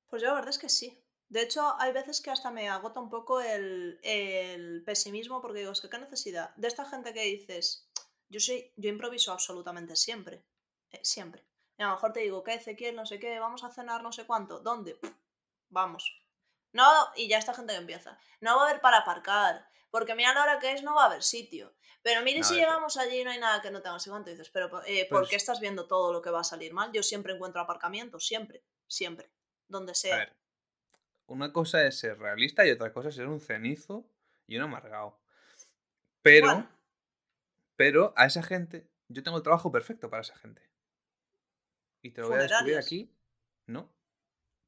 Pues 0.09 0.22
yo 0.22 0.28
la 0.28 0.34
verdad 0.34 0.51
es 0.51 0.59
que 0.59 0.68
sí. 0.68 1.05
De 1.28 1.42
hecho, 1.42 1.74
hay 1.78 1.92
veces 1.92 2.20
que 2.22 2.30
hasta 2.30 2.51
me 2.51 2.68
agota 2.68 3.01
un 3.01 3.11
poco 3.11 3.40
el, 3.40 3.99
el 4.03 4.82
pesimismo 4.84 5.40
porque 5.42 5.61
digo, 5.61 5.72
es 5.72 5.80
que 5.80 5.90
qué 5.90 5.99
necesidad. 5.99 6.55
De 6.57 6.68
esta 6.68 6.84
gente 6.86 7.12
que 7.12 7.22
dices, 7.24 7.88
yo 8.28 8.40
soy, 8.40 8.72
yo 8.76 8.88
improviso 8.90 9.32
absolutamente 9.32 9.96
siempre. 9.96 10.44
eh, 10.90 11.01
siempre. 11.05 11.44
Y 11.78 11.82
a 11.82 11.86
lo 11.88 11.92
mejor 11.94 12.12
te 12.12 12.20
digo, 12.20 12.42
¿qué, 12.44 12.55
Ezequiel? 12.55 12.96
No 12.96 13.07
sé 13.07 13.18
qué, 13.18 13.38
vamos 13.40 13.64
a 13.64 13.70
cenar 13.72 14.03
no 14.03 14.12
sé 14.12 14.26
cuánto. 14.26 14.61
¿Dónde? 14.61 14.99
Vamos. 15.70 16.05
No, 16.72 16.84
y 17.16 17.28
ya 17.28 17.38
esta 17.38 17.54
gente 17.54 17.72
que 17.72 17.78
empieza. 17.78 18.18
No 18.40 18.56
va 18.56 18.62
a 18.64 18.68
haber 18.68 18.80
para 18.80 18.98
aparcar. 18.98 19.68
Porque 19.90 20.14
mira 20.14 20.34
la 20.34 20.42
hora 20.42 20.58
que 20.58 20.72
es, 20.72 20.82
no 20.82 20.94
va 20.94 21.04
a 21.04 21.06
haber 21.06 21.22
sitio. 21.22 21.74
Pero 22.02 22.22
mire, 22.22 22.40
No, 22.40 22.44
si 22.46 22.54
pero- 22.54 22.66
llegamos 22.68 22.96
allí 22.98 23.20
y 23.20 23.24
no 23.24 23.30
hay 23.30 23.38
nada 23.38 23.60
que 23.62 23.70
no 23.70 23.80
tengas 23.82 24.06
igual, 24.06 24.24
dices, 24.24 24.50
pero 24.50 24.66
eh, 24.86 25.06
¿por 25.08 25.20
Pues- 25.20 25.30
qué 25.30 25.36
estás 25.36 25.60
viendo 25.60 25.86
todo 25.86 26.12
lo 26.12 26.20
que 26.22 26.30
va 26.30 26.40
a 26.40 26.44
salir 26.44 26.72
mal? 26.74 26.92
Yo 26.92 27.02
siempre 27.02 27.32
encuentro 27.34 27.60
aparcamiento, 27.60 28.20
siempre, 28.20 28.62
siempre. 28.86 29.30
Donde 29.66 29.92
A 29.92 29.94
sea. 29.94 30.16
ver, 30.18 30.36
una 31.26 31.52
cosa 31.52 31.84
es 31.86 31.98
ser 31.98 32.18
realista 32.18 32.66
y 32.66 32.70
otra 32.70 32.92
cosa 32.92 33.08
es 33.08 33.14
ser 33.14 33.26
un 33.28 33.40
cenizo 33.40 34.06
y 34.46 34.56
un 34.56 34.62
amargado. 34.62 35.18
Pero, 36.22 36.46
Bueno. 36.46 36.70
pero 37.76 38.12
a 38.16 38.26
esa 38.26 38.42
gente, 38.42 38.88
yo 39.08 39.22
tengo 39.22 39.36
el 39.38 39.42
trabajo 39.42 39.72
perfecto 39.72 40.08
para 40.10 40.22
esa 40.22 40.36
gente. 40.36 40.62
Y 42.02 42.10
te 42.12 42.20
lo 42.20 42.28
voy 42.28 42.38
a 42.38 42.42
descubrir 42.42 42.78
aquí, 42.78 43.10
¿no? 43.66 43.90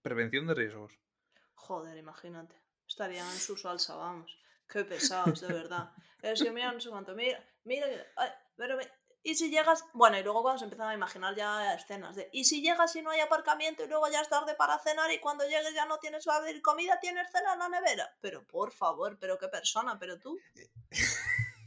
Prevención 0.03 0.47
de 0.47 0.55
riesgos. 0.55 0.99
Joder, 1.67 1.97
imagínate. 1.97 2.55
Estarían 2.87 3.27
en 3.31 3.39
su 3.39 3.57
salsa, 3.57 3.95
vamos. 3.95 4.37
Qué 4.69 4.85
pesados, 4.85 5.41
de 5.41 5.53
verdad. 5.53 5.91
Es 6.23 6.43
que 6.43 6.51
mira, 6.51 6.73
no 6.73 6.81
sé 6.81 6.91
cuánto. 6.91 7.15
Mira, 7.15 7.43
mira. 7.65 7.87
ay, 8.17 8.31
pero, 8.57 8.77
ve- 8.77 8.93
¿Y 9.23 9.35
si 9.35 9.51
llegas? 9.51 9.85
Bueno, 9.93 10.19
y 10.19 10.23
luego 10.23 10.43
cuando 10.43 10.59
se 10.59 10.65
empiezan 10.65 10.89
a 10.89 10.95
imaginar 10.95 11.35
ya 11.37 11.75
escenas 11.75 12.17
de. 12.17 12.31
¿Y 12.33 12.45
si 12.45 12.63
llegas 12.63 12.97
y 12.97 13.03
no 13.03 13.11
hay 13.11 13.21
aparcamiento 13.21 13.85
y 13.85 13.89
luego 13.89 14.09
ya 14.09 14.23
es 14.23 14.29
tarde 14.29 14.55
para 14.55 14.79
cenar 14.79 15.11
y 15.13 15.21
cuando 15.21 15.45
llegues 15.45 15.75
ya 15.75 15.85
no 15.85 15.99
tienes 15.99 16.27
a 16.27 16.41
comida, 16.63 16.99
tienes 17.01 17.31
cena 17.31 17.53
en 17.53 17.59
la 17.59 17.69
nevera? 17.69 18.17
Pero 18.21 18.47
por 18.47 18.73
favor, 18.73 19.19
pero 19.21 19.39
qué 19.39 19.49
persona, 19.49 19.99
pero 19.99 20.19
tú. 20.19 20.39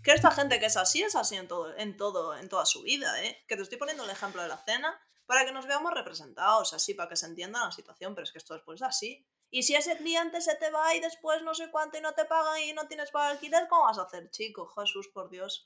Que 0.04 0.12
esta 0.12 0.32
gente 0.32 0.60
que 0.60 0.66
es 0.66 0.76
así 0.78 1.02
es 1.04 1.16
así 1.16 1.36
en 1.36 1.48
todo, 1.48 1.74
en 1.78 1.96
todo, 1.96 2.36
en 2.36 2.50
toda 2.50 2.66
su 2.66 2.82
vida, 2.82 3.24
¿eh? 3.24 3.46
Que 3.48 3.56
te 3.56 3.62
estoy 3.62 3.78
poniendo 3.78 4.04
el 4.04 4.10
ejemplo 4.10 4.42
de 4.42 4.50
la 4.50 4.58
cena 4.58 5.00
para 5.26 5.46
que 5.46 5.52
nos 5.54 5.66
veamos 5.66 5.94
representados, 5.94 6.74
así, 6.74 6.94
para 6.94 7.08
que 7.08 7.16
se 7.16 7.28
entienda 7.28 7.64
la 7.64 7.72
situación, 7.72 8.14
pero 8.16 8.24
es 8.26 8.32
que 8.34 8.40
esto 8.40 8.54
después 8.56 8.82
es 8.82 8.88
así. 8.88 9.26
Y 9.56 9.62
si 9.62 9.76
ese 9.76 9.96
cliente 9.98 10.42
se 10.42 10.56
te 10.56 10.72
va 10.72 10.96
y 10.96 11.00
después 11.00 11.44
no 11.44 11.54
sé 11.54 11.70
cuánto 11.70 11.96
y 12.00 12.02
no 12.02 12.14
te 12.14 12.26
pagan 12.26 12.60
y 12.64 12.74
no 12.74 12.88
tienes 12.88 13.12
para 13.12 13.30
alquiler, 13.30 13.68
¿cómo 13.70 13.84
vas 13.84 14.00
a 14.00 14.02
hacer, 14.02 14.32
chico? 14.32 14.66
Jesús, 14.68 15.10
por 15.10 15.30
Dios. 15.30 15.64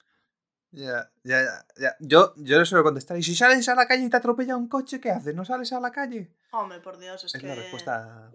Ya, 0.72 1.10
ya, 1.24 1.66
ya. 1.78 1.96
Yo, 2.02 2.34
yo 2.36 2.60
le 2.60 2.66
suelo 2.66 2.84
contestar, 2.84 3.18
¿y 3.18 3.24
si 3.24 3.34
sales 3.34 3.70
a 3.70 3.76
la 3.76 3.88
calle 3.88 4.04
y 4.04 4.10
te 4.10 4.18
atropella 4.18 4.58
un 4.58 4.68
coche, 4.68 5.00
qué 5.00 5.10
haces? 5.10 5.34
¿No 5.34 5.46
sales 5.46 5.72
a 5.72 5.80
la 5.80 5.94
calle? 5.94 6.36
Hombre, 6.52 6.82
por 6.82 6.98
Dios, 6.98 7.24
es, 7.24 7.34
Es 7.34 7.40
que... 7.42 7.48
la 7.48 7.56
respuesta. 7.56 8.30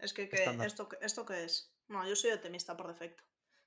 Es 0.00 0.12
que, 0.12 0.28
que. 0.28 0.42
¿esto, 0.64 0.88
qué- 0.88 0.98
¿esto 1.00 1.24
qué 1.24 1.44
es? 1.44 1.72
No, 1.86 2.04
yo 2.08 2.16
soy 2.16 2.32
optimista 2.32 2.76
por 2.76 2.88
defecto. 2.88 3.22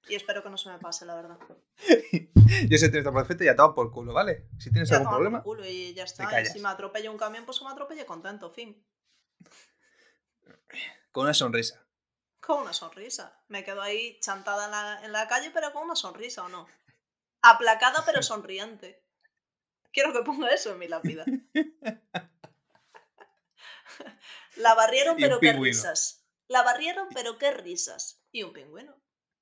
Y 0.10 0.16
espero 0.16 0.44
que 0.44 0.50
no 0.50 0.58
se 0.58 0.70
me 0.70 0.78
pase, 0.80 1.06
la 1.06 1.16
verdad. 1.16 1.38
Yo 2.70 2.78
sé 2.78 2.92
que 2.92 2.98
está 2.98 3.14
perfecto 3.14 3.44
y 3.44 3.48
ya 3.48 3.56
por 3.56 3.92
culo, 3.92 4.14
¿vale? 4.14 4.48
Si 4.58 4.72
tienes 4.72 4.90
Ya 4.90 4.96
algún 4.98 5.08
tomar 5.08 5.20
por 5.20 5.24
problema, 5.24 5.44
culo 5.44 5.66
y 5.66 5.94
ya 5.94 6.04
está. 6.04 6.42
Y 6.42 6.46
si 6.46 6.60
me 6.60 6.68
atropella 6.70 7.12
un 7.12 7.18
camión, 7.18 7.46
pues 7.46 7.60
que 7.60 7.66
me 7.66 7.72
atropelle 7.72 8.06
contento, 8.06 8.50
fin. 8.50 8.86
con 11.20 11.26
una 11.26 11.34
sonrisa. 11.34 11.86
Con 12.40 12.62
una 12.62 12.72
sonrisa. 12.72 13.44
Me 13.50 13.66
quedo 13.66 13.82
ahí 13.82 14.18
chantada 14.22 14.64
en 14.68 14.72
la, 14.72 15.04
en 15.04 15.12
la 15.12 15.28
calle, 15.28 15.52
pero 15.54 15.74
con 15.74 15.84
una 15.84 15.98
sonrisa, 15.98 16.46
¿o 16.46 16.48
no? 16.48 16.66
Aplacada, 17.42 18.06
pero 18.06 18.24
sonriente. 18.24 19.04
Quiero 19.92 20.14
que 20.14 20.22
ponga 20.22 20.48
eso 20.48 20.72
en 20.72 20.80
mi 20.80 20.88
lápida. 20.88 21.26
La 24.56 24.76
barrieron, 24.76 25.18
pero 25.18 25.42
qué 25.42 25.52
risas. 25.52 26.26
La 26.48 26.64
barrieron, 26.64 27.10
pero 27.14 27.38
qué 27.38 27.52
risas. 27.52 28.24
Y 28.32 28.44
un 28.44 28.54
pingüino. 28.54 28.96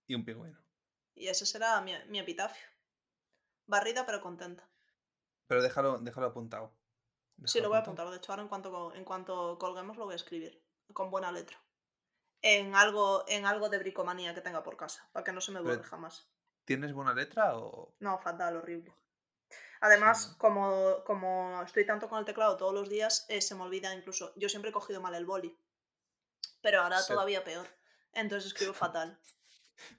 Y 0.07 0.15
un 0.15 0.25
pingüino. 0.25 0.59
Y 1.13 1.27
ese 1.27 1.45
será 1.45 1.79
mi, 1.81 1.93
mi 2.07 2.17
epitafio. 2.17 2.65
Barrida, 3.67 4.03
pero 4.07 4.19
contenta. 4.19 4.67
Pero 5.45 5.61
déjalo, 5.61 5.99
déjalo 5.99 6.25
apuntado. 6.25 6.75
Sí, 7.45 7.61
lo 7.61 7.69
voy 7.69 7.77
a 7.77 7.81
apuntar. 7.81 8.09
De 8.09 8.17
hecho, 8.17 8.31
ahora 8.31 8.41
en 8.41 8.49
cuanto, 8.49 8.95
en 8.95 9.05
cuanto 9.05 9.59
colguemos 9.59 9.95
lo 9.95 10.05
voy 10.05 10.13
a 10.13 10.15
escribir. 10.15 10.59
Con 10.91 11.11
buena 11.11 11.31
letra. 11.31 11.61
En 12.41 12.75
algo, 12.75 13.23
en 13.27 13.45
algo 13.45 13.69
de 13.69 13.79
bricomanía 13.79 14.33
que 14.33 14.41
tenga 14.41 14.63
por 14.63 14.77
casa. 14.77 15.07
Para 15.11 15.23
que 15.23 15.31
no 15.31 15.41
se 15.41 15.51
me 15.51 15.59
borre 15.61 15.83
jamás. 15.83 16.27
¿Tienes 16.65 16.93
buena 16.93 17.13
letra 17.13 17.57
o.? 17.57 17.93
No, 17.99 18.17
fatal, 18.19 18.57
horrible. 18.57 18.93
Además, 19.79 20.29
¿no? 20.31 20.37
como, 20.37 21.03
como 21.05 21.61
estoy 21.63 21.85
tanto 21.85 22.09
con 22.09 22.19
el 22.19 22.25
teclado 22.25 22.57
todos 22.57 22.73
los 22.73 22.89
días, 22.89 23.25
eh, 23.29 23.41
se 23.41 23.55
me 23.55 23.63
olvida 23.63 23.93
incluso. 23.93 24.33
Yo 24.35 24.49
siempre 24.49 24.69
he 24.69 24.73
cogido 24.73 25.01
mal 25.01 25.15
el 25.15 25.25
boli. 25.25 25.57
Pero 26.61 26.81
ahora 26.81 26.99
Sí. 27.01 27.13
todavía 27.13 27.43
peor. 27.43 27.67
Entonces 28.13 28.47
escribo 28.51 28.73
fatal. 28.91 29.19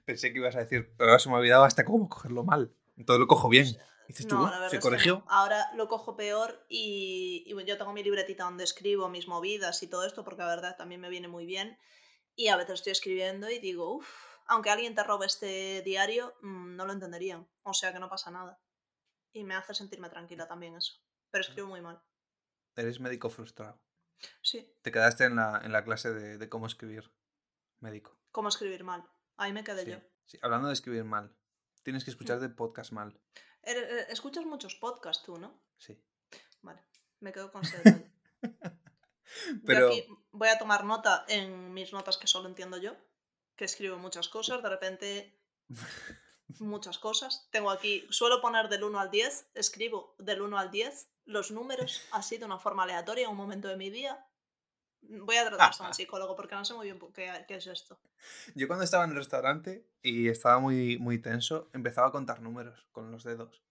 Pensé 0.05 0.31
que 0.33 0.39
ibas 0.39 0.55
a 0.55 0.59
decir, 0.59 0.93
pero 0.97 1.09
ahora 1.11 1.19
se 1.19 1.29
me 1.29 1.35
ha 1.35 1.39
olvidado 1.39 1.63
hasta 1.63 1.85
cómo 1.85 2.09
cogerlo 2.09 2.43
mal. 2.43 2.73
Entonces 2.97 3.19
lo 3.19 3.27
cojo 3.27 3.47
bien. 3.49 3.65
Dices 4.07 4.27
tú, 4.27 4.35
No, 4.35 4.41
"Uh, 4.43 4.45
la 4.45 4.51
verdad 4.59 4.69
¿se 4.69 4.75
es 4.77 4.81
que 4.83 4.89
corrigió? 4.89 5.23
Ahora 5.27 5.71
lo 5.75 5.87
cojo 5.87 6.15
peor 6.15 6.65
y, 6.67 7.43
y 7.47 7.65
yo 7.65 7.77
tengo 7.77 7.93
mi 7.93 8.03
libretita 8.03 8.43
donde 8.43 8.63
escribo 8.63 9.07
mis 9.07 9.27
movidas 9.27 9.81
y 9.83 9.87
todo 9.87 10.05
esto, 10.05 10.23
porque 10.23 10.41
la 10.41 10.47
verdad 10.47 10.75
también 10.77 10.99
me 10.99 11.09
viene 11.09 11.27
muy 11.27 11.45
bien. 11.45 11.77
Y 12.39 12.47
a 12.47 12.55
veces 12.55 12.75
estoy 12.75 12.91
escribiendo 12.93 13.49
y 13.49 13.59
digo, 13.59 13.93
uff, 13.97 14.37
aunque 14.47 14.69
alguien 14.69 14.95
te 14.95 15.03
robe 15.03 15.25
este 15.25 15.81
diario, 15.81 16.35
mm, 16.41 16.75
no 16.77 16.85
lo 16.85 16.93
entenderían. 16.93 17.45
O 17.63 17.73
sea 17.73 17.91
que 17.91 17.99
no 17.99 18.07
pasa 18.09 18.31
nada. 18.31 18.61
Y 19.33 19.43
me 19.43 19.55
hace 19.55 19.73
sentirme 19.73 20.09
tranquila 20.09 20.47
también 20.47 20.75
eso. 20.77 20.93
Pero 21.31 21.41
escribo 21.41 21.67
muy 21.67 21.81
mal. 21.81 22.01
Eres 22.77 23.01
médico 23.01 23.29
frustrado. 23.29 23.81
Sí, 24.41 24.73
Te 24.81 24.91
quedaste 24.91 25.25
en 25.25 25.35
la, 25.35 25.59
en 25.63 25.73
la 25.73 25.83
clase 25.83 26.13
de, 26.13 26.37
de 26.37 26.49
cómo 26.49 26.65
escribir 26.67 27.11
médico. 27.81 28.17
cómo 28.31 28.47
escribir 28.47 28.85
mal. 28.85 29.03
Ahí 29.35 29.51
me 29.51 29.63
quedé 29.65 29.83
Sí. 29.83 29.91
yo. 29.91 29.97
Sí, 30.25 30.39
Hablando 30.41 30.67
de 30.69 30.73
escribir 30.75 31.03
mal. 31.03 31.35
Tienes 31.83 32.05
que 32.05 32.11
escuchar 32.11 32.39
de 32.39 32.47
podcast 32.47 32.93
mal. 32.93 33.19
Ere- 33.63 33.99
eh, 33.99 34.05
Escuchas 34.09 34.45
muchos 34.45 34.75
podcasts 34.75 35.23
tú, 35.25 35.37
¿no? 35.37 35.61
Sí. 35.77 36.01
Vale, 36.61 36.81
me 37.19 37.33
quedo 37.33 37.51
con 37.51 37.63
ese. 37.63 37.81
Pero- 39.65 39.89
Yo 39.89 39.95
aquí 39.95 40.07
voy 40.31 40.47
a 40.49 40.57
tomar 40.57 40.83
nota 40.85 41.25
en 41.27 41.73
mis 41.73 41.91
notas 41.93 42.17
que 42.17 42.27
solo 42.27 42.47
entiendo 42.49 42.77
yo, 42.77 42.95
que 43.55 43.65
escribo 43.65 43.97
muchas 43.97 44.29
cosas, 44.29 44.61
de 44.63 44.69
repente 44.69 45.39
muchas 46.59 46.97
cosas. 46.99 47.47
Tengo 47.51 47.69
aquí, 47.71 48.05
suelo 48.09 48.41
poner 48.41 48.69
del 48.69 48.83
1 48.83 48.99
al 48.99 49.11
10, 49.11 49.51
escribo 49.53 50.15
del 50.19 50.41
1 50.41 50.57
al 50.57 50.71
10 50.71 51.09
los 51.25 51.51
números 51.51 52.01
así 52.11 52.37
de 52.39 52.45
una 52.45 52.57
forma 52.57 52.83
aleatoria 52.83 53.25
en 53.25 53.31
un 53.31 53.37
momento 53.37 53.67
de 53.67 53.77
mi 53.77 53.89
día. 53.91 54.25
Voy 55.01 55.35
a 55.37 55.45
tratar 55.47 55.71
a 55.79 55.87
un 55.87 55.93
psicólogo 55.93 56.35
porque 56.35 56.55
no 56.55 56.65
sé 56.65 56.73
muy 56.73 56.85
bien 56.87 56.97
por 56.99 57.13
qué, 57.13 57.45
qué 57.47 57.55
es 57.55 57.67
esto. 57.67 57.99
Yo 58.55 58.67
cuando 58.67 58.83
estaba 58.83 59.03
en 59.03 59.11
el 59.11 59.17
restaurante 59.17 59.87
y 60.01 60.27
estaba 60.27 60.59
muy, 60.59 60.97
muy 60.97 61.21
tenso, 61.21 61.69
empezaba 61.73 62.07
a 62.07 62.11
contar 62.11 62.41
números 62.41 62.87
con 62.91 63.11
los 63.11 63.23
dedos. 63.23 63.63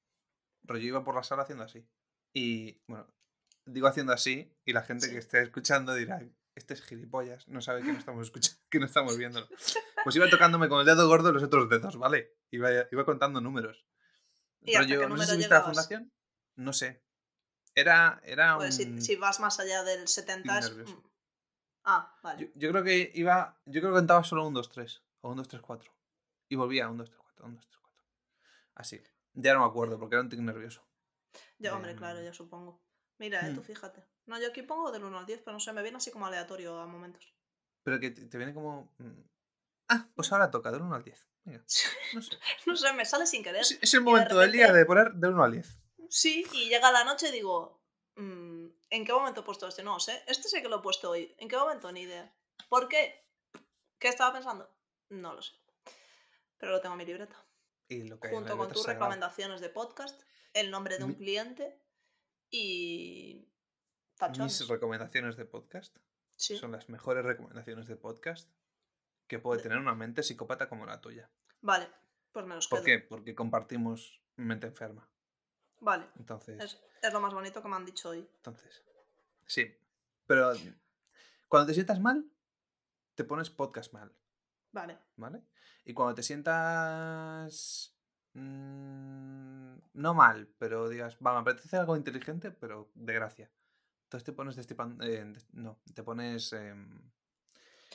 Rollo 0.62 0.86
iba 0.86 1.04
por 1.04 1.14
la 1.16 1.22
sala 1.24 1.42
haciendo 1.42 1.64
así. 1.64 1.84
Y 2.32 2.80
bueno, 2.86 3.06
digo 3.72 3.86
haciendo 3.86 4.12
así 4.12 4.52
y 4.64 4.72
la 4.72 4.82
gente 4.82 5.06
Sí. 5.06 5.12
que 5.12 5.18
esté 5.18 5.42
escuchando 5.42 5.94
dirá, 5.94 6.20
este 6.54 6.74
es 6.74 6.82
gilipollas, 6.82 7.46
no 7.48 7.60
sabe 7.60 7.82
que 7.82 7.92
no 7.92 7.98
estamos 7.98 8.26
escuchando, 8.26 8.58
que 8.70 8.78
no 8.80 8.86
estamos 8.86 9.16
viéndolo. 9.16 9.48
Pues 10.04 10.14
iba 10.16 10.30
tocándome 10.30 10.68
con 10.68 10.80
el 10.80 10.86
dedo 10.86 11.06
gordo 11.08 11.32
los 11.32 11.42
otros 11.42 11.68
dedos, 11.68 11.96
¿vale? 11.98 12.36
Iba, 12.50 12.70
iba 12.90 13.04
contando 13.04 13.40
números. 13.40 13.84
¿Y 14.62 14.74
hasta 14.74 14.86
qué 14.86 14.94
Rollo, 14.94 15.08
no 15.08 15.14
número 15.16 15.26
sé 15.26 15.32
si 15.32 15.38
viste 15.38 15.54
la 15.54 15.62
fundación. 15.62 16.12
No 16.56 16.72
sé. 16.72 17.02
Era, 17.74 18.20
era 18.24 18.56
Pues 18.56 18.76
si, 18.76 18.84
un... 18.84 19.02
si 19.02 19.16
vas 19.16 19.38
más 19.40 19.58
allá 19.60 19.82
del 19.82 20.08
70 20.08 20.58
es... 20.60 20.70
mm. 20.76 21.02
Ah, 21.84 22.16
vale. 22.22 22.46
Yo, 22.46 22.48
yo 22.54 22.70
creo 22.70 22.84
que 22.84 23.10
iba. 23.14 23.60
Yo 23.66 23.80
creo 23.80 23.92
que 23.92 23.98
contaba 23.98 24.24
solo 24.24 24.46
un 24.46 24.54
2, 24.54 24.68
3. 24.70 25.02
O 25.22 25.30
un 25.30 25.36
2, 25.36 25.48
3, 25.48 25.62
4. 25.62 25.92
Y 26.48 26.56
volvía 26.56 26.86
a 26.86 26.90
un 26.90 26.96
2, 26.96 27.08
3, 27.10 27.18
4. 27.20 27.46
Un 27.46 27.54
2, 27.56 27.66
3, 27.68 27.78
4. 27.82 28.04
Así. 28.76 29.02
Ya 29.34 29.54
no 29.54 29.60
me 29.60 29.66
acuerdo 29.66 29.98
porque 29.98 30.14
era 30.14 30.22
un 30.22 30.28
tic 30.28 30.40
nervioso. 30.40 30.86
Ya, 31.58 31.74
hombre, 31.74 31.94
claro, 31.96 32.18
Em, 32.20 32.24
ya 32.24 32.32
supongo. 32.32 32.80
Mira, 33.18 33.46
eh, 33.48 33.52
tú 33.54 33.60
hmm. 33.60 33.64
fíjate. 33.64 34.04
No, 34.26 34.38
yo 34.38 34.48
aquí 34.48 34.62
pongo 34.62 34.90
del 34.92 35.04
1 35.04 35.18
al 35.18 35.26
10, 35.26 35.40
pero 35.40 35.52
no 35.52 35.60
sé, 35.60 35.72
me 35.72 35.82
viene 35.82 35.96
así 35.98 36.10
como 36.10 36.26
aleatorio 36.26 36.78
a 36.78 36.86
momentos. 36.86 37.34
Pero 37.82 37.98
que 38.00 38.10
te, 38.10 38.26
te 38.26 38.36
viene 38.38 38.54
como. 38.54 38.92
mm, 38.98 39.22
Ah, 39.90 40.06
pues 40.14 40.30
ahora 40.32 40.50
toca 40.50 40.70
del 40.70 40.82
1 40.82 40.94
al 40.94 41.02
10. 41.02 41.26
Venga, 41.44 41.64
no 42.14 42.22
sé. 42.22 42.38
no 42.66 42.76
sé, 42.76 42.92
me 42.92 43.04
sale 43.06 43.26
sin 43.26 43.42
querer. 43.42 43.62
Es, 43.62 43.78
es 43.80 43.94
el 43.94 44.02
momento 44.02 44.38
del 44.38 44.52
día 44.52 44.70
de 44.72 44.84
poner 44.84 45.12
del 45.14 45.32
1 45.32 45.44
al 45.44 45.52
10. 45.52 45.78
Sí, 46.10 46.44
y 46.52 46.68
llega 46.68 46.92
la 46.92 47.04
noche 47.04 47.28
y 47.28 47.32
digo, 47.32 47.82
mm, 48.16 48.66
¿en 48.90 49.04
qué 49.06 49.12
momento 49.12 49.40
he 49.40 49.44
puesto 49.44 49.66
este? 49.66 49.82
No 49.82 49.98
sé, 49.98 50.22
este 50.26 50.48
sí 50.48 50.60
que 50.62 50.68
lo 50.68 50.78
he 50.78 50.82
puesto 50.82 51.10
hoy. 51.10 51.34
¿En 51.38 51.48
qué 51.48 51.56
momento? 51.56 51.90
Ni 51.90 52.02
idea. 52.02 52.30
¿Por 52.68 52.88
qué? 52.88 53.24
¿Qué 53.98 54.08
estaba 54.08 54.32
pensando? 54.34 54.70
No 55.08 55.32
lo 55.34 55.40
sé. 55.42 55.54
Pero 56.58 56.72
lo 56.72 56.80
tengo 56.80 56.94
en 56.94 56.98
mi 56.98 57.06
libreta. 57.06 57.36
Y 57.88 58.02
lo 58.02 58.20
que 58.20 58.28
Junto 58.28 58.56
con 58.58 58.68
tus 58.68 58.82
sagrado. 58.82 59.00
recomendaciones 59.06 59.60
de 59.62 59.70
podcast, 59.70 60.20
el 60.52 60.70
nombre 60.70 60.98
de 60.98 61.04
un 61.04 61.10
Mi- 61.10 61.16
cliente 61.16 61.80
y... 62.50 63.48
tachones. 64.16 64.60
Mis 64.60 64.68
recomendaciones 64.68 65.36
de 65.36 65.44
podcast 65.44 65.96
Sí. 66.36 66.56
son 66.56 66.70
las 66.72 66.88
mejores 66.88 67.24
recomendaciones 67.24 67.88
de 67.88 67.96
podcast 67.96 68.48
que 69.26 69.38
puede 69.40 69.58
De- 69.58 69.64
tener 69.64 69.78
una 69.78 69.94
mente 69.94 70.22
psicópata 70.22 70.68
como 70.68 70.86
la 70.86 71.00
tuya. 71.00 71.28
Vale, 71.60 71.88
pues 72.32 72.46
me 72.46 72.54
los 72.54 72.68
¿Por 72.68 72.84
quedo. 72.84 73.00
qué? 73.00 73.06
Porque 73.06 73.34
compartimos 73.34 74.22
mente 74.36 74.68
enferma. 74.68 75.10
Vale, 75.80 76.06
Entonces. 76.16 76.62
es, 76.62 76.80
es 77.02 77.12
lo 77.12 77.20
más 77.20 77.34
bonito 77.34 77.60
que 77.62 77.68
me 77.68 77.76
han 77.76 77.84
dicho 77.84 78.10
hoy. 78.10 78.20
Entonces, 78.36 78.84
sí. 79.46 79.66
Pero 80.26 80.52
cuando 81.48 81.66
te 81.68 81.74
sientas 81.74 82.00
mal, 82.00 82.24
te 83.14 83.24
pones 83.24 83.50
podcast 83.50 83.92
mal, 83.92 84.12
Vale, 84.70 84.98
¿vale? 85.16 85.42
Y 85.84 85.94
cuando 85.94 86.14
te 86.14 86.22
sientas... 86.22 87.97
mm, 88.34 89.78
no 89.94 90.14
mal, 90.14 90.48
pero 90.58 90.88
digas, 90.88 91.16
va, 91.24 91.32
me 91.34 91.40
apetece 91.40 91.76
algo 91.76 91.96
inteligente, 91.96 92.50
pero 92.50 92.90
de 92.94 93.12
gracia. 93.14 93.50
Entonces 94.04 94.24
te 94.24 94.32
pones 94.32 94.56
de 94.56 94.74
pan- 94.74 94.98
eh, 95.02 95.32
no, 95.52 95.78
te 95.94 96.02
pones 96.02 96.52
em, 96.52 97.10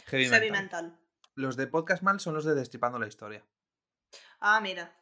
heavy, 0.05 0.25
heavy 0.27 0.51
mental. 0.51 0.83
mental. 0.87 0.99
Los 1.35 1.55
de 1.57 1.67
podcast 1.67 2.03
mal 2.03 2.19
son 2.19 2.35
los 2.35 2.45
de 2.45 2.53
Destripando 2.53 2.99
la 2.99 3.07
Historia. 3.07 3.43
Ah, 4.39 4.59
mira. 4.61 4.95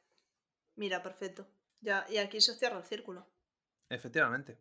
Mira, 0.76 1.04
perfecto. 1.04 1.48
Ya, 1.82 2.06
y 2.10 2.18
aquí 2.18 2.40
se 2.40 2.56
cierra 2.56 2.78
el 2.78 2.86
círculo. 2.86 3.28
Efectivamente. 3.90 4.58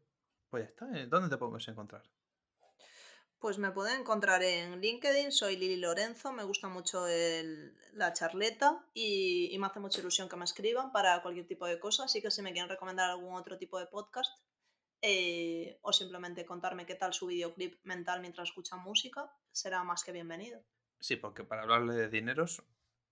Pues 0.48 0.64
ya 0.64 0.68
está. 0.70 0.98
¿eh? 0.98 1.06
¿Dónde 1.06 1.28
te 1.28 1.36
podemos 1.36 1.66
encontrar? 1.68 2.02
Pues 3.40 3.56
me 3.56 3.70
pueden 3.70 4.00
encontrar 4.02 4.42
en 4.42 4.80
LinkedIn, 4.82 5.32
soy 5.32 5.56
Lili 5.56 5.76
Lorenzo, 5.76 6.30
me 6.30 6.44
gusta 6.44 6.68
mucho 6.68 7.06
el- 7.06 7.74
la 7.94 8.12
charleta 8.12 8.84
y, 8.92 9.48
y 9.50 9.58
me 9.58 9.66
hace 9.66 9.80
mucha 9.80 10.00
ilusión 10.00 10.28
que 10.28 10.36
me 10.36 10.44
escriban 10.44 10.92
para 10.92 11.22
cualquier 11.22 11.46
tipo 11.46 11.66
de 11.66 11.80
cosa, 11.80 12.04
así 12.04 12.20
que 12.20 12.30
si 12.30 12.42
me 12.42 12.52
quieren 12.52 12.68
recomendar 12.68 13.08
algún 13.10 13.34
otro 13.34 13.56
tipo 13.56 13.78
de 13.78 13.86
podcast 13.86 14.30
eh, 15.00 15.78
o 15.80 15.92
simplemente 15.94 16.44
contarme 16.44 16.84
qué 16.84 16.94
tal 16.94 17.14
su 17.14 17.26
videoclip 17.28 17.82
mental 17.84 18.20
mientras 18.20 18.50
escuchan 18.50 18.80
música, 18.80 19.32
será 19.52 19.82
más 19.84 20.04
que 20.04 20.12
bienvenido. 20.12 20.62
Sí, 21.00 21.16
porque 21.16 21.42
para 21.42 21.62
hablarle 21.62 21.94
de 21.94 22.08
dineros 22.10 22.62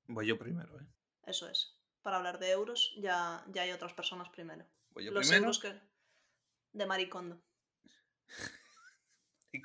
voy 0.08 0.26
yo 0.26 0.38
primero, 0.38 0.78
¿eh? 0.78 0.86
Eso 1.24 1.48
es. 1.48 1.74
Para 2.02 2.18
hablar 2.18 2.38
de 2.38 2.50
euros 2.50 2.92
ya, 2.98 3.42
ya 3.48 3.62
hay 3.62 3.70
otras 3.72 3.94
personas 3.94 4.28
primero. 4.28 4.66
Voy 4.90 5.06
yo 5.06 5.10
Los 5.10 5.26
primero 5.26 5.44
euros 5.46 5.58
que... 5.58 5.80
de 6.74 6.86
Maricondo. 6.86 7.40
y 9.52 9.62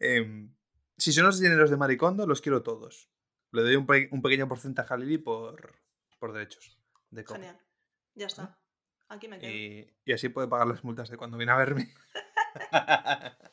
Em, 0.00 0.54
si 0.96 1.12
son 1.12 1.24
los 1.26 1.38
dineros 1.40 1.70
de 1.70 1.76
Maricondo, 1.76 2.26
los 2.26 2.40
quiero 2.40 2.62
todos. 2.62 3.10
Le 3.52 3.62
doy 3.62 3.76
un, 3.76 3.86
pe- 3.86 4.08
un 4.12 4.22
pequeño 4.22 4.48
porcentaje 4.48 4.92
a 4.92 4.96
Lili 4.96 5.18
por, 5.18 5.76
por 6.18 6.32
derechos 6.32 6.78
de 7.10 7.24
copy. 7.24 7.40
Genial. 7.40 7.60
Ya 8.14 8.26
está. 8.26 8.58
Aquí 9.08 9.28
me 9.28 9.38
quedo. 9.38 9.50
Y, 9.50 9.94
y 10.04 10.12
así 10.12 10.28
puede 10.28 10.48
pagar 10.48 10.66
las 10.66 10.82
multas 10.84 11.08
de 11.10 11.16
cuando 11.16 11.36
viene 11.36 11.52
a 11.52 11.56
verme. 11.56 11.92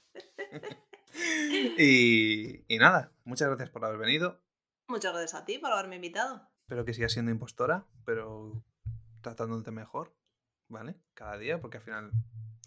y, 1.78 2.74
y 2.74 2.78
nada, 2.78 3.12
muchas 3.24 3.48
gracias 3.50 3.70
por 3.70 3.86
haber 3.86 3.98
venido. 4.00 4.42
Muchas 4.88 5.14
gracias 5.14 5.34
a 5.42 5.46
ti 5.46 5.60
por 5.60 5.72
haberme 5.72 5.96
invitado. 5.98 6.50
Espero 6.62 6.86
que 6.86 6.94
sigas 6.94 7.12
siendo 7.14 7.32
impostora, 7.32 7.86
pero 8.06 8.64
tratándote 9.22 9.72
mejor, 9.72 10.16
¿vale? 10.70 10.96
Cada 11.14 11.38
día, 11.38 11.60
porque 11.62 11.78
al 11.78 11.84
final 11.84 12.12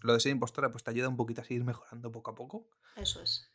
lo 0.03 0.13
de 0.13 0.19
ser 0.19 0.31
impostora 0.31 0.71
pues 0.71 0.83
te 0.83 0.91
ayuda 0.91 1.09
un 1.09 1.17
poquito 1.17 1.41
a 1.41 1.43
seguir 1.43 1.63
mejorando 1.63 2.11
poco 2.11 2.31
a 2.31 2.35
poco. 2.35 2.69
Eso 2.95 3.21
es. 3.21 3.51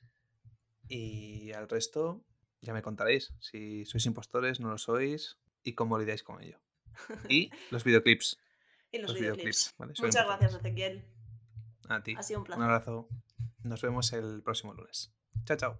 Y 0.88 1.52
al 1.52 1.68
resto 1.68 2.24
ya 2.60 2.72
me 2.72 2.82
contaréis 2.82 3.32
si 3.40 3.84
sois 3.84 4.04
impostores, 4.06 4.60
no 4.60 4.68
lo 4.70 4.78
sois 4.78 5.38
y 5.62 5.74
cómo 5.74 5.98
lidiáis 5.98 6.22
con 6.22 6.42
ello. 6.42 6.58
Y 7.28 7.50
los 7.70 7.84
videoclips. 7.84 8.38
Y 8.90 8.98
los, 8.98 9.10
Los 9.10 9.18
videoclips. 9.20 9.72
videoclips, 9.72 9.74
vale, 9.78 9.94
son 9.94 10.06
Muchas 10.06 10.26
gracias. 10.26 10.54
Ezequiel. 10.54 11.04
A 11.88 12.02
ti. 12.02 12.14
Ha 12.16 12.22
sido 12.22 12.40
un 12.40 12.42
Un 12.42 12.46
placer. 12.46 12.64
abrazo. 12.64 13.08
Nos 13.62 13.80
vemos 13.82 14.12
el 14.12 14.42
próximo 14.42 14.74
lunes. 14.74 15.12
Chao, 15.44 15.56
chao. 15.56 15.70